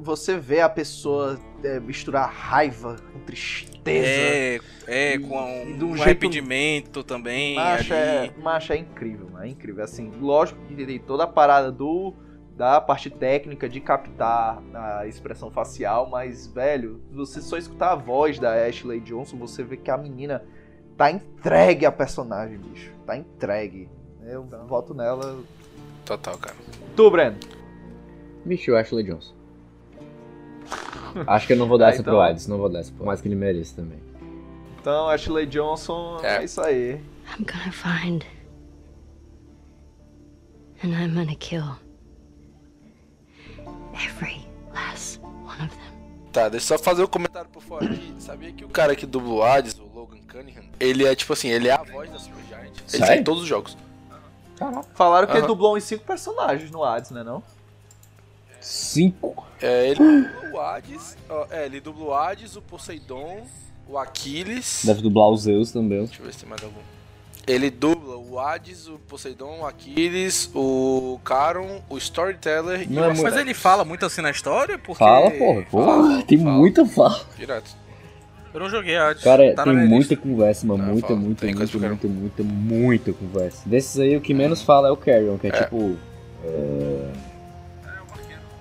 Você 0.03 0.37
vê 0.37 0.61
a 0.61 0.69
pessoa 0.69 1.39
é, 1.63 1.79
misturar 1.79 2.29
raiva 2.31 2.95
com 3.11 3.19
tristeza. 3.19 4.07
É, 4.07 4.59
é, 4.85 5.13
E- 5.15 5.19
com 5.19 5.35
e 5.35 5.73
um, 5.73 5.77
de 5.77 5.83
um 5.83 5.87
um 5.87 5.91
jeito- 5.95 6.01
arrependimento 6.03 7.03
também. 7.03 7.55
Macho 7.55 7.93
é, 7.93 8.31
macho 8.41 8.73
é 8.73 8.77
incrível, 8.77 9.29
mano. 9.31 9.45
É 9.45 9.49
incrível. 9.49 9.83
Assim, 9.83 10.11
lógico 10.21 10.59
que 10.67 10.85
tem 10.85 10.99
toda 10.99 11.23
a 11.23 11.27
parada 11.27 11.71
do 11.71 12.13
da 12.55 12.81
parte 12.81 13.09
técnica 13.11 13.69
de 13.69 13.79
captar 13.79 14.59
a 14.73 15.05
expressão 15.05 15.51
facial, 15.51 16.09
mas, 16.09 16.47
velho, 16.47 16.99
você 17.11 17.39
só 17.39 17.55
escutar 17.55 17.91
a 17.91 17.95
voz 17.95 18.39
da 18.39 18.65
Ashley 18.65 18.99
Johnson, 18.99 19.37
você 19.37 19.63
vê 19.63 19.77
que 19.77 19.91
a 19.91 19.97
menina 19.97 20.43
tá 20.97 21.11
entregue 21.11 21.85
a 21.85 21.91
personagem, 21.91 22.57
bicho. 22.57 22.91
Tá 23.05 23.15
entregue. 23.15 23.87
Eu 24.25 24.43
voto 24.67 24.95
nela. 24.95 25.39
Total, 26.03 26.35
cara. 26.39 26.55
Tu, 26.95 27.11
Breno. 27.11 27.37
Bicho, 28.43 28.75
Ashley 28.75 29.03
Johnson. 29.03 29.35
Acho 31.25 31.47
que 31.47 31.53
eu 31.53 31.57
não 31.57 31.67
vou 31.67 31.77
dar 31.77 31.87
Ah, 31.87 31.89
essa 31.89 32.01
então- 32.01 32.13
pro 32.13 32.21
Hades, 32.21 32.47
não 32.47 32.57
vou 32.57 32.69
dar 32.69 32.79
essa, 32.79 32.91
por 32.91 33.05
mais 33.05 33.21
que 33.21 33.27
ele 33.27 33.35
mereça 33.35 33.75
também. 33.75 33.99
Então, 34.79 35.09
Ashley 35.09 35.45
Johnson, 35.47 36.19
é, 36.21 36.37
É. 36.37 36.43
isso 36.43 36.61
aí. 36.61 36.93
I'm 37.37 37.43
gonna 37.45 37.71
find. 37.71 38.23
And 40.83 40.89
I'm 40.89 41.13
gonna 41.13 41.35
kill. 41.35 41.75
Every 43.93 44.47
last 44.73 45.19
one 45.21 45.61
of 45.65 45.69
them. 45.75 45.97
Tá, 46.31 46.49
deixa 46.49 46.73
eu 46.73 46.77
só 46.77 46.83
fazer 46.83 47.03
um 47.03 47.07
comentário 47.07 47.49
por 47.49 47.63
fora 47.63 47.85
aqui. 47.85 48.13
Sabia 48.19 48.51
que 48.53 48.63
o 48.63 48.69
cara 48.69 48.95
que 48.95 49.05
dubla 49.05 49.33
o 49.33 49.43
Hades, 49.43 49.77
o 49.79 49.85
Logan 49.93 50.19
Cunningham, 50.31 50.63
ele 50.79 51.03
é 51.05 51.15
tipo 51.15 51.33
assim, 51.33 51.47
ele 51.49 51.67
é 51.67 51.71
a 51.71 51.83
voz 51.83 52.09
da 52.11 52.19
Supergiant. 52.19 52.67
Ele 52.67 52.83
Sério? 52.85 53.07
tá 53.07 53.15
em 53.17 53.23
todos 53.23 53.41
os 53.41 53.47
jogos. 53.47 53.75
Falaram 54.93 55.25
que 55.27 55.33
ele 55.33 55.39
Aham. 55.39 55.47
dublou 55.47 55.75
uns 55.75 55.83
cinco 55.83 56.03
personagens 56.03 56.69
no 56.71 56.83
Hades, 56.83 57.11
né 57.11 57.23
não? 57.23 57.43
Cinco? 58.67 59.45
É, 59.61 59.89
ele 59.89 59.99
dubla 60.27 60.49
o 60.53 60.59
Hades, 60.59 61.17
ó, 61.29 61.45
é, 61.49 61.65
ele 61.65 61.79
dubla 61.79 62.05
o 62.05 62.13
Hades, 62.13 62.55
o 62.55 62.61
Poseidon, 62.61 63.41
o 63.87 63.97
Aquiles. 63.97 64.81
Deve 64.85 65.01
dublar 65.01 65.29
os 65.29 65.43
Zeus 65.43 65.71
também. 65.71 66.03
Deixa 66.05 66.21
eu 66.21 66.25
ver 66.25 66.33
se 66.33 66.39
tem 66.39 66.49
mais 66.49 66.63
algum. 66.63 66.79
Ele 67.47 67.69
dubla 67.69 68.17
o 68.17 68.37
Hades, 68.39 68.87
o 68.89 68.99
Poseidon, 68.99 69.59
o 69.61 69.65
Aquiles, 69.65 70.51
o 70.53 71.17
Charon, 71.25 71.81
o 71.89 71.97
Storyteller 71.97 72.81
e 72.81 72.87
Não 72.87 73.03
o 73.03 73.05
é 73.05 73.07
Mas 73.07 73.17
muito- 73.19 73.27
Asterix. 73.29 73.49
ele 73.49 73.53
fala 73.53 73.85
muito 73.85 74.05
assim 74.05 74.21
na 74.21 74.31
história? 74.31 74.77
Porque. 74.77 74.99
Fala, 75.01 75.31
porra. 75.31 75.61
porra 75.71 75.85
Fala, 75.85 76.23
tem 76.23 76.37
fala. 76.37 76.51
muita 76.51 76.85
fala. 76.85 77.21
Direto. 77.37 77.71
Eu 78.53 78.59
não 78.59 78.69
joguei 78.69 78.97
Hades. 78.97 79.23
Cara, 79.23 79.53
tá 79.55 79.65
na 79.65 79.71
tem 79.71 79.73
minha 79.75 79.85
muita 79.87 80.13
lista. 80.13 80.17
conversa, 80.17 80.67
mano. 80.67 80.83
Ah, 80.83 80.87
muita, 80.87 81.07
fala. 81.07 81.19
muita, 81.19 81.45
Tem 81.45 81.55
coisa 81.55 81.71
muita, 81.79 81.97
pra 81.97 82.09
muita, 82.09 82.43
muita, 82.43 82.43
muita 82.43 83.13
conversa. 83.13 83.61
Desses 83.69 83.97
aí, 83.99 84.17
o 84.17 84.21
que 84.21 84.33
menos 84.33 84.61
fala 84.61 84.89
é 84.89 84.91
o 84.91 84.97
Carrion, 84.97 85.37
que 85.37 85.47
é, 85.47 85.49
É. 85.51 85.63
tipo. 85.63 85.95
É... 86.43 87.11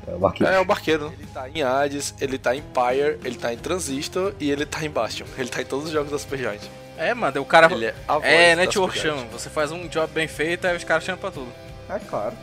é 0.06 0.14
o 0.14 0.18
barqueiro. 0.18 0.52
É, 0.52 0.60
o 0.60 0.64
barqueiro. 0.64 1.12
Ele 1.18 1.28
tá 1.32 1.48
em 1.48 1.62
Hades, 1.62 2.14
ele 2.20 2.38
tá 2.38 2.54
em 2.54 2.62
Pyre, 2.62 3.18
ele 3.24 3.36
tá 3.36 3.52
em 3.52 3.58
Transistor 3.58 4.32
e 4.38 4.50
ele 4.50 4.64
tá 4.64 4.84
em 4.84 4.90
Bastion. 4.90 5.26
Ele 5.36 5.48
tá 5.48 5.60
em 5.60 5.64
todos 5.64 5.86
os 5.86 5.90
jogos 5.90 6.10
da 6.10 6.18
Supergiant. 6.18 6.60
É, 6.96 7.12
mano, 7.12 7.40
o 7.40 7.44
cara. 7.44 7.70
Ele 7.72 7.86
é 7.86 7.94
a 8.08 8.14
voz 8.14 8.24
É, 8.24 8.54
da 8.56 8.62
network 8.62 8.98
chama. 8.98 9.24
Você 9.32 9.50
faz 9.50 9.70
um 9.72 9.86
job 9.88 10.10
bem 10.12 10.28
feito, 10.28 10.66
aí 10.66 10.76
os 10.76 10.84
caras 10.84 11.04
chamam 11.04 11.20
pra 11.20 11.30
tudo. 11.30 11.52
É 11.88 11.98
claro. 11.98 12.34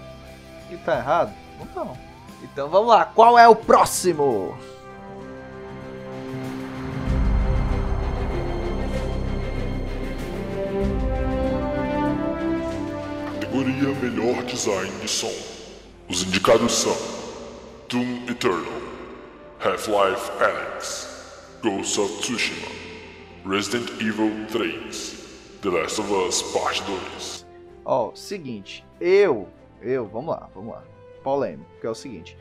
E 0.70 0.78
tá 0.78 0.97
errado? 0.97 1.34
Não 1.59 1.66
tá. 1.68 1.93
Então 2.43 2.70
vamos 2.70 2.89
lá, 2.89 3.05
qual 3.05 3.39
é 3.39 3.47
o 3.47 3.55
próximo? 3.55 4.57
Categoria 13.39 13.93
Melhor 14.01 14.43
Design 14.43 14.91
de 15.01 15.07
Som. 15.07 15.32
Os 16.09 16.24
indicados 16.24 16.74
são 16.74 16.95
Doom 17.93 18.25
Eternal, 18.27 18.81
Half-Life 19.59 20.31
Alyx, 20.41 21.59
Ghost 21.61 21.99
of 21.99 22.23
Tsushima, 22.23 22.67
Resident 23.45 23.87
Evil 24.01 24.31
3, 24.47 25.59
The 25.61 25.69
Last 25.69 26.01
of 26.01 26.11
Us 26.11 26.41
Parte 26.41 26.81
2. 26.85 27.45
Ó, 27.85 28.11
seguinte, 28.15 28.83
eu, 28.99 29.47
eu, 29.79 30.07
vamos 30.07 30.33
lá, 30.33 30.49
vamos 30.55 30.73
lá. 30.73 30.83
Polêmico, 31.23 31.69
que 31.79 31.85
é 31.85 31.89
o 31.91 31.93
seguinte. 31.93 32.35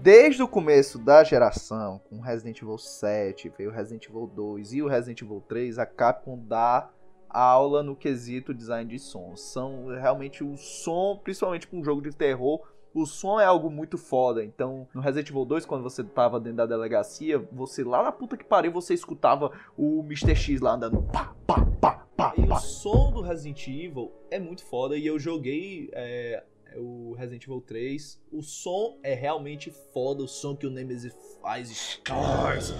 Desde 0.00 0.42
o 0.42 0.48
começo 0.48 0.98
da 0.98 1.22
geração, 1.22 2.00
com 2.08 2.22
Resident 2.22 2.62
Evil 2.62 2.78
7, 2.78 3.52
veio 3.58 3.70
Resident 3.70 4.06
Evil 4.06 4.26
2 4.34 4.72
e 4.72 4.80
o 4.80 4.88
Resident 4.88 5.20
Evil 5.20 5.44
3, 5.46 5.78
a 5.78 5.84
Capcom 5.84 6.38
dá 6.38 6.88
aula 7.28 7.82
no 7.82 7.94
quesito 7.94 8.54
design 8.54 8.90
de 8.90 8.98
som. 8.98 9.36
São 9.36 9.88
realmente 9.88 10.42
o 10.42 10.56
som, 10.56 11.20
principalmente 11.22 11.68
com 11.68 11.80
um 11.80 11.84
jogo 11.84 12.00
de 12.00 12.12
terror, 12.12 12.62
o 12.94 13.04
som 13.06 13.40
é 13.40 13.44
algo 13.44 13.68
muito 13.68 13.98
foda. 13.98 14.44
Então, 14.44 14.86
no 14.94 15.00
Resident 15.00 15.28
Evil 15.30 15.44
2, 15.44 15.66
quando 15.66 15.82
você 15.82 16.04
tava 16.04 16.38
dentro 16.38 16.58
da 16.58 16.66
delegacia, 16.66 17.38
você 17.50 17.82
lá 17.82 18.02
na 18.02 18.12
puta 18.12 18.36
que 18.36 18.44
pariu, 18.44 18.70
você 18.70 18.94
escutava 18.94 19.50
o 19.76 20.00
Mr. 20.04 20.34
X 20.34 20.60
lá 20.60 20.74
andando 20.74 21.02
pá, 21.02 21.34
pá, 21.46 21.66
pá, 21.80 22.06
pá, 22.16 22.34
E 22.38 22.42
o 22.42 22.48
pá. 22.48 22.56
som 22.60 23.10
do 23.10 23.20
Resident 23.20 23.66
Evil 23.66 24.12
é 24.30 24.38
muito 24.38 24.64
foda 24.64 24.96
e 24.96 25.04
eu 25.04 25.18
joguei 25.18 25.90
é, 25.92 26.44
o 26.76 27.14
Resident 27.14 27.42
Evil 27.44 27.60
3. 27.60 28.20
O 28.30 28.42
som 28.42 28.98
é 29.02 29.14
realmente 29.14 29.72
foda, 29.92 30.22
o 30.22 30.28
som 30.28 30.54
que 30.54 30.66
o 30.66 30.70
Nemesis 30.70 31.12
faz, 31.42 31.70
Stars. 31.70 32.72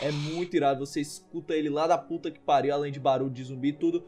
É 0.00 0.10
muito 0.10 0.56
irado, 0.56 0.86
você 0.86 1.00
escuta 1.00 1.52
ele 1.54 1.68
lá 1.68 1.86
da 1.86 1.98
puta 1.98 2.30
que 2.30 2.40
pariu, 2.40 2.72
além 2.72 2.90
de 2.90 2.98
barulho 2.98 3.30
de 3.30 3.44
zumbi 3.44 3.68
e 3.68 3.72
tudo. 3.74 4.06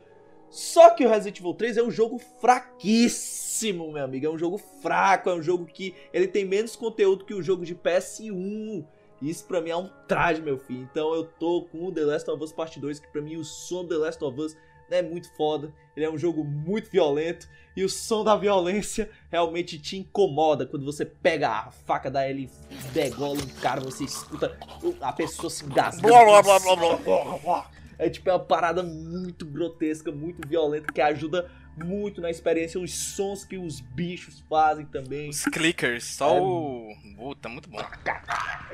Só 0.52 0.90
que 0.90 1.06
o 1.06 1.08
Resident 1.08 1.38
Evil 1.38 1.54
3 1.54 1.78
é 1.78 1.82
um 1.82 1.90
jogo 1.90 2.18
fraquíssimo 2.18 3.90
meu 3.90 4.04
amigo. 4.04 4.26
É 4.26 4.30
um 4.30 4.38
jogo 4.38 4.58
fraco, 4.58 5.30
é 5.30 5.34
um 5.34 5.42
jogo 5.42 5.64
que 5.64 5.94
ele 6.12 6.28
tem 6.28 6.44
menos 6.44 6.76
conteúdo 6.76 7.24
que 7.24 7.32
o 7.32 7.42
jogo 7.42 7.64
de 7.64 7.74
PS1. 7.74 8.84
Isso 9.22 9.46
pra 9.46 9.62
mim 9.62 9.70
é 9.70 9.76
um 9.76 9.88
traje, 10.06 10.42
meu 10.42 10.58
filho. 10.58 10.82
Então 10.90 11.14
eu 11.14 11.24
tô 11.24 11.62
com 11.72 11.86
o 11.86 11.92
The 11.92 12.02
Last 12.02 12.30
of 12.30 12.44
Us 12.44 12.52
Part 12.52 12.78
2, 12.78 13.00
que 13.00 13.08
pra 13.08 13.22
mim 13.22 13.36
o 13.36 13.44
som 13.44 13.82
do 13.82 13.88
The 13.88 14.04
Last 14.04 14.22
of 14.22 14.38
Us 14.38 14.54
é 14.90 15.00
muito 15.00 15.34
foda. 15.36 15.72
Ele 15.96 16.04
é 16.04 16.10
um 16.10 16.18
jogo 16.18 16.44
muito 16.44 16.90
violento 16.90 17.48
e 17.74 17.82
o 17.82 17.88
som 17.88 18.22
da 18.22 18.36
violência 18.36 19.08
realmente 19.30 19.78
te 19.78 19.96
incomoda 19.96 20.66
quando 20.66 20.84
você 20.84 21.06
pega 21.06 21.48
a 21.48 21.70
faca 21.70 22.10
da 22.10 22.28
Ellie 22.28 22.50
e 22.70 22.74
degola 22.88 23.38
um 23.38 23.60
cara, 23.60 23.80
você 23.80 24.04
escuta 24.04 24.58
a 25.00 25.12
pessoa 25.14 25.48
se 25.48 25.64
engasgando. 25.64 26.08
Blá, 26.08 26.42
blá, 26.42 26.58
blá, 26.60 26.76
blá, 26.76 27.38
blá. 27.38 27.70
É 28.02 28.10
tipo 28.10 28.28
é 28.28 28.32
uma 28.32 28.40
parada 28.40 28.82
muito 28.82 29.46
grotesca, 29.46 30.10
muito 30.10 30.46
violenta 30.46 30.92
que 30.92 31.00
ajuda 31.00 31.48
muito 31.76 32.20
na 32.20 32.30
experiência 32.30 32.80
os 32.80 32.92
sons 32.92 33.44
que 33.44 33.56
os 33.56 33.80
bichos 33.80 34.44
fazem 34.48 34.84
também. 34.84 35.30
Os 35.30 35.44
clickers, 35.44 36.04
só 36.04 36.36
É. 36.36 36.40
o. 36.40 36.88
Puta, 37.16 37.48
muito 37.48 37.70
bom. 37.70 37.78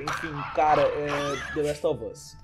Enfim, 0.01 0.33
cara, 0.55 0.83
é 0.83 1.55
The 1.55 1.63
Last 1.63 1.87
of 1.87 2.05
Us. 2.05 2.37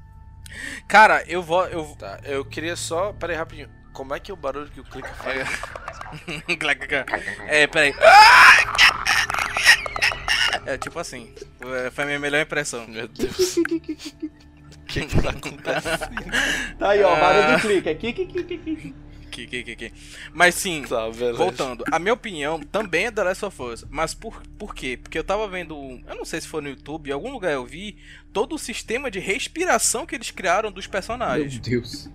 Cara, 0.86 1.24
eu 1.26 1.42
vou. 1.42 1.66
Eu... 1.66 1.96
Tá, 1.98 2.20
eu 2.24 2.44
queria 2.44 2.76
só. 2.76 3.12
Pera 3.14 3.32
aí, 3.32 3.38
rapidinho. 3.38 3.68
Como 3.92 4.14
é 4.14 4.20
que 4.20 4.30
é 4.30 4.34
o 4.34 4.36
barulho 4.36 4.70
que 4.70 4.80
o 4.80 4.84
clique 4.84 5.08
faz? 5.08 5.48
É, 7.48 7.66
peraí. 7.66 7.92
É 10.66 10.78
tipo 10.78 10.98
assim. 10.98 11.34
é, 11.60 11.90
Foi 11.90 12.04
a 12.04 12.06
minha 12.06 12.18
melhor 12.20 12.40
impressão. 12.42 12.86
Meu 12.86 13.08
Deus. 13.08 13.56
O 14.84 14.86
que 14.86 15.06
que 15.06 15.22
tá 15.22 15.30
acontecendo? 15.30 16.76
Tá 16.78 16.90
aí, 16.90 17.02
ó, 17.02 17.14
Ah. 17.14 17.20
barulho 17.20 17.56
do 17.56 17.60
clique. 17.62 17.88
Aqui, 17.88 18.08
aqui, 18.08 18.22
aqui, 18.22 18.40
aqui. 18.54 18.94
Que, 19.30 19.46
que, 19.48 19.62
que, 19.64 19.74
que. 19.76 19.92
Mas 20.32 20.54
sim, 20.54 20.84
Tá, 20.88 21.08
voltando. 21.34 21.82
A 21.90 21.98
minha 21.98 22.12
opinião 22.14 22.60
também 22.60 23.06
é 23.06 23.10
The 23.10 23.24
Last 23.24 23.44
of 23.46 23.60
Us. 23.62 23.84
Mas 23.90 24.14
por, 24.14 24.40
por 24.56 24.74
quê? 24.74 24.96
Porque 25.02 25.18
eu 25.18 25.24
tava 25.24 25.48
vendo. 25.48 25.74
Eu 26.06 26.14
não 26.14 26.24
sei 26.24 26.40
se 26.40 26.46
foi 26.46 26.62
no 26.62 26.68
YouTube, 26.68 27.08
em 27.08 27.12
algum 27.12 27.32
lugar 27.32 27.52
eu 27.52 27.64
vi. 27.66 27.96
Todo 28.32 28.54
o 28.54 28.58
sistema 28.58 29.10
de 29.10 29.18
respiração 29.18 30.06
que 30.06 30.14
eles 30.14 30.30
criaram 30.30 30.70
dos 30.70 30.84
Meu 30.86 30.92
personagens. 30.92 31.58
Deus. 31.58 32.08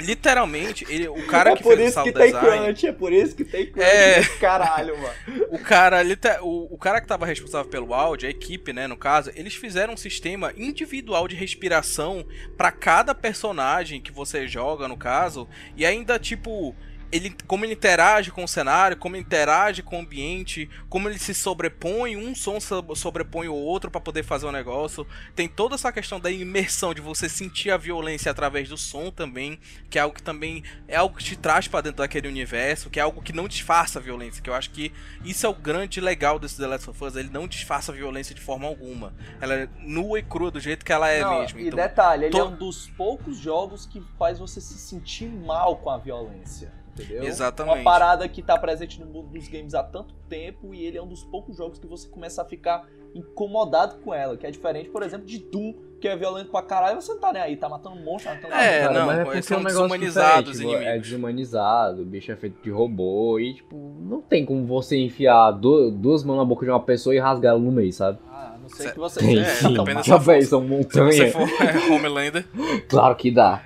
Literalmente, 0.00 0.86
ele, 0.88 1.08
o 1.08 1.26
cara 1.26 1.50
é 1.50 1.56
que 1.56 1.62
por 1.62 1.76
fez 1.76 1.80
o 1.80 1.84
isso 1.84 1.94
sound 1.94 2.12
que 2.12 2.18
tem 2.18 2.32
design. 2.32 2.64
crunch, 2.64 2.86
é 2.86 2.92
por 2.92 3.12
isso 3.12 3.34
que 3.36 3.44
tem 3.44 3.66
crunch. 3.70 3.88
É. 3.88 4.22
Caralho, 4.40 4.96
mano. 4.98 5.46
O 5.50 5.58
cara, 5.58 6.02
o, 6.42 6.74
o 6.74 6.78
cara 6.78 7.00
que 7.00 7.06
tava 7.06 7.26
responsável 7.26 7.70
pelo 7.70 7.94
áudio, 7.94 8.26
a 8.26 8.30
equipe, 8.30 8.72
né, 8.72 8.86
no 8.86 8.96
caso, 8.96 9.30
eles 9.34 9.54
fizeram 9.54 9.94
um 9.94 9.96
sistema 9.96 10.52
individual 10.56 11.28
de 11.28 11.36
respiração 11.36 12.26
pra 12.56 12.70
cada 12.70 13.14
personagem 13.14 14.00
que 14.00 14.12
você 14.12 14.46
joga, 14.46 14.88
no 14.88 14.96
caso, 14.96 15.48
e 15.76 15.84
ainda 15.84 16.18
tipo 16.18 16.74
ele 17.12 17.34
como 17.46 17.64
ele 17.64 17.72
interage 17.74 18.30
com 18.30 18.44
o 18.44 18.48
cenário, 18.48 18.96
como 18.96 19.16
ele 19.16 19.22
interage 19.22 19.82
com 19.82 19.96
o 19.98 20.00
ambiente, 20.00 20.68
como 20.88 21.08
ele 21.08 21.18
se 21.18 21.34
sobrepõe, 21.34 22.16
um 22.16 22.34
som 22.34 22.60
so- 22.60 22.84
sobrepõe 22.94 23.48
o 23.48 23.54
outro 23.54 23.90
pra 23.90 24.00
poder 24.00 24.22
fazer 24.22 24.46
o 24.46 24.52
negócio. 24.52 25.06
Tem 25.34 25.48
toda 25.48 25.74
essa 25.74 25.90
questão 25.92 26.20
da 26.20 26.30
imersão 26.30 26.94
de 26.94 27.00
você 27.00 27.28
sentir 27.28 27.70
a 27.70 27.76
violência 27.76 28.30
através 28.30 28.68
do 28.68 28.76
som 28.76 29.10
também, 29.10 29.58
que 29.88 29.98
é 29.98 30.02
algo 30.02 30.14
que 30.14 30.22
também 30.22 30.62
é 30.86 30.96
algo 30.96 31.16
que 31.16 31.24
te 31.24 31.36
traz 31.36 31.66
pra 31.66 31.80
dentro 31.80 31.98
daquele 31.98 32.28
universo, 32.28 32.90
que 32.90 33.00
é 33.00 33.02
algo 33.02 33.22
que 33.22 33.32
não 33.32 33.48
disfarça 33.48 33.98
a 33.98 34.02
violência, 34.02 34.42
que 34.42 34.48
eu 34.50 34.54
acho 34.54 34.70
que 34.70 34.92
isso 35.24 35.44
é 35.44 35.48
o 35.48 35.54
grande 35.54 36.00
legal 36.00 36.38
desse 36.38 36.56
The 36.56 36.66
Last 36.66 36.90
of 36.90 37.04
Us, 37.04 37.16
ele 37.16 37.30
não 37.30 37.48
disfarça 37.48 37.92
a 37.92 37.94
violência 37.94 38.34
de 38.34 38.40
forma 38.40 38.66
alguma. 38.66 39.12
Ela 39.40 39.54
é 39.54 39.68
nua 39.80 40.18
e 40.18 40.22
crua 40.22 40.50
do 40.50 40.60
jeito 40.60 40.84
que 40.84 40.92
ela 40.92 41.08
é 41.08 41.20
Não, 41.22 41.40
mesmo. 41.40 41.58
E 41.58 41.66
Então, 41.66 41.76
detalhe, 41.76 42.24
ele 42.26 42.30
to- 42.32 42.38
é 42.38 42.44
um 42.44 42.56
dos 42.56 42.88
poucos 42.90 43.36
jogos 43.38 43.86
que 43.86 44.02
faz 44.18 44.38
você 44.38 44.60
se 44.60 44.78
sentir 44.78 45.28
mal 45.28 45.76
com 45.76 45.90
a 45.90 45.98
violência. 45.98 46.72
Entendeu? 46.98 47.24
Exatamente. 47.24 47.76
Uma 47.76 47.84
parada 47.84 48.28
que 48.28 48.42
tá 48.42 48.58
presente 48.58 49.00
no 49.00 49.06
mundo 49.06 49.28
dos 49.28 49.48
games 49.48 49.74
há 49.74 49.82
tanto 49.82 50.14
tempo 50.28 50.74
e 50.74 50.84
ele 50.84 50.98
é 50.98 51.02
um 51.02 51.06
dos 51.08 51.22
poucos 51.24 51.56
jogos 51.56 51.78
que 51.78 51.86
você 51.86 52.08
começa 52.08 52.42
a 52.42 52.44
ficar 52.44 52.86
incomodado 53.14 53.96
com 53.98 54.12
ela. 54.12 54.36
Que 54.36 54.46
é 54.46 54.50
diferente, 54.50 54.88
por 54.90 55.02
exemplo, 55.02 55.24
de 55.26 55.38
Doom, 55.38 55.74
que 56.00 56.08
é 56.08 56.16
violento 56.16 56.50
pra 56.50 56.62
caralho 56.62 56.98
e 56.98 57.02
você 57.02 57.12
não 57.12 57.20
tá 57.20 57.32
nem 57.32 57.42
aí, 57.42 57.56
tá 57.56 57.68
matando 57.68 57.96
monstro, 57.96 58.30
tá 58.32 58.36
matando 58.48 58.54
É, 58.54 58.80
Cara, 58.80 58.92
não, 58.98 59.06
mas 59.06 59.16
é 59.18 59.20
eles 59.20 59.24
porque 59.24 59.42
são 59.42 59.56
é 59.56 59.60
um 59.60 59.64
diferente, 59.98 60.52
tipo, 60.52 60.72
É 60.72 60.76
inimigos. 60.76 61.02
desumanizado, 61.08 62.02
o 62.02 62.04
bicho 62.04 62.32
é 62.32 62.36
feito 62.36 62.62
de 62.62 62.70
robô 62.70 63.38
e, 63.38 63.54
tipo, 63.54 63.76
não 64.00 64.20
tem 64.20 64.44
como 64.44 64.66
você 64.66 64.96
enfiar 64.98 65.52
du- 65.52 65.90
duas 65.90 66.22
mãos 66.24 66.36
na 66.38 66.44
boca 66.44 66.64
de 66.64 66.70
uma 66.70 66.80
pessoa 66.80 67.14
e 67.14 67.18
rasgar 67.18 67.52
ela 67.52 67.60
no 67.60 67.70
meio, 67.72 67.92
sabe? 67.92 68.18
Ah, 68.28 68.52
a 68.54 68.58
não 68.58 68.68
sei 68.68 68.90
que 68.90 68.98
você 68.98 69.20
Tem 69.20 69.38
é, 69.40 69.44
sim. 69.44 69.74
véi, 69.84 69.94
força. 70.04 70.42
são 70.42 70.62
Se 70.62 70.68
montanhas. 70.68 71.16
você 71.16 71.30
for 71.30 71.48
é, 71.62 71.94
Homelander, 71.94 72.46
Claro 72.88 73.14
que 73.16 73.30
dá. 73.30 73.62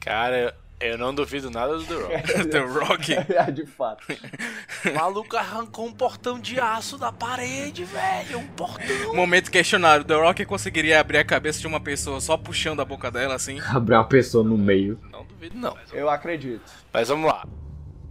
Cara, 0.00 0.54
eu 0.80 0.96
não 0.96 1.14
duvido 1.14 1.50
nada 1.50 1.76
do 1.76 1.84
The 1.84 1.94
Rock. 1.94 2.44
The 2.48 2.58
Rock. 2.58 3.12
É, 3.30 3.50
de 3.50 3.66
fato. 3.66 4.04
O 4.84 4.94
maluco 4.94 5.36
arrancou 5.36 5.86
um 5.86 5.92
portão 5.92 6.38
de 6.38 6.58
aço 6.58 6.96
da 6.96 7.12
parede, 7.12 7.84
velho. 7.84 8.38
Um 8.38 8.46
portão. 8.48 9.14
Momento 9.14 9.50
questionário, 9.50 10.04
The 10.04 10.14
Rock 10.14 10.44
conseguiria 10.46 10.98
abrir 11.00 11.18
a 11.18 11.24
cabeça 11.24 11.60
de 11.60 11.66
uma 11.66 11.80
pessoa 11.80 12.20
só 12.20 12.36
puxando 12.36 12.80
a 12.80 12.84
boca 12.84 13.10
dela 13.10 13.34
assim? 13.34 13.60
Abrir 13.60 13.94
uma 13.94 14.04
pessoa 14.04 14.42
no 14.42 14.56
meio. 14.56 14.98
Não 15.10 15.24
duvido, 15.24 15.56
não. 15.56 15.76
Eu 15.92 16.08
acredito. 16.08 16.70
Mas 16.92 17.08
vamos 17.08 17.30
lá. 17.30 17.46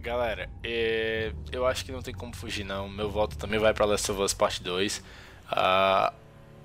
Galera, 0.00 0.48
é, 0.64 1.32
eu 1.52 1.66
acho 1.66 1.84
que 1.84 1.92
não 1.92 2.00
tem 2.00 2.14
como 2.14 2.34
fugir, 2.34 2.64
não. 2.64 2.88
Meu 2.88 3.10
voto 3.10 3.36
também 3.36 3.58
vai 3.58 3.74
pra 3.74 3.84
Last 3.84 4.10
of 4.10 4.22
Us 4.22 4.32
Part 4.32 4.62
2. 4.62 5.02
Ah, 5.50 6.12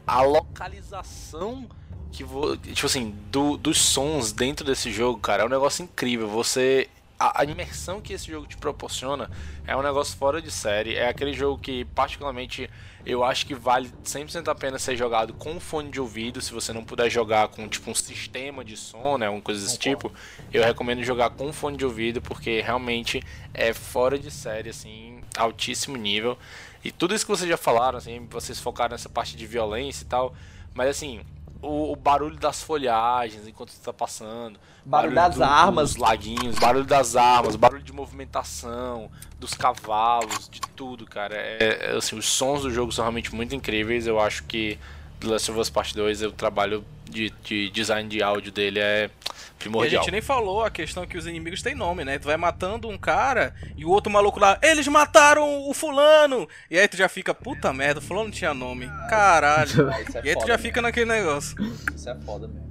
a 0.08 0.22
localização 0.22 1.68
que 2.16 2.74
tipo 2.74 2.86
assim, 2.86 3.14
do- 3.32 3.58
dos 3.58 3.80
sons 3.80 4.32
dentro 4.32 4.66
desse 4.66 4.92
jogo, 4.92 5.20
cara, 5.20 5.44
é 5.44 5.46
um 5.46 5.50
negócio 5.50 5.84
incrível. 5.84 6.28
Você 6.30 6.90
a, 7.18 7.42
a 7.42 7.46
imersão 7.46 8.02
que 8.02 8.12
esse 8.14 8.28
jogo 8.28 8.46
te 8.46 8.58
proporciona 8.58 9.30
é 9.66 9.76
um 9.76 9.82
negócio 9.82 10.18
fora 10.18 10.42
de 10.42 10.52
série. 10.52 10.96
É 10.96 11.08
aquele 11.08 11.32
jogo 11.34 11.58
que 11.62 11.86
particularmente 11.86 12.70
eu 13.06 13.24
acho 13.24 13.46
que 13.46 13.54
vale 13.56 13.90
100% 14.04 14.48
a 14.50 14.56
pena 14.56 14.78
ser 14.80 14.98
jogado 14.98 15.34
com 15.34 15.60
fone 15.60 15.90
de 15.92 16.02
ouvido, 16.02 16.42
se 16.42 16.52
você 16.52 16.74
não 16.74 16.84
puder 16.84 17.10
jogar 17.10 17.48
com 17.50 17.68
tipo 17.70 17.90
um 17.90 17.96
sistema 17.96 18.66
de 18.66 18.76
som, 18.76 19.18
né, 19.18 19.30
uma 19.30 19.42
coisa 19.42 19.64
desse 19.64 19.78
tipo. 19.78 20.12
Eu 20.52 20.64
recomendo 20.64 21.04
jogar 21.04 21.30
com 21.30 21.54
fone 21.54 21.78
de 21.78 21.86
ouvido 21.86 22.22
porque 22.22 22.62
realmente 22.62 23.22
é 23.54 23.74
fora 23.74 24.18
de 24.20 24.30
série 24.32 24.70
assim, 24.70 25.22
altíssimo 25.38 25.96
nível. 25.96 26.38
E 26.84 26.92
tudo 26.92 27.16
isso 27.16 27.26
que 27.26 27.32
vocês 27.32 27.50
já 27.50 27.58
falaram, 27.58 27.98
assim, 27.98 28.28
vocês 28.30 28.60
focaram 28.60 28.92
nessa 28.92 29.10
parte 29.10 29.38
de 29.38 29.46
violência 29.48 30.04
e 30.04 30.08
tal, 30.08 30.36
mas 30.74 30.90
assim, 30.90 31.22
o, 31.62 31.92
o 31.92 31.96
barulho 31.96 32.38
das 32.38 32.62
folhagens 32.62 33.48
enquanto 33.48 33.72
você 33.72 33.82
tá 33.84 33.94
passando, 33.94 34.60
Barulho 34.86 35.16
das 35.16 35.42
armas. 35.42 35.94
dos 35.94 35.98
laguinhos, 36.02 36.60
barulho 36.60 36.86
das 36.86 37.16
armas, 37.16 37.56
barulho 37.56 37.82
de 37.82 37.92
movimentação, 37.92 39.10
dos 39.40 39.54
cavalos, 39.56 40.48
de 40.48 40.62
tudo, 40.62 41.06
cara. 41.06 41.36
É, 41.36 41.58
é, 41.92 41.98
assim, 41.98 42.16
os 42.16 42.28
sons 42.28 42.62
do 42.62 42.70
jogo 42.70 42.92
são 42.92 43.04
realmente 43.04 43.34
muito 43.34 43.56
incríveis. 43.56 44.06
Eu 44.06 44.20
acho 44.20 44.44
que 44.44 44.78
The 45.20 45.28
Last 45.28 45.50
of 45.52 45.60
Us 45.60 45.70
Part 45.70 45.94
2, 45.96 46.24
o 46.24 46.32
trabalho 46.32 46.84
de, 47.10 47.32
de 47.44 47.70
design 47.70 48.08
de 48.10 48.22
áudio 48.22 48.52
dele 48.52 48.80
é 48.80 49.06
E 49.06 49.08
a 49.08 49.58
primordial. 49.58 50.04
gente 50.04 50.12
nem 50.12 50.22
falou 50.22 50.64
a 50.64 50.70
questão 50.70 51.06
que 51.08 51.18
os 51.18 51.26
inimigos 51.26 51.62
têm 51.62 51.74
nome, 51.74 52.04
né? 52.06 52.20
Tu 52.20 52.26
vai 52.26 52.38
matando 52.38 52.88
um 52.88 52.98
cara 52.98 53.54
e 53.78 53.86
o 53.86 53.90
outro 53.90 54.12
maluco 54.12 54.40
lá, 54.40 54.60
eles 54.62 54.88
mataram 54.88 55.68
o 55.70 55.74
fulano! 55.74 56.48
E 56.70 56.78
aí 56.78 56.88
tu 56.88 56.98
já 56.98 57.08
fica, 57.10 57.34
puta 57.34 57.72
merda, 57.74 58.00
o 58.00 58.04
fulano 58.04 58.30
tinha 58.30 58.54
nome. 58.54 58.88
Caralho. 59.10 59.90
Isso 60.08 60.18
é 60.18 60.22
E 60.26 60.30
aí 60.30 60.36
tu 60.36 60.46
já 60.48 60.54
né? 60.54 60.58
fica 60.58 60.82
naquele 60.82 61.06
negócio. 61.06 61.56
Isso 61.96 62.10
é 62.10 62.16
foda 62.22 62.48
mesmo. 62.48 62.66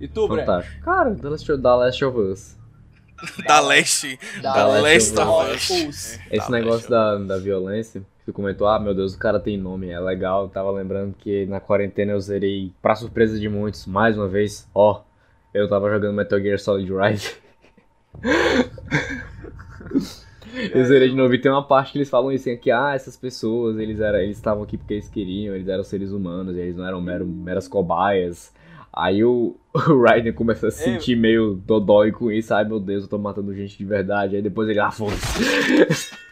E 0.00 0.06
tu, 0.06 0.28
Breno? 0.28 0.62
Cara, 0.84 1.14
The 1.14 1.28
Last, 1.28 1.46
The 1.46 1.54
Last 1.56 2.04
of 2.04 2.18
Us. 2.18 2.56
Da 3.46 3.60
leste. 3.60 4.18
Da 4.42 4.52
Da 4.52 4.66
Last 4.66 4.82
leste 4.82 5.18
of 5.18 5.22
of 5.54 5.88
Us. 5.88 6.18
Esse 6.30 6.46
Tá, 6.46 6.50
negócio 6.50 6.90
da, 6.90 7.16
da 7.16 7.38
violência, 7.38 8.02
tu 8.26 8.32
comentou, 8.32 8.66
ah, 8.66 8.80
meu 8.80 8.92
Deus, 8.92 9.14
o 9.14 9.18
cara 9.18 9.38
tem 9.38 9.56
nome, 9.56 9.88
é 9.88 10.00
legal. 10.00 10.42
Eu 10.42 10.48
tava 10.48 10.72
lembrando 10.72 11.14
que 11.16 11.46
na 11.46 11.60
quarentena 11.60 12.12
eu 12.12 12.20
zerei, 12.20 12.72
pra 12.82 12.96
surpresa 12.96 13.38
de 13.38 13.48
muitos, 13.48 13.86
mais 13.86 14.18
uma 14.18 14.26
vez, 14.26 14.68
ó, 14.74 15.02
eu 15.54 15.68
tava 15.68 15.88
jogando 15.88 16.16
Metal 16.16 16.40
Gear 16.40 16.58
Solid 16.58 16.92
Rise. 16.92 17.36
eu 20.74 20.84
zerei 20.84 21.10
de 21.10 21.14
novo 21.14 21.32
e 21.34 21.40
tem 21.40 21.52
uma 21.52 21.62
parte 21.62 21.92
que 21.92 21.98
eles 21.98 22.10
falam 22.10 22.30
assim, 22.30 22.56
que, 22.56 22.72
ah, 22.72 22.94
essas 22.96 23.16
pessoas, 23.16 23.78
eles 23.78 24.00
eram, 24.00 24.18
eles 24.18 24.36
estavam 24.36 24.64
aqui 24.64 24.76
porque 24.76 24.94
eles 24.94 25.08
queriam, 25.08 25.54
eles 25.54 25.68
eram 25.68 25.84
seres 25.84 26.10
humanos, 26.10 26.56
eles 26.56 26.74
não 26.74 26.84
eram 26.84 27.00
mero, 27.00 27.24
meras 27.24 27.68
cobaias. 27.68 28.52
Aí 28.92 29.22
o, 29.22 29.54
o 29.72 30.02
Raiden 30.02 30.32
começa 30.32 30.66
a 30.66 30.70
se 30.72 30.82
Ei. 30.82 30.94
sentir 30.94 31.14
meio 31.14 31.54
dodói 31.54 32.10
com 32.10 32.32
isso, 32.32 32.52
ai 32.52 32.64
meu 32.64 32.80
Deus, 32.80 33.04
eu 33.04 33.08
tô 33.08 33.18
matando 33.18 33.54
gente 33.54 33.78
de 33.78 33.84
verdade. 33.84 34.34
Aí 34.34 34.42
depois 34.42 34.68
ele, 34.68 34.80
ah, 34.80 34.90
foda-se. 34.90 36.16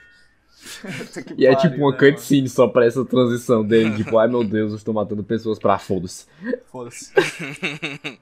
E 1.37 1.47
é 1.47 1.55
tipo 1.57 1.77
uma 1.77 1.91
né, 1.93 1.99
mano? 1.99 2.13
cutscene 2.15 2.49
só 2.49 2.69
pra 2.69 2.85
essa 2.87 3.05
transição 3.05 3.65
dele, 3.65 3.97
tipo, 3.97 4.19
ai 4.19 4.29
meu 4.29 4.45
Deus, 4.45 4.73
eu 4.73 4.77
estou 4.77 4.93
matando 4.95 5.23
pessoas 5.25 5.59
pra 5.59 5.79
foda-se. 5.79 6.27
Foda-se. 6.71 7.13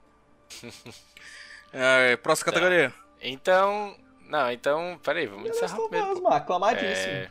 É, 1.75 2.17
próxima 2.19 2.53
categoria. 2.53 2.93
Então, 3.23 3.97
não, 4.29 4.51
então, 4.53 5.01
peraí, 5.03 5.27
vamos 5.27 5.49
encerrar 5.49 5.77
primeiro. 5.89 6.23
Mano, 6.23 6.37
aclamadíssimo. 6.37 7.13
É, 7.13 7.31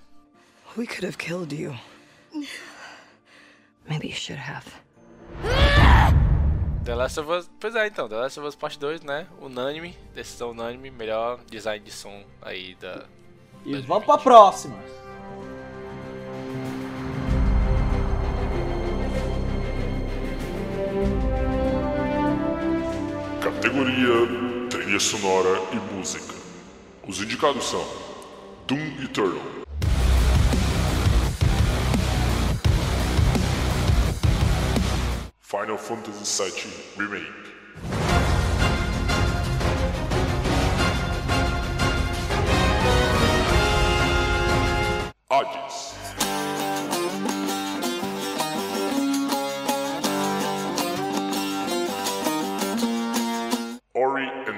We 0.76 0.88
could 0.88 1.06
have 1.06 1.18
killed 1.18 1.54
you. 1.54 1.76
Maybe 3.88 4.08
you 4.08 4.16
should 4.16 4.40
have. 4.42 4.66
The 6.84 6.96
Last 6.96 7.20
of 7.20 7.30
Us, 7.30 7.52
pois 7.60 7.76
é, 7.76 7.88
então, 7.88 8.08
The 8.08 8.16
Last 8.16 8.40
of 8.40 8.48
Us 8.48 8.56
Part 8.56 8.80
2, 8.80 9.02
né? 9.02 9.28
Unânime, 9.40 9.96
decisão 10.16 10.52
unânime, 10.52 10.90
melhor 10.90 11.40
design 11.50 11.84
de 11.84 11.92
som 11.92 12.24
aí 12.42 12.76
da. 12.76 13.06
E 13.66 13.78
vamos 13.82 14.06
pra 14.06 14.18
próxima. 14.18 14.78
Categoria 23.82 24.68
Trilha 24.70 25.00
Sonora 25.00 25.60
e 25.72 25.96
Música. 25.96 26.36
Os 27.08 27.20
indicados 27.20 27.68
são 27.68 27.84
Doom 28.68 29.04
Eternal, 29.04 29.42
Final 35.40 35.78
Fantasy 35.80 36.44
VII 36.44 37.08
Remake, 37.08 37.32
Hades, 45.30 46.01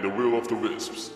the 0.03 0.09
Will 0.09 0.38
of 0.38 0.49
the 0.49 0.55
Wisps, 0.55 1.11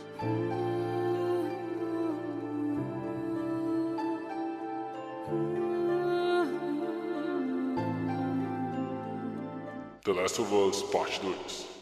The 10.05 10.13
Last 10.13 10.39
of 10.39 10.53
Us 10.53 10.81
Parte 10.89 11.19
2. 11.21 11.76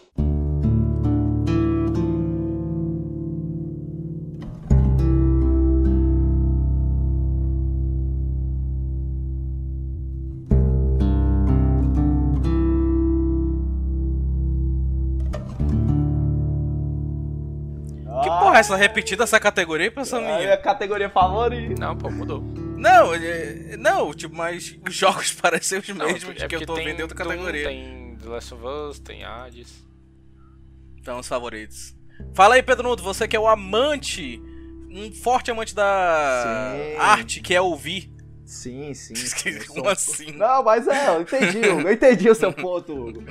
Porra 18.56 18.57
é 18.57 18.60
essa? 18.61 18.76
Repetida 18.76 19.23
essa 19.23 19.40
categoria 19.40 19.91
pra 19.91 20.02
essa 20.02 20.18
É 20.18 20.19
a 20.19 20.22
minha? 20.23 20.38
minha 20.40 20.57
categoria 20.57 21.10
favorita. 21.10 21.76
Não, 21.80 21.98
pô, 21.98 22.10
mudou. 22.10 22.41
Não, 22.77 23.14
é- 23.14 23.77
não, 23.77 24.14
tipo, 24.14 24.36
mas 24.36 24.77
os 24.88 24.94
jogos 24.95 25.32
parecem 25.40 25.80
os 25.80 25.88
Não, 25.90 26.06
mesmos 26.06 26.41
é 26.41 26.48
que 26.48 26.56
eu 26.56 26.65
tô 26.65 26.73
tem 26.76 26.86
vendo 26.86 26.99
em 26.99 27.02
outra 27.03 27.18
categoria. 27.18 27.68
Tem 27.68 28.18
The 28.22 28.30
Last 28.30 28.53
of 28.53 28.64
Us, 28.65 28.99
tem 28.99 29.23
Hades. 29.23 29.86
Então, 30.98 31.19
os 31.19 31.27
favoritos. 31.27 31.95
Fala 32.34 32.56
aí, 32.56 32.64
Pedro 32.64 32.88
Nudo, 32.90 33.03
você 33.03 33.27
que 33.27 33.36
é 33.36 33.40
o 33.40 33.48
amante, 33.48 34.41
um 34.90 35.11
forte 35.14 35.52
amante 35.52 35.76
da 35.76 36.73
Sim. 36.73 36.98
arte, 36.98 37.41
que 37.41 37.53
é 37.53 37.61
ouvir. 37.61 38.11
Sim, 38.45 38.94
sim. 38.94 39.14
Como 39.68 39.82
sou- 39.82 39.90
assim? 39.90 40.32
Não, 40.32 40.64
mas 40.64 40.88
é, 40.88 41.10
eu 41.10 41.22
entendi, 41.22 41.60
Hugo, 41.68 41.82
eu 41.82 41.91
entendi 41.94 42.30
o 42.30 42.36
seu 42.36 42.53
ponto, 42.53 42.94
Hugo. 42.94 43.23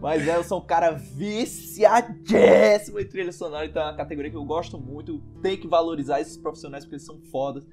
Mas 0.00 0.28
é, 0.28 0.36
eu 0.36 0.44
sou 0.44 0.60
um 0.60 0.64
cara 0.64 0.92
viciadíssimo 0.92 3.00
em 3.00 3.04
trilha 3.06 3.32
sonora, 3.32 3.66
então 3.66 3.82
é 3.82 3.86
uma 3.86 3.96
categoria 3.96 4.30
que 4.30 4.36
eu 4.36 4.44
gosto 4.44 4.78
muito. 4.78 5.20
Tem 5.42 5.56
que 5.56 5.66
valorizar 5.66 6.20
esses 6.20 6.36
profissionais 6.36 6.84
porque 6.84 6.94
eles 6.96 7.06
são 7.06 7.18
fodas. 7.32 7.64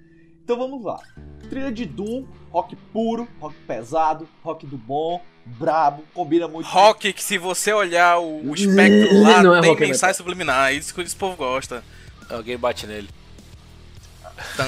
Então 0.43 0.57
vamos 0.57 0.83
lá. 0.83 0.99
Trilha 1.49 1.71
de 1.71 1.85
Doom, 1.85 2.25
rock 2.51 2.75
puro, 2.75 3.27
rock 3.39 3.55
pesado, 3.67 4.27
rock 4.43 4.65
do 4.65 4.77
bom, 4.77 5.21
brabo, 5.45 6.03
combina 6.13 6.47
muito. 6.47 6.67
Rock, 6.67 7.13
que 7.13 7.23
se 7.23 7.37
você 7.37 7.71
olhar 7.73 8.19
o, 8.19 8.49
o 8.49 8.55
espectro 8.55 9.21
lá, 9.21 9.43
Não 9.43 9.55
é 9.55 9.61
tem 9.61 9.69
rock 9.69 9.81
mensagens 9.81 10.01
metal. 10.01 10.13
subliminares, 10.15 10.91
que 10.91 11.01
esse 11.01 11.15
povo 11.15 11.35
gosta. 11.35 11.83
Alguém 12.29 12.57
bate 12.57 12.87
nele. 12.87 13.07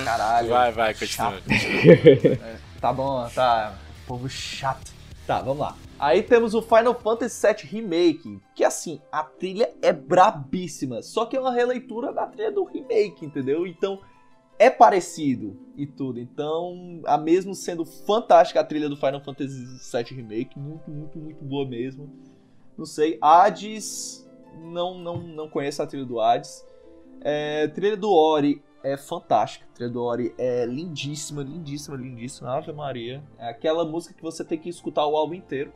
Caralho. 0.06 0.50
Vai, 0.50 0.72
vai, 0.72 0.94
continua. 0.94 1.42
É, 1.50 2.58
tá 2.80 2.94
bom, 2.94 3.28
tá. 3.34 3.76
Povo 4.06 4.30
chato. 4.30 4.94
Tá, 5.26 5.42
vamos 5.42 5.60
lá. 5.60 5.76
Aí 6.00 6.22
temos 6.22 6.54
o 6.54 6.62
Final 6.62 6.94
Fantasy 6.94 7.48
VII 7.48 7.82
Remake, 7.82 8.40
que 8.54 8.64
assim, 8.64 9.02
a 9.12 9.24
trilha 9.24 9.74
é 9.82 9.92
brabíssima, 9.92 11.02
só 11.02 11.26
que 11.26 11.36
é 11.36 11.40
uma 11.40 11.52
releitura 11.52 12.14
da 12.14 12.28
trilha 12.28 12.52
do 12.52 12.64
remake, 12.64 13.26
entendeu? 13.26 13.66
Então 13.66 14.00
é 14.60 14.70
parecido 14.70 15.58
e 15.76 15.88
tudo. 15.88 16.20
Então, 16.20 17.02
a 17.06 17.18
mesmo 17.18 17.56
sendo 17.56 17.84
fantástica 17.84 18.60
a 18.60 18.64
trilha 18.64 18.88
do 18.88 18.96
Final 18.96 19.24
Fantasy 19.24 19.66
VII 19.66 20.18
Remake, 20.18 20.60
muito, 20.60 20.90
muito, 20.90 21.18
muito 21.18 21.44
boa 21.44 21.68
mesmo. 21.68 22.10
Não 22.78 22.86
sei, 22.86 23.18
Hades, 23.20 24.28
não, 24.62 25.00
não, 25.00 25.18
não 25.18 25.50
conheço 25.50 25.82
a 25.82 25.88
trilha 25.88 26.06
do 26.06 26.20
Hades. 26.20 26.64
É, 27.22 27.68
trilha 27.70 27.98
do 27.98 28.12
Ori 28.12 28.64
é 28.84 28.96
fantástica. 28.96 29.66
A 29.66 29.76
trilha 29.76 29.90
do 29.92 30.04
Ori 30.04 30.34
é 30.38 30.64
lindíssima, 30.66 31.42
lindíssima, 31.42 31.98
lindíssima. 31.98 32.56
Ave 32.56 32.72
Maria. 32.72 33.24
É 33.40 33.50
aquela 33.50 33.84
música 33.84 34.14
que 34.14 34.22
você 34.22 34.44
tem 34.44 34.60
que 34.60 34.70
escutar 34.70 35.08
o 35.08 35.18
álbum 35.18 35.34
inteiro. 35.34 35.74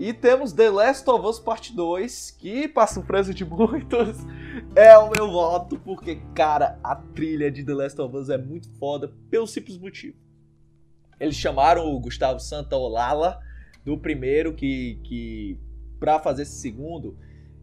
E 0.00 0.14
temos 0.14 0.54
The 0.54 0.70
Last 0.70 1.10
of 1.10 1.26
Us 1.26 1.38
Part 1.38 1.76
2, 1.76 2.30
que, 2.30 2.66
para 2.66 2.86
surpresa 2.86 3.34
de 3.34 3.44
muitos, 3.44 4.16
é 4.74 4.96
o 4.96 5.10
meu 5.10 5.30
voto, 5.30 5.78
porque, 5.78 6.22
cara, 6.34 6.80
a 6.82 6.96
trilha 6.96 7.50
de 7.50 7.62
The 7.62 7.74
Last 7.74 8.00
of 8.00 8.16
Us 8.16 8.30
é 8.30 8.38
muito 8.38 8.70
foda, 8.78 9.12
pelo 9.28 9.46
simples 9.46 9.76
motivo. 9.76 10.16
Eles 11.20 11.36
chamaram 11.36 11.94
o 11.94 12.00
Gustavo 12.00 12.40
Santaolalla 12.40 13.38
do 13.84 13.98
primeiro 13.98 14.54
que, 14.54 14.98
que 15.04 15.58
para 15.98 16.18
fazer 16.18 16.44
esse 16.44 16.56
segundo, 16.62 17.18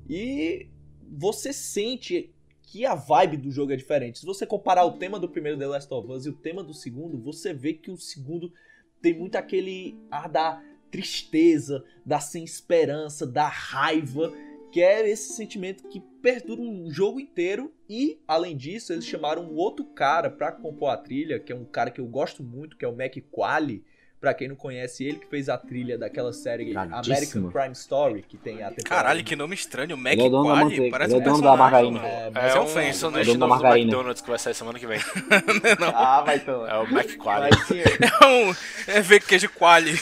e 0.07 0.69
você 1.09 1.51
sente 1.51 2.31
que 2.61 2.85
a 2.85 2.93
vibe 2.93 3.37
do 3.37 3.49
jogo 3.49 3.71
é 3.71 3.75
diferente. 3.75 4.19
Se 4.19 4.25
você 4.27 4.45
comparar 4.45 4.85
o 4.85 4.99
tema 4.99 5.19
do 5.19 5.27
primeiro 5.27 5.57
The 5.57 5.65
Last 5.65 5.91
of 5.91 6.11
Us 6.11 6.27
e 6.27 6.29
o 6.29 6.33
tema 6.33 6.63
do 6.63 6.75
segundo, 6.75 7.17
você 7.17 7.51
vê 7.51 7.73
que 7.73 7.89
o 7.89 7.97
segundo 7.97 8.53
tem 9.01 9.17
muito 9.17 9.37
aquele 9.37 9.97
ar 10.11 10.29
da 10.29 10.61
tristeza, 10.91 11.83
da 12.05 12.19
sem 12.19 12.43
esperança, 12.43 13.25
da 13.25 13.47
raiva, 13.47 14.33
que 14.71 14.81
é 14.81 15.09
esse 15.09 15.33
sentimento 15.33 15.87
que 15.87 15.99
perdura 16.21 16.61
um 16.61 16.89
jogo 16.91 17.19
inteiro. 17.19 17.73
E, 17.89 18.19
além 18.27 18.55
disso, 18.55 18.93
eles 18.93 19.05
chamaram 19.05 19.43
um 19.43 19.55
outro 19.55 19.85
cara 19.85 20.29
pra 20.29 20.51
compor 20.51 20.89
a 20.89 20.97
trilha, 20.97 21.39
que 21.39 21.51
é 21.51 21.55
um 21.55 21.65
cara 21.65 21.89
que 21.91 22.01
eu 22.01 22.05
gosto 22.05 22.43
muito, 22.43 22.77
que 22.77 22.85
é 22.85 22.87
o 22.87 22.95
Mac 22.95 23.15
Quali. 23.31 23.83
Pra 24.19 24.33
quem 24.33 24.47
não 24.47 24.55
conhece 24.55 25.03
ele, 25.05 25.19
que 25.19 25.27
fez 25.27 25.47
a 25.47 25.59
trilha 25.59 25.95
daquela 25.95 26.33
série 26.33 26.75
American 26.75 27.51
Crime 27.51 27.73
Story, 27.73 28.23
que 28.23 28.35
tem 28.35 28.63
a 28.63 28.71
temporada 28.71 28.83
Caralho, 28.83 29.23
que 29.23 29.35
nome 29.35 29.53
estranho, 29.53 29.95
Mac 29.95 30.13
Ele 30.13 30.23
é 30.23 30.29
dono 30.29 30.43
da 30.43 30.53
Quali, 30.55 30.63
manteiga, 30.63 30.91
parece 30.91 31.13
ele 31.13 31.19
é 31.19 31.21
um 31.21 31.23
dono 31.23 31.41
da 31.43 31.49
personagem, 31.51 31.91
margarina. 31.91 32.07
É, 32.07 32.31
Mas 32.31 32.43
é 32.43 32.57
é 32.57 32.59
um 32.59 32.63
ofensa, 32.63 32.81
né? 32.87 32.93
sanduíche 32.93 33.27
dono 33.27 33.39
da 33.39 33.47
novo 33.47 33.59
do 33.59 33.63
margarina. 33.63 33.87
McDonald's 33.91 34.21
que 34.23 34.29
vai 34.29 34.39
sair 34.39 34.53
semana 34.55 34.79
que 34.79 34.87
vem. 34.87 34.99
Ah, 35.93 36.21
vai 36.21 36.37
então. 36.37 36.67
É 36.67 36.79
o. 36.79 36.91
Mas 36.91 37.05
sim, 37.67 37.79
É 37.79 38.25
um. 38.25 38.55
É 38.87 39.01
ver 39.01 39.21
queijo 39.21 39.49
Quali. 39.49 39.91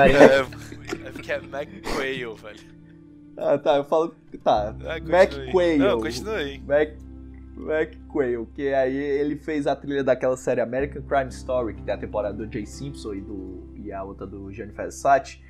É, 0.00 1.08
é 1.08 1.10
porque 1.10 1.32
é 1.32 1.36
McQuail, 1.36 2.36
velho. 2.36 2.60
Ah, 3.36 3.58
tá, 3.58 3.76
eu 3.76 3.84
falo. 3.84 4.14
Tá. 4.44 4.72
Continua 4.72 4.92
aí. 4.92 5.26
McQuail. 5.26 5.78
Não, 5.78 6.00
continua 6.00 6.36
aí. 6.36 6.60
Mac, 6.60 6.90
McQuail, 7.60 8.46
que 8.54 8.72
aí 8.72 8.96
ele 8.96 9.36
fez 9.36 9.66
a 9.66 9.76
trilha 9.76 10.02
daquela 10.04 10.36
série 10.36 10.60
American 10.60 11.02
Crime 11.02 11.28
Story, 11.28 11.74
que 11.74 11.82
tem 11.82 11.94
a 11.94 11.98
temporada 11.98 12.36
do 12.36 12.52
Jay 12.52 12.66
Simpson 12.66 13.14
e, 13.14 13.20
do, 13.20 13.70
e 13.76 13.92
a 13.92 14.02
outra 14.02 14.26
do 14.26 14.52
Jennifer 14.52 14.90
Satt. 14.90 15.42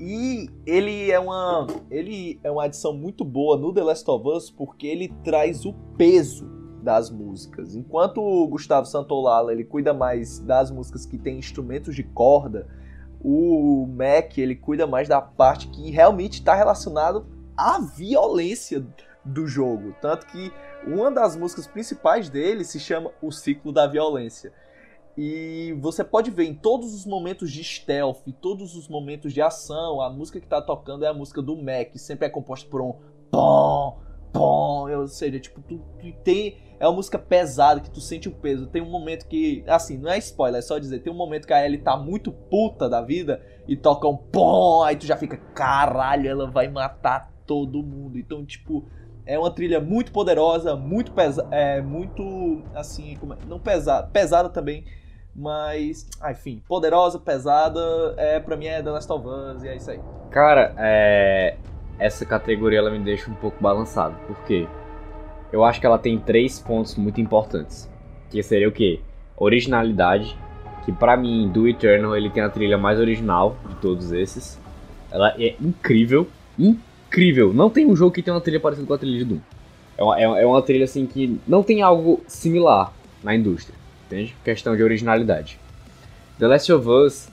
E 0.00 0.50
ele 0.66 1.10
é 1.10 1.18
uma 1.18 1.66
ele 1.90 2.40
é 2.42 2.50
uma 2.50 2.64
adição 2.64 2.92
muito 2.92 3.24
boa 3.24 3.56
no 3.56 3.72
The 3.72 3.82
Last 3.82 4.10
of 4.10 4.28
Us 4.28 4.50
porque 4.50 4.86
ele 4.86 5.14
traz 5.22 5.64
o 5.64 5.72
peso 5.96 6.46
das 6.82 7.10
músicas. 7.10 7.74
Enquanto 7.74 8.20
o 8.20 8.46
Gustavo 8.48 8.86
Santolala 8.86 9.52
ele 9.52 9.64
cuida 9.64 9.94
mais 9.94 10.38
das 10.40 10.70
músicas 10.70 11.06
que 11.06 11.16
tem 11.16 11.38
instrumentos 11.38 11.94
de 11.94 12.02
corda, 12.02 12.66
o 13.20 13.86
Mac 13.86 14.36
ele 14.36 14.54
cuida 14.54 14.86
mais 14.86 15.08
da 15.08 15.20
parte 15.20 15.68
que 15.68 15.90
realmente 15.90 16.34
está 16.34 16.54
relacionado 16.54 17.26
à 17.56 17.78
violência 17.78 18.84
do 19.24 19.46
jogo. 19.46 19.94
Tanto 20.00 20.26
que 20.26 20.52
uma 20.86 21.10
das 21.10 21.36
músicas 21.36 21.66
principais 21.66 22.28
dele 22.28 22.64
se 22.64 22.78
chama 22.78 23.10
O 23.22 23.30
Ciclo 23.30 23.72
da 23.72 23.86
Violência. 23.86 24.52
E 25.16 25.76
você 25.80 26.02
pode 26.02 26.30
ver 26.30 26.44
em 26.44 26.54
todos 26.54 26.92
os 26.92 27.06
momentos 27.06 27.52
de 27.52 27.62
stealth, 27.62 28.22
todos 28.40 28.74
os 28.74 28.88
momentos 28.88 29.32
de 29.32 29.40
ação, 29.40 30.00
a 30.00 30.10
música 30.10 30.40
que 30.40 30.46
tá 30.46 30.60
tocando 30.60 31.04
é 31.04 31.08
a 31.08 31.14
música 31.14 31.40
do 31.40 31.56
Mac, 31.56 31.96
sempre 31.96 32.26
é 32.26 32.30
composta 32.30 32.68
por 32.68 32.80
um 32.80 32.94
pom, 33.30 34.00
pom, 34.32 34.90
ou 34.90 35.06
seja, 35.06 35.38
tipo, 35.38 35.62
tu, 35.62 35.80
tu 36.00 36.12
tem 36.24 36.58
é 36.80 36.86
uma 36.86 36.96
música 36.96 37.18
pesada 37.18 37.80
que 37.80 37.90
tu 37.90 38.00
sente 38.00 38.28
o 38.28 38.32
peso. 38.32 38.66
Tem 38.66 38.82
um 38.82 38.90
momento 38.90 39.26
que, 39.26 39.64
assim, 39.66 39.96
não 39.96 40.10
é 40.10 40.18
spoiler, 40.18 40.58
é 40.58 40.62
só 40.62 40.78
dizer, 40.78 40.98
tem 41.00 41.12
um 41.12 41.16
momento 41.16 41.46
que 41.46 41.52
a 41.52 41.64
Ellie 41.64 41.78
tá 41.78 41.96
muito 41.96 42.32
puta 42.32 42.88
da 42.88 43.00
vida 43.00 43.40
e 43.66 43.76
toca 43.76 44.08
um 44.08 44.16
pom, 44.16 44.82
aí 44.82 44.96
tu 44.96 45.06
já 45.06 45.16
fica, 45.16 45.36
caralho, 45.54 46.28
ela 46.28 46.50
vai 46.50 46.68
matar 46.68 47.32
todo 47.46 47.82
mundo. 47.82 48.18
Então, 48.18 48.44
tipo, 48.44 48.86
é 49.26 49.38
uma 49.38 49.50
trilha 49.50 49.80
muito 49.80 50.12
poderosa, 50.12 50.76
muito 50.76 51.12
pesada, 51.12 51.48
é 51.54 51.80
muito 51.80 52.62
assim, 52.74 53.14
é? 53.14 53.46
não 53.46 53.58
pesada, 53.58 54.06
pesada 54.08 54.48
também, 54.48 54.84
mas, 55.34 56.06
ah, 56.20 56.30
enfim, 56.30 56.62
poderosa, 56.68 57.18
pesada, 57.18 57.80
é 58.16 58.38
para 58.38 58.56
mim 58.56 58.66
é 58.66 58.82
The 58.82 58.90
Last 58.90 59.12
of 59.12 59.26
Us 59.26 59.64
e 59.64 59.68
é 59.68 59.76
isso 59.76 59.90
aí. 59.90 60.00
Cara, 60.30 60.74
é... 60.78 61.56
essa 61.98 62.24
categoria 62.24 62.78
ela 62.78 62.90
me 62.90 63.00
deixa 63.00 63.30
um 63.30 63.34
pouco 63.34 63.60
balançado. 63.60 64.14
Por 64.26 64.36
quê? 64.44 64.68
Eu 65.52 65.64
acho 65.64 65.80
que 65.80 65.86
ela 65.86 65.98
tem 65.98 66.18
três 66.18 66.60
pontos 66.60 66.96
muito 66.96 67.20
importantes. 67.20 67.90
Que 68.30 68.42
seria 68.42 68.68
o 68.68 68.72
quê? 68.72 69.00
Originalidade, 69.36 70.36
que 70.84 70.92
pra 70.92 71.16
mim, 71.16 71.48
do 71.48 71.68
Eternal, 71.68 72.16
ele 72.16 72.30
tem 72.30 72.42
a 72.42 72.48
trilha 72.48 72.76
mais 72.76 72.98
original 72.98 73.56
de 73.68 73.74
todos 73.76 74.12
esses. 74.12 74.60
Ela 75.10 75.34
é 75.38 75.56
incrível, 75.60 76.28
incrível. 76.58 76.93
Não 77.52 77.70
tem 77.70 77.86
um 77.86 77.96
jogo 77.96 78.12
que 78.12 78.22
tenha 78.22 78.34
uma 78.34 78.40
trilha 78.40 78.60
parecida 78.60 78.86
com 78.86 78.94
a 78.94 78.98
trilha 78.98 79.18
de 79.18 79.24
Doom. 79.24 79.38
É 79.96 80.02
uma, 80.02 80.20
é 80.20 80.22
é 80.42 80.46
uma 80.46 80.62
trilha 80.62 80.84
assim 80.84 81.06
que 81.06 81.38
não 81.46 81.62
tem 81.62 81.82
algo 81.82 82.22
similar 82.26 82.92
na 83.22 83.34
indústria, 83.34 83.74
entende? 84.06 84.34
Questão 84.44 84.76
de 84.76 84.82
originalidade. 84.82 85.58
The 86.38 86.48
Last 86.48 86.72
of 86.72 86.88
Us, 86.88 87.28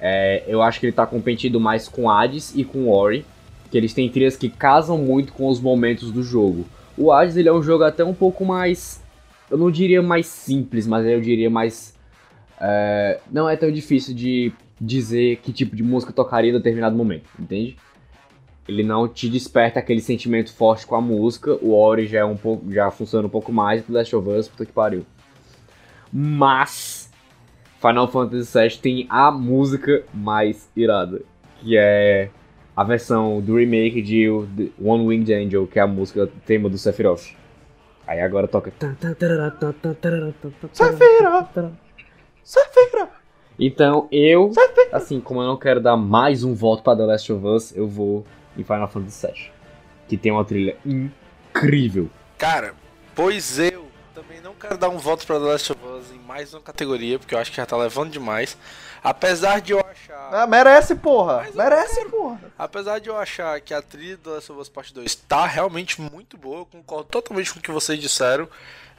é, 0.00 0.42
eu 0.46 0.62
acho 0.62 0.80
que 0.80 0.86
ele 0.86 0.92
tá 0.92 1.06
competindo 1.06 1.60
mais 1.60 1.86
com 1.86 2.10
Hades 2.10 2.54
e 2.54 2.64
com 2.64 2.88
Ori, 2.90 3.24
que 3.70 3.76
eles 3.76 3.92
têm 3.92 4.08
trilhas 4.08 4.36
que 4.36 4.48
casam 4.48 4.96
muito 4.96 5.32
com 5.32 5.48
os 5.48 5.60
momentos 5.60 6.10
do 6.10 6.22
jogo. 6.22 6.64
O 6.96 7.12
Hades 7.12 7.36
ele 7.36 7.48
é 7.48 7.52
um 7.52 7.62
jogo 7.62 7.84
até 7.84 8.02
um 8.02 8.14
pouco 8.14 8.44
mais, 8.44 9.02
eu 9.50 9.58
não 9.58 9.70
diria 9.70 10.02
mais 10.02 10.26
simples, 10.26 10.86
mas 10.86 11.06
eu 11.06 11.20
diria 11.20 11.50
mais 11.50 11.94
é, 12.60 13.20
não 13.30 13.48
é 13.48 13.56
tão 13.56 13.70
difícil 13.70 14.14
de 14.14 14.52
dizer 14.80 15.36
que 15.36 15.52
tipo 15.52 15.76
de 15.76 15.82
música 15.82 16.12
tocaria 16.12 16.50
em 16.50 16.54
determinado 16.54 16.96
momento, 16.96 17.28
entende? 17.38 17.76
Ele 18.68 18.82
não 18.82 19.08
te 19.08 19.28
desperta 19.28 19.78
aquele 19.78 20.00
sentimento 20.00 20.52
forte 20.52 20.86
com 20.86 20.94
a 20.94 21.00
música. 21.00 21.58
O 21.62 21.74
Ori 21.74 22.06
já 22.06 22.20
é 22.20 22.24
um 22.24 22.36
pouco, 22.36 22.70
já 22.70 22.90
funciona 22.90 23.26
um 23.26 23.30
pouco 23.30 23.50
mais. 23.50 23.82
The 23.82 23.92
Last 23.92 24.14
of 24.14 24.28
Us, 24.28 24.48
puta 24.48 24.66
que 24.66 24.72
pariu. 24.72 25.06
Mas 26.12 27.10
Final 27.80 28.08
Fantasy 28.08 28.58
VII 28.58 28.78
tem 28.78 29.06
a 29.08 29.30
música 29.30 30.04
mais 30.12 30.68
irada, 30.76 31.22
que 31.60 31.76
é 31.78 32.28
a 32.76 32.84
versão 32.84 33.40
do 33.40 33.56
remake 33.56 34.02
de 34.02 34.28
One 34.80 35.06
Winged 35.06 35.32
Angel, 35.32 35.66
que 35.66 35.78
é 35.78 35.82
a 35.82 35.86
música 35.86 36.28
tema 36.44 36.68
do 36.68 36.76
Sephiroth. 36.76 37.34
Aí 38.06 38.20
agora 38.20 38.46
toca. 38.48 38.72
Safira! 40.72 41.48
Safira! 42.42 43.08
Então 43.58 44.08
eu, 44.12 44.52
assim, 44.92 45.20
como 45.20 45.40
eu 45.40 45.46
não 45.46 45.56
quero 45.56 45.80
dar 45.80 45.96
mais 45.96 46.44
um 46.44 46.54
voto 46.54 46.82
pra 46.82 46.96
The 46.96 47.04
Last 47.04 47.32
of 47.32 47.46
Us, 47.46 47.76
eu 47.76 47.88
vou 47.88 48.24
em 48.58 48.64
Final 48.64 48.88
Fantasy 48.88 49.26
VII. 49.26 49.50
Que 50.08 50.16
tem 50.16 50.32
uma 50.32 50.44
trilha 50.44 50.76
incrível. 50.84 52.10
Cara, 52.36 52.74
pois 53.14 53.58
eu 53.58 53.88
também 54.14 54.40
não 54.40 54.54
quero 54.54 54.76
dar 54.76 54.88
um 54.88 54.98
voto 54.98 55.26
pra 55.26 55.36
The 55.38 55.44
Last 55.44 55.72
of 55.72 55.84
Us 55.84 56.10
em 56.12 56.18
mais 56.18 56.52
uma 56.54 56.60
categoria, 56.60 57.18
porque 57.18 57.34
eu 57.34 57.38
acho 57.38 57.50
que 57.50 57.56
já 57.56 57.66
tá 57.66 57.76
levando 57.76 58.10
demais. 58.10 58.56
Apesar 59.02 59.60
de 59.60 59.72
eu 59.72 59.80
achar. 59.80 60.30
Ah, 60.34 60.46
merece, 60.46 60.94
porra! 60.96 61.46
Merece, 61.54 62.04
porra! 62.06 62.40
Apesar 62.58 62.98
de 62.98 63.08
eu 63.08 63.16
achar 63.16 63.60
que 63.60 63.72
a 63.72 63.80
trilha 63.80 64.16
do 64.16 64.30
Last 64.34 64.50
of 64.50 64.60
Us 64.60 64.68
Part 64.68 64.92
2 64.92 65.14
tá 65.14 65.46
realmente 65.46 66.00
muito 66.00 66.36
boa, 66.36 66.58
eu 66.60 66.66
concordo 66.66 67.04
totalmente 67.04 67.52
com 67.52 67.58
o 67.60 67.62
que 67.62 67.70
vocês 67.70 67.98
disseram. 68.00 68.48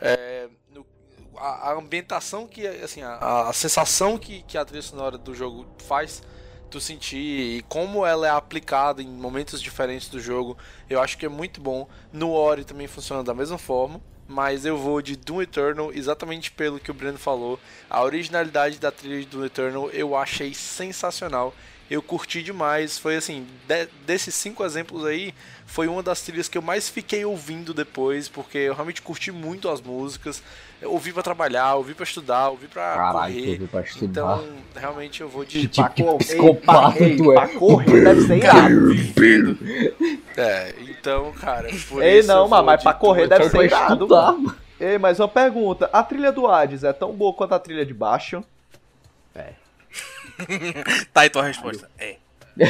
É, 0.02 0.48
no- 0.74 0.86
a, 1.38 1.72
a 1.72 1.74
ambientação 1.74 2.48
que, 2.48 2.66
assim, 2.68 3.02
a, 3.02 3.50
a 3.50 3.54
sensação 3.54 4.18
que, 4.18 4.42
que 4.44 4.58
a 4.58 4.64
trilha 4.64 4.82
sonora 4.82 5.18
do 5.18 5.34
jogo 5.36 5.68
faz 5.86 6.24
tu 6.70 6.80
sentir 6.80 7.18
e 7.18 7.62
como 7.68 8.06
ela 8.06 8.28
é 8.28 8.30
aplicada 8.30 9.02
em 9.02 9.08
momentos 9.08 9.62
diferentes 9.62 10.08
do 10.08 10.20
jogo, 10.20 10.58
eu 10.90 11.02
acho 11.02 11.18
que 11.18 11.26
é 11.26 11.30
muito 11.30 11.60
bom. 11.60 11.88
No 12.14 12.32
Ori 12.32 12.64
também 12.64 12.88
funciona 12.88 13.24
da 13.24 13.34
mesma 13.34 13.58
forma. 13.58 14.00
Mas 14.32 14.64
eu 14.64 14.78
vou 14.78 15.02
de 15.02 15.16
Doom 15.16 15.42
Eternal 15.42 15.92
exatamente 15.92 16.52
pelo 16.52 16.80
que 16.80 16.92
o 16.92 16.94
Breno 16.94 17.18
falou. 17.18 17.60
A 17.90 18.04
originalidade 18.04 18.78
da 18.78 18.92
trilha 18.92 19.22
de 19.22 19.26
Doom 19.26 19.46
Eternal 19.46 19.90
eu 19.90 20.16
achei 20.16 20.54
sensacional. 20.54 21.52
Eu 21.90 22.00
curti 22.04 22.44
demais. 22.44 23.00
Foi 23.00 23.16
assim, 23.16 23.48
de- 23.68 23.88
desses 24.06 24.36
cinco 24.36 24.64
exemplos 24.64 25.04
aí, 25.04 25.34
foi 25.66 25.88
uma 25.88 26.04
das 26.04 26.22
trilhas 26.22 26.48
que 26.48 26.56
eu 26.56 26.62
mais 26.62 26.88
fiquei 26.88 27.26
ouvindo 27.26 27.74
depois, 27.74 28.30
porque 28.30 28.60
eu 28.60 28.76
realmente 28.76 29.02
curti 29.02 29.32
muito 29.32 29.68
as 29.68 29.82
músicas. 29.82 30.44
Eu 30.82 30.92
ouvi 30.94 31.12
pra 31.12 31.22
trabalhar, 31.22 31.76
ouvi 31.76 31.94
pra 31.94 32.04
estudar, 32.06 32.50
ouvi 32.50 32.68
pra 32.68 32.82
Caralho, 32.96 33.34
correr. 33.34 33.68
pra 33.68 33.82
estudar. 33.82 34.38
Então, 34.40 34.50
realmente 34.76 35.22
eu 35.22 35.28
vou 35.28 35.44
de 35.44 35.68
tipo 35.68 35.90
de 35.94 36.04
Pra- 36.04 36.14
psicopata 36.16 37.04
ei, 37.04 37.18
tu 37.18 37.32
é. 37.32 37.36
pra 37.36 37.48
correr 37.50 38.04
deve 38.04 38.22
ser 38.22 38.38
irado. 38.38 39.58
É, 40.38 40.74
então, 40.88 41.32
cara, 41.34 41.68
por 41.90 42.02
Ei, 42.02 42.20
isso 42.20 42.32
eu 42.32 42.36
não, 42.36 42.48
vou 42.48 42.64
mas 42.64 42.78
de 42.80 42.84
pra 42.84 42.94
correr 42.94 43.28
deve 43.28 43.50
ser 43.50 43.64
irado, 43.66 44.08
mano. 44.08 44.56
Ei, 44.80 44.98
mas 44.98 45.20
uma 45.20 45.28
pergunta. 45.28 45.90
A 45.92 46.02
trilha 46.02 46.32
do 46.32 46.48
Hades 46.48 46.86
é 46.86 46.94
tão 46.94 47.12
boa 47.14 47.34
quanto 47.34 47.54
a 47.54 47.60
trilha 47.60 47.86
de 47.86 47.94
baixo? 47.94 48.42
tá 51.14 51.22
aí 51.22 51.30
tua 51.30 51.44
resposta. 51.44 51.90
É. 51.98 52.16
É, 52.58 52.64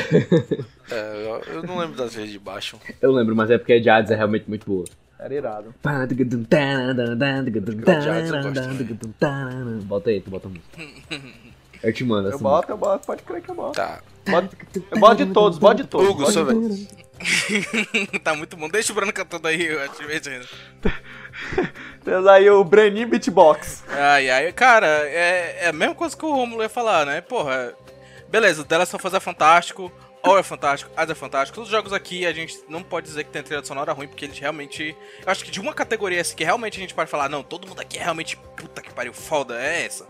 eu, 0.92 1.54
eu 1.56 1.64
não 1.64 1.78
lembro 1.78 1.96
das 1.96 2.14
vezes 2.16 2.32
de 2.32 2.40
baixo. 2.40 2.80
Eu 3.02 3.12
lembro, 3.12 3.36
mas 3.36 3.52
é 3.52 3.58
porque 3.60 3.74
a 3.74 3.80
de 3.80 3.90
Hades 3.90 4.10
é 4.12 4.16
realmente 4.16 4.46
muito 4.48 4.66
boa. 4.66 4.86
Era 5.20 5.34
irado. 5.34 5.76
Bota 9.84 10.10
aí, 10.10 10.22
tu 10.22 10.30
bota 10.32 10.48
a 10.48 10.50
música. 10.50 11.30
Eu 11.84 11.94
te 11.94 12.04
mando 12.06 12.30
Eu 12.30 12.40
boto, 12.40 12.72
eu 12.72 12.78
boto, 12.78 13.06
pode 13.06 13.24
crer 13.24 13.42
que 13.42 13.50
eu 13.50 13.56
boto. 13.56 13.74
Tá. 13.76 14.00
Boto- 14.30 14.56
Eu 14.92 15.00
boto 15.00 15.26
de 15.26 15.34
todos, 15.34 15.58
boto 15.60 15.84
de 15.84 15.90
todos. 15.90 16.10
Hugo, 16.10 16.32
sua 16.32 16.46
todos. 16.46 16.88
tá 18.24 18.34
muito 18.34 18.56
bom. 18.56 18.70
Deixa 18.70 18.92
o 18.94 18.96
Bruno 18.96 19.12
cantando 19.12 19.48
aí, 19.48 19.66
eu 19.66 19.82
acho 19.82 20.00
divertido. 20.00 20.48
Temos 22.04 22.28
aí 22.28 22.50
o 22.50 22.64
Brenin 22.64 23.06
Beatbox. 23.06 23.84
Ai, 23.90 24.30
ai, 24.30 24.52
cara, 24.54 24.88
é, 24.88 25.66
é 25.66 25.68
a 25.70 25.74
mesma 25.74 25.96
coisa 25.96 26.16
que 26.16 26.26
o 26.26 26.34
Romulo 26.34 26.62
ia 26.64 26.70
falar, 26.70 27.06
né? 27.06 27.20
Porra, 27.22 27.74
beleza, 28.30 28.66
o 28.70 28.78
Last 28.78 28.96
of 28.96 29.06
Us 29.08 29.14
é 29.14 29.20
fantástico, 29.20 29.92
All 30.22 30.38
é 30.38 30.44
fantástico, 30.44 30.92
As 30.98 31.10
é 31.10 31.16
fantástico. 31.16 31.56
Todos 31.56 31.70
os 31.70 31.76
jogos 31.76 31.94
aqui 31.94 32.26
a 32.26 32.34
gente 32.34 32.58
não 32.68 32.84
pode 32.84 33.08
dizer 33.08 33.24
que 33.24 33.32
tem 33.32 33.42
trilha 33.42 33.64
sonora 33.64 33.94
ruim, 33.94 34.08
porque 34.08 34.26
eles 34.26 34.38
realmente. 34.38 34.96
Eu 35.26 35.32
acho 35.32 35.44
que 35.46 35.52
de 35.52 35.60
uma 35.62 35.74
categoria 35.74 36.20
assim 36.22 36.36
que 36.36 36.44
realmente 36.44 36.78
a 36.78 36.82
gente 36.82 36.94
pode 36.94 37.10
falar, 37.10 37.30
não, 37.30 37.42
todo 37.42 37.68
mundo 37.68 37.80
aqui 37.80 37.98
é 37.98 38.04
realmente 38.04 38.36
puta 38.58 38.82
que 38.82 38.92
pariu, 38.92 39.14
foda, 39.14 39.60
é 39.62 39.86
essa. 39.86 40.06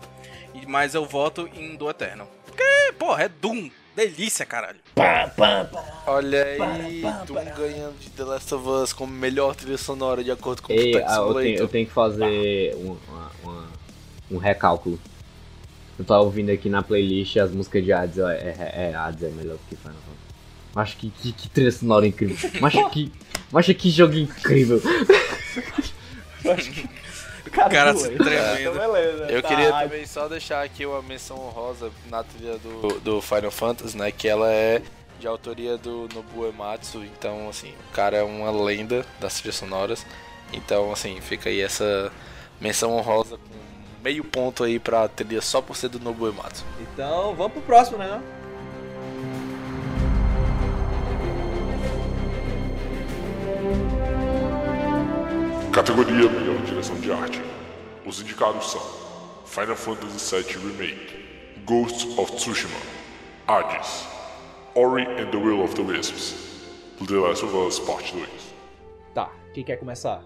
E, 0.54 0.66
mas 0.66 0.94
eu 0.94 1.06
voto 1.06 1.48
em 1.54 1.76
Do 1.76 1.88
Eternal. 1.88 2.28
Porque, 2.44 2.64
porra, 2.98 3.24
é 3.24 3.28
Doom. 3.28 3.70
Delícia, 3.94 4.46
caralho. 4.46 4.78
Olha 6.06 6.44
aí, 6.44 7.02
Doom 7.26 7.44
ganhando 7.56 7.98
de 7.98 8.08
The 8.10 8.24
Last 8.24 8.54
of 8.54 8.66
Us 8.68 8.92
como 8.92 9.12
melhor 9.12 9.54
trilha 9.54 9.76
sonora 9.76 10.22
de 10.24 10.30
acordo 10.30 10.62
com 10.62 10.72
o 10.72 10.76
Ei, 10.76 10.94
ah, 11.04 11.16
eu, 11.16 11.34
tenho, 11.34 11.58
eu 11.58 11.68
tenho 11.68 11.86
que 11.86 11.92
fazer 11.92 12.74
um, 12.76 12.96
uma- 13.08 13.30
uma- 13.42 13.68
um 14.30 14.38
recálculo. 14.38 14.98
Eu 16.00 16.04
tava 16.06 16.22
ouvindo 16.22 16.50
aqui 16.50 16.70
na 16.70 16.82
playlist 16.82 17.36
as 17.36 17.52
músicas 17.52 17.84
de 17.84 17.92
Hades, 17.92 18.16
é, 18.16 18.22
é, 18.22 18.90
é 18.90 18.94
Hades 18.94 19.22
é 19.22 19.28
melhor 19.28 19.58
que 19.68 19.76
Final 19.76 19.98
Fantasy. 19.98 20.18
Mas 20.74 20.94
que, 20.94 21.10
que, 21.10 21.30
que 21.30 21.48
trilha 21.50 21.70
sonora 21.70 22.06
incrível. 22.06 22.38
Mas 22.58 22.72
que, 22.90 23.12
mas 23.52 23.66
que 23.66 23.90
jogo 23.90 24.14
incrível. 24.14 24.80
Cara, 27.52 27.92
dois. 27.92 28.06
se 28.06 28.12
tremendo. 28.16 28.60
Então, 28.60 28.72
beleza. 28.72 29.24
Eu 29.24 29.42
tá. 29.42 29.48
queria 29.48 29.72
também 29.72 30.06
só 30.06 30.26
deixar 30.26 30.64
aqui 30.64 30.86
uma 30.86 31.02
menção 31.02 31.38
honrosa 31.38 31.90
na 32.08 32.24
trilha 32.24 32.56
do, 32.56 32.98
do 33.00 33.20
Final 33.20 33.50
Fantasy, 33.50 33.94
né? 33.94 34.10
Que 34.10 34.26
ela 34.26 34.50
é 34.50 34.80
de 35.18 35.26
autoria 35.26 35.76
do 35.76 36.08
Nobuo 36.14 36.48
Ematsu. 36.48 37.04
Então, 37.04 37.46
assim, 37.46 37.74
o 37.90 37.92
cara 37.92 38.16
é 38.16 38.22
uma 38.22 38.50
lenda 38.50 39.04
das 39.20 39.34
trilhas 39.34 39.56
sonoras. 39.56 40.06
Então, 40.50 40.90
assim, 40.92 41.20
fica 41.20 41.50
aí 41.50 41.60
essa 41.60 42.10
menção 42.58 42.96
honrosa 42.96 43.36
com 43.36 43.59
meio 44.02 44.24
ponto 44.24 44.64
aí 44.64 44.78
pra 44.78 45.08
trilha 45.08 45.40
só 45.40 45.60
por 45.60 45.76
ser 45.76 45.88
do 45.88 46.00
Nobuo 46.00 46.28
Ematsu. 46.28 46.64
Então, 46.80 47.34
vamos 47.34 47.52
pro 47.52 47.62
próximo, 47.62 47.98
né? 47.98 48.20
Categoria 55.72 56.28
Melhor 56.28 56.60
Direção 56.64 56.96
de 56.96 57.12
Arte. 57.12 57.42
Os 58.04 58.20
indicados 58.20 58.72
são 58.72 58.80
Final 59.46 59.76
Fantasy 59.76 60.34
VII 60.34 60.72
Remake, 60.72 61.62
Ghosts 61.64 62.18
of 62.18 62.32
Tsushima, 62.32 62.76
Hades, 63.46 64.04
Ori 64.74 65.04
and 65.04 65.30
the 65.30 65.36
Will 65.36 65.62
of 65.62 65.74
the 65.74 65.82
Wisps, 65.82 66.34
The 67.06 67.14
Last 67.14 67.44
of 67.44 67.54
Us 67.56 67.78
Part 67.78 68.12
2. 68.12 68.28
Tá, 69.14 69.30
quem 69.54 69.64
quer 69.64 69.76
começar? 69.76 70.22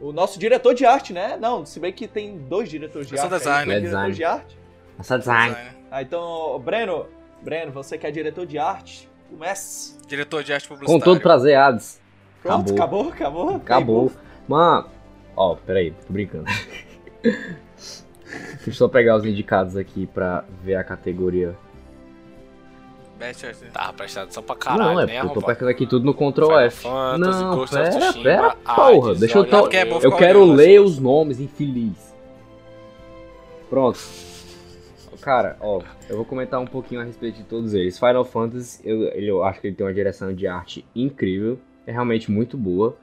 O 0.00 0.12
nosso 0.12 0.38
diretor 0.38 0.74
de 0.74 0.84
arte, 0.86 1.12
né? 1.12 1.36
Não, 1.40 1.66
se 1.66 1.80
bem 1.80 1.92
que 1.92 2.06
tem 2.06 2.38
dois 2.38 2.68
diretores 2.68 3.08
de 3.08 3.14
Eu 3.14 3.18
sou 3.18 3.26
arte. 3.26 3.34
aí, 3.34 3.40
designer. 3.40 3.66
tem 3.66 3.74
É 3.76 3.80
diretor 3.80 4.10
design. 4.10 4.14
de 4.14 4.24
arte. 4.24 4.58
Essa 4.98 5.18
design. 5.18 5.56
Ah, 5.90 6.02
então, 6.02 6.58
Breno, 6.64 7.06
Breno, 7.42 7.72
você 7.72 7.96
que 7.98 8.06
é 8.06 8.10
diretor 8.10 8.46
de 8.46 8.58
arte, 8.58 9.08
comece. 9.30 9.96
Diretor 10.06 10.42
de 10.44 10.52
arte 10.52 10.68
publicitária. 10.68 11.00
Com 11.00 11.04
todo 11.04 11.20
prazer, 11.20 11.56
Hades. 11.56 12.00
Pronto, 12.42 12.72
Acabou. 12.72 13.08
acabou, 13.08 13.48
acabou. 13.48 13.56
Acabou. 13.56 14.12
Mano, 14.46 14.88
ó, 15.36 15.54
peraí, 15.56 15.90
tô 16.06 16.12
brincando. 16.12 16.44
Deixa 17.22 18.04
eu 18.68 18.72
só 18.74 18.88
pegar 18.88 19.16
os 19.16 19.24
indicados 19.24 19.76
aqui 19.76 20.06
pra 20.06 20.44
ver 20.62 20.74
a 20.76 20.84
categoria. 20.84 21.56
Tá, 23.72 23.92
presta 23.92 24.22
atenção 24.22 24.42
pra 24.44 24.54
caralho, 24.54 24.94
não, 24.94 25.00
é 25.00 25.06
né? 25.06 25.20
eu 25.20 25.28
tô 25.30 25.40
apertando 25.40 25.68
aqui 25.68 25.86
tudo 25.86 26.04
no 26.04 26.14
Ctrl 26.14 26.44
Final 26.46 26.60
F. 26.60 26.82
Fantasy, 26.82 27.42
Não, 27.42 27.56
Ghost 27.56 27.74
of 27.76 27.84
pera, 27.84 27.98
Tsushima, 27.98 28.22
pera, 28.24 28.56
Hades, 28.64 28.94
porra. 28.94 29.14
Deixa 29.16 29.38
eu, 29.38 29.44
to... 29.44 29.56
é 29.72 30.06
eu 30.06 30.16
quero 30.16 30.42
olhando, 30.42 30.54
ler 30.56 30.80
os 30.80 30.98
nomes, 30.98 31.40
infeliz. 31.40 32.14
Pronto. 33.68 33.98
Cara, 35.20 35.56
ó, 35.60 35.82
eu 36.08 36.16
vou 36.16 36.24
comentar 36.24 36.60
um 36.60 36.66
pouquinho 36.66 37.00
a 37.00 37.04
respeito 37.04 37.38
de 37.38 37.42
todos 37.44 37.74
eles. 37.74 37.98
Final 37.98 38.24
Fantasy, 38.24 38.80
eu, 38.84 39.02
ele- 39.08 39.26
eu 39.26 39.42
acho 39.42 39.60
que 39.60 39.66
ele 39.66 39.74
tem 39.76 39.84
uma 39.84 39.92
direção 39.92 40.32
de 40.32 40.46
arte 40.46 40.84
incrível, 40.94 41.58
é 41.86 41.92
realmente 41.92 42.30
muito 42.30 42.56
boa, 42.56 42.96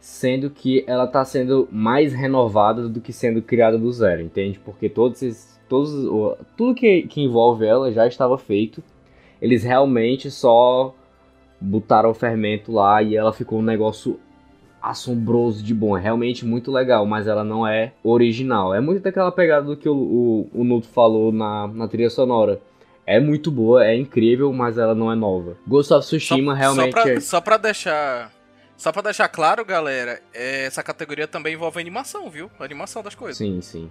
sendo 0.00 0.48
que 0.48 0.82
ela 0.86 1.06
tá 1.06 1.22
sendo 1.24 1.68
mais 1.70 2.14
renovada 2.14 2.88
do 2.88 2.98
que 3.00 3.12
sendo 3.12 3.42
criada 3.42 3.76
do 3.78 3.92
zero, 3.92 4.22
entende? 4.22 4.58
Porque 4.58 4.88
todos 4.88 5.22
esses, 5.22 5.60
todos, 5.68 5.92
tudo 6.56 6.74
que, 6.74 7.02
que 7.02 7.20
envolve 7.20 7.66
ela 7.66 7.92
já 7.92 8.06
estava 8.06 8.38
feito. 8.38 8.82
Eles 9.40 9.62
realmente 9.62 10.30
só 10.30 10.94
botaram 11.60 12.10
o 12.10 12.14
fermento 12.14 12.72
lá 12.72 13.02
e 13.02 13.16
ela 13.16 13.32
ficou 13.32 13.58
um 13.58 13.62
negócio 13.62 14.18
assombroso 14.82 15.62
de 15.62 15.74
bom. 15.74 15.96
É 15.96 16.00
realmente 16.00 16.44
muito 16.44 16.72
legal, 16.72 17.04
mas 17.06 17.26
ela 17.26 17.44
não 17.44 17.66
é 17.66 17.92
original. 18.02 18.74
É 18.74 18.80
muito 18.80 19.02
daquela 19.02 19.30
pegada 19.30 19.66
do 19.66 19.76
que 19.76 19.88
o, 19.88 19.94
o, 19.94 20.50
o 20.54 20.64
Nuto 20.64 20.88
falou 20.88 21.30
na, 21.30 21.68
na 21.68 21.88
trilha 21.88 22.10
sonora. 22.10 22.60
É 23.06 23.18
muito 23.18 23.50
boa, 23.50 23.84
é 23.84 23.96
incrível, 23.96 24.52
mas 24.52 24.78
ela 24.78 24.94
não 24.94 25.10
é 25.10 25.14
nova. 25.14 25.56
Ghost 25.66 25.92
of 25.92 26.06
Tsushima 26.06 26.54
realmente 26.54 26.92
só 26.92 27.02
pra, 27.02 27.10
é... 27.10 27.20
Só 27.20 27.40
pra 27.40 27.56
deixar... 27.56 28.32
Só 28.76 28.92
pra 28.92 29.02
deixar 29.02 29.28
claro, 29.28 29.62
galera, 29.62 30.22
é, 30.32 30.64
essa 30.64 30.82
categoria 30.82 31.28
também 31.28 31.52
envolve 31.52 31.78
animação, 31.78 32.30
viu? 32.30 32.50
A 32.58 32.64
animação 32.64 33.02
das 33.02 33.14
coisas. 33.14 33.36
Sim, 33.36 33.60
sim. 33.60 33.90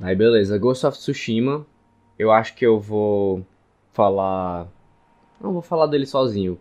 Aí 0.00 0.16
beleza, 0.16 0.58
Ghost 0.58 0.84
of 0.84 0.98
Tsushima, 0.98 1.64
eu 2.18 2.32
acho 2.32 2.56
que 2.56 2.66
eu 2.66 2.80
vou 2.80 3.46
falar... 3.94 4.68
Não 5.40 5.52
vou 5.52 5.62
falar 5.62 5.86
dele 5.86 6.04
sozinho. 6.04 6.58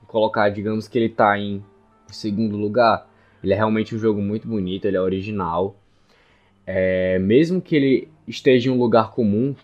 Vou 0.00 0.08
colocar, 0.08 0.48
digamos 0.48 0.88
que 0.88 0.98
ele 0.98 1.08
tá 1.08 1.38
em 1.38 1.62
segundo 2.08 2.56
lugar. 2.56 3.06
Ele 3.42 3.52
é 3.52 3.56
realmente 3.56 3.94
um 3.94 3.98
jogo 3.98 4.22
muito 4.22 4.48
bonito, 4.48 4.86
ele 4.86 4.96
é 4.96 5.00
original. 5.00 5.76
É, 6.66 7.18
mesmo 7.18 7.60
que 7.60 7.76
ele 7.76 8.08
esteja 8.26 8.70
em 8.70 8.72
um 8.72 8.78
lugar 8.78 9.10
comum, 9.10 9.54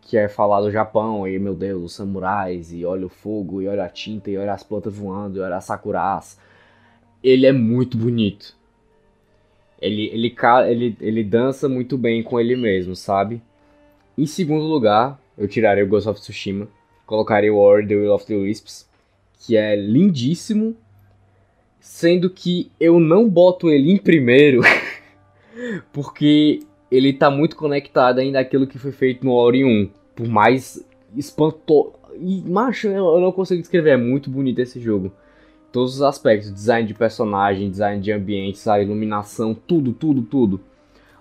que 0.00 0.16
é 0.16 0.28
falar 0.28 0.60
do 0.60 0.70
Japão, 0.70 1.26
e 1.26 1.38
meu 1.38 1.54
Deus, 1.54 1.82
os 1.82 1.94
samurais, 1.94 2.72
e 2.72 2.84
olha 2.84 3.06
o 3.06 3.10
fogo, 3.10 3.60
e 3.60 3.68
olha 3.68 3.84
a 3.84 3.88
tinta, 3.88 4.30
e 4.30 4.38
olha 4.38 4.52
as 4.52 4.62
plantas 4.62 4.94
voando, 4.94 5.38
e 5.38 5.40
olha 5.40 5.56
as 5.56 5.64
sakuras. 5.64 6.38
Ele 7.22 7.46
é 7.46 7.52
muito 7.52 7.96
bonito. 7.96 8.54
Ele, 9.80 10.06
ele, 10.08 10.34
ele, 10.68 10.96
ele 11.00 11.24
dança 11.24 11.68
muito 11.68 11.98
bem 11.98 12.22
com 12.22 12.38
ele 12.38 12.56
mesmo, 12.56 12.94
sabe? 12.94 13.42
Em 14.16 14.26
segundo 14.26 14.64
lugar, 14.64 15.20
eu 15.36 15.46
tiraria 15.48 15.84
o 15.84 15.88
Ghost 15.88 16.08
of 16.08 16.20
Tsushima, 16.20 16.68
colocaria 17.06 17.52
o 17.52 17.58
War 17.58 17.86
The 17.86 17.94
Will 17.94 18.12
of 18.12 18.26
the 18.26 18.34
Wisps, 18.34 18.88
que 19.40 19.56
é 19.56 19.76
lindíssimo, 19.76 20.76
sendo 21.78 22.28
que 22.30 22.70
eu 22.80 22.98
não 22.98 23.28
boto 23.28 23.70
ele 23.70 23.92
em 23.92 23.98
primeiro, 23.98 24.62
porque 25.92 26.60
ele 26.90 27.12
tá 27.12 27.30
muito 27.30 27.56
conectado 27.56 28.18
ainda 28.18 28.40
àquilo 28.40 28.66
que 28.66 28.78
foi 28.78 28.92
feito 28.92 29.24
no 29.24 29.32
Ori 29.32 29.64
1. 29.64 29.90
Por 30.14 30.28
mais 30.28 30.84
espantoso. 31.16 31.92
E, 32.18 32.42
macho, 32.48 32.88
eu 32.88 33.20
não 33.20 33.32
consigo 33.32 33.60
descrever. 33.60 33.90
É 33.90 33.96
muito 33.96 34.30
bonito 34.30 34.60
esse 34.60 34.80
jogo. 34.80 35.12
Todos 35.72 35.96
os 35.96 36.02
aspectos: 36.02 36.52
design 36.52 36.86
de 36.86 36.94
personagem, 36.94 37.70
design 37.70 38.00
de 38.00 38.12
ambiente, 38.12 38.68
a 38.68 38.80
iluminação, 38.80 39.54
tudo, 39.54 39.92
tudo, 39.92 40.22
tudo. 40.22 40.60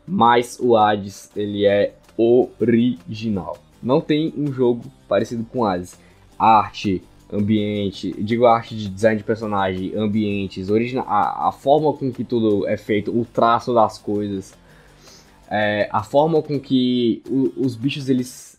Mas 0.07 0.59
o 0.59 0.77
Hades, 0.77 1.31
ele 1.35 1.65
é 1.65 1.95
original. 2.17 3.57
Não 3.85 4.01
tem 4.01 4.33
um 4.35 4.51
jogo 4.51 4.83
parecido 5.07 5.45
com 5.45 5.63
Hades. 5.63 5.97
Arte, 6.37 7.01
ambiente, 7.31 8.13
digo 8.21 8.45
arte 8.45 8.75
de 8.75 8.89
design 8.89 9.17
de 9.17 9.23
personagem, 9.23 9.93
ambientes, 9.95 10.69
original, 10.69 11.05
a, 11.07 11.47
a 11.47 11.51
forma 11.53 11.93
com 11.93 12.11
que 12.11 12.25
tudo 12.25 12.67
é 12.67 12.75
feito, 12.75 13.17
o 13.17 13.23
traço 13.23 13.73
das 13.73 13.97
coisas 13.97 14.53
é, 15.49 15.87
a 15.91 16.03
forma 16.03 16.41
com 16.41 16.59
que 16.59 17.21
o, 17.29 17.51
os 17.57 17.75
bichos 17.75 18.09
eles 18.09 18.55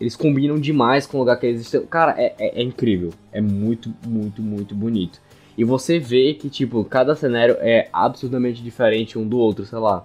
eles 0.00 0.14
combinam 0.14 0.60
demais 0.60 1.06
com 1.06 1.16
o 1.16 1.20
lugar 1.20 1.38
que 1.40 1.46
eles 1.46 1.62
estão. 1.62 1.84
Cara, 1.86 2.14
é, 2.16 2.32
é, 2.38 2.60
é, 2.60 2.62
incrível. 2.62 3.10
É 3.32 3.40
muito, 3.40 3.92
muito, 4.06 4.40
muito 4.40 4.72
bonito. 4.72 5.20
E 5.56 5.64
você 5.64 5.98
vê 5.98 6.34
que, 6.34 6.48
tipo, 6.48 6.84
cada 6.84 7.16
cenário 7.16 7.56
é 7.58 7.88
absurdamente 7.92 8.62
diferente 8.62 9.18
um 9.18 9.26
do 9.26 9.36
outro, 9.38 9.66
sei 9.66 9.78
lá. 9.78 10.04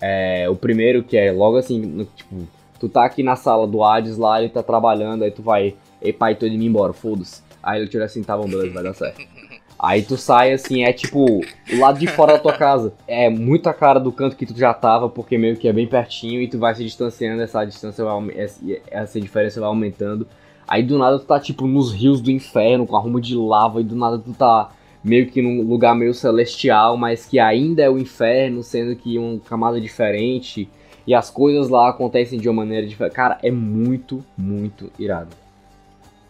É, 0.00 0.50
o 0.50 0.56
primeiro 0.56 1.04
que 1.04 1.16
é 1.16 1.30
logo 1.30 1.58
assim, 1.58 1.78
no, 1.80 2.04
tipo, 2.06 2.48
tu 2.82 2.88
tá 2.88 3.04
aqui 3.04 3.22
na 3.22 3.36
sala 3.36 3.64
do 3.64 3.84
Hades 3.84 4.16
lá, 4.16 4.40
ele 4.40 4.48
tá 4.48 4.60
trabalhando, 4.60 5.22
aí 5.22 5.30
tu 5.30 5.40
vai, 5.40 5.76
ei 6.00 6.12
pai, 6.12 6.34
tô 6.34 6.46
indo 6.46 6.64
embora, 6.64 6.92
foda-se. 6.92 7.40
Aí 7.62 7.80
ele 7.80 7.88
tira 7.88 8.06
assim, 8.06 8.24
tá 8.24 8.36
bom, 8.36 8.48
beleza, 8.48 8.74
vai 8.74 8.82
dar 8.82 8.92
certo. 8.92 9.22
Aí 9.78 10.02
tu 10.02 10.16
sai 10.16 10.52
assim, 10.52 10.84
é 10.84 10.92
tipo 10.92 11.24
o 11.24 11.78
lado 11.80 11.98
de 11.98 12.06
fora 12.06 12.34
da 12.34 12.38
tua 12.38 12.52
casa. 12.52 12.92
É 13.04 13.28
muito 13.28 13.68
a 13.68 13.74
cara 13.74 13.98
do 13.98 14.12
canto 14.12 14.36
que 14.36 14.46
tu 14.46 14.56
já 14.56 14.72
tava, 14.72 15.08
porque 15.08 15.36
meio 15.36 15.56
que 15.56 15.66
é 15.66 15.72
bem 15.72 15.88
pertinho 15.88 16.40
e 16.40 16.46
tu 16.46 16.56
vai 16.56 16.72
se 16.72 16.84
distanciando, 16.84 17.42
essa 17.42 17.64
distância 17.64 18.04
vai, 18.04 18.48
essa 18.88 19.20
diferença 19.20 19.58
vai 19.58 19.68
aumentando. 19.68 20.28
Aí 20.68 20.84
do 20.84 20.96
nada 20.98 21.18
tu 21.18 21.24
tá 21.24 21.40
tipo 21.40 21.66
nos 21.66 21.92
rios 21.92 22.20
do 22.20 22.30
inferno 22.30 22.86
com 22.86 22.96
a 22.96 23.00
rumo 23.00 23.20
de 23.20 23.34
lava 23.34 23.80
e 23.80 23.84
do 23.84 23.96
nada 23.96 24.20
tu 24.20 24.32
tá 24.32 24.70
meio 25.02 25.26
que 25.26 25.42
num 25.42 25.62
lugar 25.62 25.96
meio 25.96 26.14
celestial, 26.14 26.96
mas 26.96 27.26
que 27.26 27.40
ainda 27.40 27.82
é 27.82 27.90
o 27.90 27.98
inferno, 27.98 28.62
sendo 28.62 28.94
que 28.94 29.18
uma 29.18 29.40
camada 29.40 29.80
diferente. 29.80 30.68
E 31.06 31.14
as 31.14 31.30
coisas 31.30 31.68
lá 31.68 31.88
acontecem 31.88 32.38
de 32.38 32.48
uma 32.48 32.62
maneira 32.62 32.86
diferente. 32.86 33.14
Cara, 33.14 33.38
é 33.42 33.50
muito, 33.50 34.24
muito 34.36 34.90
irado. 34.98 35.36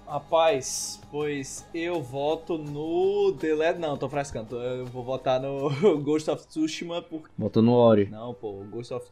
Rapaz, 0.06 1.00
pois 1.10 1.66
eu 1.72 2.02
voto 2.02 2.58
no 2.58 3.32
The 3.32 3.54
Last... 3.54 3.80
Não, 3.80 3.96
tô 3.96 4.10
frescando. 4.10 4.56
Eu 4.56 4.84
vou 4.84 5.02
votar 5.02 5.40
no 5.40 5.70
Ghost 6.04 6.30
of 6.30 6.46
Tsushima 6.46 7.00
porque... 7.00 7.28
Votou 7.38 7.62
no 7.62 7.72
Ori. 7.72 8.10
Não, 8.10 8.34
pô, 8.34 8.62
Ghost 8.70 8.92
of... 8.92 9.06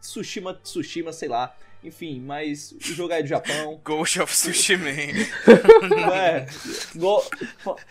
Tsushima, 0.00 0.54
Tsushima, 0.54 1.12
sei 1.12 1.28
lá. 1.28 1.54
Enfim, 1.84 2.20
mas 2.20 2.72
o 2.72 2.80
jogo 2.80 3.12
é 3.12 3.22
do 3.22 3.28
Japão. 3.28 3.80
Ghost 3.86 4.20
of 4.20 4.32
Tsushima. 4.32 4.88
é, 4.90 6.46
go... 6.96 7.22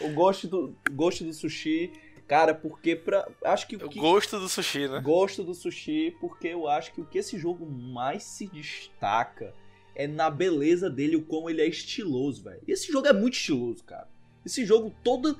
o 0.01 0.09
Ghost 0.09 0.47
do, 0.47 0.75
Ghost 0.91 1.23
do 1.23 1.33
Sushi... 1.33 1.93
Cara, 2.31 2.55
porque 2.55 2.95
pra. 2.95 3.27
Acho 3.43 3.67
que 3.67 3.75
o 3.75 3.89
que... 3.89 3.99
gosto 3.99 4.39
do 4.39 4.47
sushi, 4.47 4.87
né? 4.87 5.01
Gosto 5.01 5.43
do 5.43 5.53
sushi, 5.53 6.15
porque 6.21 6.47
eu 6.47 6.65
acho 6.65 6.93
que 6.93 7.01
o 7.01 7.05
que 7.05 7.17
esse 7.17 7.37
jogo 7.37 7.69
mais 7.69 8.23
se 8.23 8.47
destaca 8.47 9.53
é 9.93 10.07
na 10.07 10.29
beleza 10.29 10.89
dele, 10.89 11.17
o 11.17 11.23
como 11.23 11.49
ele 11.49 11.61
é 11.61 11.67
estiloso, 11.67 12.41
velho. 12.41 12.61
E 12.65 12.71
esse 12.71 12.89
jogo 12.89 13.05
é 13.05 13.11
muito 13.11 13.33
estiloso, 13.33 13.83
cara. 13.83 14.07
Esse 14.45 14.65
jogo 14.65 14.95
todo 15.03 15.37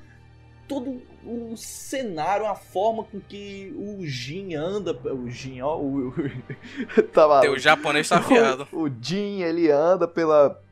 todo 0.68 1.00
o 1.24 1.56
cenário, 1.56 2.44
a 2.44 2.54
forma 2.54 3.04
com 3.04 3.18
que 3.18 3.72
o 3.74 4.04
Jin 4.04 4.54
anda, 4.54 4.92
o 4.92 5.30
Jin, 5.30 5.62
ó, 5.62 5.78
o, 5.78 6.08
o 6.08 6.12
tá 7.10 7.40
Teu 7.40 7.58
japonês 7.58 8.06
tá 8.06 8.18
afiado. 8.18 8.68
O, 8.70 8.82
o 8.82 8.90
Jin, 9.00 9.40
ele 9.40 9.70
anda 9.70 10.06
pela 10.06 10.62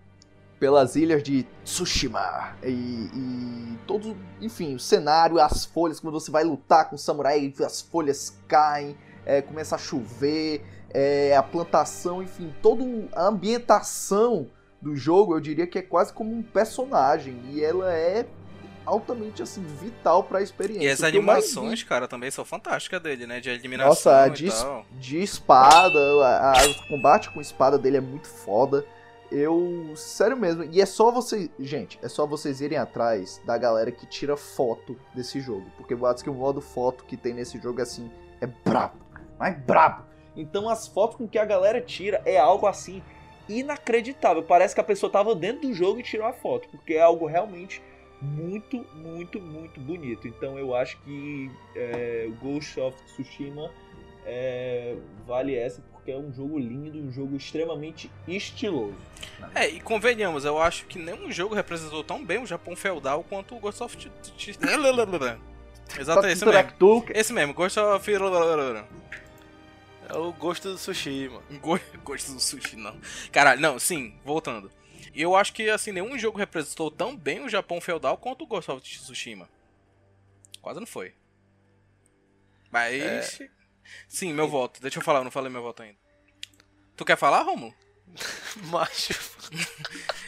pelas 0.60 0.94
ilhas 0.94 1.22
de 1.22 1.46
Tsushima 1.64 2.54
e, 2.62 2.68
e 2.68 3.78
todo, 3.86 4.14
enfim, 4.42 4.74
o 4.74 4.78
cenário, 4.78 5.40
as 5.40 5.64
folhas, 5.64 5.98
quando 5.98 6.12
você 6.12 6.30
vai 6.30 6.44
lutar 6.44 6.90
com 6.90 6.96
o 6.96 6.98
samurai, 6.98 7.52
as 7.64 7.80
folhas 7.80 8.38
caem, 8.46 8.94
é, 9.24 9.40
começa 9.40 9.74
a 9.74 9.78
chover, 9.78 10.62
é, 10.90 11.34
a 11.34 11.42
plantação, 11.42 12.22
enfim, 12.22 12.54
toda 12.60 12.84
a 13.16 13.26
ambientação 13.26 14.48
do 14.82 14.94
jogo, 14.94 15.34
eu 15.34 15.40
diria 15.40 15.66
que 15.66 15.78
é 15.78 15.82
quase 15.82 16.12
como 16.12 16.30
um 16.30 16.42
personagem 16.42 17.40
e 17.48 17.64
ela 17.64 17.92
é 17.92 18.26
altamente 18.84 19.42
assim 19.42 19.62
vital 19.62 20.24
para 20.24 20.40
a 20.40 20.42
experiência. 20.42 20.84
E 20.84 20.90
as 20.90 21.02
animações, 21.02 21.82
cara, 21.82 22.06
também 22.06 22.30
são 22.30 22.44
fantásticas 22.44 23.00
dele, 23.00 23.26
né? 23.26 23.40
De 23.40 23.48
eliminação 23.48 23.88
Nossa, 23.88 24.28
de, 24.28 24.50
de 24.98 25.22
espada, 25.22 25.98
o 25.98 26.88
combate 26.88 27.30
com 27.30 27.40
espada 27.40 27.78
dele 27.78 27.98
é 27.98 28.00
muito 28.00 28.26
foda. 28.26 28.84
Eu, 29.30 29.92
sério 29.94 30.36
mesmo, 30.36 30.64
e 30.64 30.80
é 30.80 30.86
só 30.86 31.10
vocês, 31.12 31.48
gente, 31.58 31.98
é 32.02 32.08
só 32.08 32.26
vocês 32.26 32.60
irem 32.60 32.76
atrás 32.76 33.40
da 33.44 33.56
galera 33.56 33.92
que 33.92 34.04
tira 34.04 34.36
foto 34.36 34.96
desse 35.14 35.40
jogo, 35.40 35.70
porque 35.76 35.94
eu 35.94 36.04
acho 36.04 36.24
que 36.24 36.30
o 36.30 36.34
modo 36.34 36.60
foto 36.60 37.04
que 37.04 37.16
tem 37.16 37.32
nesse 37.32 37.60
jogo 37.60 37.80
assim 37.80 38.10
é 38.40 38.46
brabo, 38.46 38.98
mas 39.38 39.56
brabo. 39.56 40.04
Então 40.36 40.68
as 40.68 40.88
fotos 40.88 41.16
com 41.16 41.28
que 41.28 41.38
a 41.38 41.44
galera 41.44 41.80
tira 41.80 42.20
é 42.24 42.38
algo 42.38 42.66
assim 42.66 43.02
inacreditável. 43.48 44.42
Parece 44.42 44.74
que 44.74 44.80
a 44.80 44.84
pessoa 44.84 45.08
estava 45.08 45.34
dentro 45.34 45.68
do 45.68 45.74
jogo 45.74 46.00
e 46.00 46.02
tirou 46.02 46.26
a 46.26 46.32
foto, 46.32 46.68
porque 46.68 46.94
é 46.94 47.00
algo 47.00 47.26
realmente 47.26 47.82
muito, 48.20 48.84
muito, 48.94 49.40
muito 49.40 49.80
bonito. 49.80 50.28
Então 50.28 50.58
eu 50.58 50.74
acho 50.74 51.00
que 51.02 51.50
é, 51.74 52.30
Ghost 52.40 52.78
of 52.80 52.96
Tsushima 53.04 53.70
é, 54.24 54.96
vale 55.26 55.54
essa 55.54 55.82
porque 56.00 56.10
é 56.10 56.16
um 56.16 56.32
jogo 56.32 56.58
lindo, 56.58 56.98
um 56.98 57.12
jogo 57.12 57.36
extremamente 57.36 58.10
estiloso. 58.26 58.96
É, 59.54 59.68
e 59.68 59.80
convenhamos, 59.80 60.44
eu 60.44 60.58
acho 60.60 60.86
que 60.86 60.98
nenhum 60.98 61.30
jogo 61.30 61.54
representou 61.54 62.02
tão 62.02 62.24
bem 62.24 62.42
o 62.42 62.46
Japão 62.46 62.74
feudal 62.74 63.22
quanto 63.22 63.54
o 63.54 63.60
Ghost 63.60 63.82
of 63.82 63.96
Tsushima. 63.96 65.38
Exato, 65.98 66.26
esse 66.26 66.44
mesmo. 66.46 67.04
Esse 67.12 67.32
mesmo, 67.32 67.54
Ghost 67.54 67.78
of 67.78 68.10
é 70.10 70.16
o 70.16 70.32
gosto 70.32 70.72
do 70.72 70.78
sushi, 70.78 71.28
mano. 71.28 71.60
Go 71.60 71.78
gosto 72.02 72.32
do 72.32 72.40
sushi, 72.40 72.74
não. 72.74 72.98
Caralho, 73.30 73.60
não, 73.60 73.78
sim, 73.78 74.18
voltando. 74.24 74.70
Eu 75.14 75.36
acho 75.36 75.52
que, 75.52 75.70
assim, 75.70 75.92
nenhum 75.92 76.18
jogo 76.18 76.36
representou 76.36 76.90
tão 76.90 77.16
bem 77.16 77.44
o 77.44 77.48
Japão 77.48 77.80
feudal 77.80 78.16
quanto 78.16 78.42
o 78.42 78.46
Ghost 78.46 78.70
of 78.70 78.82
Tsushima. 78.82 79.48
Quase 80.60 80.80
não 80.80 80.86
foi. 80.86 81.14
Mas. 82.70 83.40
É... 83.40 83.59
Sim, 84.08 84.32
meu 84.32 84.48
voto. 84.48 84.80
Deixa 84.80 84.98
eu 84.98 85.02
falar, 85.02 85.20
eu 85.20 85.24
não 85.24 85.30
falei 85.30 85.50
meu 85.50 85.62
voto 85.62 85.82
ainda. 85.82 85.98
Tu 86.96 87.04
quer 87.04 87.16
falar, 87.16 87.42
Romulo? 87.42 87.74
Macho. 88.70 89.14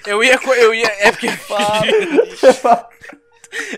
eu 0.06 0.22
ia. 0.22 0.38
Eu 0.56 0.74
ia. 0.74 0.86
É 0.86 1.10
porque. 1.12 1.26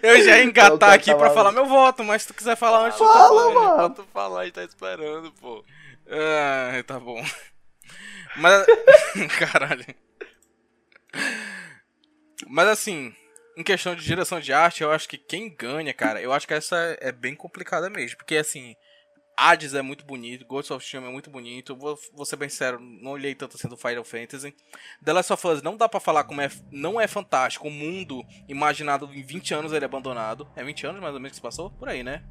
eu 0.02 0.22
já 0.22 0.38
ia 0.38 0.44
engatar 0.44 0.92
aqui 0.92 1.14
pra 1.14 1.30
falar 1.30 1.52
meu 1.52 1.66
voto, 1.66 2.04
mas 2.04 2.22
se 2.22 2.28
tu 2.28 2.34
quiser 2.34 2.56
falar 2.56 2.86
antes, 2.86 2.98
Fala, 2.98 3.12
tu 3.12 3.54
tá 3.54 3.60
mano. 3.60 3.76
Pra 3.76 3.90
tu 3.90 4.04
falar, 4.12 4.40
a 4.40 4.44
gente 4.44 4.54
tá 4.54 4.64
esperando, 4.64 5.32
pô. 5.32 5.64
Ah, 6.08 6.82
tá 6.86 7.00
bom. 7.00 7.22
Mas. 8.36 8.66
Caralho. 9.38 9.86
Mas 12.46 12.68
assim, 12.68 13.14
em 13.56 13.62
questão 13.62 13.94
de 13.94 14.04
direção 14.04 14.40
de 14.40 14.52
arte, 14.52 14.82
eu 14.82 14.90
acho 14.90 15.08
que 15.08 15.16
quem 15.16 15.54
ganha, 15.54 15.94
cara, 15.94 16.20
eu 16.20 16.32
acho 16.32 16.46
que 16.46 16.54
essa 16.54 16.96
é 17.00 17.12
bem 17.12 17.34
complicada 17.34 17.88
mesmo. 17.88 18.18
Porque 18.18 18.36
assim, 18.36 18.74
Hades 19.36 19.74
é 19.74 19.82
muito 19.82 20.04
bonito, 20.04 20.46
Ghost 20.46 20.72
of 20.72 20.84
Tsushima 20.84 21.08
é 21.08 21.10
muito 21.10 21.30
bonito. 21.30 21.76
Vou, 21.76 21.98
vou 22.14 22.24
ser 22.24 22.36
bem 22.36 22.48
sério, 22.48 22.78
não 22.80 23.12
olhei 23.12 23.34
tanto 23.34 23.56
assim 23.56 23.68
do 23.68 23.76
Final 23.76 24.04
Fantasy. 24.04 24.54
The 25.04 25.12
Last 25.12 25.32
of 25.32 25.46
Us 25.46 25.62
não 25.62 25.76
dá 25.76 25.88
pra 25.88 26.00
falar 26.00 26.24
como 26.24 26.40
é. 26.40 26.50
Não 26.70 27.00
é 27.00 27.06
fantástico. 27.06 27.68
O 27.68 27.70
mundo 27.70 28.24
imaginado 28.48 29.12
em 29.12 29.22
20 29.22 29.54
anos 29.54 29.72
ele 29.72 29.84
é 29.84 29.86
abandonado. 29.86 30.48
É 30.54 30.62
20 30.62 30.86
anos 30.86 31.00
mais 31.00 31.14
ou 31.14 31.20
menos 31.20 31.32
que 31.32 31.36
se 31.36 31.42
passou? 31.42 31.70
Por 31.70 31.88
aí, 31.88 32.02
né? 32.02 32.22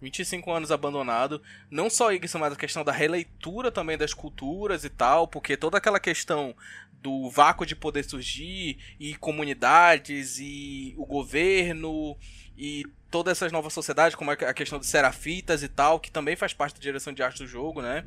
25 0.00 0.50
anos 0.50 0.70
abandonado. 0.70 1.42
Não 1.70 1.88
só 1.88 2.12
isso, 2.12 2.38
mas 2.38 2.52
a 2.52 2.56
questão 2.56 2.84
da 2.84 2.92
releitura 2.92 3.70
também 3.70 3.96
das 3.96 4.14
culturas 4.14 4.84
e 4.84 4.90
tal, 4.90 5.26
porque 5.26 5.56
toda 5.56 5.78
aquela 5.78 6.00
questão 6.00 6.54
do 7.02 7.30
vácuo 7.30 7.66
de 7.66 7.76
poder 7.76 8.04
surgir 8.04 8.78
e 8.98 9.14
comunidades 9.16 10.38
e 10.38 10.94
o 10.96 11.06
governo 11.06 12.16
e 12.56 12.84
todas 13.10 13.38
essas 13.38 13.52
novas 13.52 13.72
sociedades, 13.72 14.16
como 14.16 14.30
a 14.30 14.54
questão 14.54 14.78
de 14.78 14.86
serafitas 14.86 15.62
e 15.62 15.68
tal, 15.68 16.00
que 16.00 16.10
também 16.10 16.36
faz 16.36 16.52
parte 16.52 16.74
da 16.74 16.80
direção 16.80 17.12
de 17.12 17.22
arte 17.22 17.38
do 17.38 17.46
jogo, 17.46 17.80
né? 17.80 18.04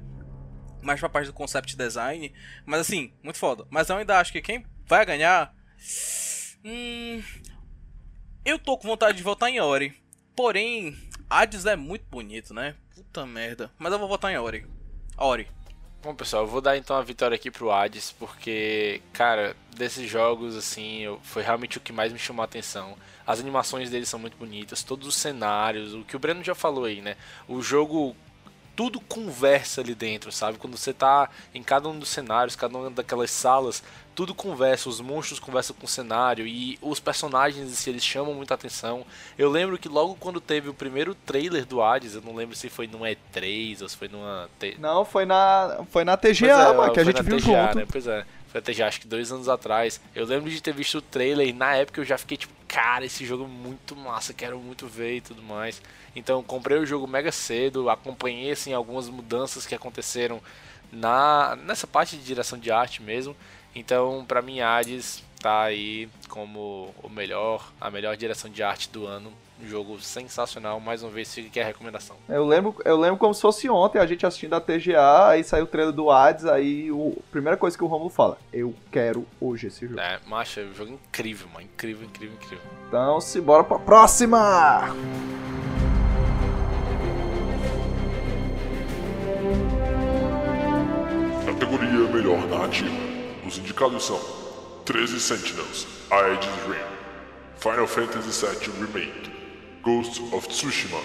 Mais 0.82 1.00
pra 1.00 1.10
parte 1.10 1.28
do 1.28 1.34
concept 1.34 1.76
design. 1.76 2.34
Mas 2.66 2.82
assim, 2.82 3.14
muito 3.24 3.38
foda. 3.40 3.66
Mas 3.70 3.90
eu 3.90 3.98
ainda 3.98 4.20
acho 4.20 4.32
que 4.32 4.42
quem 4.42 4.66
vai 4.86 5.06
ganhar. 5.06 5.54
Hum. 6.64 7.22
Eu 8.44 8.58
tô 8.58 8.78
com 8.78 8.88
vontade 8.88 9.18
de 9.18 9.24
votar 9.24 9.50
em 9.50 9.60
Ori. 9.60 9.94
Porém, 10.36 10.98
Hades 11.30 11.68
é 11.68 11.76
muito 11.76 12.06
bonito, 12.10 12.56
né? 12.56 12.74
Puta 12.96 13.24
merda. 13.24 13.70
Mas 13.78 13.94
eu 13.94 14.00
vou 14.00 14.08
votar 14.08 14.32
em 14.32 14.38
Ori. 14.38 14.66
Ori. 15.16 15.48
Bom, 16.02 16.16
pessoal, 16.16 16.44
eu 16.44 16.48
vou 16.48 16.60
dar 16.60 16.76
então 16.76 16.96
a 16.96 17.04
vitória 17.04 17.36
aqui 17.36 17.52
pro 17.52 17.72
Hades, 17.72 18.12
porque, 18.12 19.00
cara, 19.14 19.56
desses 19.76 20.10
jogos, 20.10 20.56
assim, 20.56 21.04
foi 21.22 21.44
realmente 21.44 21.78
o 21.78 21.82
que 21.82 21.94
mais 21.94 22.12
me 22.12 22.18
chamou 22.18 22.42
a 22.42 22.46
atenção. 22.46 22.98
As 23.28 23.40
animações 23.40 23.92
deles 23.92 24.10
são 24.10 24.20
muito 24.20 24.38
bonitas, 24.38 24.82
todos 24.82 25.08
os 25.08 25.16
cenários, 25.16 25.94
o 25.94 26.04
que 26.04 26.16
o 26.16 26.20
Breno 26.20 26.44
já 26.44 26.56
falou 26.56 26.86
aí, 26.86 27.00
né? 27.00 27.16
O 27.48 27.62
jogo 27.62 28.16
tudo 28.76 29.00
conversa 29.02 29.82
ali 29.82 29.94
dentro, 29.94 30.32
sabe? 30.32 30.58
Quando 30.58 30.78
você 30.78 30.94
tá 30.94 31.30
em 31.54 31.62
cada 31.62 31.90
um 31.90 32.00
dos 32.00 32.08
cenários, 32.08 32.56
cada 32.56 32.78
uma 32.78 32.90
daquelas 32.90 33.30
salas, 33.30 33.84
tudo 34.20 34.36
conversa, 34.36 34.90
os 34.90 35.00
monstros 35.00 35.40
conversam 35.40 35.74
com 35.80 35.86
o 35.86 35.88
cenário 35.88 36.46
e 36.46 36.78
os 36.82 37.00
personagens 37.00 37.70
se 37.70 37.90
eles 37.90 38.04
chamam 38.04 38.34
muita 38.34 38.54
atenção. 38.54 39.06
Eu 39.38 39.50
lembro 39.50 39.78
que 39.78 39.88
logo 39.88 40.14
quando 40.20 40.42
teve 40.42 40.68
o 40.68 40.74
primeiro 40.74 41.16
trailer 41.16 41.66
do 41.66 41.82
Hades, 41.82 42.16
eu 42.16 42.22
não 42.22 42.36
lembro 42.36 42.54
se 42.54 42.68
foi 42.68 42.86
numa 42.86 43.08
E3 43.08 43.82
ou 43.82 43.88
se 43.88 43.96
foi 43.96 44.10
numa 44.10 44.50
T... 44.60 44.76
Não, 44.78 45.06
foi 45.06 45.26
na 45.26 45.86
foi 45.90 46.04
na 46.04 46.18
TGA, 46.18 46.48
é, 46.48 46.74
mano, 46.74 46.92
que 46.92 47.00
a 47.00 47.04
gente 47.06 47.24
viu 47.24 47.38
TGA, 47.38 47.46
junto. 47.46 47.78
Né? 47.78 47.88
Pois 47.90 48.08
é. 48.08 48.26
Foi 48.50 48.60
até 48.60 48.74
já 48.74 48.90
acho 48.90 49.00
que 49.00 49.08
dois 49.08 49.32
anos 49.32 49.48
atrás. 49.48 50.02
Eu 50.14 50.26
lembro 50.26 50.50
de 50.50 50.62
ter 50.62 50.74
visto 50.74 50.98
o 50.98 51.02
trailer 51.02 51.48
e 51.48 51.54
na 51.54 51.76
época 51.76 52.02
eu 52.02 52.06
já 52.06 52.18
fiquei 52.18 52.36
tipo, 52.36 52.54
cara, 52.68 53.06
esse 53.06 53.26
jogo 53.26 53.46
é 53.46 53.48
muito 53.48 53.96
massa, 53.96 54.34
quero 54.34 54.60
muito 54.60 54.86
ver 54.86 55.16
e 55.16 55.22
tudo 55.22 55.42
mais. 55.42 55.82
Então 56.14 56.44
comprei 56.44 56.78
o 56.78 56.86
jogo 56.86 57.08
mega 57.08 57.32
cedo, 57.32 57.90
acompanhei 57.90 58.52
assim 58.52 58.74
algumas 58.74 59.08
mudanças 59.08 59.66
que 59.66 59.74
aconteceram 59.74 60.42
na 60.92 61.58
nessa 61.64 61.88
parte 61.88 62.18
de 62.18 62.24
direção 62.26 62.60
de 62.60 62.70
arte 62.70 63.02
mesmo. 63.02 63.34
Então, 63.76 64.26
para 64.28 64.42
mim, 64.42 64.60
Hades 64.60 65.24
tá 65.40 65.64
aí 65.64 66.10
como 66.28 66.94
o 67.02 67.10
melhor, 67.10 67.72
a 67.80 67.90
melhor 67.90 68.16
direção 68.18 68.50
de 68.50 68.62
arte 68.62 68.90
do 68.90 69.06
ano 69.06 69.32
um 69.62 69.68
jogo 69.68 70.00
sensacional, 70.00 70.80
mais 70.80 71.04
uma 71.04 71.12
vez 71.12 71.34
fica 71.34 71.48
aqui 71.50 71.60
a 71.60 71.66
recomendação. 71.66 72.16
Eu 72.28 72.46
lembro, 72.46 72.76
eu 72.86 72.98
lembro 72.98 73.18
como 73.18 73.34
se 73.34 73.42
fosse 73.42 73.70
ontem, 73.70 74.00
a 74.00 74.06
gente 74.06 74.26
assistindo 74.26 74.54
a 74.56 74.62
TGA, 74.62 75.28
aí 75.28 75.44
saiu 75.44 75.66
o 75.66 75.68
trailer 75.68 75.94
do 75.94 76.10
Hades, 76.10 76.46
aí 76.46 76.92
o, 76.92 77.18
a 77.20 77.32
primeira 77.32 77.58
coisa 77.58 77.78
que 77.78 77.84
o 77.84 77.88
Romulo 77.88 78.10
fala, 78.10 78.38
eu 78.54 78.74
quero 78.92 79.26
hoje 79.40 79.68
esse 79.68 79.86
jogo. 79.86 80.00
É, 80.00 80.20
macho, 80.26 80.62
é 80.62 80.64
um 80.64 80.74
jogo 80.74 80.94
incrível, 80.94 81.48
mano, 81.54 81.66
incrível, 81.66 82.08
incrível, 82.08 82.36
incrível. 82.36 82.66
Então, 82.88 83.20
se 83.20 83.42
bora 83.42 83.64
pra 83.64 83.80
próxima! 83.80 84.96
Categoria 91.46 92.08
Melhor 92.08 92.48
Narrativa. 92.48 93.09
Os 93.50 93.58
indicados 93.58 94.06
são 94.06 94.20
13 94.86 95.20
Sentinels, 95.20 95.88
Aedes 96.12 96.48
Ring, 96.68 96.86
Final 97.58 97.88
Fantasy 97.88 98.46
VII 98.46 98.72
Remake, 98.80 99.32
Ghost 99.82 100.22
of 100.32 100.48
Tsushima, 100.48 101.00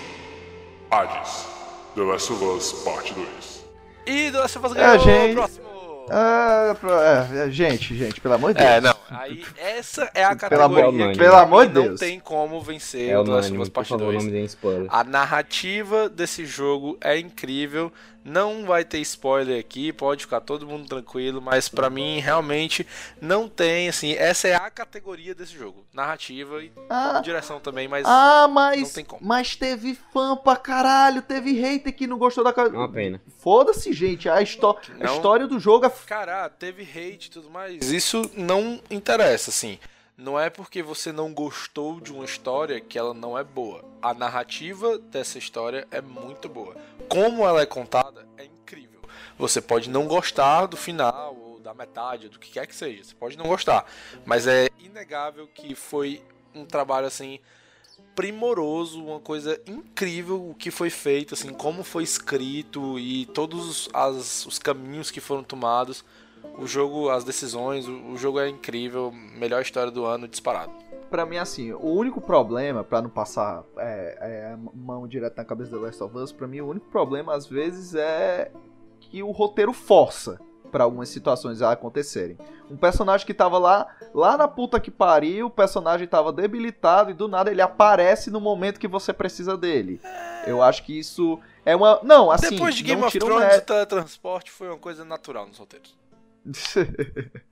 Hades, 0.91 1.47
The 1.95 2.03
Last 2.03 2.31
of 2.31 2.45
Us 2.45 2.73
Parte 2.85 3.15
2. 3.15 3.65
E 4.05 4.31
The 4.31 4.39
Last 4.39 4.59
of 4.59 4.67
Us 4.67 4.73
ganhou 4.75 4.95
é, 4.95 4.99
gente... 4.99 5.35
próximo. 5.37 5.65
Ah, 6.11 6.77
é, 7.47 7.51
gente, 7.51 7.97
gente, 7.97 8.21
pelo 8.21 8.35
amor 8.35 8.53
de 8.53 8.61
é, 8.61 8.79
Deus. 8.79 8.93
É, 8.95 8.95
não. 9.11 9.19
Aí, 9.19 9.43
essa 9.57 10.11
é 10.13 10.23
a 10.23 10.37
categoria 10.37 10.93
pelo, 10.93 11.13
que 11.13 11.19
pelo 11.19 11.37
amor 11.37 11.67
de 11.67 11.73
Deus. 11.73 11.87
não 11.87 11.97
tem 11.97 12.21
como 12.21 12.61
vencer 12.61 13.09
é 13.09 13.19
o 13.19 13.25
The 13.25 13.31
Last 13.31 13.53
of 13.53 13.63
Us 13.63 13.69
Parte 13.71 13.89
favor, 13.89 14.13
2. 14.13 14.57
A 14.91 15.03
narrativa 15.03 16.11
desse 16.11 16.45
jogo 16.45 16.99
é 17.01 17.19
incrível. 17.19 17.91
Não 18.25 18.65
vai 18.65 18.85
ter 18.85 18.99
spoiler 19.01 19.61
aqui, 19.61 19.93
pode 19.93 20.25
ficar 20.25 20.41
todo 20.41 20.67
mundo 20.67 20.89
tranquilo, 20.89 21.43
mas 21.43 21.69
para 21.69 21.91
mim 21.91 22.21
realmente 22.21 22.87
não 23.21 23.49
tem, 23.49 23.89
assim, 23.89 24.15
essa 24.15 24.49
é 24.49 24.55
a 24.55 24.71
categoria 24.71 25.35
desse 25.35 25.53
jogo. 25.53 25.85
Narrativa 25.93 26.63
e 26.63 26.73
ah, 26.89 27.21
direção 27.23 27.61
também, 27.61 27.87
mas 27.87 28.07
Ah, 28.07 28.49
mas 28.51 28.81
não 28.81 28.91
tem 28.91 29.05
como. 29.05 29.21
mas 29.25 29.55
teve 29.57 29.95
fã 30.13 30.35
pra 30.37 30.57
caralho, 30.57 31.21
teve 31.21 31.53
hater 31.53 31.95
que 31.95 32.07
não 32.07 32.17
gostou 32.17 32.43
da 32.43 32.51
É 32.51 32.69
uma 32.69 32.91
pena. 32.91 33.21
Foda-se, 33.39 33.93
gente, 33.93 34.29
a, 34.29 34.37
a 34.37 34.43
história 34.43 35.47
do 35.47 35.61
jogo 35.61 35.85
é 35.85 35.91
Cara, 36.07 36.49
teve 36.49 36.83
hate 36.83 37.27
e 37.27 37.31
tudo 37.31 37.51
mais. 37.51 37.91
Isso 37.91 38.23
não 38.35 38.81
interessa, 38.91 39.51
assim. 39.51 39.79
Não 40.17 40.39
é 40.39 40.49
porque 40.49 40.81
você 40.81 41.11
não 41.11 41.35
gostou 41.35 42.01
de 42.01 42.13
uma 42.13 42.25
história 42.25 42.81
que 42.81 42.97
ela 42.97 43.13
não 43.13 43.37
é 43.37 43.43
boa. 43.43 43.85
A 44.01 44.15
narrativa 44.15 44.97
dessa 44.97 45.39
história 45.39 45.89
é 45.91 46.01
muito 46.01 46.49
boa. 46.49 46.77
Como 47.09 47.45
ela 47.45 47.61
é 47.61 47.67
contada 47.67 48.25
é 48.39 48.45
incrível. 48.45 49.01
Você 49.37 49.61
pode 49.61 49.91
não 49.91 50.07
gostar 50.07 50.67
do 50.67 50.77
final 50.77 51.35
ou 51.37 51.59
da 51.59 51.75
metade, 51.75 52.29
do 52.29 52.39
que 52.39 52.53
quer 52.53 52.65
que 52.69 52.77
seja. 52.77 53.03
Você 53.03 53.15
pode 53.15 53.37
não 53.37 53.47
gostar, 53.49 53.91
mas 54.25 54.47
é 54.47 54.69
inegável 54.79 55.49
que 55.49 55.75
foi 55.75 56.23
um 56.55 56.65
trabalho 56.65 57.09
assim 57.09 57.41
primoroso, 58.15 59.05
uma 59.05 59.19
coisa 59.19 59.61
incrível 59.67 60.51
o 60.51 60.55
que 60.55 60.71
foi 60.71 60.91
feito, 60.91 61.35
assim, 61.35 61.53
como 61.53 61.83
foi 61.83 62.05
escrito 62.05 63.01
e 63.01 63.27
todos 63.27 63.89
as, 63.93 64.47
os 64.47 64.61
caminhos 64.61 65.11
que 65.11 65.21
foram 65.21 65.43
tomados 65.43 66.05
o 66.59 66.67
jogo, 66.67 67.11
as 67.11 67.25
decisões, 67.25 67.87
o, 67.89 68.17
jogo 68.17 68.39
é 68.39 68.49
incrível, 68.49 69.13
melhor 69.13 69.63
história 69.63 69.91
do 69.91 70.05
ano 70.05 70.29
disparado. 70.29 70.73
Para 71.11 71.27
mim, 71.27 71.37
assim, 71.37 71.73
o 71.73 71.87
único 71.87 72.21
problema, 72.21 72.83
para 72.83 73.03
não 73.03 73.11
passar 73.11 73.65
é, 73.77 74.19
é, 74.21 74.57
mão 74.75 75.07
direto 75.07 75.37
na 75.37 75.45
cabeça 75.45 75.71
do 75.71 75.81
Last 75.81 76.03
of 76.03 76.17
Us, 76.17 76.33
pra 76.33 76.47
mim 76.47 76.61
o 76.61 76.69
único 76.69 76.87
problema 76.87 77.35
às 77.35 77.47
vezes 77.47 77.95
é 77.95 78.51
que 79.01 79.23
o 79.23 79.31
roteiro 79.31 79.73
força 79.73 80.41
para 80.73 80.83
algumas 80.83 81.09
situações 81.09 81.63
a 81.63 81.71
acontecerem. 81.71 82.37
Um 82.69 82.77
personagem 82.77 83.25
que 83.25 83.35
tava 83.35 83.59
lá, 83.59 83.87
lá 84.13 84.37
na 84.37 84.49
puta 84.49 84.81
que 84.81 84.91
pariu, 84.91 85.47
o 85.47 85.51
personagem 85.51 86.09
tava 86.09 86.33
debilitado 86.33 87.11
e 87.11 87.15
do 87.15 87.29
nada 87.29 87.49
ele 87.49 87.63
aparece 87.63 88.29
no 88.29 88.41
momento 88.41 88.81
que 88.81 88.89
você 88.89 89.13
precisa 89.13 89.57
dele. 89.57 90.01
Eu 90.45 90.61
acho 90.61 90.83
que 90.83 90.99
isso 90.99 91.39
é 91.65 91.77
uma. 91.77 92.01
Não, 92.03 92.29
assim. 92.29 92.51
Depois 92.51 92.75
de 92.75 92.83
Game 92.83 93.05
of 93.05 93.17
Thrones, 93.17 93.59
o 93.59 93.61
teletransporte 93.61 94.51
foi 94.51 94.67
uma 94.69 94.79
coisa 94.79 95.05
natural 95.05 95.47
nos 95.47 95.59
roteiros. 95.59 95.95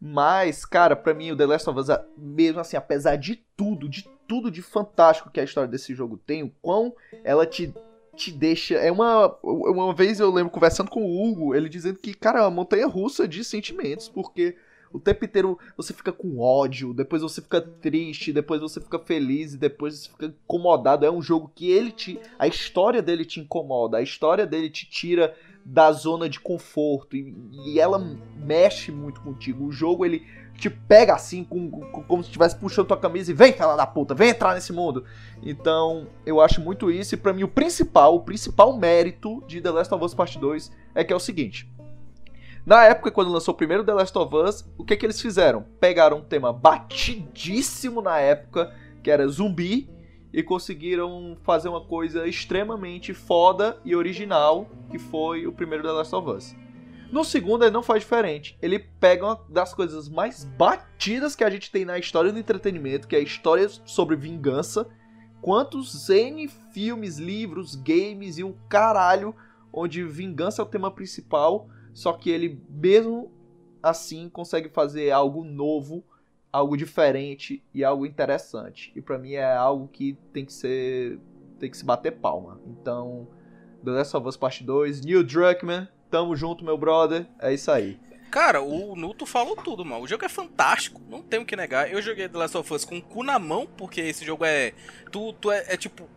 Mas, 0.00 0.64
cara, 0.64 0.94
para 0.94 1.14
mim 1.14 1.30
o 1.30 1.36
The 1.36 1.46
Last 1.46 1.70
of 1.70 1.78
Us, 1.78 1.86
mesmo 2.16 2.60
assim, 2.60 2.76
apesar 2.76 3.16
de 3.16 3.36
tudo, 3.56 3.88
de 3.88 4.06
tudo 4.28 4.50
de 4.50 4.60
fantástico 4.60 5.30
que 5.30 5.40
a 5.40 5.44
história 5.44 5.68
desse 5.68 5.94
jogo 5.94 6.16
tem, 6.16 6.42
o 6.42 6.52
quão 6.60 6.94
ela 7.22 7.46
te, 7.46 7.72
te 8.14 8.30
deixa. 8.30 8.74
É 8.74 8.90
uma. 8.90 9.38
Uma 9.42 9.94
vez 9.94 10.20
eu 10.20 10.30
lembro 10.30 10.52
conversando 10.52 10.90
com 10.90 11.02
o 11.02 11.24
Hugo, 11.24 11.54
ele 11.54 11.68
dizendo 11.68 11.98
que, 11.98 12.12
cara, 12.12 12.40
é 12.40 12.42
uma 12.42 12.50
montanha 12.50 12.86
russa 12.86 13.26
de 13.26 13.42
sentimentos, 13.44 14.08
porque 14.08 14.56
o 14.92 15.00
tempo 15.00 15.24
inteiro 15.24 15.58
você 15.76 15.92
fica 15.92 16.12
com 16.12 16.38
ódio, 16.38 16.94
depois 16.94 17.20
você 17.20 17.42
fica 17.42 17.60
triste, 17.60 18.32
depois 18.32 18.60
você 18.60 18.80
fica 18.80 18.96
feliz 18.96 19.56
depois 19.56 19.98
você 19.98 20.08
fica 20.08 20.26
incomodado. 20.26 21.04
É 21.04 21.10
um 21.10 21.20
jogo 21.20 21.50
que 21.52 21.70
ele 21.70 21.90
te. 21.90 22.20
A 22.38 22.46
história 22.46 23.02
dele 23.02 23.24
te 23.24 23.40
incomoda, 23.40 23.96
a 23.96 24.02
história 24.02 24.46
dele 24.46 24.70
te 24.70 24.88
tira 24.88 25.34
da 25.64 25.90
zona 25.92 26.28
de 26.28 26.38
conforto 26.38 27.16
e, 27.16 27.34
e 27.64 27.80
ela 27.80 27.98
mexe 28.36 28.92
muito 28.92 29.20
contigo. 29.20 29.64
O 29.64 29.72
jogo 29.72 30.04
ele 30.04 30.26
te 30.58 30.70
pega 30.70 31.14
assim, 31.14 31.42
com, 31.42 31.70
com, 31.70 32.02
como 32.02 32.22
se 32.22 32.28
estivesse 32.28 32.56
puxando 32.56 32.86
tua 32.86 32.96
camisa 32.96 33.30
e 33.30 33.34
vem, 33.34 33.52
fala 33.52 33.76
da 33.76 33.86
puta, 33.86 34.14
vem 34.14 34.30
entrar 34.30 34.54
nesse 34.54 34.72
mundo. 34.72 35.04
Então, 35.42 36.06
eu 36.24 36.40
acho 36.40 36.60
muito 36.60 36.90
isso. 36.90 37.14
E 37.14 37.18
para 37.18 37.32
mim, 37.32 37.42
o 37.42 37.48
principal, 37.48 38.14
o 38.14 38.20
principal 38.20 38.76
mérito 38.76 39.42
de 39.46 39.60
The 39.60 39.70
Last 39.70 39.94
of 39.94 40.04
Us 40.04 40.14
Part 40.14 40.38
2 40.38 40.70
é 40.94 41.02
que 41.02 41.12
é 41.12 41.16
o 41.16 41.20
seguinte. 41.20 41.68
Na 42.64 42.84
época, 42.84 43.10
quando 43.10 43.30
lançou 43.30 43.52
o 43.52 43.56
primeiro 43.56 43.84
The 43.84 43.92
Last 43.92 44.16
of 44.16 44.34
Us, 44.34 44.66
o 44.78 44.84
que, 44.84 44.96
que 44.96 45.04
eles 45.04 45.20
fizeram? 45.20 45.66
Pegaram 45.78 46.18
um 46.18 46.22
tema 46.22 46.52
batidíssimo 46.52 48.00
na 48.00 48.18
época, 48.18 48.72
que 49.02 49.10
era 49.10 49.26
zumbi, 49.28 49.90
e 50.34 50.42
conseguiram 50.42 51.38
fazer 51.44 51.68
uma 51.68 51.80
coisa 51.80 52.26
extremamente 52.26 53.14
foda 53.14 53.78
e 53.84 53.94
original, 53.94 54.68
que 54.90 54.98
foi 54.98 55.46
o 55.46 55.52
primeiro 55.52 55.84
The 55.84 55.92
Last 55.92 56.12
of 56.12 56.28
Us. 56.28 56.56
No 57.12 57.22
segundo, 57.22 57.64
ele 57.64 57.70
não 57.70 57.84
faz 57.84 58.02
diferente. 58.02 58.58
Ele 58.60 58.80
pega 58.80 59.24
uma 59.24 59.40
das 59.48 59.72
coisas 59.72 60.08
mais 60.08 60.42
batidas 60.42 61.36
que 61.36 61.44
a 61.44 61.50
gente 61.50 61.70
tem 61.70 61.84
na 61.84 62.00
história 62.00 62.32
do 62.32 62.38
entretenimento, 62.38 63.06
que 63.06 63.14
é 63.14 63.20
a 63.20 63.22
história 63.22 63.68
sobre 63.86 64.16
vingança. 64.16 64.88
Quantos 65.40 66.10
N 66.10 66.48
filmes, 66.72 67.18
livros, 67.18 67.76
games 67.76 68.36
e 68.36 68.42
um 68.42 68.56
caralho 68.68 69.36
onde 69.72 70.02
vingança 70.02 70.60
é 70.60 70.64
o 70.64 70.68
tema 70.68 70.90
principal, 70.90 71.68
só 71.92 72.12
que 72.12 72.28
ele 72.28 72.60
mesmo 72.68 73.30
assim 73.80 74.28
consegue 74.28 74.68
fazer 74.68 75.12
algo 75.12 75.44
novo, 75.44 76.02
algo 76.54 76.76
diferente 76.76 77.64
e 77.74 77.82
algo 77.82 78.06
interessante. 78.06 78.92
E 78.94 79.02
para 79.02 79.18
mim 79.18 79.32
é 79.32 79.52
algo 79.52 79.88
que 79.88 80.16
tem 80.32 80.44
que 80.44 80.52
ser 80.52 81.18
tem 81.58 81.68
que 81.68 81.76
se 81.76 81.84
bater 81.84 82.12
palma. 82.12 82.60
Então, 82.64 83.26
The 83.84 83.90
Last 83.90 84.16
of 84.16 84.28
Us 84.28 84.36
Part 84.36 84.62
2, 84.62 85.04
Neil 85.04 85.24
Druckmann, 85.24 85.88
tamo 86.08 86.36
junto, 86.36 86.64
meu 86.64 86.78
brother. 86.78 87.26
É 87.40 87.52
isso 87.52 87.72
aí. 87.72 87.98
Cara, 88.30 88.62
o 88.62 88.94
Nuto 88.94 89.26
falou 89.26 89.56
tudo, 89.56 89.84
mano. 89.84 90.04
O 90.04 90.06
jogo 90.06 90.24
é 90.24 90.28
fantástico, 90.28 91.00
não 91.08 91.22
tenho 91.22 91.42
o 91.42 91.46
que 91.46 91.56
negar. 91.56 91.90
Eu 91.90 92.00
joguei 92.00 92.28
The 92.28 92.38
Last 92.38 92.56
of 92.56 92.72
Us 92.72 92.84
com 92.84 92.98
o 92.98 93.02
cu 93.02 93.24
na 93.24 93.38
mão, 93.38 93.66
porque 93.76 94.00
esse 94.00 94.24
jogo 94.24 94.44
é. 94.44 94.72
Tu, 95.10 95.32
tu 95.34 95.50
é, 95.50 95.74
é 95.74 95.76
tipo. 95.76 96.08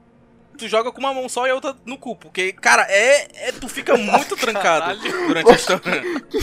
Tu 0.58 0.68
joga 0.68 0.92
com 0.92 1.00
uma 1.00 1.14
mão 1.14 1.30
só 1.30 1.46
e 1.46 1.50
a 1.52 1.56
outra 1.56 1.76
no 1.86 1.98
cu. 1.98 2.16
Porque, 2.16 2.52
cara, 2.54 2.84
é. 2.90 3.28
é 3.48 3.52
tu 3.52 3.68
fica 3.68 3.96
muito 3.96 4.36
trancado 4.38 4.98
durante 5.28 5.50
a 5.52 5.56
história. 5.56 6.02
que, 6.30 6.40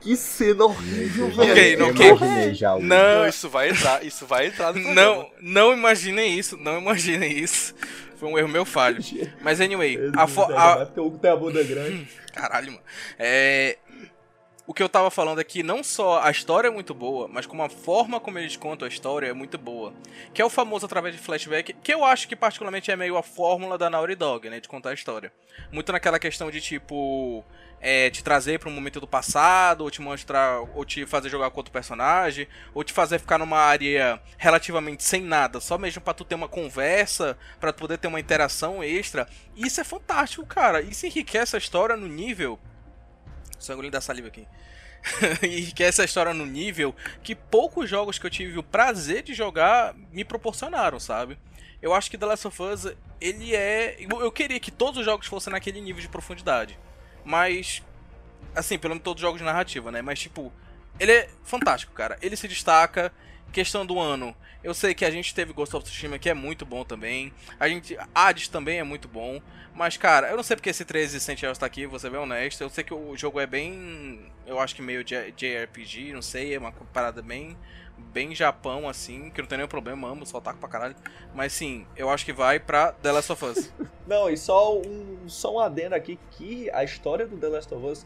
que 0.00 0.16
cena 0.16 0.64
horrível, 0.64 1.26
Ok, 1.28 1.54
velho. 1.54 1.88
ok. 1.90 2.06
imaginei 2.08 2.54
já 2.54 2.74
o- 2.74 2.80
Não, 2.80 3.20
Não, 3.20 3.28
isso 3.28 3.48
vai 3.48 3.70
entrar, 3.70 4.04
isso 4.04 4.26
vai 4.26 4.46
entrar 4.48 4.72
no 4.74 4.94
não, 4.94 5.30
não 5.40 5.72
imaginem 5.72 6.38
isso, 6.38 6.56
não 6.56 6.78
imaginem 6.80 7.32
isso. 7.38 7.74
Foi 8.18 8.28
um 8.28 8.38
erro 8.38 8.48
meu 8.48 8.64
falho. 8.64 8.98
Mas 9.42 9.60
anyway, 9.60 9.98
a, 10.16 10.26
fo- 10.26 10.50
a, 10.52 10.78
é 10.82 10.84
porque 10.86 11.00
o 11.00 11.06
Hugo 11.06 11.18
tem 11.18 11.30
a 11.30 11.36
bunda 11.36 11.62
grande. 11.62 12.08
Caralho, 12.32 12.72
mano. 12.72 12.82
É. 13.18 13.76
O 14.66 14.72
que 14.72 14.82
eu 14.82 14.88
tava 14.88 15.10
falando 15.10 15.40
aqui, 15.40 15.62
não 15.62 15.84
só 15.84 16.22
a 16.22 16.30
história 16.30 16.68
é 16.68 16.70
muito 16.70 16.94
boa, 16.94 17.28
mas 17.28 17.44
como 17.44 17.62
a 17.62 17.68
forma 17.68 18.18
como 18.18 18.38
eles 18.38 18.56
contam 18.56 18.86
a 18.86 18.88
história 18.88 19.26
é 19.26 19.32
muito 19.34 19.58
boa. 19.58 19.92
Que 20.32 20.40
é 20.40 20.44
o 20.44 20.48
famoso 20.48 20.86
através 20.86 21.14
de 21.14 21.20
flashback, 21.20 21.74
que 21.74 21.92
eu 21.92 22.02
acho 22.02 22.26
que 22.26 22.34
particularmente 22.34 22.90
é 22.90 22.96
meio 22.96 23.18
a 23.18 23.22
fórmula 23.22 23.76
da 23.76 23.90
Naughty 23.90 24.14
Dog, 24.14 24.48
né? 24.48 24.60
De 24.60 24.68
contar 24.68 24.90
a 24.90 24.94
história. 24.94 25.30
Muito 25.70 25.92
naquela 25.92 26.18
questão 26.18 26.50
de 26.50 26.62
tipo. 26.62 27.44
É, 27.78 28.08
te 28.08 28.24
trazer 28.24 28.58
pra 28.58 28.70
um 28.70 28.72
momento 28.72 28.98
do 28.98 29.06
passado, 29.06 29.82
ou 29.82 29.90
te 29.90 30.00
mostrar, 30.00 30.62
ou 30.74 30.86
te 30.86 31.04
fazer 31.04 31.28
jogar 31.28 31.50
com 31.50 31.58
outro 31.58 31.70
personagem, 31.70 32.48
ou 32.72 32.82
te 32.82 32.94
fazer 32.94 33.18
ficar 33.18 33.36
numa 33.36 33.58
área 33.58 34.18
relativamente 34.38 35.04
sem 35.04 35.20
nada, 35.20 35.60
só 35.60 35.76
mesmo 35.76 36.00
pra 36.00 36.14
tu 36.14 36.24
ter 36.24 36.34
uma 36.34 36.48
conversa, 36.48 37.36
pra 37.60 37.70
tu 37.70 37.80
poder 37.80 37.98
ter 37.98 38.08
uma 38.08 38.18
interação 38.18 38.82
extra. 38.82 39.28
Isso 39.54 39.82
é 39.82 39.84
fantástico, 39.84 40.46
cara. 40.46 40.80
Isso 40.80 41.04
enriquece 41.04 41.54
a 41.54 41.58
história 41.58 41.94
no 41.94 42.08
nível 42.08 42.58
Sangue 43.58 43.90
da 43.90 44.00
saliva 44.00 44.28
aqui. 44.28 44.46
e 45.42 45.72
que 45.72 45.84
essa 45.84 46.04
história 46.04 46.32
no 46.32 46.46
nível 46.46 46.94
que 47.22 47.34
poucos 47.34 47.90
jogos 47.90 48.18
que 48.18 48.26
eu 48.26 48.30
tive 48.30 48.58
o 48.58 48.62
prazer 48.62 49.22
de 49.22 49.34
jogar 49.34 49.94
me 50.10 50.24
proporcionaram, 50.24 50.98
sabe? 50.98 51.38
Eu 51.82 51.92
acho 51.92 52.10
que 52.10 52.16
The 52.16 52.24
Last 52.24 52.46
of 52.46 52.62
Us, 52.62 52.86
ele 53.20 53.54
é. 53.54 53.98
Eu 54.00 54.32
queria 54.32 54.58
que 54.58 54.70
todos 54.70 55.00
os 55.00 55.04
jogos 55.04 55.26
fossem 55.26 55.52
naquele 55.52 55.80
nível 55.82 56.00
de 56.00 56.08
profundidade. 56.08 56.78
Mas. 57.22 57.82
Assim, 58.56 58.78
pelo 58.78 58.94
menos 58.94 59.04
todos 59.04 59.20
os 59.20 59.26
jogos 59.26 59.38
de 59.38 59.44
narrativa, 59.44 59.90
né? 59.92 60.00
Mas, 60.00 60.20
tipo, 60.20 60.50
ele 60.98 61.12
é 61.12 61.28
fantástico, 61.42 61.92
cara. 61.92 62.16
Ele 62.22 62.36
se 62.36 62.48
destaca. 62.48 63.12
Questão 63.54 63.86
do 63.86 64.00
ano. 64.00 64.34
Eu 64.64 64.74
sei 64.74 64.94
que 64.94 65.04
a 65.04 65.10
gente 65.12 65.32
teve 65.32 65.52
Ghost 65.52 65.76
of 65.76 65.84
Tsushima, 65.84 66.18
que 66.18 66.28
é 66.28 66.34
muito 66.34 66.66
bom 66.66 66.84
também. 66.84 67.32
A 67.60 67.68
gente. 67.68 67.96
Hades 68.12 68.48
também 68.48 68.80
é 68.80 68.82
muito 68.82 69.06
bom. 69.06 69.40
Mas, 69.72 69.96
cara, 69.96 70.28
eu 70.28 70.36
não 70.36 70.42
sei 70.42 70.56
porque 70.56 70.70
esse 70.70 70.84
13 70.84 71.20
Sentinels 71.20 71.56
está 71.56 71.64
aqui, 71.64 71.86
vou 71.86 72.00
ser 72.00 72.10
bem 72.10 72.18
honesto. 72.18 72.62
Eu 72.62 72.68
sei 72.68 72.82
que 72.82 72.92
o 72.92 73.16
jogo 73.16 73.38
é 73.38 73.46
bem. 73.46 74.26
Eu 74.44 74.58
acho 74.58 74.74
que 74.74 74.82
meio 74.82 75.04
JRPG, 75.04 76.12
não 76.12 76.20
sei, 76.20 76.52
é 76.52 76.58
uma 76.58 76.72
parada 76.72 77.22
bem. 77.22 77.56
Bem 77.96 78.34
Japão, 78.34 78.88
assim, 78.88 79.30
que 79.30 79.40
não 79.40 79.46
tem 79.46 79.58
nenhum 79.58 79.68
problema, 79.68 80.08
amo, 80.08 80.26
só 80.26 80.40
taco 80.40 80.58
pra 80.58 80.68
caralho. 80.68 80.96
Mas 81.32 81.52
sim, 81.52 81.86
eu 81.96 82.10
acho 82.10 82.24
que 82.24 82.32
vai 82.32 82.58
pra 82.58 82.90
The 82.90 83.12
Last 83.12 83.30
of 83.30 83.44
Us. 83.44 83.72
Não, 84.04 84.28
e 84.28 84.36
só 84.36 84.76
um, 84.76 85.28
só 85.28 85.54
um 85.54 85.60
adendo 85.60 85.94
aqui 85.94 86.18
que 86.32 86.68
a 86.72 86.82
história 86.82 87.24
do 87.24 87.36
The 87.36 87.48
Last 87.48 87.72
of 87.72 87.86
Us 87.86 88.04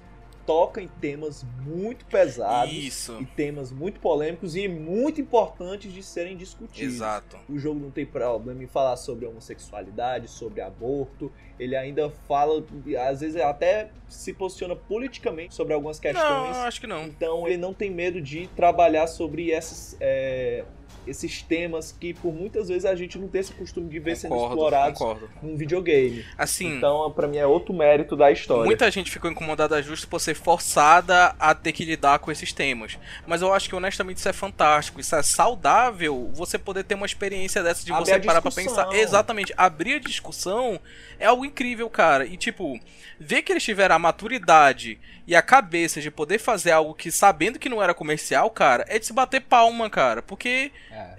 toca 0.49 0.81
em 0.81 0.89
temas 0.89 1.45
muito 1.63 2.07
pesados 2.07 2.73
Isso. 2.73 3.19
e 3.21 3.27
temas 3.27 3.71
muito 3.71 4.01
polêmicos 4.01 4.57
e 4.57 4.67
muito 4.67 5.21
importantes 5.21 5.93
de 5.93 6.03
serem 6.03 6.39
discutidos. 6.39 6.95
Exato. 6.95 7.37
O 7.47 7.59
jogo 7.59 7.79
não 7.79 7.91
tem 7.91 8.07
problema 8.07 8.65
em 8.65 8.67
falar 8.67 8.97
sobre 8.97 9.27
homossexualidade, 9.27 10.27
sobre 10.27 10.63
aborto. 10.63 11.31
Ele 11.61 11.77
ainda 11.77 12.09
fala, 12.27 12.65
às 13.07 13.21
vezes 13.21 13.37
até 13.37 13.91
se 14.09 14.33
posiciona 14.33 14.75
politicamente 14.75 15.55
sobre 15.55 15.75
algumas 15.75 16.01
questões. 16.01 16.25
Não, 16.25 16.63
acho 16.63 16.81
que 16.81 16.87
não. 16.87 17.05
Então 17.05 17.47
ele 17.47 17.59
não 17.59 17.75
tem 17.75 17.91
medo 17.91 18.19
de 18.19 18.47
trabalhar 18.57 19.07
sobre 19.07 19.51
esses, 19.51 19.99
é, 20.01 20.65
esses 21.07 21.41
temas 21.43 21.91
que 21.99 22.13
por 22.13 22.33
muitas 22.35 22.69
vezes 22.69 22.85
a 22.85 22.95
gente 22.95 23.19
não 23.19 23.29
tem 23.29 23.41
esse 23.41 23.53
costume 23.53 23.89
de 23.89 23.99
ver 23.99 24.17
sendo 24.17 24.31
Concordo, 24.31 24.55
explorados 24.55 24.99
concordo. 24.99 25.31
num 25.43 25.57
videogame. 25.57 26.25
Assim, 26.37 26.77
Então, 26.77 27.11
pra 27.13 27.27
mim 27.27 27.39
é 27.39 27.47
outro 27.47 27.73
mérito 27.75 28.15
da 28.15 28.31
história. 28.31 28.65
Muita 28.65 28.91
gente 28.91 29.11
ficou 29.11 29.31
incomodada 29.31 29.81
justo 29.83 30.07
por 30.09 30.21
ser 30.21 30.35
forçada 30.35 31.35
a 31.39 31.55
ter 31.55 31.73
que 31.73 31.85
lidar 31.85 32.19
com 32.19 32.31
esses 32.31 32.53
temas. 32.53 32.99
Mas 33.27 33.41
eu 33.43 33.53
acho 33.55 33.69
que 33.69 33.75
honestamente 33.75 34.19
isso 34.19 34.29
é 34.29 34.33
fantástico, 34.33 35.01
isso 35.01 35.15
é 35.17 35.23
saudável 35.23 36.31
você 36.35 36.59
poder 36.59 36.85
ter 36.85 36.95
uma 36.95 37.07
experiência 37.07 37.63
dessa 37.63 37.85
de 37.85 37.93
Abrir 37.93 38.05
você 38.05 38.21
parar 38.21 38.43
pra 38.43 38.51
discussão. 38.51 38.85
pensar. 38.85 38.99
Exatamente, 38.99 39.55
abrir 39.57 39.95
a 39.95 39.99
discussão 40.01 40.79
é 41.19 41.27
algo 41.27 41.45
incrível, 41.45 41.89
cara. 41.89 42.27
E 42.27 42.37
tipo, 42.37 42.79
ver 43.19 43.43
que 43.43 43.53
eles 43.53 43.63
tiveram 43.65 43.97
a 43.97 43.99
maturidade 43.99 44.99
e 45.27 45.35
a 45.35 45.43
cabeça 45.43 46.01
de 46.01 46.11
poder 46.11 46.39
fazer 46.39 46.71
algo 46.73 46.95
que 46.95 47.11
sabendo 47.11 47.59
que 47.59 47.69
não 47.69 47.83
era 47.83 47.95
comercial, 47.95 48.51
cara, 48.51 48.85
é 48.89 48.99
de 48.99 49.07
se 49.07 49.13
bater 49.13 49.41
palma, 49.41 49.89
cara. 49.91 50.23
Porque 50.23 50.71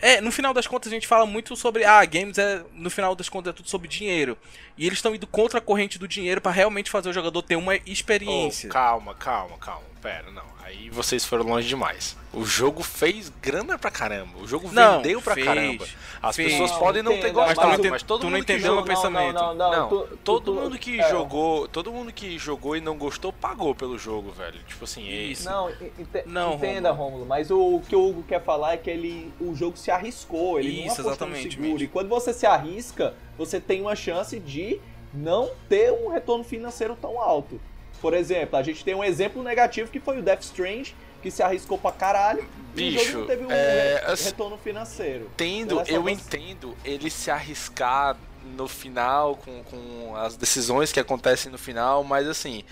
é, 0.01 0.21
no 0.21 0.31
final 0.31 0.53
das 0.53 0.67
contas 0.67 0.91
a 0.91 0.95
gente 0.95 1.07
fala 1.07 1.25
muito 1.25 1.55
sobre 1.55 1.83
ah, 1.83 2.03
games 2.05 2.37
é 2.37 2.63
no 2.73 2.89
final 2.89 3.15
das 3.15 3.29
contas 3.29 3.51
é 3.51 3.55
tudo 3.55 3.69
sobre 3.69 3.87
dinheiro. 3.87 4.37
E 4.77 4.85
eles 4.85 4.99
estão 4.99 5.13
indo 5.13 5.27
contra 5.27 5.59
a 5.59 5.61
corrente 5.61 5.99
do 5.99 6.07
dinheiro 6.07 6.41
pra 6.41 6.51
realmente 6.51 6.89
fazer 6.89 7.09
o 7.09 7.13
jogador 7.13 7.41
ter 7.41 7.55
uma 7.55 7.75
experiência. 7.85 8.69
Oh, 8.69 8.73
calma, 8.73 9.13
calma, 9.13 9.57
calma. 9.57 9.83
Pera, 10.01 10.31
não. 10.31 10.45
Aí 10.63 10.89
vocês 10.89 11.25
foram 11.25 11.45
longe 11.45 11.67
demais. 11.67 12.15
O 12.31 12.45
jogo 12.45 12.83
fez 12.83 13.31
grana 13.41 13.75
pra 13.77 13.89
caramba. 13.89 14.37
O 14.39 14.47
jogo 14.47 14.69
Não, 14.71 14.97
vendeu 15.01 15.19
pra 15.19 15.33
fez, 15.33 15.47
caramba. 15.47 15.85
As 16.21 16.35
fez. 16.35 16.51
pessoas 16.51 16.69
Não, 16.71 16.77
podem 16.79 17.01
não 17.01 17.17
ter 17.19 17.31
gostado, 17.31 17.67
mas 17.81 17.89
mas, 17.89 18.03
todo 18.03 18.19
tu 18.21 18.23
mundo 18.25 18.33
não 18.37 18.43
que 18.45 18.53
entendeu 18.53 18.67
jogou... 18.75 18.85
meu 18.85 18.95
pensamento. 18.95 19.33
Não, 19.33 19.55
não, 19.55 19.71
Não, 19.71 19.89
tu- 19.89 20.07
tu- 20.11 20.17
todo 20.17 20.43
tu- 20.43 20.53
mundo 20.53 20.77
que 20.77 20.99
é. 21.01 21.09
jogou, 21.09 21.67
todo 21.67 21.91
mundo 21.91 22.13
que 22.13 22.37
jogou 22.37 22.77
e 22.77 22.81
não 22.81 22.95
gostou 22.97 23.33
pagou 23.33 23.73
pelo 23.73 23.97
jogo, 23.97 24.31
velho. 24.31 24.59
Tipo 24.67 24.83
assim, 24.83 25.07
Isso. 25.09 25.49
Não, 25.49 25.71
ente- 25.71 26.23
Não, 26.27 26.53
entenda, 26.53 26.91
Rômulo, 26.91 27.25
mas 27.25 27.49
o, 27.49 27.77
o 27.77 27.81
que 27.81 27.95
o 27.95 28.07
Hugo 28.07 28.21
quer 28.21 28.43
falar 28.43 28.73
é 28.73 28.77
que 28.77 28.91
ele, 28.91 29.33
o 29.41 29.55
jogo 29.55 29.75
se 29.75 29.89
arriscou, 29.89 30.59
ele 30.59 30.85
Isso, 30.85 31.01
não 31.01 31.11
apostou 31.11 31.35
seguro. 31.35 31.81
E 31.81 31.87
quando 31.87 32.09
você 32.09 32.31
se 32.31 32.45
arrisca, 32.45 33.15
você 33.39 33.59
tem 33.59 33.81
uma 33.81 33.95
chance 33.95 34.39
de 34.39 34.79
não 35.11 35.49
ter 35.67 35.91
um 35.91 36.09
retorno 36.09 36.43
financeiro 36.43 36.95
tão 37.01 37.19
alto. 37.19 37.59
Por 37.99 38.13
exemplo, 38.13 38.55
a 38.55 38.61
gente 38.61 38.85
tem 38.85 38.93
um 38.93 39.03
exemplo 39.03 39.41
negativo 39.41 39.89
que 39.89 39.99
foi 39.99 40.19
o 40.19 40.21
Death 40.21 40.43
Strange, 40.43 40.95
que 41.21 41.29
se 41.31 41.43
arriscou 41.43 41.77
pra 41.77 41.91
caralho 41.91 42.47
e 42.75 42.89
o 42.89 42.91
jogo 42.91 43.03
Bicho, 43.05 43.17
não 43.19 43.27
teve 43.27 43.45
um 43.45 43.51
é, 43.51 44.03
re- 44.07 44.15
retorno 44.23 44.57
financeiro. 44.57 45.25
entendo, 45.33 45.81
eu 45.87 46.07
entendo 46.07 46.77
ele 46.83 47.09
se 47.09 47.29
arriscar 47.29 48.15
no 48.55 48.67
final 48.67 49.35
com, 49.35 49.63
com 49.63 50.15
as 50.15 50.35
decisões 50.37 50.91
que 50.91 50.99
acontecem 50.99 51.51
no 51.51 51.57
final, 51.57 52.03
mas 52.03 52.27
assim, 52.27 52.63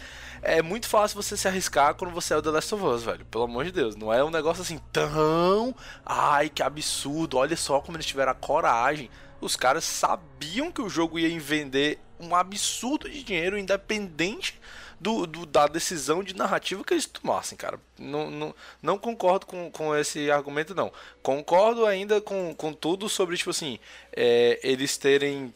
é 0.41 0.61
muito 0.61 0.87
fácil 0.87 1.21
você 1.21 1.35
se 1.35 1.47
arriscar 1.47 1.93
quando 1.95 2.13
você 2.13 2.33
é 2.33 2.37
o 2.37 2.41
The 2.41 2.49
Last 2.51 2.73
of 2.73 2.83
Us, 2.85 3.03
velho. 3.03 3.25
Pelo 3.25 3.43
amor 3.43 3.65
de 3.65 3.71
Deus, 3.71 3.95
não 3.95 4.13
é 4.13 4.23
um 4.23 4.29
negócio 4.29 4.61
assim 4.61 4.79
tão, 4.93 5.75
ai, 6.05 6.49
que 6.49 6.63
absurdo. 6.63 7.37
Olha 7.37 7.57
só 7.57 7.79
como 7.81 7.97
eles 7.97 8.05
tiveram 8.05 8.31
a 8.31 8.35
coragem. 8.35 9.09
Os 9.41 9.55
caras 9.55 9.83
sabiam 9.83 10.71
que 10.71 10.81
o 10.81 10.89
jogo 10.89 11.19
ia 11.19 11.39
vender 11.39 11.99
um 12.19 12.33
absurdo 12.35 13.09
de 13.09 13.23
dinheiro 13.23 13.57
independente 13.57 14.59
do, 14.99 15.27
do- 15.27 15.45
da 15.45 15.67
decisão 15.67 16.23
de 16.23 16.35
narrativa 16.35 16.83
que 16.83 16.93
eles 16.93 17.05
tomassem, 17.05 17.57
cara. 17.57 17.79
Não, 17.99 18.29
não, 18.31 18.55
não 18.81 18.97
concordo 18.97 19.45
com, 19.45 19.69
com 19.71 19.95
esse 19.95 20.29
argumento, 20.31 20.73
não. 20.75 20.91
Concordo 21.21 21.85
ainda 21.85 22.19
com, 22.21 22.53
com 22.55 22.73
tudo 22.73 23.07
sobre, 23.09 23.37
tipo 23.37 23.51
assim, 23.51 23.79
é, 24.15 24.59
eles 24.63 24.97
terem 24.97 25.53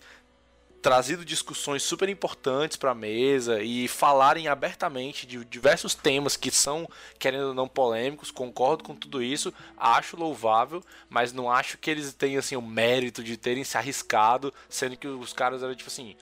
trazido 0.82 1.24
discussões 1.24 1.84
super 1.84 2.10
importantes 2.10 2.76
para 2.76 2.90
a 2.90 2.96
mesa 2.96 3.62
e 3.62 3.88
falarem 3.88 4.48
abertamente 4.48 5.28
de 5.28 5.46
diversos 5.46 5.94
temas 5.94 6.36
que 6.36 6.50
são, 6.50 6.90
querendo 7.20 7.50
ou 7.50 7.54
não, 7.54 7.68
polêmicos. 7.68 8.32
Concordo 8.32 8.84
com 8.84 8.96
tudo 8.96 9.22
isso, 9.22 9.54
acho 9.78 10.18
louvável, 10.18 10.84
mas 11.08 11.32
não 11.32 11.52
acho 11.52 11.78
que 11.78 11.92
eles 11.92 12.12
tenham 12.16 12.40
assim, 12.40 12.56
o 12.56 12.62
mérito 12.64 13.24
de 13.24 13.38
terem 13.38 13.64
se 13.64 13.78
arriscado, 13.78 14.52
sendo 14.68 14.98
que 14.98 15.08
os 15.08 15.34
caras 15.34 15.62
eram 15.62 15.76
tipo 15.76 15.90
assim, 15.90 16.16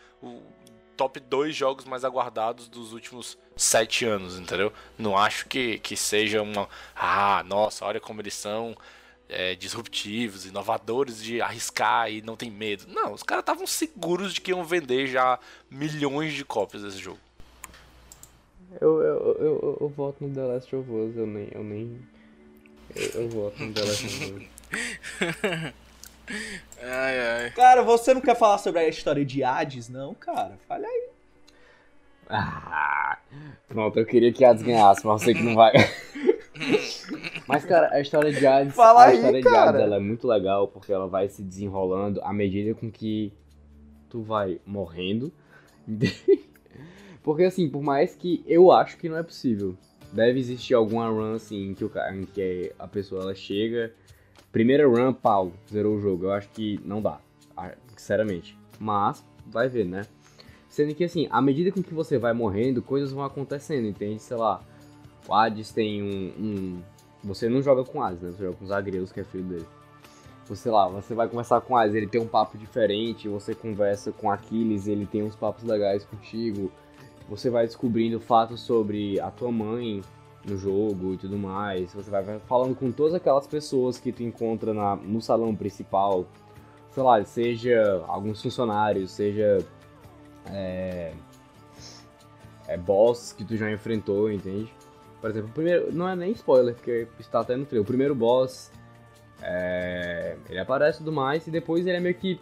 top 0.99 1.17
2 1.17 1.55
jogos 1.55 1.85
mais 1.85 2.03
aguardados 2.03 2.67
dos 2.67 2.91
últimos 2.91 3.37
sete 3.55 4.03
anos, 4.03 4.37
entendeu? 4.37 4.73
Não 4.97 5.17
acho 5.17 5.47
que, 5.47 5.79
que 5.79 5.95
seja 5.95 6.41
uma. 6.41 6.67
Ah, 6.93 7.41
nossa, 7.47 7.85
olha 7.85 8.01
como 8.01 8.19
eles 8.21 8.33
são 8.33 8.75
é, 9.29 9.55
disruptivos, 9.55 10.45
inovadores 10.45 11.23
de 11.23 11.41
arriscar 11.41 12.11
e 12.11 12.21
não 12.21 12.35
tem 12.35 12.51
medo. 12.51 12.83
Não, 12.89 13.13
os 13.13 13.23
caras 13.23 13.43
estavam 13.43 13.65
seguros 13.65 14.33
de 14.33 14.41
que 14.41 14.51
iam 14.51 14.65
vender 14.65 15.07
já 15.07 15.39
milhões 15.71 16.33
de 16.33 16.43
cópias 16.43 16.83
desse 16.83 16.97
jogo. 16.97 17.19
Eu, 18.81 19.01
eu, 19.01 19.15
eu, 19.15 19.37
eu, 19.39 19.77
eu 19.79 19.87
voto 19.87 20.21
no 20.21 20.35
The 20.35 20.41
Last 20.41 20.75
of 20.75 20.91
Us, 20.91 21.15
eu 21.15 21.25
nem. 21.25 21.47
Eu, 21.53 21.63
nem, 21.63 21.97
eu, 22.93 23.21
eu 23.21 23.29
voto 23.29 23.63
no 23.63 23.73
The 23.73 23.81
Last 23.85 24.05
of 24.05 24.33
Us. 24.33 25.73
Ai, 26.81 27.19
ai. 27.19 27.51
Cara, 27.51 27.83
você 27.83 28.13
não 28.13 28.21
quer 28.21 28.35
falar 28.35 28.57
sobre 28.57 28.79
a 28.79 28.87
história 28.87 29.25
de 29.25 29.43
Hades, 29.43 29.89
não, 29.89 30.13
cara? 30.13 30.57
Fale 30.67 30.85
aí. 30.85 31.09
Ah, 32.29 33.17
pronto, 33.67 33.97
eu 33.97 34.05
queria 34.05 34.31
que 34.31 34.45
Hades 34.45 34.61
ganhasse, 34.61 35.05
mas 35.05 35.21
eu 35.21 35.25
sei 35.25 35.33
que 35.33 35.41
não 35.43 35.55
vai. 35.55 35.73
mas, 37.47 37.65
cara, 37.65 37.89
a 37.91 37.99
história 37.99 38.31
de 38.31 38.45
Hades, 38.45 38.75
Fala 38.75 39.05
a 39.05 39.07
aí, 39.07 39.15
história 39.15 39.41
cara. 39.41 39.55
de 39.55 39.67
Hades 39.69 39.81
ela 39.81 39.95
é 39.95 39.99
muito 39.99 40.27
legal 40.27 40.67
porque 40.67 40.93
ela 40.93 41.07
vai 41.07 41.27
se 41.27 41.41
desenrolando 41.41 42.21
à 42.21 42.31
medida 42.31 42.75
com 42.75 42.91
que 42.91 43.33
tu 44.09 44.21
vai 44.21 44.61
morrendo. 44.65 45.33
porque, 47.23 47.43
assim, 47.43 47.67
por 47.67 47.81
mais 47.81 48.15
que 48.15 48.43
eu 48.47 48.71
acho 48.71 48.97
que 48.97 49.09
não 49.09 49.17
é 49.17 49.23
possível, 49.23 49.75
deve 50.13 50.39
existir 50.39 50.75
alguma 50.75 51.09
run, 51.09 51.33
assim, 51.33 51.69
em 51.69 51.73
que, 51.73 51.83
o, 51.83 51.91
em 52.13 52.25
que 52.25 52.71
a 52.77 52.87
pessoa 52.87 53.23
ela 53.23 53.33
chega, 53.35 53.91
primeira 54.51 54.87
run, 54.87 55.13
pau, 55.13 55.51
zerou 55.71 55.95
o 55.95 56.01
jogo. 56.01 56.25
Eu 56.25 56.31
acho 56.31 56.49
que 56.49 56.79
não 56.83 57.01
dá, 57.01 57.19
sinceramente. 57.95 58.57
Mas, 58.79 59.23
vai 59.47 59.67
ver, 59.67 59.85
né? 59.85 60.05
Sendo 60.67 60.93
que, 60.93 61.03
assim, 61.03 61.27
à 61.31 61.41
medida 61.41 61.71
com 61.71 61.81
que 61.81 61.93
você 61.93 62.17
vai 62.17 62.33
morrendo, 62.33 62.81
coisas 62.81 63.11
vão 63.11 63.23
acontecendo, 63.23 63.87
entende? 63.87 64.19
Sei 64.21 64.37
lá, 64.37 64.61
o 65.27 65.33
Hades 65.33 65.71
tem 65.71 66.01
um, 66.01 66.33
um- 66.43 66.81
Você 67.23 67.49
não 67.49 67.61
joga 67.61 67.83
com 67.83 68.01
Hades, 68.01 68.21
né? 68.21 68.31
Você 68.31 68.43
joga 68.43 68.55
com 68.55 68.65
Zagreus, 68.65 69.11
que 69.11 69.19
é 69.19 69.23
filho 69.23 69.43
dele. 69.43 69.65
Sei 70.53 70.71
lá, 70.71 70.87
você 70.87 71.13
vai 71.13 71.27
conversar 71.27 71.61
com 71.61 71.75
Hades, 71.77 71.93
ele 71.93 72.07
tem 72.07 72.19
um 72.19 72.27
papo 72.27 72.57
diferente, 72.57 73.27
você 73.27 73.53
conversa 73.53 74.11
com 74.11 74.31
Aquiles, 74.31 74.87
ele 74.87 75.05
tem 75.05 75.21
uns 75.21 75.35
papos 75.35 75.63
legais 75.63 76.03
contigo. 76.05 76.71
Você 77.27 77.49
vai 77.51 77.67
descobrindo 77.67 78.19
fatos 78.19 78.61
sobre 78.61 79.19
a 79.19 79.29
tua 79.29 79.51
mãe 79.51 80.01
no 80.45 80.57
jogo 80.57 81.13
e 81.13 81.17
tudo 81.17 81.37
mais. 81.37 81.93
Você 81.93 82.09
vai 82.09 82.39
falando 82.39 82.75
com 82.75 82.91
todas 82.91 83.13
aquelas 83.13 83.47
pessoas 83.47 83.99
que 83.99 84.11
tu 84.11 84.23
encontra 84.23 84.73
na, 84.73 84.95
no 84.95 85.21
salão 85.21 85.55
principal. 85.55 86.25
Sei 86.91 87.03
lá, 87.03 87.23
seja 87.23 88.03
alguns 88.07 88.41
funcionários, 88.41 89.11
seja 89.11 89.63
é, 90.47 91.13
é 92.67 92.77
boss 92.77 93.33
que 93.33 93.43
tu 93.43 93.55
já 93.55 93.71
enfrentou, 93.71 94.31
entende? 94.31 94.73
Por 95.21 95.29
exemplo, 95.29 95.49
o 95.49 95.53
primeiro, 95.53 95.93
não 95.93 96.07
é 96.07 96.15
nem 96.15 96.31
spoiler, 96.31 96.73
porque 96.73 97.07
está 97.19 97.41
até 97.41 97.55
no 97.55 97.65
trailer. 97.65 97.83
O 97.83 97.87
primeiro 97.87 98.15
boss, 98.15 98.71
é, 99.41 100.37
ele 100.49 100.59
aparece 100.59 100.99
e 100.99 101.03
tudo 101.03 101.11
mais, 101.11 101.45
e 101.45 101.51
depois 101.51 101.85
ele 101.85 101.97
é 101.97 101.99
meio 101.99 102.15
que. 102.15 102.39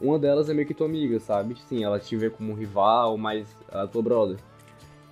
Uma 0.00 0.18
delas 0.18 0.48
é 0.50 0.54
meio 0.54 0.66
que 0.66 0.74
tua 0.74 0.86
amiga, 0.86 1.18
sabe? 1.18 1.56
Sim, 1.68 1.82
ela 1.82 1.98
te 1.98 2.16
vê 2.16 2.28
como 2.28 2.52
um 2.52 2.54
rival, 2.54 3.16
mas 3.16 3.48
ela 3.70 3.84
é 3.84 3.86
tua 3.86 4.02
brother. 4.02 4.36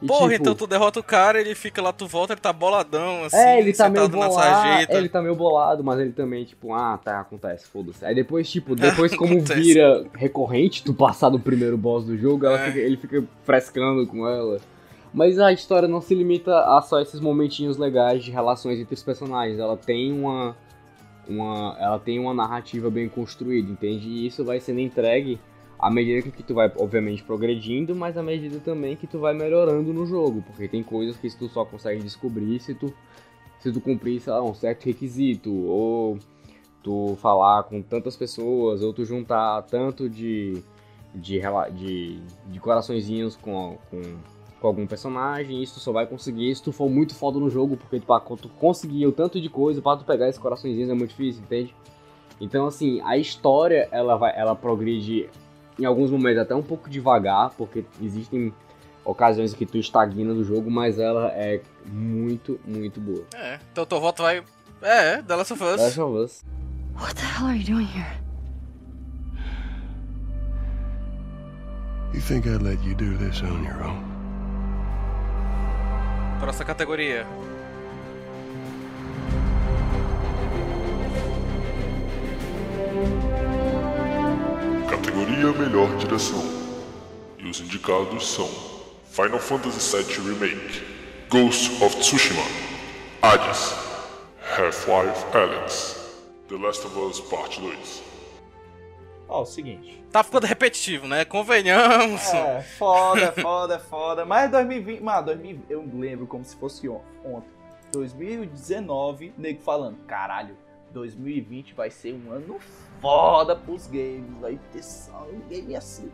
E, 0.02 0.06
Porra, 0.06 0.30
tipo, 0.30 0.34
então 0.42 0.54
tu 0.54 0.66
derrota 0.66 0.98
o 0.98 1.02
cara, 1.02 1.40
ele 1.40 1.54
fica 1.54 1.80
lá, 1.80 1.92
tu 1.92 2.06
volta, 2.08 2.32
ele 2.32 2.40
tá 2.40 2.52
boladão, 2.52 3.24
assim, 3.24 3.36
é, 3.36 3.60
ele 3.60 3.72
tá 3.72 3.88
meio 3.88 4.08
bolado, 4.08 4.34
sarjeta. 4.34 4.94
ele 4.98 5.08
tá 5.08 5.22
meio 5.22 5.36
bolado, 5.36 5.84
mas 5.84 6.00
ele 6.00 6.10
também, 6.10 6.44
tipo, 6.44 6.74
ah, 6.74 6.98
tá, 6.98 7.20
acontece, 7.20 7.68
foda-se. 7.68 8.04
Aí 8.04 8.14
depois, 8.14 8.50
tipo, 8.50 8.74
depois 8.74 9.14
como 9.16 9.40
vira 9.40 10.04
recorrente 10.14 10.82
tu 10.82 10.92
passar 10.92 11.28
do 11.28 11.38
primeiro 11.38 11.78
boss 11.78 12.04
do 12.04 12.18
jogo, 12.18 12.46
É. 12.46 12.66
fica- 12.66 12.78
ele 12.80 12.96
fica 12.96 13.24
frescando 13.44 14.04
com 14.06 14.26
ela. 14.28 14.58
Mas 15.14 15.38
a 15.38 15.52
história 15.52 15.86
não 15.86 16.00
se 16.00 16.14
limita 16.14 16.58
a 16.76 16.80
só 16.82 16.98
esses 17.00 17.20
momentinhos 17.20 17.76
legais 17.76 18.24
de 18.24 18.30
relações 18.30 18.80
entre 18.80 18.94
os 18.94 19.02
personagens, 19.02 19.58
ela 19.58 19.76
tem 19.76 20.10
uma 20.12 20.56
uma 21.28 21.76
ela 21.78 21.98
tem 22.00 22.18
uma 22.18 22.34
narrativa 22.34 22.90
bem 22.90 23.08
construída, 23.08 23.70
entende? 23.70 24.08
E 24.08 24.26
isso 24.26 24.44
vai 24.44 24.58
sendo 24.58 24.80
entregue 24.80 25.38
à 25.82 25.90
medida 25.90 26.30
que 26.30 26.44
tu 26.44 26.54
vai, 26.54 26.70
obviamente, 26.78 27.24
progredindo, 27.24 27.92
mas 27.96 28.16
à 28.16 28.22
medida 28.22 28.60
também 28.60 28.94
que 28.94 29.04
tu 29.04 29.18
vai 29.18 29.34
melhorando 29.34 29.92
no 29.92 30.06
jogo, 30.06 30.40
porque 30.46 30.68
tem 30.68 30.80
coisas 30.80 31.16
que 31.16 31.28
tu 31.36 31.48
só 31.48 31.64
consegue 31.64 32.00
descobrir 32.00 32.60
se 32.60 32.72
tu, 32.72 32.94
se 33.58 33.72
tu 33.72 33.80
cumprir, 33.80 34.20
sei 34.20 34.32
lá, 34.32 34.40
um 34.44 34.54
certo 34.54 34.84
requisito, 34.84 35.52
ou 35.52 36.20
tu 36.84 37.16
falar 37.20 37.64
com 37.64 37.82
tantas 37.82 38.14
pessoas, 38.14 38.80
ou 38.80 38.92
tu 38.92 39.04
juntar 39.04 39.62
tanto 39.62 40.08
de, 40.08 40.62
de, 41.12 41.40
de, 41.74 42.20
de 42.46 42.60
coraçõezinhos 42.60 43.34
com, 43.34 43.76
com, 43.90 44.02
com 44.60 44.66
algum 44.68 44.86
personagem, 44.86 45.60
isso 45.60 45.74
tu 45.74 45.80
só 45.80 45.90
vai 45.90 46.06
conseguir 46.06 46.54
se 46.54 46.62
tu 46.62 46.70
for 46.70 46.88
muito 46.88 47.12
foda 47.12 47.40
no 47.40 47.50
jogo, 47.50 47.76
porque 47.76 47.98
tu, 47.98 48.36
tu 48.36 48.48
conseguir 48.50 49.04
o 49.08 49.12
tanto 49.12 49.40
de 49.40 49.48
coisa, 49.48 49.82
pra 49.82 49.96
tu 49.96 50.04
pegar 50.04 50.28
esses 50.28 50.40
coraçõezinhos 50.40 50.90
é 50.90 50.94
muito 50.94 51.10
difícil, 51.10 51.42
entende? 51.42 51.74
Então, 52.40 52.66
assim, 52.66 53.00
a 53.00 53.16
história, 53.16 53.88
ela 53.90 54.16
vai, 54.16 54.32
ela 54.38 54.54
progride 54.54 55.28
em 55.82 55.84
alguns 55.84 56.10
momentos 56.10 56.40
até 56.40 56.54
um 56.54 56.62
pouco 56.62 56.88
devagar, 56.88 57.50
porque 57.50 57.84
existem 58.00 58.54
ocasiões 59.04 59.52
que 59.52 59.66
tu 59.66 59.78
estagna 59.78 60.32
do 60.32 60.44
jogo, 60.44 60.70
mas 60.70 60.98
ela 60.98 61.28
é 61.32 61.60
muito, 61.84 62.60
muito 62.64 63.00
boa. 63.00 63.24
É, 63.34 63.58
então 63.72 63.84
teu 63.84 64.00
voto 64.00 64.22
vai... 64.22 64.44
É, 64.80 65.20
The 65.22 65.34
Last 65.34 65.52
of 65.52 65.64
Us. 65.64 65.80
Last 65.80 66.00
of 66.00 66.16
Us. 66.16 66.44
What 66.94 67.14
the 67.16 67.22
hell 67.22 67.48
are 67.48 67.58
you 67.58 67.64
doing 67.64 67.86
here? 67.86 68.22
You 72.14 72.20
think 72.20 72.46
I'd 72.46 72.62
let 72.62 72.78
you 72.84 72.94
do 72.94 73.16
this 73.18 73.42
on 73.42 73.64
your 73.64 73.82
own? 73.82 74.02
Próxima 76.40 76.66
categoria. 76.66 77.26
Categoria 85.42 85.68
Melhor 85.68 85.96
Direção. 85.96 86.40
E 87.36 87.48
os 87.48 87.60
indicados 87.60 88.28
são 88.28 88.46
Final 89.06 89.40
Fantasy 89.40 89.96
VII 89.96 90.34
Remake, 90.34 90.82
Ghost 91.28 91.82
of 91.82 91.96
Tsushima, 91.96 92.42
Hades, 93.20 93.74
Half-Life 94.56 95.36
Alyx, 95.36 96.20
The 96.48 96.54
Last 96.56 96.86
of 96.86 96.96
Us 96.96 97.20
Part 97.22 97.60
2. 97.60 98.02
Ó, 99.28 99.42
o 99.42 99.44
seguinte. 99.46 100.04
Tá 100.12 100.22
ficando 100.22 100.46
repetitivo, 100.46 101.08
né? 101.08 101.24
Convenhamos. 101.24 102.22
É, 102.32 102.62
foda, 102.78 103.32
foda, 103.32 103.78
foda. 103.80 104.24
Mas 104.24 104.48
2020, 104.48 105.00
mano, 105.02 105.26
2020, 105.26 105.64
eu 105.70 105.84
lembro 105.94 106.26
como 106.28 106.44
se 106.44 106.54
fosse 106.54 106.88
on- 106.88 107.00
ontem. 107.24 107.50
2019, 107.92 109.34
nego 109.36 109.60
falando, 109.60 109.96
caralho, 110.06 110.56
2020 110.92 111.74
vai 111.74 111.90
ser 111.90 112.14
um 112.14 112.32
ano 112.32 112.58
foda 113.00 113.56
pros 113.56 113.86
games. 113.86 114.38
Vai 114.40 114.58
ter 114.72 114.82
só 114.82 115.26
um 115.32 115.40
game 115.48 115.74
assim. 115.74 116.10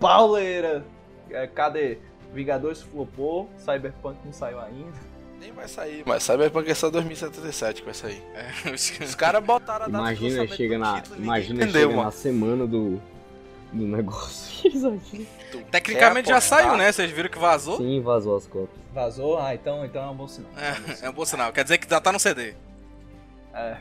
Pauleira. 0.00 0.84
É, 1.30 1.46
cadê? 1.46 1.98
Vingadores 2.32 2.82
flopou, 2.82 3.48
Cyberpunk 3.56 4.18
não 4.24 4.32
saiu 4.32 4.60
ainda. 4.60 5.16
Nem 5.40 5.52
vai 5.52 5.68
sair, 5.68 6.02
mas 6.06 6.22
Cyberpunk 6.22 6.70
é 6.70 6.74
só 6.74 6.90
2077 6.90 7.80
que 7.80 7.84
vai 7.84 7.94
sair. 7.94 8.22
É, 8.34 8.70
Os 8.72 9.14
caras 9.14 9.44
botaram 9.44 9.84
a 9.84 9.88
data 9.88 9.98
Imagina, 9.98 10.46
chega 10.48 10.78
na, 10.78 11.00
título, 11.00 11.22
imagina 11.22 11.62
entendeu, 11.62 11.80
chega 11.82 11.92
mano. 11.94 12.04
na 12.04 12.10
semana 12.10 12.66
do, 12.66 13.00
do 13.72 13.86
negócio. 13.86 14.70
Tecnicamente 15.70 16.28
já 16.28 16.40
saiu, 16.40 16.76
né? 16.76 16.90
Vocês 16.90 17.10
viram 17.10 17.28
que 17.28 17.38
vazou? 17.38 17.76
Sim, 17.78 18.00
vazou 18.00 18.36
as 18.36 18.46
cópias. 18.46 18.80
Vazou? 18.92 19.38
Ah, 19.38 19.54
então, 19.54 19.84
então 19.84 20.02
é 20.02 20.08
um 20.08 20.14
bom 20.14 20.26
sinal. 20.28 20.50
É, 20.56 21.06
é 21.06 21.10
um 21.10 21.12
bom 21.12 21.24
sinal. 21.24 21.52
Quer 21.52 21.64
dizer 21.64 21.78
que 21.78 21.88
já 21.88 22.00
tá 22.00 22.10
no 22.10 22.18
CD. 22.18 22.54
É. 23.56 23.78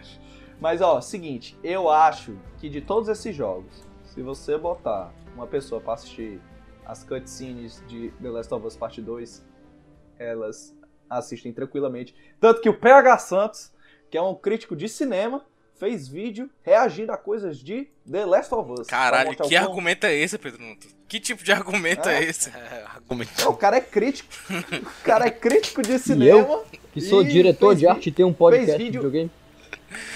Mas 0.60 0.82
ó, 0.82 1.02
seguinte, 1.02 1.58
eu 1.64 1.90
acho 1.90 2.38
que 2.60 2.70
de 2.70 2.80
todos 2.82 3.10
esses 3.10 3.36
jogos, 3.36 3.84
se 4.06 4.22
você 4.22 4.58
botar 4.58 5.12
uma 5.36 5.46
pessoa 5.46 5.82
pra 5.82 5.94
assistir 5.94 6.40
as 6.86 7.04
cutscenes 7.04 7.84
de 7.88 8.10
The 8.22 8.30
Last 8.30 8.54
of 8.54 8.66
Us 8.66 8.78
Part 8.78 9.02
2, 9.02 9.46
elas 10.18 10.74
assistem 11.10 11.52
tranquilamente. 11.52 12.16
Tanto 12.40 12.62
que 12.62 12.70
o 12.70 12.74
PH 12.74 13.18
Santos, 13.20 13.72
que 14.10 14.18
é 14.18 14.22
um 14.22 14.34
crítico 14.36 14.76
de 14.76 14.88
cinema, 14.88 15.46
fez 15.78 16.08
vídeo 16.08 16.50
reagindo 16.64 17.12
a 17.12 17.18
coisas 17.18 17.58
de 17.60 17.90
The 18.10 18.26
Last 18.26 18.54
of 18.56 18.72
Us. 18.80 18.88
Caralho, 18.88 19.36
que 19.36 19.56
argumento 19.58 20.06
é 20.06 20.16
esse, 20.16 20.38
Pedro 20.38 20.64
Nuto? 20.64 20.88
Que 21.08 21.20
tipo 21.20 21.44
de 21.44 21.52
argumento 21.52 22.08
é, 22.08 22.20
É. 22.20 22.24
esse? 22.24 22.52
Não, 23.44 23.52
O 23.52 23.58
cara 23.58 23.78
é 23.78 23.82
crítico. 23.82 24.30
O 25.02 25.04
cara 25.04 25.28
é 25.28 25.30
crítico 25.32 25.82
de 25.82 25.94
E 25.94 26.00
cinema. 26.00 26.40
eu, 26.40 26.66
que 26.94 27.02
sou 27.02 27.22
e 27.22 27.28
diretor 27.28 27.70
fez 27.72 27.80
de 27.80 27.88
arte, 27.88 28.12
tenho 28.12 28.30
um 28.30 28.34
podcast 28.34 28.66
fez 28.68 28.78
de 28.80 28.84
vídeo- 28.86 29.02
videogame. 29.02 29.32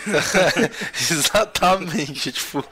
Exatamente, 1.12 2.32
tipo. 2.32 2.64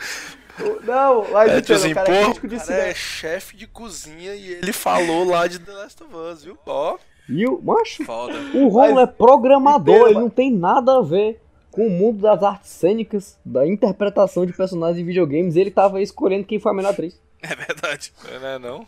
Não, 0.83 1.29
mas 1.31 1.51
É, 1.51 1.61
tipo 1.61 1.73
então, 1.73 1.75
assim, 1.75 1.91
o 1.91 1.95
cara 1.95 2.15
é 2.15 2.33
pô, 2.33 2.47
de 2.47 2.55
é 2.71 2.93
chefe 2.95 3.55
de 3.55 3.67
cozinha 3.67 4.33
e 4.33 4.53
ele 4.53 4.73
falou 4.73 5.23
lá 5.23 5.45
de 5.47 5.59
The 5.59 5.71
Last 5.71 6.03
of 6.03 6.15
Us, 6.15 6.43
viu? 6.43 6.57
Ó, 6.65 6.97
E 7.29 7.45
o, 7.47 7.61
macho, 7.61 8.03
Foda. 8.03 8.33
o 8.55 8.67
Romulo 8.67 8.95
Mas- 8.95 9.03
é 9.03 9.07
programador, 9.11 10.07
ele 10.09 10.19
não 10.19 10.31
tem 10.31 10.51
nada 10.51 10.97
a 10.97 11.01
ver 11.01 11.39
com 11.69 11.85
o 11.85 11.91
mundo 11.91 12.21
das 12.23 12.41
artes 12.41 12.71
cênicas, 12.71 13.37
da 13.45 13.67
interpretação 13.67 14.47
de 14.47 14.53
personagens 14.53 14.97
de 14.97 15.03
videogames. 15.03 15.55
Ele 15.55 15.69
tava 15.69 16.01
escolhendo 16.01 16.47
quem 16.47 16.59
foi 16.59 16.71
a 16.71 16.75
melhor 16.75 16.89
atriz. 16.91 17.21
É 17.39 17.55
verdade. 17.55 18.11
não 18.41 18.47
é 18.47 18.57
não? 18.57 18.83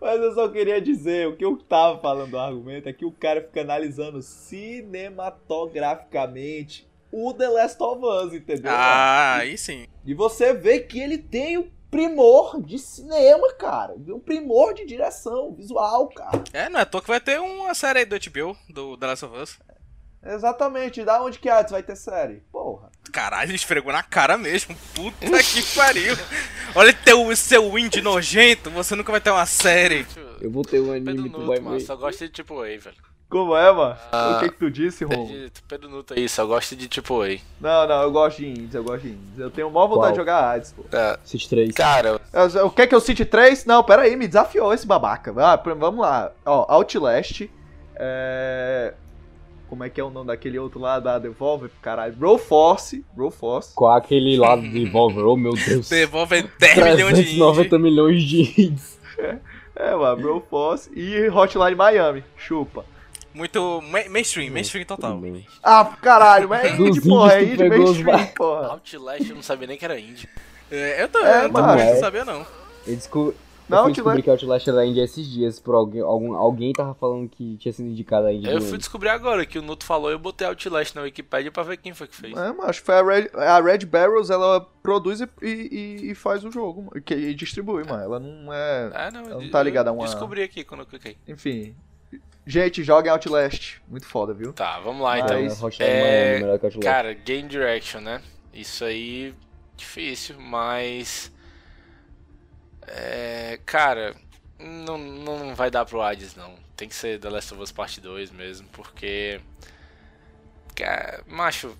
Mas 0.00 0.20
eu 0.20 0.32
só 0.34 0.48
queria 0.48 0.80
dizer, 0.80 1.26
o 1.26 1.34
que 1.36 1.44
eu 1.44 1.56
tava 1.56 1.98
falando 1.98 2.30
do 2.30 2.38
argumento 2.38 2.88
é 2.88 2.92
que 2.92 3.04
o 3.04 3.10
cara 3.10 3.40
fica 3.42 3.60
analisando 3.62 4.22
cinematograficamente 4.22 6.86
o 7.10 7.32
The 7.32 7.48
Last 7.48 7.82
of 7.82 8.04
Us, 8.04 8.34
entendeu? 8.34 8.72
Ah, 8.74 9.36
aí 9.36 9.56
sim. 9.56 9.86
E 10.04 10.14
você 10.14 10.52
vê 10.52 10.80
que 10.80 11.00
ele 11.00 11.18
tem 11.18 11.58
o 11.58 11.70
primor 11.90 12.60
de 12.62 12.78
cinema, 12.78 13.52
cara. 13.54 13.94
Um 14.08 14.20
primor 14.20 14.74
de 14.74 14.84
direção 14.84 15.54
visual, 15.54 16.08
cara. 16.08 16.44
É, 16.52 16.68
não 16.68 16.78
é 16.78 16.82
à 16.82 16.86
toa 16.86 17.00
que 17.00 17.08
vai 17.08 17.20
ter 17.20 17.40
uma 17.40 17.74
série 17.74 18.00
aí 18.00 18.04
do 18.04 18.16
HBO, 18.16 18.56
do 18.68 18.96
The 18.96 19.06
Last 19.06 19.24
of 19.24 19.36
Us. 19.38 19.58
Exatamente. 20.22 21.04
Da 21.04 21.22
onde 21.22 21.38
que 21.38 21.48
antes 21.48 21.70
vai 21.70 21.82
ter 21.82 21.96
série? 21.96 22.42
Porra. 22.50 22.90
Caralho, 23.12 23.50
ele 23.50 23.56
esfregou 23.56 23.92
na 23.92 24.02
cara 24.02 24.36
mesmo. 24.36 24.76
Puta 24.94 25.42
que 25.42 25.62
pariu. 25.74 26.14
Olha 26.74 26.92
teu, 26.92 27.34
seu 27.36 27.78
indie 27.78 28.02
nojento, 28.02 28.70
você 28.70 28.94
nunca 28.94 29.12
vai 29.12 29.20
ter 29.20 29.30
uma 29.30 29.46
série. 29.46 30.06
Eu 30.40 30.50
vou 30.50 30.62
ter 30.62 30.80
um 30.80 30.90
anime 30.90 31.06
Pedro 31.06 31.22
que 31.22 31.28
Nuto, 31.30 31.46
vai 31.46 31.60
mano, 31.60 31.80
só 31.80 31.96
gosta 31.96 32.26
de 32.26 32.32
tipo 32.32 32.60
A, 32.60 32.64
velho. 32.66 32.96
Como 33.28 33.56
é, 33.56 33.72
mano? 33.72 33.96
Ah, 34.12 34.36
o 34.36 34.40
que 34.40 34.50
que 34.50 34.56
tu 34.58 34.70
disse, 34.70 35.04
Ron? 35.04 35.26
Pedro, 35.26 35.50
Pedro 35.68 35.88
Nuto 35.88 36.14
aí, 36.14 36.28
só 36.28 36.46
gosta 36.46 36.76
de 36.76 36.86
tipo 36.86 37.22
A. 37.22 37.28
Não, 37.60 37.88
não, 37.88 38.02
eu 38.02 38.12
gosto 38.12 38.38
de 38.38 38.46
indies, 38.48 38.74
eu 38.74 38.84
gosto 38.84 39.02
de 39.02 39.08
indies. 39.08 39.38
Eu 39.38 39.50
tenho 39.50 39.68
maior 39.68 39.88
vontade 39.88 40.06
Qual? 40.06 40.12
de 40.12 40.16
jogar 40.18 40.52
Hades, 40.52 40.72
pô. 40.72 40.84
É, 40.92 41.18
City 41.24 41.48
3. 41.48 41.74
cara, 41.74 42.20
Eu- 42.32 42.66
O 42.66 42.70
que 42.70 42.82
é 42.82 42.86
que 42.86 42.94
eu 42.94 43.00
City 43.00 43.24
3? 43.24 43.64
Não, 43.64 43.82
pera 43.82 44.02
aí, 44.02 44.14
me 44.14 44.28
desafiou 44.28 44.72
esse 44.72 44.86
babaca. 44.86 45.34
Ah, 45.38 45.56
vamos 45.76 46.00
lá. 46.00 46.30
Ó, 46.44 46.66
Outlast. 46.72 47.50
É... 47.96 48.94
Como 49.68 49.82
é 49.82 49.90
que 49.90 50.00
é 50.00 50.04
o 50.04 50.10
nome 50.10 50.28
daquele 50.28 50.60
outro 50.60 50.78
lá 50.78 51.00
da 51.00 51.18
Devolver? 51.18 51.70
Caralho. 51.82 52.12
Bro 52.14 52.38
Force. 52.38 53.04
Bro 53.12 53.32
Force. 53.32 53.74
Com 53.74 53.88
aquele 53.88 54.36
lado 54.38 54.62
de 54.62 54.84
Devolver, 54.84 55.24
oh 55.26 55.36
meu 55.36 55.54
Deus. 55.54 55.88
Devolve 55.90 56.48
10 56.60 56.76
milhões 56.76 57.16
de 57.16 57.22
indie. 57.22 57.36
390 57.38 57.78
milhões 57.80 58.22
de 58.22 58.42
hits. 58.56 59.00
É, 59.74 59.94
mano, 59.96 60.22
Bro 60.22 60.44
Force. 60.48 60.88
E 60.94 61.28
Hotline 61.28 61.74
Miami. 61.74 62.22
Chupa. 62.36 62.84
Muito 63.36 63.82
ma- 63.82 64.08
mainstream, 64.08 64.50
mainstream 64.50 64.86
total. 64.86 65.20
Ah, 65.62 65.84
caralho, 66.00 66.48
mas 66.48 66.64
é 66.64 66.72
Dos 66.76 66.96
indie, 66.96 67.08
porra. 67.08 67.34
É 67.34 67.42
indie 67.44 67.68
mainstream, 67.68 68.26
porra. 68.28 68.66
Outlast 68.68 69.28
eu 69.28 69.36
não 69.36 69.42
sabia 69.42 69.66
nem 69.68 69.76
que 69.76 69.84
era 69.84 70.00
indie. 70.00 70.26
É, 70.70 71.02
eu 71.02 71.08
também, 71.08 71.28
É, 71.30 71.44
eu 71.44 71.52
também 71.52 71.86
É. 71.86 71.92
não 71.92 72.00
sabia 72.00 72.24
não. 72.24 72.46
Eu 72.86 72.96
descobri, 72.96 73.36
Não, 73.68 73.78
eu 73.78 73.82
fui 73.82 73.90
Outlast- 73.90 73.94
descobrir 73.96 74.22
que 74.22 74.30
Outlast 74.30 74.68
era 74.68 74.86
indie 74.86 75.00
esses 75.00 75.26
dias 75.28 75.60
por 75.60 75.74
alguém, 75.74 76.00
algum, 76.00 76.34
alguém 76.34 76.72
tava 76.72 76.94
falando 76.94 77.28
que 77.28 77.58
tinha 77.58 77.72
sido 77.74 77.88
indicado 77.90 78.26
a 78.26 78.32
indie 78.32 78.48
Eu 78.50 78.62
fui 78.62 78.78
descobrir 78.78 79.10
agora 79.10 79.44
que 79.44 79.58
o 79.58 79.62
Nuto 79.62 79.84
falou 79.84 80.10
e 80.10 80.14
eu 80.14 80.18
botei 80.18 80.46
Outlast 80.46 80.94
na 80.96 81.02
Wikipedia 81.02 81.52
pra 81.52 81.62
ver 81.62 81.76
quem 81.76 81.92
foi 81.92 82.06
que 82.08 82.16
fez. 82.16 82.32
É, 82.32 82.52
mano, 82.52 82.62
acho 82.64 82.80
que 82.80 82.86
foi 82.86 82.94
a 82.94 83.02
Red, 83.02 83.28
a 83.34 83.60
Red 83.60 83.84
Barrels, 83.84 84.30
ela 84.30 84.60
produz 84.82 85.20
e, 85.20 85.28
e, 85.42 86.10
e 86.10 86.14
faz 86.14 86.42
o 86.42 86.50
jogo, 86.50 86.90
que, 87.02 87.12
e 87.14 87.34
distribui, 87.34 87.84
mano. 87.84 88.02
Ela 88.02 88.18
não 88.18 88.50
é. 88.50 88.90
Ah, 88.94 89.10
não, 89.12 89.20
ela 89.28 89.42
não 89.42 89.50
tá 89.50 89.62
ligada 89.62 89.90
a 89.90 89.92
uma. 89.92 90.04
Descobri 90.06 90.42
aqui 90.42 90.64
quando 90.64 90.80
eu 90.80 90.86
cliquei. 90.86 91.18
Enfim. 91.28 91.74
Gente, 92.46 92.84
joguem 92.84 93.10
Outlast. 93.10 93.78
Muito 93.88 94.06
foda, 94.06 94.32
viu? 94.32 94.52
Tá, 94.52 94.78
vamos 94.78 95.02
lá 95.02 95.16
Mas- 95.18 95.24
então. 95.24 95.66
Hotline 95.66 95.90
É, 95.90 96.38
que 96.38 96.44
Outlast. 96.66 96.78
Cara, 96.78 97.12
Game 97.12 97.48
Direction, 97.48 98.00
né? 98.00 98.22
Isso 98.52 98.84
aí, 98.84 99.34
difícil, 99.76 100.36
mas. 100.38 101.32
É, 102.86 103.58
cara, 103.66 104.14
não, 104.58 104.96
não 104.96 105.54
vai 105.54 105.70
dar 105.70 105.84
pro 105.84 106.00
Hades, 106.00 106.36
não. 106.36 106.54
Tem 106.76 106.88
que 106.88 106.94
ser 106.94 107.18
The 107.18 107.28
Last 107.28 107.52
of 107.52 107.62
Us 107.62 107.72
Part 107.72 108.00
2 108.00 108.30
mesmo, 108.30 108.68
porque. 108.68 109.40
Cara, 110.74 111.24
macho, 111.26 111.76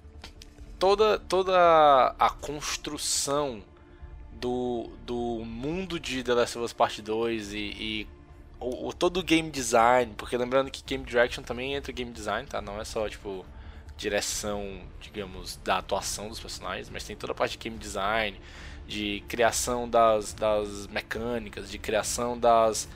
toda, 0.78 1.18
toda 1.18 2.14
a 2.18 2.30
construção 2.30 3.62
do, 4.32 4.90
do 5.05 5.43
mundo 5.44 6.01
de 6.01 6.22
The 6.24 6.34
Last 6.34 6.59
of 6.59 6.64
Us 6.64 6.72
Part 6.72 7.01
2 7.02 7.52
e, 7.52 7.59
e 7.59 8.09
o, 8.60 8.88
o- 8.88 8.92
todo 8.92 9.18
o 9.20 9.22
game 9.22 9.50
design, 9.50 10.12
porque 10.16 10.36
lembrando 10.36 10.70
que 10.70 10.82
Game 10.84 11.04
Direction 11.04 11.42
também 11.44 11.74
entra 11.74 11.92
game 11.92 12.10
design, 12.12 12.46
tá? 12.48 12.60
Não 12.60 12.80
é 12.80 12.84
só, 12.84 13.08
tipo, 13.08 13.44
direção, 13.96 14.80
digamos, 15.00 15.56
da 15.64 15.78
atuação 15.78 16.28
dos 16.28 16.40
personagens, 16.40 16.88
mas 16.90 17.04
tem 17.04 17.16
toda 17.16 17.32
a 17.32 17.34
parte 17.34 17.52
de 17.52 17.58
game 17.58 17.78
design, 17.78 18.40
de 18.86 19.22
criação 19.28 19.88
das, 19.88 20.32
das 20.34 20.86
mecânicas, 20.88 21.70
de 21.70 21.78
criação 21.78 22.38
das, 22.38 22.88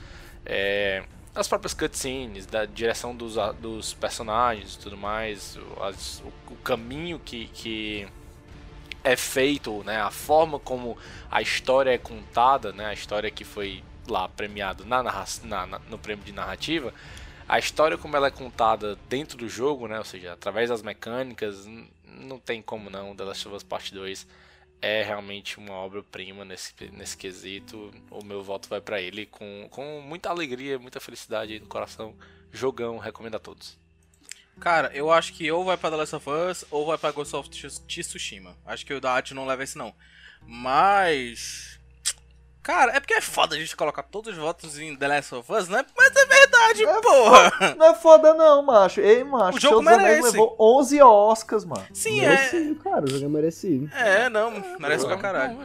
é, 0.45 1.03
das 1.33 1.47
próprias 1.47 1.73
cutscenes, 1.73 2.45
da 2.45 2.65
direção 2.65 3.15
dos, 3.15 3.35
dos 3.59 3.93
personagens 3.93 4.75
e 4.75 4.79
tudo 4.79 4.97
mais, 4.97 5.57
as- 5.81 6.21
o- 6.21 6.53
o 6.53 6.57
caminho 6.57 7.19
que, 7.19 7.47
que 7.47 8.07
é 9.03 9.15
feito, 9.15 9.83
né, 9.83 9.99
a 10.01 10.11
forma 10.11 10.59
como 10.59 10.97
a 11.29 11.41
história 11.41 11.91
é 11.91 11.97
contada, 11.97 12.71
né, 12.71 12.85
a 12.85 12.93
história 12.93 13.31
que 13.31 13.43
foi 13.43 13.83
lá 14.11 14.27
premiado 14.27 14.85
na, 14.85 15.01
na- 15.01 15.65
na- 15.65 15.79
no 15.79 15.97
prêmio 15.97 16.23
de 16.25 16.31
narrativa, 16.31 16.93
a 17.47 17.57
história 17.57 17.97
como 17.97 18.15
ela 18.15 18.27
é 18.27 18.31
contada 18.31 18.95
dentro 19.09 19.37
do 19.37 19.49
jogo, 19.49 19.87
né, 19.87 19.97
ou 19.97 20.05
seja, 20.05 20.33
através 20.33 20.69
das 20.69 20.81
mecânicas, 20.81 21.65
não 22.05 22.39
tem 22.39 22.61
como 22.61 22.89
não, 22.89 23.15
The 23.15 23.23
Last 23.23 23.47
of 23.47 23.57
Us 23.57 23.63
Part 23.63 23.93
2 23.93 24.27
é 24.81 25.03
realmente 25.03 25.57
uma 25.59 25.73
obra-prima 25.73 26.43
nesse, 26.43 26.73
nesse 26.91 27.15
quesito. 27.15 27.91
O 28.09 28.23
meu 28.25 28.41
voto 28.41 28.67
vai 28.67 28.81
pra 28.81 28.99
ele 28.99 29.27
com, 29.27 29.67
com 29.69 30.01
muita 30.01 30.29
alegria, 30.29 30.79
muita 30.79 30.99
felicidade 30.99 31.59
no 31.59 31.67
coração. 31.67 32.15
Jogão, 32.51 32.97
recomendo 32.97 33.35
a 33.35 33.39
todos. 33.39 33.77
Cara, 34.59 34.91
eu 34.93 35.11
acho 35.11 35.33
que 35.33 35.51
ou 35.51 35.63
vai 35.63 35.77
pra 35.77 35.91
The 35.91 35.95
Last 35.97 36.15
of 36.15 36.29
Us 36.29 36.65
ou 36.71 36.85
vai 36.87 36.97
pra 36.97 37.11
Ghost 37.11 37.35
of 37.35 37.49
Tsu- 37.49 37.81
Tsushima. 37.87 38.57
Acho 38.65 38.83
que 38.85 38.93
o 38.93 38.99
da 38.99 39.11
arte 39.11 39.33
não 39.35 39.45
leva 39.45 39.63
esse 39.63 39.77
não. 39.77 39.93
Mas. 40.47 41.79
Cara, 42.63 42.95
é 42.95 42.99
porque 42.99 43.15
é 43.15 43.21
foda 43.21 43.55
a 43.55 43.59
gente 43.59 43.75
colocar 43.75 44.03
todos 44.03 44.33
os 44.33 44.37
votos 44.39 44.77
em 44.77 44.95
The 44.95 45.07
Last 45.07 45.33
of 45.35 45.51
Us, 45.51 45.67
né? 45.67 45.83
Mas 45.97 46.11
é 46.15 46.25
verdade, 46.25 47.01
porra! 47.01 47.75
Não 47.75 47.85
é 47.87 47.95
foda, 47.95 48.33
não, 48.35 48.61
macho. 48.61 49.01
Ei, 49.01 49.23
macho. 49.23 49.57
O 49.57 49.61
jogo 49.61 49.81
merece. 49.81 50.21
levou 50.21 50.55
11 50.59 51.01
Oscars, 51.01 51.65
mano. 51.65 51.85
Sim, 51.91 52.21
é. 52.21 52.29
Merecido, 52.29 52.75
cara, 52.75 53.03
o 53.03 53.09
jogo 53.09 53.25
é 53.25 53.29
merecido. 53.29 53.89
É, 53.95 54.29
não, 54.29 54.51
merece 54.79 55.05
pra 55.05 55.17
caralho. 55.17 55.57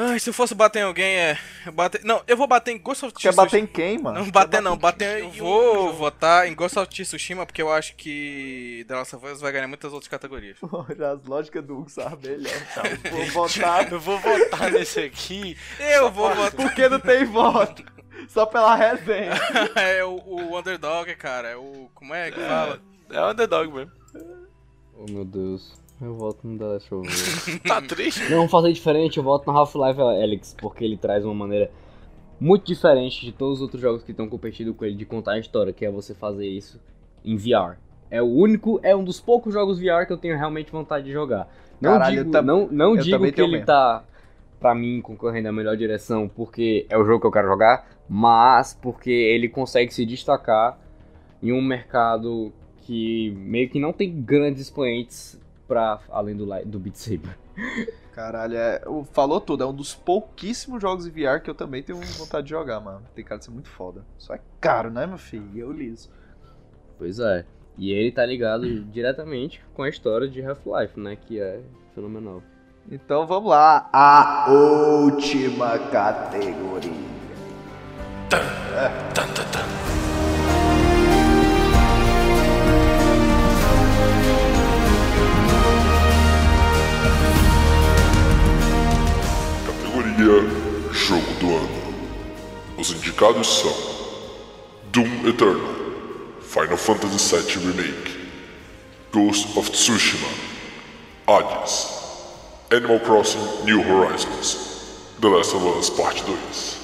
Ai, 0.00 0.20
se 0.20 0.30
eu 0.30 0.34
fosse 0.34 0.54
bater 0.54 0.78
em 0.78 0.82
alguém, 0.82 1.16
é. 1.16 1.36
eu 1.66 1.72
Bater... 1.72 2.04
Não, 2.04 2.22
eu 2.28 2.36
vou 2.36 2.46
bater 2.46 2.70
em 2.70 2.78
Ghost 2.78 3.04
of 3.04 3.12
Quer 3.14 3.30
Tsushima. 3.30 3.44
bater 3.44 3.58
em 3.58 3.66
quem, 3.66 3.98
mano? 3.98 4.20
Não, 4.20 4.30
bater 4.30 4.62
não, 4.62 4.76
bater. 4.76 5.24
Eu 5.24 5.30
vou 5.32 5.92
votar 5.92 6.46
em 6.46 6.54
Ghost 6.54 6.78
of 6.78 6.88
Tsushima 6.88 7.44
porque 7.44 7.60
eu 7.60 7.72
acho 7.72 7.96
que 7.96 8.84
The 8.86 8.94
Last 8.94 9.16
of 9.16 9.26
Us 9.26 9.40
vai 9.40 9.50
ganhar 9.50 9.66
muitas 9.66 9.92
outras 9.92 10.06
categorias. 10.08 10.56
Já 10.96 11.10
as 11.10 11.24
lógicas 11.24 11.64
do 11.64 11.78
Hugo 11.80 11.90
sabe 11.90 12.28
melhor. 12.28 12.54
Tá? 12.72 12.82
Vou 13.10 13.26
votar. 13.26 13.90
Eu 13.90 13.98
vou 13.98 14.20
votar 14.20 14.70
nesse 14.70 15.00
aqui. 15.00 15.56
Eu 15.80 16.12
vou 16.12 16.32
votar. 16.32 16.52
Porque 16.52 16.88
não 16.88 17.00
tem 17.00 17.24
voto. 17.24 17.82
Só 18.28 18.46
pela 18.46 18.76
resenha. 18.76 19.32
é 19.74 20.04
o, 20.04 20.14
o 20.14 20.56
Underdog, 20.56 21.12
cara. 21.16 21.48
É 21.48 21.56
o. 21.56 21.90
Como 21.92 22.14
é 22.14 22.30
que 22.30 22.38
fala? 22.40 22.80
É 23.10 23.20
o 23.20 23.30
underdog 23.30 23.72
mesmo. 23.72 23.92
Oh 24.94 25.10
meu 25.10 25.24
Deus. 25.24 25.87
Eu 26.00 26.14
voto 26.14 26.46
no 26.46 26.56
The 26.58 26.64
Last 26.64 26.94
of 26.94 27.08
Us. 27.08 27.60
Tá 27.66 27.82
triste? 27.82 28.30
Não, 28.30 28.38
vou 28.40 28.48
fazer 28.48 28.72
diferente, 28.72 29.18
eu 29.18 29.22
voto 29.24 29.50
no 29.50 29.56
Half-Life 29.58 30.00
Alyx, 30.00 30.54
porque 30.60 30.84
ele 30.84 30.96
traz 30.96 31.24
uma 31.24 31.34
maneira 31.34 31.70
muito 32.40 32.66
diferente 32.66 33.24
de 33.24 33.32
todos 33.32 33.56
os 33.56 33.62
outros 33.62 33.82
jogos 33.82 34.04
que 34.04 34.12
estão 34.12 34.28
competindo 34.28 34.72
com 34.72 34.84
ele 34.84 34.94
de 34.94 35.04
contar 35.04 35.32
a 35.32 35.38
história, 35.38 35.72
que 35.72 35.84
é 35.84 35.90
você 35.90 36.14
fazer 36.14 36.46
isso 36.46 36.80
em 37.24 37.36
VR. 37.36 37.76
É 38.10 38.22
o 38.22 38.26
único, 38.26 38.78
é 38.82 38.94
um 38.94 39.02
dos 39.02 39.20
poucos 39.20 39.52
jogos 39.52 39.78
VR 39.80 40.06
que 40.06 40.12
eu 40.12 40.16
tenho 40.16 40.36
realmente 40.36 40.70
vontade 40.70 41.04
de 41.06 41.12
jogar. 41.12 41.48
Não 41.80 41.92
Caralho, 41.92 42.18
digo, 42.18 42.30
tam- 42.30 42.42
não, 42.42 42.68
não 42.70 42.96
digo 42.96 43.32
que 43.32 43.40
ele 43.40 43.52
mesmo. 43.52 43.66
tá, 43.66 44.04
pra 44.60 44.74
mim, 44.74 45.00
concorrendo 45.00 45.48
à 45.48 45.52
melhor 45.52 45.76
direção 45.76 46.28
porque 46.28 46.86
é 46.88 46.96
o 46.96 47.04
jogo 47.04 47.20
que 47.20 47.26
eu 47.26 47.32
quero 47.32 47.48
jogar, 47.48 47.86
mas 48.08 48.72
porque 48.80 49.10
ele 49.10 49.48
consegue 49.48 49.92
se 49.92 50.06
destacar 50.06 50.78
em 51.42 51.52
um 51.52 51.60
mercado 51.60 52.52
que 52.82 53.30
meio 53.36 53.68
que 53.68 53.78
não 53.78 53.92
tem 53.92 54.10
grandes 54.22 54.62
expoentes 54.62 55.38
pra 55.68 56.00
além 56.10 56.34
do, 56.34 56.46
do 56.64 56.78
Beat 56.80 56.96
Saber. 56.96 57.38
Caralho, 58.12 58.56
é, 58.56 58.82
o- 58.86 59.04
falou 59.04 59.40
tudo. 59.40 59.62
É 59.62 59.66
um 59.66 59.72
dos 59.74 59.94
pouquíssimos 59.94 60.82
jogos 60.82 61.04
de 61.04 61.10
VR 61.10 61.40
que 61.40 61.48
eu 61.48 61.54
também 61.54 61.82
tenho 61.84 62.00
vontade 62.00 62.44
de 62.46 62.50
jogar, 62.50 62.80
mano. 62.80 63.02
Tem 63.14 63.24
cara 63.24 63.38
de 63.38 63.44
ser 63.44 63.52
muito 63.52 63.68
foda. 63.68 64.04
Só 64.16 64.34
é 64.34 64.40
caro, 64.60 64.90
né, 64.90 65.06
meu 65.06 65.18
filho? 65.18 65.48
E 65.54 65.60
eu 65.60 65.70
liso. 65.70 66.10
Pois 66.98 67.20
é. 67.20 67.44
E 67.76 67.92
ele 67.92 68.10
tá 68.10 68.26
ligado 68.26 68.82
diretamente 68.86 69.62
com 69.74 69.84
a 69.84 69.88
história 69.88 70.26
de 70.26 70.42
Half-Life, 70.44 70.98
né? 70.98 71.14
Que 71.14 71.38
é 71.40 71.60
fenomenal. 71.94 72.42
Então 72.90 73.24
vamos 73.24 73.50
lá. 73.50 73.88
A 73.92 74.50
última 74.50 75.78
categoria. 75.78 77.08
Jogo 90.18 91.32
do 91.38 91.46
Ano. 91.46 91.94
Os 92.76 92.90
indicados 92.90 93.60
são 93.60 93.72
Doom 94.90 95.28
Eternal, 95.28 95.76
Final 96.42 96.76
Fantasy 96.76 97.36
VII 97.36 97.66
Remake, 97.66 98.18
Ghost 99.12 99.56
of 99.56 99.70
Tsushima, 99.70 100.26
Hades, 101.24 101.86
Animal 102.72 102.98
Crossing 102.98 103.64
New 103.64 103.80
Horizons, 103.80 105.06
The 105.20 105.28
Last 105.28 105.54
of 105.54 105.78
Us 105.78 105.88
Part 105.88 106.24
2. 106.24 106.77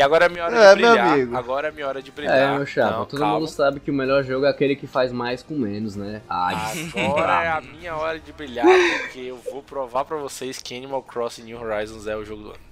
E 0.00 0.02
agora 0.02 0.24
é 0.24 0.28
minha 0.30 0.44
hora 0.46 0.56
É, 0.56 0.74
de 0.74 0.80
meu 0.80 0.90
brilhar. 0.92 1.12
amigo. 1.12 1.36
Agora 1.36 1.68
é 1.68 1.70
minha 1.70 1.86
hora 1.86 2.00
de 2.02 2.10
brilhar. 2.10 2.54
É, 2.54 2.56
meu 2.56 2.64
chapa, 2.64 2.96
Não, 2.96 3.04
todo 3.04 3.18
calma. 3.20 3.34
mundo 3.40 3.48
sabe 3.48 3.80
que 3.80 3.90
o 3.90 3.94
melhor 3.94 4.24
jogo 4.24 4.46
é 4.46 4.48
aquele 4.48 4.74
que 4.74 4.86
faz 4.86 5.12
mais 5.12 5.42
com 5.42 5.52
menos, 5.54 5.94
né? 5.94 6.22
Ah, 6.26 6.72
Agora 6.96 7.44
é 7.44 7.48
a 7.48 7.60
minha 7.60 7.94
hora 7.94 8.18
de 8.18 8.32
brilhar, 8.32 8.66
porque 9.02 9.18
eu 9.20 9.36
vou 9.52 9.62
provar 9.62 10.06
pra 10.06 10.16
vocês 10.16 10.58
que 10.58 10.74
Animal 10.74 11.02
Crossing 11.02 11.42
New 11.42 11.60
Horizons 11.60 12.06
é 12.06 12.16
o 12.16 12.24
jogo 12.24 12.44
do 12.44 12.48
ano. 12.50 12.70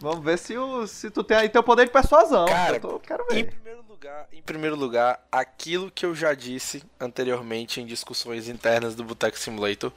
Vamos 0.00 0.24
ver 0.24 0.38
se, 0.38 0.56
o, 0.56 0.86
se 0.86 1.10
tu 1.10 1.24
tem 1.24 1.36
aí 1.38 1.48
teu 1.48 1.60
poder 1.60 1.86
de 1.86 1.90
persuasão. 1.90 2.46
Cara, 2.46 2.76
eu 2.76 2.80
tô- 2.80 3.00
quero 3.00 3.24
Em 3.32 3.34
ver. 3.34 3.46
primeiro 3.50 3.82
lugar, 3.88 4.28
em 4.32 4.42
primeiro 4.42 4.76
lugar, 4.76 5.20
aquilo 5.32 5.90
que 5.90 6.06
eu 6.06 6.14
já 6.14 6.34
disse 6.34 6.84
anteriormente 7.00 7.80
em 7.80 7.84
discussões 7.84 8.46
internas 8.48 8.94
do 8.94 9.02
Boteco 9.02 9.36
Simulator, 9.36 9.90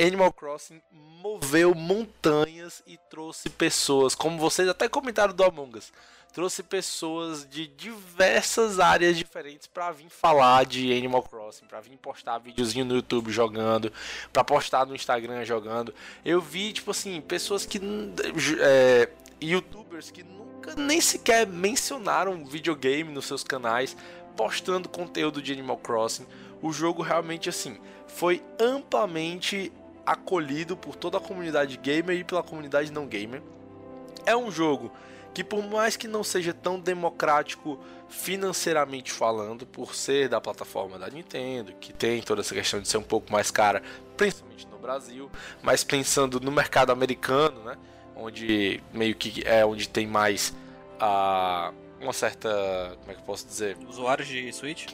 Animal 0.00 0.32
Crossing 0.32 0.80
moveu 0.90 1.74
montanhas 1.74 2.82
e 2.86 2.98
trouxe 3.08 3.48
pessoas, 3.48 4.14
como 4.14 4.38
vocês 4.38 4.68
até 4.68 4.88
comentaram 4.88 5.32
do 5.32 5.44
Among 5.44 5.78
Us, 5.78 5.92
trouxe 6.32 6.64
pessoas 6.64 7.48
de 7.48 7.68
diversas 7.68 8.80
áreas 8.80 9.16
diferentes 9.16 9.68
pra 9.68 9.92
vir 9.92 10.10
falar 10.10 10.66
de 10.66 10.92
Animal 10.92 11.22
Crossing, 11.22 11.66
pra 11.66 11.80
vir 11.80 11.96
postar 11.96 12.38
videozinho 12.38 12.84
no 12.84 12.96
YouTube 12.96 13.30
jogando, 13.30 13.92
pra 14.32 14.42
postar 14.42 14.84
no 14.84 14.96
Instagram 14.96 15.44
jogando. 15.44 15.94
Eu 16.24 16.40
vi, 16.40 16.72
tipo 16.72 16.90
assim, 16.90 17.20
pessoas 17.20 17.64
que 17.64 17.80
é, 18.60 19.08
youtubers 19.40 20.10
que 20.10 20.24
nunca 20.24 20.74
nem 20.74 21.00
sequer 21.00 21.46
mencionaram 21.46 22.44
videogame 22.44 23.12
nos 23.12 23.26
seus 23.26 23.44
canais, 23.44 23.96
postando 24.36 24.88
conteúdo 24.88 25.40
de 25.40 25.52
Animal 25.52 25.78
Crossing. 25.78 26.26
O 26.60 26.72
jogo 26.72 27.00
realmente 27.00 27.48
assim 27.48 27.78
foi 28.08 28.42
amplamente 28.58 29.72
acolhido 30.06 30.76
por 30.76 30.96
toda 30.96 31.18
a 31.18 31.20
comunidade 31.20 31.76
gamer 31.76 32.16
e 32.16 32.24
pela 32.24 32.42
comunidade 32.42 32.92
não 32.92 33.06
gamer. 33.06 33.42
É 34.26 34.36
um 34.36 34.50
jogo 34.50 34.92
que 35.34 35.42
por 35.42 35.62
mais 35.66 35.96
que 35.96 36.06
não 36.06 36.22
seja 36.22 36.54
tão 36.54 36.78
democrático 36.78 37.78
financeiramente 38.08 39.10
falando, 39.10 39.66
por 39.66 39.94
ser 39.94 40.28
da 40.28 40.40
plataforma 40.40 40.96
da 40.98 41.08
Nintendo, 41.08 41.72
que 41.80 41.92
tem 41.92 42.22
toda 42.22 42.40
essa 42.40 42.54
questão 42.54 42.80
de 42.80 42.88
ser 42.88 42.98
um 42.98 43.02
pouco 43.02 43.32
mais 43.32 43.50
cara, 43.50 43.82
principalmente 44.16 44.66
no 44.68 44.78
Brasil, 44.78 45.28
mas 45.60 45.82
pensando 45.82 46.38
no 46.38 46.52
mercado 46.52 46.92
americano, 46.92 47.64
né, 47.64 47.76
onde 48.14 48.80
meio 48.92 49.16
que 49.16 49.42
é 49.44 49.66
onde 49.66 49.88
tem 49.88 50.06
mais 50.06 50.54
a 51.00 51.72
uma 52.00 52.12
certa, 52.12 52.96
como 53.00 53.10
é 53.10 53.14
que 53.14 53.20
eu 53.20 53.24
posso 53.24 53.46
dizer, 53.46 53.76
Usuários 53.88 54.28
de 54.28 54.52
Switch? 54.52 54.86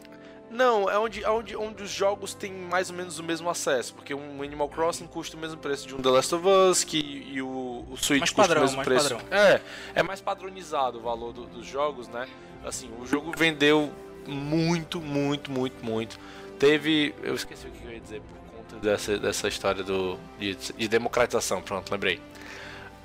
Não, 0.50 0.90
é 0.90 0.98
onde, 0.98 1.22
é 1.24 1.30
onde, 1.30 1.56
onde 1.56 1.82
os 1.84 1.90
jogos 1.90 2.34
têm 2.34 2.52
mais 2.52 2.90
ou 2.90 2.96
menos 2.96 3.18
o 3.18 3.22
mesmo 3.22 3.48
acesso, 3.48 3.94
porque 3.94 4.12
um 4.12 4.42
Animal 4.42 4.68
Crossing 4.68 5.06
custa 5.06 5.36
o 5.36 5.40
mesmo 5.40 5.56
preço 5.58 5.86
de 5.86 5.94
um 5.94 5.98
The 6.02 6.08
Last 6.10 6.34
of 6.34 6.46
Us, 6.46 6.84
que, 6.84 6.98
e 6.98 7.40
o, 7.40 7.86
o 7.90 7.96
Switch 7.96 8.18
Mais 8.20 8.30
custa 8.30 8.42
padrão, 8.42 8.62
o 8.62 8.66
mesmo 8.66 8.82
preço. 8.82 9.14
padrão. 9.16 9.20
É, 9.30 9.60
é 9.94 10.02
mais 10.02 10.20
padronizado 10.20 10.98
o 10.98 11.02
valor 11.02 11.32
do- 11.32 11.46
dos 11.46 11.66
jogos, 11.66 12.08
né? 12.08 12.26
Assim, 12.64 12.90
o 13.00 13.06
jogo 13.06 13.32
vendeu 13.36 13.90
muito, 14.26 15.00
muito, 15.00 15.50
muito, 15.50 15.84
muito. 15.84 16.18
Teve, 16.58 17.14
eu 17.22 17.34
esqueci 17.34 17.66
o 17.66 17.70
que 17.70 17.84
eu 17.86 17.92
ia 17.92 18.00
dizer 18.00 18.20
por 18.20 18.56
conta 18.58 18.76
dessa, 18.76 19.16
dessa 19.18 19.48
história 19.48 19.82
do, 19.82 20.18
de, 20.38 20.54
de 20.54 20.88
democratização, 20.88 21.62
pronto, 21.62 21.90
lembrei. 21.90 22.20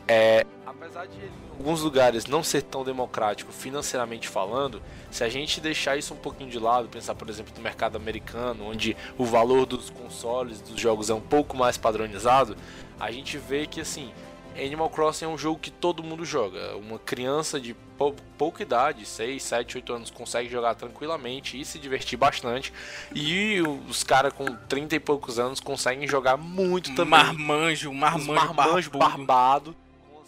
É, 0.08 0.46
apesar 0.66 1.08
de 1.08 1.18
ele, 1.18 1.32
em 1.56 1.58
alguns 1.58 1.82
lugares 1.82 2.26
não 2.28 2.44
ser 2.44 2.62
tão 2.62 2.84
democrático 2.84 3.52
financeiramente 3.52 4.28
falando, 4.28 4.82
se 5.10 5.24
a 5.24 5.30
gente 5.30 5.60
deixar 5.60 5.98
isso 5.98 6.14
um 6.14 6.18
pouquinho 6.18 6.50
de 6.50 6.60
lado, 6.60 6.88
pensar 6.88 7.16
por 7.16 7.28
exemplo 7.30 7.52
no 7.58 7.62
mercado 7.64 7.96
americano, 7.96 8.66
onde 8.70 8.96
o 9.18 9.26
valor 9.26 9.66
dos 9.66 9.90
consoles, 9.90 10.62
dos 10.62 10.80
jogos 10.80 11.10
é 11.10 11.14
um 11.14 11.22
pouco 11.22 11.58
mais 11.58 11.76
padronizado, 11.78 12.56
a 13.00 13.10
gente 13.12 13.38
vê 13.38 13.66
que 13.66 13.82
assim, 13.82 14.12
Animal 14.58 14.90
Crossing 14.90 15.26
é 15.26 15.28
um 15.28 15.38
jogo 15.38 15.60
que 15.60 15.70
todo 15.70 16.02
mundo 16.02 16.24
joga. 16.24 16.78
Uma 16.78 16.98
criança 16.98 17.60
de 17.60 17.74
pou- 17.98 18.16
pouca 18.38 18.64
idade, 18.64 19.06
6, 19.06 19.44
7, 19.44 19.76
8 19.78 19.92
anos, 19.94 20.10
consegue 20.12 20.48
jogar 20.50 20.76
tranquilamente 20.76 21.60
e 21.60 21.66
se 21.66 21.78
divertir 21.78 22.18
bastante. 22.18 22.72
E 23.14 23.62
os 23.90 24.02
caras 24.02 24.32
com 24.32 24.46
30 24.70 24.96
e 24.96 25.00
poucos 25.02 25.40
anos 25.40 25.60
conseguem 25.60 26.08
jogar 26.08 26.38
muito 26.38 26.96
também. 26.96 27.10
Marmanjo, 27.20 27.92
marmanjo, 27.94 28.34
marmanjo 28.34 28.90
barbudo. 28.92 28.98
barbado 29.26 29.76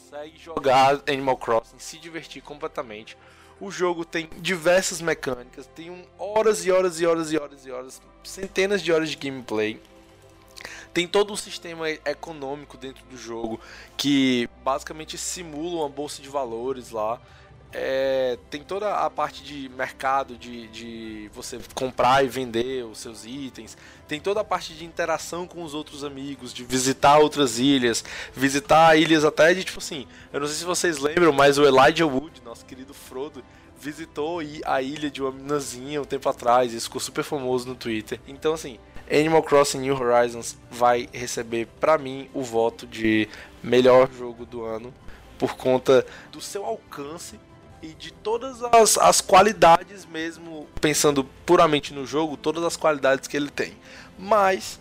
consegue 0.08 0.38
jogar 0.38 1.02
Animal 1.08 1.38
Crossing, 1.38 1.80
se 1.80 1.98
divertir 1.98 2.42
completamente. 2.42 3.18
O 3.60 3.70
jogo 3.70 4.06
tem 4.06 4.30
diversas 4.38 5.02
mecânicas, 5.02 5.68
tem 5.68 6.08
horas 6.18 6.66
e 6.66 6.72
horas 6.72 7.02
e 7.02 7.06
horas 7.06 7.32
e 7.32 7.38
horas 7.38 7.66
e 7.66 7.72
horas, 7.72 8.02
centenas 8.24 8.82
de 8.82 8.92
horas 8.92 9.10
de 9.10 9.18
gameplay. 9.18 9.82
Tem 10.94 11.08
todo 11.08 11.34
um 11.34 11.36
sistema 11.36 11.90
econômico 11.90 12.78
dentro 12.78 13.04
do 13.06 13.18
jogo 13.18 13.60
que 13.96 14.50
basicamente 14.64 15.18
simula 15.18 15.82
uma 15.82 15.90
bolsa 15.90 16.22
de 16.22 16.30
valores 16.30 16.92
lá. 16.92 17.20
É, 17.74 18.38
tem 18.50 18.64
toda 18.64 18.96
a 18.96 19.10
parte 19.10 19.44
de 19.44 19.70
mercado, 19.70 20.38
de, 20.38 20.68
de 20.68 21.30
você 21.34 21.60
comprar 21.76 22.24
e 22.24 22.28
vender 22.28 22.86
os 22.86 22.98
seus 23.00 23.26
itens. 23.26 23.78
Tem 24.08 24.20
toda 24.20 24.40
a 24.40 24.44
parte 24.44 24.74
de 24.74 24.86
interação 24.86 25.46
com 25.46 25.64
os 25.64 25.74
outros 25.74 26.04
amigos, 26.04 26.54
de 26.54 26.64
visitar 26.64 27.18
outras 27.18 27.60
ilhas, 27.60 28.04
visitar 28.34 28.96
ilhas 28.96 29.26
até 29.26 29.54
de 29.54 29.64
tipo 29.64 29.80
assim. 29.80 30.08
Eu 30.32 30.40
não 30.40 30.48
sei 30.48 30.56
se 30.56 30.66
vocês 30.66 30.98
lembram, 30.98 31.34
mas 31.34 31.58
o 31.58 31.66
Elijah 31.66 32.06
Wood, 32.06 32.42
nosso 32.44 32.66
querido 32.66 32.94
Frodo, 32.94 33.44
visitou 33.80 34.40
a 34.66 34.82
ilha 34.82 35.12
de 35.12 35.22
uma 35.22 35.32
meninazinha 35.32 36.02
um 36.02 36.06
tempo 36.06 36.30
atrás. 36.30 36.74
Isso 36.74 36.86
ficou 36.86 37.02
super 37.02 37.24
famoso 37.24 37.68
no 37.68 37.76
Twitter. 37.76 38.20
Então, 38.28 38.54
assim, 38.54 38.80
Animal 39.12 39.44
Crossing 39.44 39.80
New 39.80 39.96
Horizons 39.96 40.58
vai 40.72 41.10
receber 41.12 41.68
pra 41.80 41.98
mim 41.98 42.30
o 42.34 42.42
voto 42.42 42.88
de 42.88 43.28
melhor 43.62 44.10
jogo 44.12 44.46
do 44.46 44.64
ano 44.64 44.94
por 45.38 45.56
conta 45.56 46.06
do 46.32 46.42
seu 46.42 46.66
alcance 46.66 47.40
e 47.82 47.88
de 47.90 48.12
todas 48.12 48.62
as, 48.64 48.98
as 48.98 49.22
qualidades 49.22 50.06
mesmo, 50.06 50.68
pensando 50.82 51.24
puramente 51.46 51.94
no 51.94 52.06
jogo, 52.06 52.36
todas 52.38 52.64
as 52.64 52.76
qualidades 52.76 53.28
que 53.28 53.38
ele 53.38 53.50
tem. 53.50 53.78
Mas 54.18 54.80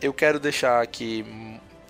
eu 0.00 0.12
quero 0.12 0.40
deixar 0.40 0.82
aqui 0.82 1.24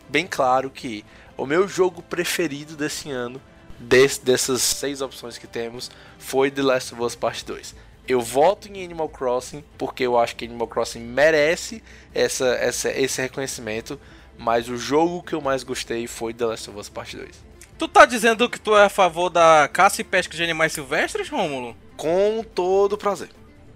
bem 0.09 0.27
claro 0.27 0.69
que 0.71 1.05
o 1.37 1.47
meu 1.47 1.69
jogo 1.69 2.03
preferido 2.03 2.77
desse 2.77 3.11
ano, 3.11 3.41
des- 3.79 4.19
dessas 4.19 4.61
seis 4.63 5.01
opções 5.01 5.39
que 5.39 5.47
temos, 5.47 5.91
foi 6.19 6.51
The 6.51 6.63
Last 6.63 6.93
of 6.95 7.03
Us 7.03 7.15
Part 7.15 7.45
2. 7.45 7.75
Eu 8.09 8.21
voto 8.21 8.67
em 8.69 8.85
Animal 8.85 9.09
Crossing 9.09 9.63
porque 9.79 10.03
eu 10.05 10.19
acho 10.19 10.35
que 10.35 10.45
Animal 10.45 10.67
Crossing 10.67 10.99
merece 11.01 11.83
essa, 12.13 12.49
essa, 12.57 12.91
esse 12.91 13.23
reconhecimento, 13.23 14.01
mas 14.37 14.69
o 14.69 14.77
jogo 14.77 15.23
que 15.23 15.33
eu 15.33 15.41
mais 15.41 15.63
gostei 15.63 16.09
foi 16.09 16.35
The 16.35 16.45
Last 16.47 16.69
of 16.71 16.79
Us 16.79 16.89
Part 16.89 17.17
2. 17.17 17.50
Tu 17.81 17.89
tá 17.89 18.05
dizendo 18.05 18.47
que 18.47 18.61
tu 18.61 18.77
é 18.77 18.85
a 18.85 18.89
favor 18.91 19.31
da 19.31 19.67
caça 19.73 20.03
e 20.03 20.05
pesca 20.05 20.37
de 20.37 20.43
animais 20.45 20.71
silvestres, 20.71 21.31
Rômulo? 21.31 21.75
Com 21.97 22.45
todo 22.55 22.99
prazer. 22.99 23.31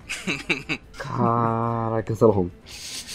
Caraca, 0.99 2.03
cancela 2.03 2.31
home. 2.31 2.53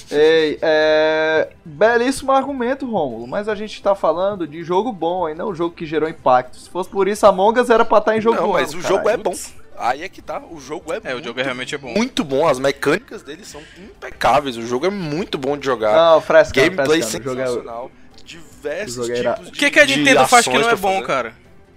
Ei, 0.10 0.58
é. 0.64 1.50
Belíssimo 1.64 2.32
argumento, 2.32 2.90
Rômulo, 2.90 3.28
mas 3.28 3.48
a 3.48 3.54
gente 3.54 3.80
tá 3.84 3.94
falando 3.94 4.48
de 4.48 4.64
jogo 4.64 4.92
bom 4.92 5.30
e 5.30 5.36
não 5.36 5.54
jogo 5.54 5.76
que 5.76 5.86
gerou 5.86 6.10
impacto. 6.10 6.58
Se 6.58 6.68
fosse 6.72 6.90
por 6.90 7.08
isso, 7.08 7.24
Among 7.28 7.60
Us 7.60 7.70
era 7.70 7.86
pra 7.86 8.00
estar 8.00 8.18
em 8.18 8.22
jogo 8.22 8.38
Não, 8.38 8.48
bom. 8.48 8.54
mas 8.54 8.74
o 8.74 8.82
jogo 8.82 9.08
é 9.08 9.16
bom. 9.16 9.36
Aí 9.78 10.02
é 10.02 10.10
que 10.10 10.24
tá, 10.24 10.42
o 10.50 10.60
jogo 10.60 10.92
é 10.92 11.00
É, 11.04 11.14
o 11.16 11.24
jogo 11.24 11.40
é 11.40 11.44
realmente 11.44 11.76
é 11.76 11.78
bom. 11.78 11.94
muito 11.94 12.24
bom, 12.24 12.48
as 12.48 12.58
mecânicas 12.58 13.22
dele 13.22 13.46
são 13.46 13.62
impecáveis, 13.78 14.58
o 14.58 14.64
jogo 14.66 14.88
é 14.88 14.90
muito 14.90 15.38
bom 15.38 15.56
de 15.56 15.66
jogar. 15.68 15.96
Não, 15.96 16.20
frescando, 16.20 16.72
Gameplay 16.72 17.02
frescando, 17.04 17.26
o 17.26 17.30
jogo 17.30 17.42
é- 17.42 17.46
sensacional, 17.46 17.92
diversos 18.38 18.98
o 18.98 19.04
jogo 19.08 19.18
era- 19.18 19.34
tipos 19.34 19.50
O 19.50 19.52
de 19.52 19.60
que, 19.60 19.72
que 19.72 19.80
a 19.80 19.86
de 19.86 19.96
Nintendo 19.98 20.28
faz 20.28 20.48
que 20.48 20.58
não 20.58 20.70
é 20.70 20.76
bom, 20.76 21.02
cara? 21.02 21.34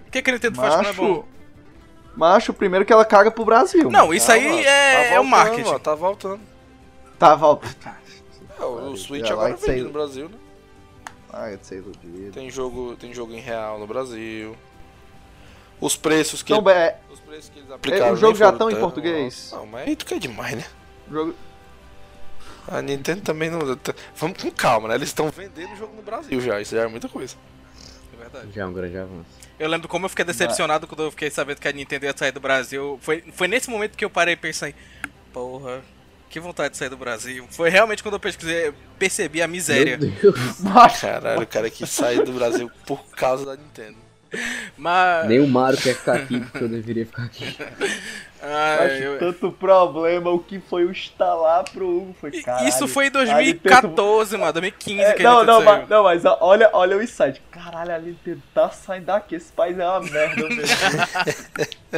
O 0.07 0.11
que, 0.11 0.21
que 0.23 0.31
a 0.31 0.33
Nintendo 0.35 0.57
faz 0.57 0.77
que 0.77 0.83
não 0.83 0.91
é 0.91 0.93
bom? 0.93 1.09
Macho, 1.15 1.25
macho, 2.17 2.53
primeiro 2.55 2.85
que 2.85 2.93
ela 2.93 3.05
caga 3.05 3.31
pro 3.31 3.45
Brasil. 3.45 3.91
Não, 3.91 4.13
isso 4.13 4.31
aí 4.31 4.45
Calma, 4.45 4.61
é, 4.61 4.65
tá 5.09 5.15
é 5.15 5.21
o 5.21 5.23
voltando, 5.23 5.31
marketing. 5.31 5.69
ó, 5.71 5.79
tá 5.79 5.95
voltando. 5.95 6.41
Tá, 7.19 7.35
volta. 7.35 7.69
É, 8.61 8.65
o, 8.65 8.93
o 8.93 8.97
Switch 8.97 9.29
agora 9.29 9.57
vai 9.57 9.69
vende 9.71 9.83
no 9.85 9.91
Brasil, 9.91 10.29
né? 10.29 10.37
Ai, 11.33 11.57
de 11.57 11.67
ser 11.67 11.77
iludido. 11.79 12.31
Tem 12.33 12.49
jogo, 12.49 12.95
tem 12.97 13.13
jogo 13.13 13.33
em 13.33 13.41
real 13.41 13.77
no 13.79 13.87
Brasil. 13.89 14.55
Os 15.81 15.97
preços 15.97 16.43
que 16.45 16.53
Então, 16.55 16.71
é, 16.71 16.97
os 17.11 17.19
preços 17.19 17.49
que 17.51 17.59
eles 17.59 17.71
aplicaram 17.73 18.13
o 18.13 18.17
jogo 18.17 18.37
já 18.37 18.47
foram 18.53 18.59
tão 18.59 18.71
em 18.71 18.77
português? 18.77 19.49
Não, 19.51 19.67
mas 19.67 19.89
aí 19.89 19.97
tu 19.97 20.05
quer 20.07 20.21
demais, 20.21 20.55
né? 20.57 20.65
o 21.11 21.13
jogo... 21.13 21.35
A 22.69 22.81
Nintendo 22.81 23.21
também 23.23 23.51
não. 23.51 23.61
Vamos 24.17 24.41
com 24.41 24.51
calma, 24.51 24.89
né? 24.89 24.95
Eles 24.95 25.09
estão 25.09 25.29
vendendo 25.31 25.73
o 25.73 25.77
jogo 25.77 25.95
no 25.97 26.03
Brasil 26.03 26.41
já, 26.41 26.61
isso 26.61 26.75
já 26.75 26.83
é 26.83 26.87
muita 26.87 27.09
coisa. 27.09 27.37
É 28.13 28.17
verdade. 28.17 28.49
Já 28.55 28.63
é 28.63 28.67
um 28.67 28.73
grande 28.73 28.97
avanço. 28.97 29.43
Eu 29.59 29.69
lembro 29.69 29.89
como 29.89 30.07
eu 30.07 30.09
fiquei 30.09 30.25
decepcionado 30.25 30.87
quando 30.87 31.05
eu 31.05 31.11
fiquei 31.11 31.31
sabendo 31.31 31.61
que 31.61 31.69
a 31.69 31.73
Nintendo 31.73 32.05
ia 32.07 32.15
sair 32.17 32.33
do 32.33 32.41
Brasil. 32.41 32.99
Foi, 33.01 33.23
foi 33.33 33.47
nesse 33.47 33.71
momento 33.71 33.97
que 33.97 34.05
eu 34.05 34.11
parei 34.11 34.35
e 34.35 34.37
pensei, 34.37 34.75
porra, 35.33 35.83
que 36.29 36.41
vontade 36.41 36.73
de 36.73 36.79
sair 36.79 36.89
do 36.89 36.97
Brasil. 36.97 37.47
Foi 37.51 37.69
realmente 37.69 38.03
quando 38.03 38.15
eu 38.15 38.21
pesquisei, 38.21 38.73
percebi 38.99 39.43
a 39.43 39.47
miséria. 39.47 39.99
Meu 39.99 40.11
Deus. 40.11 40.35
Caralho, 41.01 41.43
o 41.43 41.47
cara 41.47 41.71
que 41.71 41.87
sai 41.87 42.17
do 42.17 42.33
Brasil 42.33 42.71
por 42.87 43.05
causa 43.11 43.45
da 43.45 43.55
Nintendo. 43.55 43.99
Mas. 44.77 45.29
Nem 45.29 45.41
o 45.41 45.47
Mario 45.47 45.79
quer 45.79 45.95
ficar 45.95 46.15
aqui, 46.15 46.41
porque 46.41 46.65
eu 46.65 46.69
deveria 46.69 47.05
ficar 47.05 47.25
aqui. 47.25 47.45
Ah, 48.45 48.79
Acho 48.85 48.95
eu- 48.95 49.19
tanto 49.21 49.53
problema, 49.53 50.31
o 50.31 50.39
que 50.41 50.59
foi 50.59 50.85
o 50.85 50.91
instalar 50.91 51.63
pro 51.71 51.89
Hugo 51.89 52.17
foi 52.21 52.31
caralho. 52.43 52.69
Isso 52.69 52.89
foi 52.89 53.05
em 53.05 53.07
a 53.07 53.11
Nintendo- 53.11 53.31
2014, 53.31 54.37
mano, 54.37 54.53
2015 54.53 55.01
É, 55.01 55.13
que 55.13 55.23
não, 55.23 55.39
a 55.41 55.45
não, 55.45 55.63
mas, 55.63 55.89
não, 55.89 56.03
mas 56.03 56.25
olha, 56.41 56.69
olha 56.73 56.97
o 56.97 57.03
insight. 57.03 57.41
Caralho, 57.53 57.95
a 57.95 57.99
Nintendo 58.01 58.43
tá 58.53 58.69
saindo 58.71 59.07
daqui. 59.07 59.37
Esse 59.37 59.53
país 59.53 59.79
é 59.79 59.87
uma 59.87 60.01
merda 60.01 60.49
mesmo. 60.49 60.77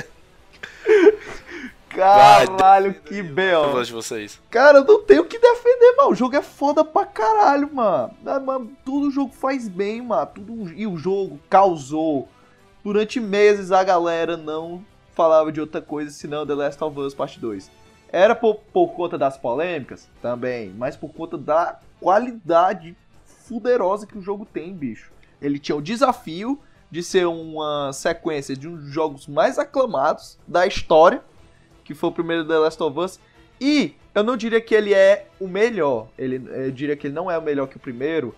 Caralho, 1.89 2.93
que 2.95 3.23
B.O. 3.23 3.71
gosto 3.71 3.87
de 3.87 3.93
vocês. 3.93 4.41
Cara, 4.51 4.79
eu 4.79 4.85
não 4.85 5.01
tenho 5.03 5.23
o 5.23 5.27
que 5.27 5.39
defender, 5.39 5.95
mano. 5.97 6.11
O 6.11 6.15
jogo 6.15 6.35
é 6.37 6.43
foda 6.43 6.85
pra 6.85 7.07
caralho, 7.07 7.73
mano. 7.73 8.13
Ah, 8.27 8.41
mano, 8.41 8.71
Tudo 8.85 9.07
o 9.09 9.11
jogo 9.13 9.33
faz 9.33 9.69
bem, 9.69 10.03
mano. 10.03 10.27
Tudo... 10.35 10.73
E 10.75 10.87
o 10.87 10.97
jogo 10.97 11.39
causou. 11.49 12.29
Durante 12.85 13.21
meses 13.21 13.71
a 13.73 13.83
galera 13.85 14.37
não 14.37 14.85
falava 15.15 15.51
de 15.53 15.61
outra 15.61 15.81
coisa 15.81 16.11
senão 16.11 16.47
The 16.47 16.55
Last 16.55 16.83
of 16.83 16.99
Us 16.99 17.15
Part 17.15 17.39
2. 17.39 17.71
Era 18.13 18.35
por, 18.35 18.57
por 18.73 18.89
conta 18.89 19.17
das 19.17 19.37
polêmicas? 19.37 20.09
Também. 20.21 20.71
Mas 20.71 20.97
por 20.97 21.13
conta 21.13 21.39
da 21.39 21.81
qualidade 22.01 22.97
fuderosa 23.25 24.07
que 24.07 24.19
o 24.19 24.23
jogo 24.23 24.47
tem, 24.47 24.73
bicho. 24.73 25.11
Ele 25.41 25.59
tinha 25.59 25.77
o 25.77 25.83
desafio 25.83 26.61
de 26.91 27.03
ser 27.03 27.27
uma 27.27 27.93
sequência 27.93 28.57
de 28.57 28.69
um 28.69 28.77
dos 28.77 28.91
jogos 28.91 29.27
mais 29.27 29.59
aclamados 29.59 30.39
da 30.47 30.67
história, 30.67 31.23
que 31.83 31.95
foi 31.95 32.11
o 32.11 32.13
primeiro 32.13 32.47
The 32.47 32.59
Last 32.59 32.83
of 32.83 32.99
Us. 32.99 33.21
E 33.61 33.95
eu 34.15 34.23
não 34.23 34.37
diria 34.37 34.61
que 34.61 34.75
ele 34.75 34.95
é 34.95 35.27
o 35.41 35.49
melhor. 35.49 36.09
Ele, 36.17 36.43
eu 36.51 36.71
diria 36.71 36.97
que 36.97 37.09
ele 37.09 37.15
não 37.15 37.31
é 37.31 37.37
o 37.37 37.43
melhor 37.43 37.67
que 37.67 37.77
o 37.77 37.81
primeiro, 37.81 38.35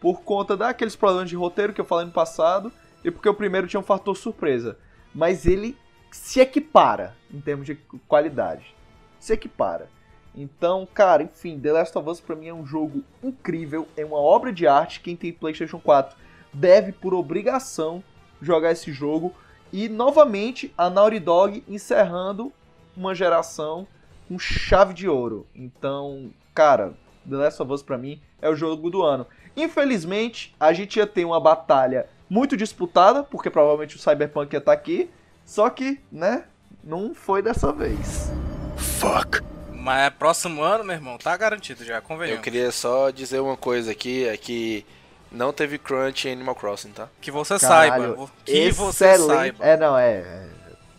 por 0.00 0.22
conta 0.22 0.56
daqueles 0.56 0.96
problemas 0.96 1.30
de 1.30 1.36
roteiro 1.36 1.72
que 1.72 1.80
eu 1.80 1.84
falei 1.84 2.06
no 2.06 2.12
passado, 2.12 2.72
e 3.04 3.10
porque 3.10 3.28
o 3.28 3.34
primeiro 3.34 3.68
tinha 3.68 3.78
um 3.78 3.84
fator 3.84 4.16
surpresa. 4.16 4.76
Mas 5.14 5.46
ele 5.46 5.76
se 6.16 6.40
equipara 6.40 7.16
em 7.32 7.40
termos 7.40 7.66
de 7.66 7.74
qualidade. 8.06 8.74
Se 9.18 9.32
equipara. 9.32 9.88
Então, 10.34 10.88
cara, 10.92 11.22
enfim, 11.22 11.58
The 11.58 11.72
Last 11.72 11.96
of 11.96 12.08
Us 12.08 12.20
pra 12.20 12.36
mim 12.36 12.48
é 12.48 12.54
um 12.54 12.64
jogo 12.64 13.02
incrível, 13.22 13.86
é 13.96 14.04
uma 14.04 14.18
obra 14.18 14.52
de 14.52 14.66
arte. 14.66 15.00
Quem 15.00 15.14
tem 15.14 15.32
PlayStation 15.32 15.78
4 15.78 16.16
deve, 16.52 16.92
por 16.92 17.12
obrigação, 17.12 18.02
jogar 18.40 18.72
esse 18.72 18.92
jogo. 18.92 19.34
E 19.72 19.88
novamente 19.88 20.72
a 20.76 20.90
Naughty 20.90 21.18
Dog 21.18 21.64
encerrando 21.68 22.52
uma 22.96 23.14
geração 23.14 23.86
com 24.28 24.38
chave 24.38 24.94
de 24.94 25.08
ouro. 25.08 25.46
Então, 25.54 26.30
cara, 26.54 26.94
The 27.28 27.36
Last 27.36 27.62
of 27.62 27.72
Us 27.72 27.82
pra 27.82 27.98
mim 27.98 28.20
é 28.40 28.48
o 28.48 28.56
jogo 28.56 28.90
do 28.90 29.02
ano. 29.02 29.26
Infelizmente, 29.56 30.54
a 30.58 30.72
gente 30.72 30.96
ia 30.98 31.06
ter 31.06 31.24
uma 31.24 31.40
batalha 31.40 32.08
muito 32.28 32.56
disputada, 32.56 33.22
porque 33.22 33.50
provavelmente 33.50 33.96
o 33.96 33.98
Cyberpunk 33.98 34.54
ia 34.54 34.58
estar 34.58 34.72
aqui. 34.72 35.10
Só 35.44 35.68
que, 35.70 36.00
né, 36.10 36.44
não 36.82 37.14
foi 37.14 37.42
dessa 37.42 37.72
vez. 37.72 38.30
Fuck. 38.76 39.40
Mas 39.72 40.06
é 40.06 40.10
próximo 40.10 40.62
ano, 40.62 40.84
meu 40.84 40.94
irmão, 40.94 41.18
tá 41.18 41.36
garantido 41.36 41.84
já, 41.84 42.00
convenhamos. 42.00 42.36
Eu 42.38 42.42
queria 42.42 42.70
só 42.70 43.10
dizer 43.10 43.40
uma 43.40 43.56
coisa 43.56 43.90
aqui, 43.90 44.26
é 44.28 44.36
que 44.36 44.86
não 45.30 45.52
teve 45.52 45.76
crunch 45.78 46.28
em 46.28 46.32
Animal 46.32 46.54
Crossing, 46.54 46.90
tá? 46.92 47.08
Que 47.20 47.30
você 47.30 47.58
Caralho, 47.58 48.14
saiba. 48.16 48.30
Que 48.44 48.70
você 48.70 49.06
excelente. 49.06 49.26
saiba. 49.26 49.64
É, 49.64 49.76
não, 49.76 49.98
é. 49.98 50.18
é 50.18 50.46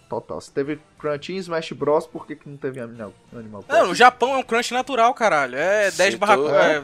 total. 0.10 0.42
Se 0.42 0.52
teve 0.52 0.80
Crunch 1.00 1.34
em 1.34 1.38
Smash 1.38 1.72
Bros, 1.72 2.06
por 2.06 2.28
que, 2.28 2.36
que 2.36 2.48
não 2.48 2.58
teve 2.58 2.80
Animal, 2.80 3.14
Animal 3.36 3.66
Não, 3.68 3.92
o 3.92 3.96
Japão 3.96 4.34
é 4.36 4.38
um 4.38 4.44
crunch 4.44 4.74
natural, 4.74 5.14
caralho. 5.14 5.58
É 5.58 5.90
Se 5.90 5.98
10 5.98 6.16
barra... 6.16 6.36
é, 6.36 6.78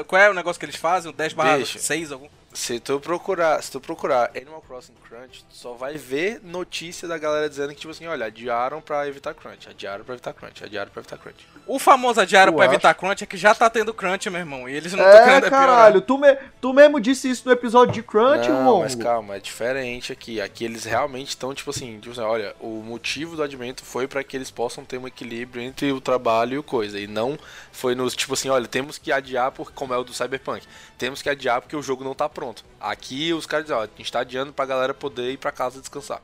É, 0.00 0.04
qual 0.04 0.20
é 0.20 0.30
o 0.30 0.34
negócio 0.34 0.58
que 0.58 0.66
eles 0.66 0.76
fazem? 0.76 1.12
10 1.12 1.32
barra 1.32 1.58
Bicho. 1.58 1.78
6 1.78 2.12
algum? 2.12 2.28
Se 2.56 2.78
tu 2.78 3.00
procurar, 3.00 3.60
se 3.60 3.72
tu 3.72 3.80
procurar 3.80 4.30
Animal 4.36 4.62
Crossing 4.66 4.92
Crunch, 5.08 5.44
tu 5.50 5.56
só 5.56 5.72
vai 5.74 5.94
ver 5.98 6.40
notícia 6.44 7.08
da 7.08 7.18
galera 7.18 7.48
dizendo 7.48 7.70
que 7.70 7.80
tipo 7.80 7.90
assim, 7.90 8.06
olha, 8.06 8.26
adiaram 8.26 8.80
pra 8.80 9.08
evitar 9.08 9.34
crunch, 9.34 9.68
adiaram 9.68 10.04
pra 10.04 10.14
evitar 10.14 10.32
crunch, 10.32 10.62
adiaram 10.62 10.88
pra 10.88 11.00
evitar 11.00 11.18
crunch. 11.18 11.44
O 11.66 11.80
famoso 11.80 12.20
Tu 12.24 12.28
pra 12.30 12.64
acha? 12.64 12.64
evitar 12.74 12.94
crunch 12.94 13.24
é 13.24 13.26
que 13.26 13.36
já 13.36 13.52
tá 13.56 13.68
tendo 13.68 13.92
crunch, 13.92 14.30
meu 14.30 14.38
irmão. 14.38 14.68
E 14.68 14.72
eles 14.74 14.92
não 14.92 15.04
estão 15.04 15.20
É, 15.20 15.24
querendo 15.24 15.50
caralho, 15.50 16.00
tu, 16.00 16.16
me- 16.16 16.36
tu 16.60 16.72
mesmo 16.72 17.00
disse 17.00 17.28
isso 17.28 17.42
no 17.46 17.52
episódio 17.52 17.92
de 17.92 18.02
Crunch, 18.04 18.48
Não, 18.48 18.62
Mongo. 18.62 18.82
mas 18.82 18.94
calma, 18.94 19.34
é 19.34 19.40
diferente 19.40 20.12
aqui. 20.12 20.40
Aqui 20.40 20.64
eles 20.64 20.84
realmente 20.84 21.30
estão, 21.30 21.52
tipo 21.52 21.70
assim, 21.70 21.98
tipo 21.98 22.12
assim, 22.12 22.20
olha, 22.20 22.54
o 22.60 22.82
motivo 22.84 23.34
do 23.34 23.42
adiamento 23.42 23.84
foi 23.84 24.06
pra 24.06 24.22
que 24.22 24.36
eles 24.36 24.52
possam 24.52 24.84
ter 24.84 24.96
um 24.98 25.08
equilíbrio 25.08 25.60
entre 25.60 25.90
o 25.90 26.00
trabalho 26.00 26.54
e 26.54 26.58
o 26.58 26.62
coisa. 26.62 27.00
E 27.00 27.08
não 27.08 27.36
foi 27.72 27.96
nos, 27.96 28.14
tipo 28.14 28.34
assim, 28.34 28.48
olha, 28.48 28.68
temos 28.68 28.96
que 28.96 29.10
adiar 29.10 29.50
por 29.50 29.72
como 29.72 29.92
é 29.92 29.98
o 29.98 30.04
do 30.04 30.14
Cyberpunk. 30.14 30.64
Temos 30.96 31.20
que 31.20 31.28
adiar 31.28 31.60
porque 31.60 31.74
o 31.74 31.82
jogo 31.82 32.04
não 32.04 32.14
tá 32.14 32.28
pronto. 32.28 32.43
Aqui 32.80 33.32
os 33.32 33.46
caras 33.46 33.66
dizem, 33.66 33.76
ó, 33.78 33.84
a 33.84 33.88
gente 33.96 34.10
tá 34.12 34.20
adiando 34.20 34.52
pra 34.52 34.66
galera 34.66 34.92
poder 34.92 35.30
ir 35.30 35.36
pra 35.38 35.52
casa 35.52 35.80
descansar. 35.80 36.20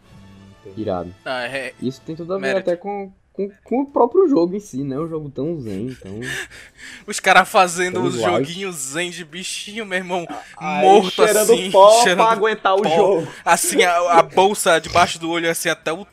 Irado. 0.76 1.14
Ah, 1.24 1.44
é... 1.44 1.72
Isso 1.80 2.01
tem 2.02 2.14
tudo 2.16 2.34
a 2.34 2.36
ver 2.36 2.42
Mérito. 2.42 2.70
até 2.70 2.76
com, 2.76 3.10
com, 3.32 3.51
com 3.64 3.80
o 3.82 3.86
próprio 3.86 4.28
jogo 4.28 4.55
em 4.55 4.60
si, 4.60 4.84
né? 4.84 4.98
Um 4.98 5.09
jogo 5.09 5.30
tão 5.30 5.59
zen, 5.60 5.86
então. 5.86 6.12
Os 7.06 7.18
caras 7.18 7.48
fazendo 7.48 8.02
os 8.02 8.16
joguinhos 8.16 8.76
zen 8.76 9.10
de 9.10 9.24
bichinho, 9.24 9.86
meu 9.86 9.98
irmão, 9.98 10.26
Aí, 10.59 10.84
morto 10.84 11.10
cheirando 11.10 11.52
assim. 11.52 11.70
pó 11.70 12.02
cheirando 12.02 12.26
pra 12.26 12.32
aguentar 12.32 12.74
o 12.76 12.82
pó. 12.82 12.88
jogo. 12.94 13.28
Assim, 13.44 13.82
a, 13.82 14.18
a 14.18 14.22
bolsa 14.22 14.78
debaixo 14.78 15.18
do 15.18 15.30
olho, 15.30 15.51
assim, 15.51 15.68
até 15.70 15.92
o 15.92 16.06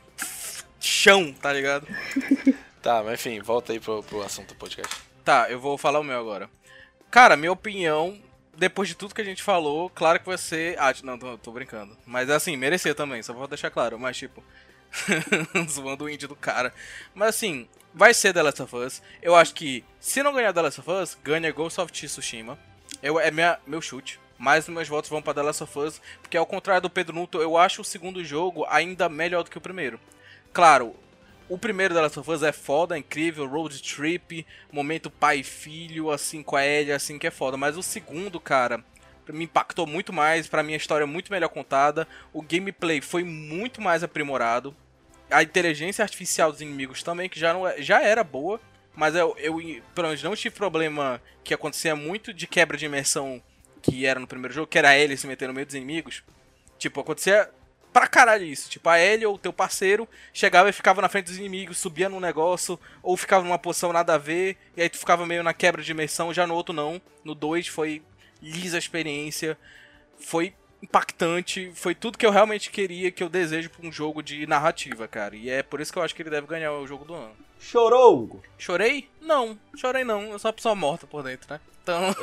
chão, 0.80 1.34
tá 1.34 1.52
ligado? 1.52 1.88
Tá, 2.80 3.04
mas 3.04 3.16
enfim, 3.20 3.42
volta 3.42 3.74
aí 3.74 3.82
pro, 3.82 4.02
pro 4.04 4.22
assunto 4.22 4.54
do 4.54 4.56
podcast. 4.56 4.96
Tá, 5.26 5.48
eu 5.50 5.60
vou 5.60 5.78
falar 5.78 6.00
o 6.00 6.04
meu 6.06 6.18
agora. 6.18 6.50
Cara, 7.12 7.36
minha 7.36 7.52
opinião, 7.52 8.16
depois 8.58 8.90
de 8.90 8.96
tudo 8.96 9.14
que 9.14 9.22
a 9.22 9.26
gente 9.26 9.44
falou, 9.44 9.90
claro 9.90 10.20
que 10.20 10.38
ser. 10.38 10.78
Ah, 10.80 10.94
não, 11.04 11.18
tô, 11.18 11.38
tô 11.38 11.52
brincando. 11.52 11.96
Mas 12.06 12.30
assim, 12.30 12.58
merecer 12.58 12.96
também, 12.96 13.22
só 13.22 13.34
vou 13.34 13.48
deixar 13.48 13.70
claro. 13.70 14.00
Mas 14.00 14.18
tipo. 14.18 14.44
zoando 15.70 16.06
o 16.06 16.10
indie 16.10 16.28
do 16.28 16.36
cara. 16.36 16.74
Mas 17.14 17.30
assim, 17.30 17.68
vai 17.94 18.14
ser 18.14 18.34
The 18.34 18.42
Last 18.42 18.62
of 18.62 18.76
Us. 18.76 19.02
Eu 19.22 19.36
acho 19.36 19.54
que 19.54 19.84
se 20.00 20.24
não 20.24 20.34
ganhar 20.34 20.54
The 20.54 20.62
Last 20.62 20.80
of 20.80 20.90
Us, 20.90 21.18
ganha 21.24 21.52
Ghost 21.52 21.80
of 21.80 21.92
Tsushima. 21.92 22.58
Eu, 23.02 23.20
é 23.20 23.30
minha, 23.30 23.60
meu 23.68 23.82
chute. 23.82 24.20
Mas 24.40 24.68
meus 24.68 24.88
votos 24.88 25.10
vão 25.10 25.22
pra 25.22 25.34
The 25.34 25.42
Last 25.44 25.64
of 25.64 25.80
Us. 25.80 26.02
Porque 26.22 26.38
ao 26.38 26.46
contrário 26.46 26.82
do 26.82 26.90
Pedro 26.90 27.16
Nuto, 27.16 27.40
eu 27.40 27.58
acho 27.58 27.82
o 27.82 27.86
segundo 27.86 28.24
jogo 28.24 28.66
ainda 28.70 29.08
melhor 29.08 29.44
do 29.44 29.52
que 29.52 29.58
o 29.58 29.62
primeiro. 29.62 30.00
Claro, 30.52 30.96
o 31.50 31.58
primeiro 31.58 31.94
The 31.94 32.02
Last 32.02 32.20
of 32.20 32.30
Us 32.32 32.44
é 32.44 32.52
foda, 32.52 32.96
é 32.96 33.00
incrível, 33.00 33.48
road 33.48 33.82
trip, 33.82 34.46
momento 34.72 35.10
pai 35.10 35.40
e 35.40 35.44
filho, 35.44 36.12
assim, 36.12 36.44
com 36.44 36.56
a 36.56 36.66
Ellie, 36.66 36.92
assim, 36.92 37.18
que 37.18 37.28
é 37.28 37.32
foda. 37.32 37.56
Mas 37.58 37.78
o 37.78 37.84
segundo, 37.84 38.40
cara, 38.40 38.84
me 39.30 39.46
impactou 39.46 39.88
muito 39.88 40.12
mais, 40.12 40.48
pra 40.48 40.64
mim 40.64 40.74
a 40.74 40.78
história 40.78 41.04
é 41.04 41.08
muito 41.08 41.32
melhor 41.32 41.50
contada, 41.50 42.08
o 42.34 42.42
gameplay 42.42 43.02
foi 43.02 43.24
muito 43.24 43.82
mais 43.82 44.04
aprimorado, 44.04 44.76
a 45.30 45.44
inteligência 45.44 46.04
artificial 46.04 46.52
dos 46.52 46.62
inimigos 46.62 47.04
também, 47.04 47.28
que 47.30 47.40
já, 47.40 47.54
não 47.54 47.68
é- 47.68 47.82
já 47.82 48.02
era 48.02 48.24
boa, 48.24 48.60
mas 48.96 49.16
eu, 49.16 49.36
eu 49.38 49.56
pelo 49.94 50.08
menos 50.08 50.24
não 50.24 50.36
tive 50.36 50.56
problema 50.56 51.22
que 51.44 51.54
acontecia 51.54 51.96
muito 51.96 52.34
de 52.34 52.48
quebra 52.48 52.78
de 52.78 52.86
imersão 52.86 53.42
que 53.82 54.06
era 54.06 54.20
no 54.20 54.28
primeiro 54.28 54.54
jogo, 54.54 54.68
que 54.68 54.78
era 54.78 54.98
Ellie 54.98 55.18
se 55.18 55.28
meter 55.28 55.48
no 55.48 55.54
meio 55.54 55.66
dos 55.66 55.76
inimigos. 55.76 56.24
Tipo, 56.80 57.02
acontecia 57.02 57.50
pra 57.98 58.08
caralho 58.08 58.46
isso. 58.46 58.70
Tipo, 58.70 58.90
a 58.90 59.00
Ellie 59.00 59.26
ou 59.26 59.40
teu 59.40 59.52
parceiro 59.52 60.08
chegava 60.32 60.70
e 60.70 60.74
ficava 60.74 61.02
na 61.02 61.10
frente 61.10 61.26
dos 61.26 61.38
inimigos, 61.38 61.80
subia 61.80 62.08
num 62.08 62.20
negócio, 62.20 62.80
ou 63.02 63.18
ficava 63.18 63.44
numa 63.44 63.58
posição 63.58 63.92
nada 63.92 64.14
a 64.14 64.18
ver, 64.20 64.56
e 64.76 64.82
aí 64.84 64.90
tu 64.90 65.00
ficava 65.00 65.26
meio 65.26 65.42
na 65.42 65.54
quebra 65.54 65.82
de 65.82 65.92
imersão, 65.92 66.34
já 66.34 66.46
no 66.46 66.54
outro 66.54 66.74
não. 66.74 67.02
No 67.24 67.34
2 67.34 67.68
foi 67.68 68.04
lisa 68.42 68.78
a 68.78 68.80
experiência, 68.80 69.58
foi 70.20 70.54
impactante, 70.82 71.72
foi 71.74 71.96
tudo 71.96 72.18
que 72.18 72.26
eu 72.26 72.32
realmente 72.32 72.70
queria, 72.70 73.12
que 73.12 73.24
eu 73.24 73.30
desejo 73.30 73.70
pra 73.70 73.88
um 73.88 73.92
jogo 73.92 74.22
de 74.22 74.46
narrativa, 74.48 75.08
cara. 75.08 75.36
E 75.36 75.50
é 75.50 75.64
por 75.64 75.82
isso 75.82 75.92
que 75.92 76.00
eu 76.00 76.04
acho 76.04 76.16
que 76.16 76.22
ele 76.22 76.30
deve 76.30 76.48
ganhar 76.48 76.72
o 76.74 76.88
jogo 76.88 77.06
do 77.06 77.14
ano. 77.14 77.32
Chorou, 77.60 78.18
Hugo? 78.20 78.44
Chorei? 78.58 79.10
Não, 79.20 79.58
chorei 79.76 80.04
não. 80.04 80.24
Eu 80.32 80.40
sou 80.40 80.50
uma 80.50 80.54
pessoa 80.54 80.76
morta 80.76 81.08
por 81.08 81.24
dentro, 81.24 81.52
né? 81.52 81.60
Então. 81.82 82.02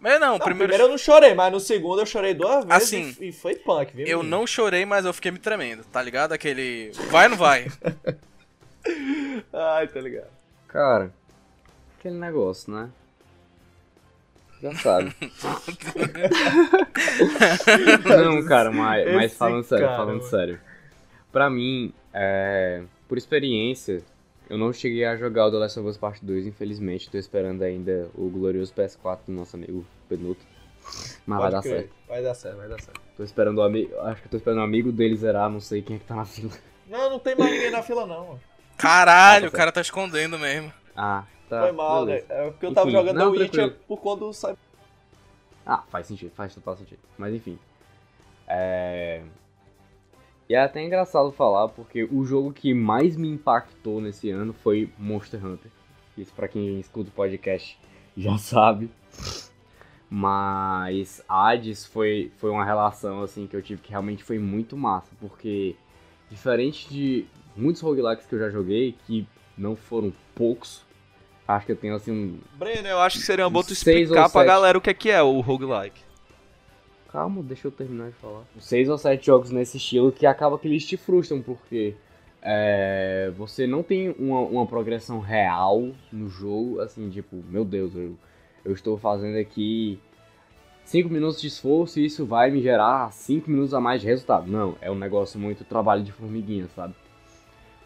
mas 0.00 0.20
não, 0.20 0.32
Não, 0.32 0.38
primeiro. 0.38 0.68
primeiro 0.68 0.84
eu 0.84 0.88
não 0.88 0.98
chorei, 0.98 1.34
mas 1.34 1.52
no 1.52 1.58
segundo 1.58 2.00
eu 2.02 2.06
chorei 2.06 2.34
duas 2.34 2.64
vezes 2.64 2.82
Assim, 2.82 3.16
e, 3.20 3.28
e 3.28 3.32
foi 3.32 3.54
punk, 3.56 3.94
viu? 3.96 4.06
Eu 4.06 4.18
menino? 4.18 4.36
não 4.38 4.46
chorei, 4.46 4.84
mas 4.84 5.04
eu 5.04 5.12
fiquei 5.12 5.30
me 5.30 5.38
tremendo, 5.38 5.84
tá 5.84 6.02
ligado? 6.02 6.32
Aquele. 6.32 6.92
Vai 7.10 7.24
ou 7.24 7.30
não 7.30 7.36
vai? 7.36 7.66
Ai, 9.52 9.88
tá 9.88 10.00
ligado. 10.00 10.30
Cara, 10.68 11.12
aquele 11.98 12.16
negócio, 12.16 12.72
né? 12.72 12.90
Sabe. 14.82 15.14
Não, 18.04 18.44
cara, 18.46 18.70
mas, 18.70 19.12
mas 19.14 19.34
falando 19.34 19.64
sério, 19.64 19.84
cara, 19.86 19.96
falando 19.98 20.16
mano. 20.18 20.28
sério. 20.30 20.60
Pra 21.32 21.50
mim, 21.50 21.92
é, 22.12 22.82
por 23.08 23.18
experiência, 23.18 24.02
eu 24.48 24.56
não 24.56 24.72
cheguei 24.72 25.04
a 25.04 25.16
jogar 25.16 25.46
o 25.46 25.50
The 25.50 25.56
Last 25.58 25.78
of 25.80 25.88
Us 25.88 25.96
Part 25.96 26.24
2, 26.24 26.46
infelizmente. 26.46 27.10
Tô 27.10 27.18
esperando 27.18 27.62
ainda 27.62 28.08
o 28.14 28.28
glorioso 28.28 28.72
PS4 28.74 29.18
do 29.26 29.32
nosso 29.32 29.56
amigo 29.56 29.84
Penuto. 30.08 30.40
Mas 31.26 31.38
vai 31.40 31.50
Pode 31.50 31.52
dar 31.52 31.62
crer. 31.62 31.74
certo. 31.80 31.92
Vai 32.08 32.22
dar 32.22 32.34
certo, 32.34 32.56
vai 32.56 32.68
dar 32.68 32.80
certo. 32.80 33.00
Tô 33.16 33.24
esperando 33.24 33.58
o 33.58 33.62
amigo. 33.62 33.98
Acho 34.00 34.22
que 34.22 34.28
tô 34.28 34.36
esperando 34.36 34.58
o 34.60 34.64
amigo 34.64 34.92
dele 34.92 35.16
zerar, 35.16 35.48
não 35.50 35.60
sei 35.60 35.82
quem 35.82 35.96
é 35.96 35.98
que 35.98 36.04
tá 36.04 36.14
na 36.14 36.24
fila. 36.24 36.52
Não, 36.88 37.10
não 37.10 37.18
tem 37.18 37.34
mais 37.34 37.50
ninguém 37.50 37.70
na 37.70 37.82
fila, 37.82 38.06
não. 38.06 38.26
mano. 38.28 38.40
Caralho, 38.76 39.46
Ah, 39.46 39.48
o 39.48 39.50
tá 39.50 39.56
cara 39.56 39.72
tá 39.72 39.80
escondendo 39.80 40.38
mesmo. 40.38 40.72
Ah, 40.96 41.24
tá. 41.54 41.62
foi 41.62 41.72
mal, 41.72 42.06
beleza. 42.06 42.26
né? 42.28 42.46
É 42.46 42.50
porque 42.50 42.66
eu 42.66 42.74
tava 42.74 42.90
jogando 42.90 43.16
não, 43.16 43.32
The 43.32 43.38
Witcher 43.38 43.50
tranquilo. 43.50 43.84
por 43.86 44.00
conta 44.00 44.24
do 44.24 44.32
Cyber. 44.32 44.56
Ah, 45.66 45.82
faz 45.88 46.06
sentido, 46.06 46.30
faz 46.34 46.54
total 46.54 46.76
sentido. 46.76 47.00
Mas 47.16 47.34
enfim. 47.34 47.58
É... 48.46 49.22
E 50.48 50.54
é 50.54 50.62
até 50.62 50.82
engraçado 50.82 51.32
falar, 51.32 51.68
porque 51.68 52.04
o 52.04 52.24
jogo 52.24 52.52
que 52.52 52.74
mais 52.74 53.16
me 53.16 53.28
impactou 53.28 54.00
nesse 54.00 54.30
ano 54.30 54.52
foi 54.52 54.90
Monster 54.98 55.44
Hunter. 55.44 55.70
Isso 56.18 56.32
pra 56.34 56.46
quem 56.46 56.78
escuta 56.78 57.08
o 57.08 57.12
podcast 57.12 57.78
já 58.16 58.36
sabe. 58.38 58.90
Mas 60.10 61.22
Hades 61.28 61.86
foi, 61.86 62.30
foi 62.36 62.50
uma 62.50 62.64
relação 62.64 63.22
assim 63.22 63.46
que 63.46 63.56
eu 63.56 63.62
tive 63.62 63.80
que 63.80 63.90
realmente 63.90 64.22
foi 64.22 64.38
muito 64.38 64.76
massa, 64.76 65.10
porque 65.18 65.74
diferente 66.30 66.88
de 66.88 67.26
muitos 67.56 67.80
roguelikes 67.80 68.26
que 68.26 68.34
eu 68.34 68.38
já 68.38 68.50
joguei, 68.50 68.94
que 69.06 69.26
não 69.56 69.74
foram 69.74 70.12
poucos, 70.34 70.84
acho 71.46 71.66
que 71.66 71.72
eu 71.72 71.76
tenho 71.76 71.94
assim 71.94 72.10
um. 72.10 72.38
Breno, 72.56 72.88
eu 72.88 73.00
acho 73.00 73.18
que 73.18 73.24
seria 73.24 73.44
uma 73.44 73.50
boa 73.50 73.64
tu 73.64 73.72
explicar 73.72 74.30
pra 74.30 74.44
galera 74.44 74.78
o 74.78 74.80
que 74.80 74.90
é 74.90 74.94
que 74.94 75.10
é 75.10 75.22
o 75.22 75.40
roguelike. 75.40 76.00
Calma, 77.10 77.42
deixa 77.42 77.68
eu 77.68 77.72
terminar 77.72 78.08
de 78.08 78.16
falar. 78.16 78.42
Seis 78.58 78.88
ou 78.88 78.98
sete 78.98 79.26
jogos 79.26 79.50
nesse 79.50 79.76
estilo 79.76 80.10
que 80.10 80.26
acaba 80.26 80.58
que 80.58 80.66
eles 80.66 80.84
te 80.84 80.96
frustram, 80.96 81.40
porque 81.40 81.94
é, 82.42 83.32
você 83.36 83.66
não 83.66 83.82
tem 83.82 84.14
uma, 84.18 84.40
uma 84.40 84.66
progressão 84.66 85.20
real 85.20 85.90
no 86.12 86.28
jogo, 86.28 86.80
assim, 86.80 87.08
tipo, 87.10 87.36
meu 87.48 87.64
Deus, 87.64 87.94
eu, 87.94 88.18
eu 88.64 88.72
estou 88.72 88.98
fazendo 88.98 89.38
aqui 89.38 89.98
5 90.84 91.08
minutos 91.08 91.40
de 91.40 91.46
esforço 91.46 91.98
e 91.98 92.04
isso 92.04 92.26
vai 92.26 92.50
me 92.50 92.60
gerar 92.60 93.10
5 93.12 93.50
minutos 93.50 93.72
a 93.72 93.80
mais 93.80 94.00
de 94.02 94.06
resultado. 94.06 94.50
Não, 94.50 94.76
é 94.80 94.90
um 94.90 94.94
negócio 94.94 95.40
muito 95.40 95.64
trabalho 95.64 96.02
de 96.02 96.12
formiguinha, 96.12 96.68
sabe? 96.74 96.94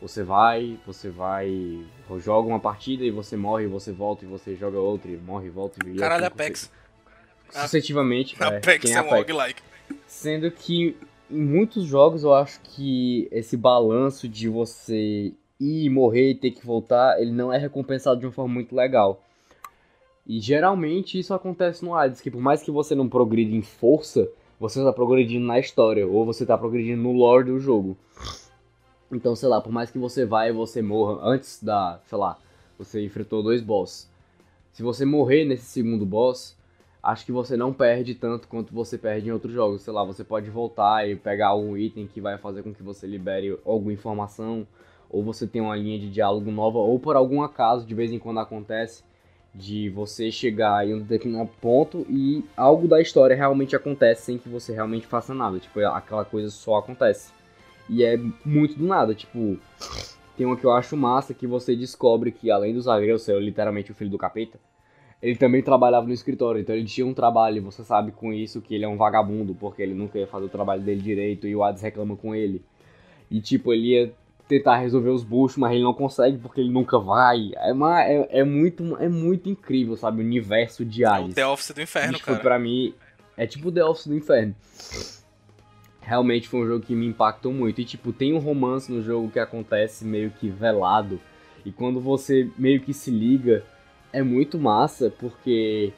Você 0.01 0.23
vai, 0.23 0.79
você 0.87 1.11
vai, 1.11 1.85
joga 2.21 2.49
uma 2.49 2.61
partida 2.61 3.05
e 3.05 3.11
você 3.11 3.37
morre, 3.37 3.67
você 3.67 3.93
volta 3.93 4.25
e 4.25 4.29
você 4.29 4.55
joga 4.55 4.79
outra 4.79 5.11
e 5.11 5.17
morre 5.17 5.51
volta 5.51 5.79
e 5.85 5.97
Caralho, 5.97 6.25
assim 6.25 6.33
Apex. 6.33 6.71
Sucessivamente, 7.51 8.37
é, 8.41 8.45
Apex 8.45 8.85
tem 8.85 8.95
é 8.95 9.03
um 9.03 9.07
Apex. 9.07 9.19
roguelike. 9.19 9.63
Sendo 10.07 10.51
que 10.51 10.97
em 11.31 11.43
muitos 11.43 11.85
jogos 11.85 12.23
eu 12.23 12.33
acho 12.33 12.61
que 12.61 13.29
esse 13.33 13.57
balanço 13.57 14.29
de 14.29 14.49
você 14.49 15.33
ir, 15.59 15.91
morrer 15.91 16.31
e 16.31 16.35
ter 16.35 16.53
que 16.53 16.65
voltar, 16.65 17.21
ele 17.21 17.33
não 17.33 17.53
é 17.53 17.59
recompensado 17.59 18.21
de 18.21 18.27
uma 18.27 18.33
forma 18.33 18.55
muito 18.55 18.75
legal. 18.75 19.23
E 20.27 20.41
geralmente 20.41 21.19
isso 21.19 21.35
acontece 21.35 21.85
no 21.85 21.95
Hades, 21.95 22.21
que 22.21 22.31
por 22.31 22.41
mais 22.41 22.63
que 22.63 22.71
você 22.71 22.95
não 22.95 23.09
progrida 23.09 23.55
em 23.55 23.63
força, 23.63 24.29
você 24.61 24.79
está 24.79 24.93
progredindo 24.93 25.47
na 25.47 25.59
história, 25.59 26.07
ou 26.07 26.25
você 26.25 26.45
está 26.45 26.57
progredindo 26.57 27.03
no 27.03 27.13
lore 27.13 27.47
do 27.47 27.59
jogo. 27.59 27.97
Então, 29.11 29.35
sei 29.35 29.49
lá, 29.49 29.61
por 29.61 29.73
mais 29.73 29.91
que 29.91 29.99
você 29.99 30.27
vá 30.27 30.47
e 30.47 30.53
você 30.53 30.83
morra 30.83 31.19
antes 31.23 31.63
da, 31.63 31.99
sei 32.05 32.19
lá, 32.19 32.39
você 32.79 33.05
enfrentou 33.05 33.43
dois 33.43 33.63
boss. 33.63 34.09
Se 34.73 34.83
você 34.83 35.05
morrer 35.05 35.45
nesse 35.45 35.65
segundo 35.65 36.05
boss, 36.05 36.57
acho 37.03 37.25
que 37.25 37.33
você 37.33 37.57
não 37.57 37.73
perde 37.73 38.15
tanto 38.15 38.47
quanto 38.47 38.73
você 38.73 38.99
perde 38.99 39.29
em 39.29 39.33
outros 39.33 39.53
jogos. 39.53 39.83
Sei 39.83 39.93
lá, 39.93 40.05
você 40.05 40.23
pode 40.23 40.51
voltar 40.51 41.09
e 41.09 41.17
pegar 41.17 41.49
algum 41.49 41.77
item 41.77 42.07
que 42.07 42.21
vai 42.21 42.37
fazer 42.37 42.63
com 42.63 42.75
que 42.75 42.83
você 42.83 43.07
libere 43.07 43.59
alguma 43.65 43.93
informação, 43.93 44.67
ou 45.11 45.23
você 45.23 45.47
tem 45.47 45.63
uma 45.63 45.75
linha 45.75 45.99
de 45.99 46.11
diálogo 46.11 46.51
nova, 46.51 46.79
ou 46.79 46.99
por 46.99 47.17
algum 47.17 47.43
acaso, 47.43 47.87
de 47.87 47.95
vez 47.95 48.13
em 48.13 48.19
quando 48.19 48.41
acontece, 48.41 49.03
de 49.55 49.89
você 49.89 50.31
chegar 50.31 50.87
em 50.87 50.95
um 50.95 51.01
determinado 51.01 51.51
ponto 51.61 52.07
e 52.11 52.45
algo 52.55 52.87
da 52.87 53.01
história 53.01 53.35
realmente 53.35 53.75
acontece 53.75 54.23
sem 54.27 54.39
que 54.39 54.49
você 54.49 54.75
realmente 54.75 55.07
faça 55.07 55.33
nada. 55.33 55.59
Tipo, 55.59 55.81
aquela 55.81 56.27
coisa 56.27 56.51
só 56.51 56.77
acontece. 56.77 57.33
E 57.89 58.05
é 58.05 58.19
muito 58.45 58.79
do 58.79 58.87
nada, 58.87 59.15
tipo. 59.15 59.59
Tem 60.37 60.47
uma 60.47 60.57
que 60.57 60.65
eu 60.65 60.71
acho 60.71 60.97
massa 60.97 61.35
que 61.35 61.49
você 61.49 61.75
descobre 61.75 62.31
que 62.31 62.49
além 62.49 62.73
do 62.73 62.81
Zagreu 62.81 63.19
ser 63.19 63.41
literalmente 63.41 63.91
o 63.91 63.95
filho 63.95 64.11
do 64.11 64.17
capeta, 64.17 64.59
ele 65.21 65.35
também 65.35 65.63
trabalhava 65.63 66.07
no 66.07 66.13
escritório, 66.13 66.61
então 66.61 66.75
ele 66.75 66.85
tinha 66.85 67.05
um 67.05 67.13
trabalho, 67.13 67.57
e 67.57 67.61
você 67.61 67.83
sabe 67.83 68.13
com 68.13 68.33
isso 68.33 68.61
que 68.61 68.73
ele 68.73 68.85
é 68.85 68.89
um 68.89 68.97
vagabundo, 68.97 69.53
porque 69.53 69.83
ele 69.83 69.95
nunca 69.95 70.17
ia 70.17 70.29
fazer 70.29 70.47
o 70.47 70.49
trabalho 70.49 70.81
dele 70.83 71.01
direito 71.01 71.49
e 71.49 71.57
o 71.57 71.65
Hades 71.65 71.83
reclama 71.83 72.17
com 72.17 72.37
ele. 72.37 72.63
E 73.29 73.41
tipo, 73.41 73.73
ele 73.73 73.89
ia 73.89 74.13
tentar 74.47 74.79
resolver 74.79 75.11
os 75.11 75.25
buchos, 75.25 75.59
mas 75.59 75.73
ele 75.73 75.83
não 75.83 75.93
consegue 75.93 76.39
porque 76.39 76.61
ele 76.61 76.71
nunca 76.71 76.99
vai. 76.99 77.51
É, 77.57 77.73
uma, 77.73 78.03
é, 78.03 78.29
é 78.31 78.45
muito, 78.45 78.97
é 78.99 79.09
muito 79.09 79.49
incrível, 79.49 79.97
sabe? 79.97 80.23
O 80.23 80.25
universo 80.25 80.85
de 80.85 81.05
Hades. 81.05 81.33
É 81.33 81.35
The 81.35 81.47
Office 81.47 81.73
do 81.73 81.83
inferno, 81.83 82.17
Isso 82.17 82.25
cara. 82.25 82.39
Pra 82.39 82.59
mim, 82.59 82.95
é 83.37 83.47
tipo 83.47 83.71
The 83.71 83.85
Office 83.85 84.07
do 84.07 84.15
inferno. 84.15 84.55
Realmente 86.09 86.49
foi 86.49 86.61
um 86.61 86.67
jogo 86.67 86.87
que 86.87 86.95
me 86.95 87.07
impactou 87.07 87.53
muito. 87.53 87.83
E 87.83 87.85
tipo, 87.85 88.15
tem 88.15 88.33
um 88.33 88.39
romance 88.39 88.91
no 88.91 89.03
jogo 89.03 89.31
que 89.31 89.39
acontece 89.39 90.07
meio 90.07 90.31
que 90.31 90.49
velado. 90.49 91.21
E 91.67 91.71
quando 91.71 92.01
você 92.01 92.51
meio 92.57 92.81
que 92.81 92.95
se 92.95 93.11
liga, 93.11 93.63
é 94.11 94.23
muito 94.23 94.59
massa, 94.59 95.11
porque 95.11 95.93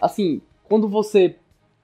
assim, 0.00 0.40
quando 0.64 0.88
você 0.88 1.36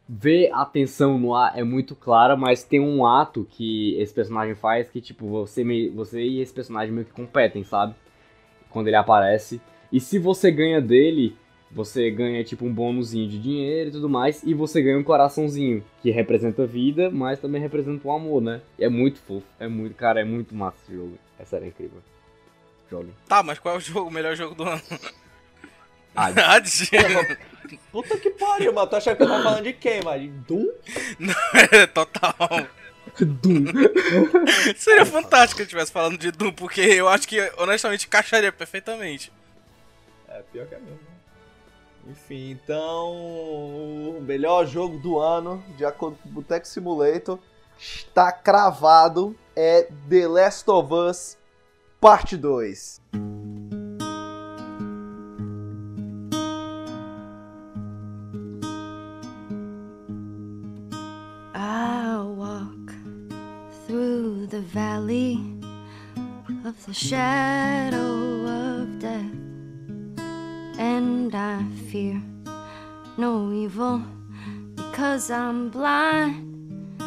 vê 0.09 0.49
a 0.55 0.65
tensão 0.65 1.19
no 1.19 1.35
ar 1.35 1.53
é 1.59 1.63
muito 1.63 1.95
clara, 1.95 2.35
mas 2.35 2.65
tem 2.65 2.81
um 2.81 3.05
ato 3.05 3.47
que 3.51 3.95
esse 4.01 4.15
personagem 4.15 4.55
faz 4.55 4.89
que 4.89 5.03
tipo, 5.03 5.29
você 5.29 5.63
me, 5.63 5.91
você 5.91 6.23
e 6.23 6.41
esse 6.41 6.55
personagem 6.55 6.95
meio 6.95 7.07
que 7.07 7.13
competem, 7.13 7.63
sabe? 7.63 7.95
Quando 8.71 8.87
ele 8.87 8.97
aparece. 8.97 9.61
E 9.93 10.01
se 10.01 10.19
você 10.19 10.51
ganha 10.51 10.81
dele, 10.81 11.37
você 11.71 12.11
ganha 12.11 12.43
tipo 12.45 12.65
um 12.65 12.73
bônusinho 12.73 13.29
de 13.29 13.39
dinheiro 13.39 13.91
e 13.91 13.93
tudo 13.93 14.09
mais, 14.09 14.43
e 14.43 14.55
você 14.55 14.81
ganha 14.81 14.99
um 14.99 15.03
coraçãozinho, 15.03 15.85
que 16.03 16.11
representa 16.11 16.63
a 16.63 16.67
vida, 16.67 17.11
mas 17.11 17.41
também 17.41 17.61
representa 17.61 18.07
o 18.07 18.13
amor, 18.13 18.41
né? 18.41 18.61
E 18.79 18.85
é 18.85 18.89
muito 18.89 19.19
fofo, 19.19 19.47
é 19.59 19.69
muito, 19.69 19.95
cara, 19.95 20.21
é 20.21 20.25
muito 20.25 20.55
massa 20.55 20.77
esse 20.85 20.95
jogo. 20.95 21.19
É 21.39 21.45
sério, 21.45 21.67
é 21.67 21.69
incrível. 21.69 22.03
Jogue. 22.91 23.13
Tá, 23.29 23.43
mas 23.43 23.59
qual 23.59 23.75
é 23.75 23.79
o 23.79 23.81
jogo, 23.81 24.09
o 24.09 24.13
melhor 24.13 24.37
jogo 24.37 24.55
do 24.55 24.65
ano? 24.65 24.81
Hades. 26.15 26.89
Puta 27.93 28.17
que 28.17 28.31
pariu, 28.31 28.73
mas 28.73 28.89
tu 28.89 28.97
acha 28.97 29.15
que 29.15 29.23
eu 29.23 29.29
tava 29.29 29.43
falando 29.43 29.65
de 29.65 29.73
quem, 29.73 30.03
mano? 30.03 30.29
Doom? 30.47 30.69
Não, 31.19 31.35
é 31.73 31.87
total. 31.87 32.35
Doom. 33.21 33.65
Seria 34.77 35.05
fantástico 35.05 35.57
se 35.57 35.63
eu 35.63 35.67
estivesse 35.67 35.93
falando 35.93 36.17
de 36.17 36.31
Doom, 36.31 36.53
porque 36.53 36.81
eu 36.81 37.09
acho 37.09 37.27
que, 37.27 37.41
honestamente, 37.59 38.07
encaixaria 38.07 38.53
perfeitamente. 38.53 39.33
É, 40.29 40.43
pior 40.53 40.67
que 40.67 40.75
é 40.75 40.79
mesmo. 40.79 41.16
Enfim, 42.09 42.53
então. 42.53 43.15
O 44.17 44.21
melhor 44.23 44.67
jogo 44.67 44.99
do 44.99 45.19
ano, 45.19 45.63
de 45.77 45.85
acordo 45.85 46.17
com 46.23 46.29
o 46.29 46.33
Boteco 46.33 46.67
Simulator, 46.67 47.39
está 47.79 48.31
cravado. 48.31 49.37
É 49.55 49.89
The 50.09 50.29
Last 50.29 50.71
of 50.71 50.93
Us 50.93 51.39
Parte 52.01 52.37
2. 52.37 53.01
I'll 61.55 62.35
walk 62.37 62.93
through 63.87 64.47
the 64.49 64.61
valley 64.61 65.39
of 66.67 66.75
the 66.87 66.93
shadow 66.93 67.36
because 75.27 75.31
I'm 75.31 75.71
blind 75.71 76.99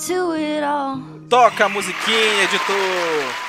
to 0.00 0.32
it 0.32 0.64
all. 0.64 0.96
Toca 1.28 1.66
a 1.66 1.68
musiquinha, 1.68 2.44
editor! 2.44 3.47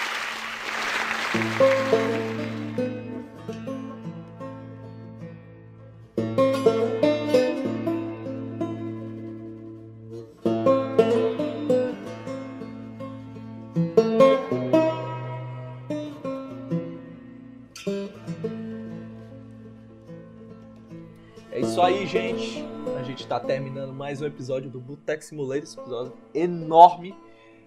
Mais 24.10 24.24
um 24.24 24.26
episódio 24.26 24.72
do 24.72 24.80
Boteco 24.80 25.24
Simulator, 25.24 25.64
esse 25.66 25.80
episódio 25.80 26.18
enorme. 26.34 27.16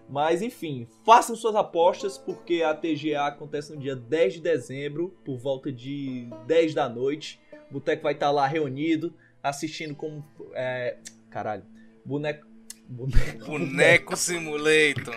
Mas 0.09 0.43
enfim, 0.43 0.89
façam 1.06 1.36
suas 1.36 1.55
apostas, 1.55 2.19
porque 2.19 2.64
a 2.64 2.74
TGA 2.74 3.28
acontece 3.28 3.73
no 3.73 3.81
dia 3.81 3.94
10 3.94 4.35
de 4.35 4.40
dezembro, 4.40 5.16
por 5.24 5.39
volta 5.39 5.70
de 5.70 6.28
10 6.48 6.74
da 6.74 6.89
noite. 6.89 7.40
O 7.70 7.74
Boteco 7.74 8.02
vai 8.02 8.14
estar 8.14 8.32
lá 8.32 8.44
reunido, 8.44 9.14
assistindo 9.40 9.94
como. 9.94 10.27
É, 10.52 10.97
caralho. 11.31 11.62
Boneco. 12.05 12.44
Boneco. 12.89 13.47
Boneco 13.47 14.16
Simulator. 14.16 15.14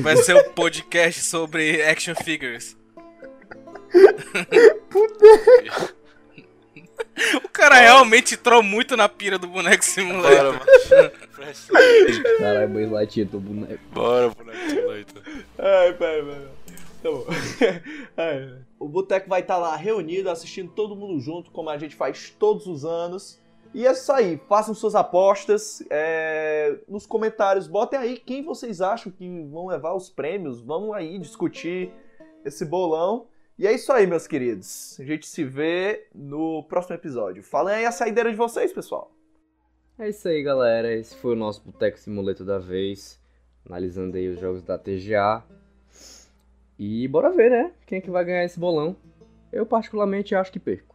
Vai 0.00 0.16
ser 0.18 0.36
um 0.36 0.52
podcast 0.52 1.22
sobre 1.22 1.82
action 1.82 2.14
figures. 2.14 2.78
o 7.44 7.48
cara 7.48 7.76
realmente 7.76 8.34
entrou 8.34 8.62
muito 8.62 8.96
na 8.96 9.08
pira 9.08 9.38
do 9.38 9.46
boneco 9.46 9.84
simulator. 9.84 10.60
Caralho, 12.38 12.68
Buzz 12.68 12.90
Lightyear, 12.90 13.28
teu 13.28 13.40
boneco. 13.40 13.80
Bora, 13.92 14.30
boneco 14.30 14.70
simulator. 14.70 15.22
Ai, 15.58 15.92
pera, 15.94 16.24
pera. 16.24 16.50
Tá 17.02 17.10
bom. 17.10 17.24
Ai, 18.16 18.58
o 18.78 18.88
Boteco 18.88 19.28
vai 19.28 19.40
estar 19.40 19.56
lá 19.56 19.76
reunido, 19.76 20.30
assistindo 20.30 20.70
todo 20.72 20.96
mundo 20.96 21.20
junto, 21.20 21.50
como 21.50 21.70
a 21.70 21.78
gente 21.78 21.94
faz 21.94 22.30
todos 22.38 22.66
os 22.66 22.84
anos. 22.84 23.40
E 23.74 23.86
é 23.86 23.92
isso 23.92 24.10
aí, 24.10 24.40
façam 24.48 24.74
suas 24.74 24.94
apostas 24.94 25.84
é, 25.90 26.78
nos 26.88 27.06
comentários, 27.06 27.68
botem 27.68 27.98
aí 27.98 28.16
quem 28.16 28.42
vocês 28.42 28.80
acham 28.80 29.12
que 29.12 29.28
vão 29.44 29.66
levar 29.66 29.92
os 29.92 30.08
prêmios, 30.08 30.62
vamos 30.62 30.94
aí 30.94 31.18
discutir 31.18 31.92
esse 32.44 32.64
bolão. 32.64 33.26
E 33.58 33.66
é 33.66 33.72
isso 33.72 33.92
aí, 33.92 34.06
meus 34.06 34.28
queridos. 34.28 34.96
A 35.00 35.04
gente 35.04 35.26
se 35.26 35.42
vê 35.42 36.06
no 36.14 36.62
próximo 36.62 36.94
episódio. 36.94 37.42
Falem 37.42 37.74
aí 37.74 37.86
a 37.86 37.90
saideira 37.90 38.30
de 38.30 38.36
vocês, 38.36 38.72
pessoal. 38.72 39.10
É 39.98 40.08
isso 40.08 40.28
aí, 40.28 40.44
galera. 40.44 40.94
Esse 40.94 41.16
foi 41.16 41.32
o 41.32 41.36
nosso 41.36 41.62
Boteco 41.62 41.98
Simuleto 41.98 42.44
da 42.44 42.60
vez. 42.60 43.20
Analisando 43.66 44.16
aí 44.16 44.28
os 44.28 44.38
jogos 44.38 44.62
da 44.62 44.78
TGA. 44.78 45.42
E 46.78 47.08
bora 47.08 47.32
ver, 47.32 47.50
né? 47.50 47.72
Quem 47.84 47.98
é 47.98 48.00
que 48.00 48.12
vai 48.12 48.24
ganhar 48.24 48.44
esse 48.44 48.60
bolão. 48.60 48.96
Eu 49.52 49.66
particularmente 49.66 50.36
acho 50.36 50.52
que 50.52 50.60
perco. 50.60 50.94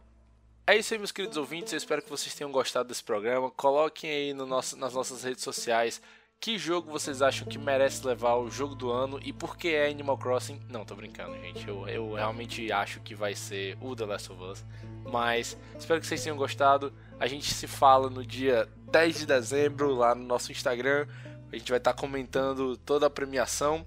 É 0.66 0.74
isso 0.74 0.94
aí, 0.94 0.98
meus 0.98 1.12
queridos 1.12 1.36
ouvintes. 1.36 1.74
Eu 1.74 1.76
espero 1.76 2.00
que 2.00 2.08
vocês 2.08 2.34
tenham 2.34 2.50
gostado 2.50 2.88
desse 2.88 3.04
programa. 3.04 3.50
Coloquem 3.50 4.10
aí 4.10 4.32
no 4.32 4.46
nosso, 4.46 4.74
nas 4.78 4.94
nossas 4.94 5.22
redes 5.22 5.44
sociais 5.44 6.00
que 6.44 6.58
jogo 6.58 6.90
vocês 6.90 7.22
acham 7.22 7.48
que 7.48 7.56
merece 7.56 8.06
levar 8.06 8.34
o 8.34 8.50
jogo 8.50 8.74
do 8.74 8.92
ano 8.92 9.18
e 9.24 9.32
por 9.32 9.56
que 9.56 9.68
é 9.68 9.88
Animal 9.88 10.18
Crossing. 10.18 10.60
Não, 10.68 10.84
tô 10.84 10.94
brincando, 10.94 11.32
gente. 11.40 11.66
Eu, 11.66 11.88
eu 11.88 12.12
realmente 12.12 12.70
acho 12.70 13.00
que 13.00 13.14
vai 13.14 13.34
ser 13.34 13.78
o 13.80 13.96
The 13.96 14.04
Last 14.04 14.30
of 14.30 14.42
Us. 14.42 14.64
Mas 15.10 15.56
espero 15.78 16.02
que 16.02 16.06
vocês 16.06 16.22
tenham 16.22 16.36
gostado. 16.36 16.92
A 17.18 17.26
gente 17.26 17.54
se 17.54 17.66
fala 17.66 18.10
no 18.10 18.22
dia 18.22 18.68
10 18.92 19.20
de 19.20 19.26
dezembro 19.26 19.94
lá 19.94 20.14
no 20.14 20.22
nosso 20.22 20.52
Instagram. 20.52 21.06
A 21.50 21.56
gente 21.56 21.70
vai 21.70 21.78
estar 21.78 21.94
comentando 21.94 22.76
toda 22.76 23.06
a 23.06 23.10
premiação. 23.10 23.82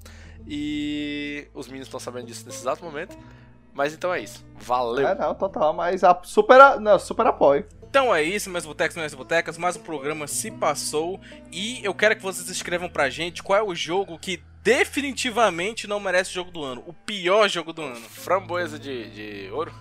E 0.48 1.48
os 1.54 1.68
meninos 1.68 1.90
estão 1.90 2.00
sabendo 2.00 2.26
disso 2.26 2.44
nesse 2.44 2.62
exato 2.62 2.84
momento. 2.84 3.16
Mas 3.72 3.94
então 3.94 4.12
é 4.12 4.20
isso. 4.20 4.44
Valeu. 4.56 5.08
É, 5.08 5.14
não, 5.14 5.36
total, 5.36 5.74
mas 5.74 6.04
a, 6.04 6.20
super, 6.24 6.80
não, 6.80 6.98
super 6.98 7.28
apoio. 7.28 7.68
Então 7.90 8.14
é 8.14 8.22
isso, 8.22 8.50
meus 8.50 8.66
botecos, 8.66 8.98
minhas 8.98 9.14
botecas. 9.14 9.58
Mais 9.58 9.78
um 9.78 9.80
programa 9.82 10.28
se 10.28 10.52
passou. 10.52 11.20
E 11.52 11.84
eu 11.84 11.94
quero 11.94 12.16
que 12.16 12.22
vocês 12.22 12.50
escrevam 12.50 12.90
pra 12.90 13.10
gente 13.10 13.42
qual 13.42 13.58
é 13.58 13.64
o 13.64 13.74
jogo 13.74 14.20
que 14.20 14.44
definitivamente 14.62 15.88
não 15.88 16.00
merece 16.00 16.32
o 16.32 16.34
jogo 16.34 16.52
do 16.52 16.64
ano. 16.64 16.84
O 16.86 16.94
pior 16.94 17.48
jogo 17.48 17.72
do 17.72 17.82
ano. 17.82 17.96
Framboesa 17.96 18.78
de, 18.78 19.10
de 19.10 19.52
ouro? 19.52 19.74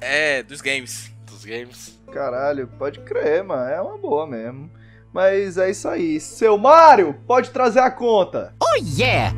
É, 0.00 0.42
dos 0.42 0.60
games. 0.60 1.12
Dos 1.26 1.44
games. 1.44 1.98
Caralho, 2.12 2.66
pode 2.76 3.00
crer, 3.00 3.44
mano. 3.44 3.70
É 3.70 3.80
uma 3.80 3.96
boa 3.96 4.26
mesmo. 4.26 4.70
Mas 5.12 5.56
é 5.56 5.70
isso 5.70 5.88
aí. 5.88 6.18
Seu 6.18 6.58
Mário, 6.58 7.14
pode 7.24 7.50
trazer 7.50 7.80
a 7.80 7.90
conta. 7.90 8.52
Oh 8.60 8.84
yeah! 8.98 9.32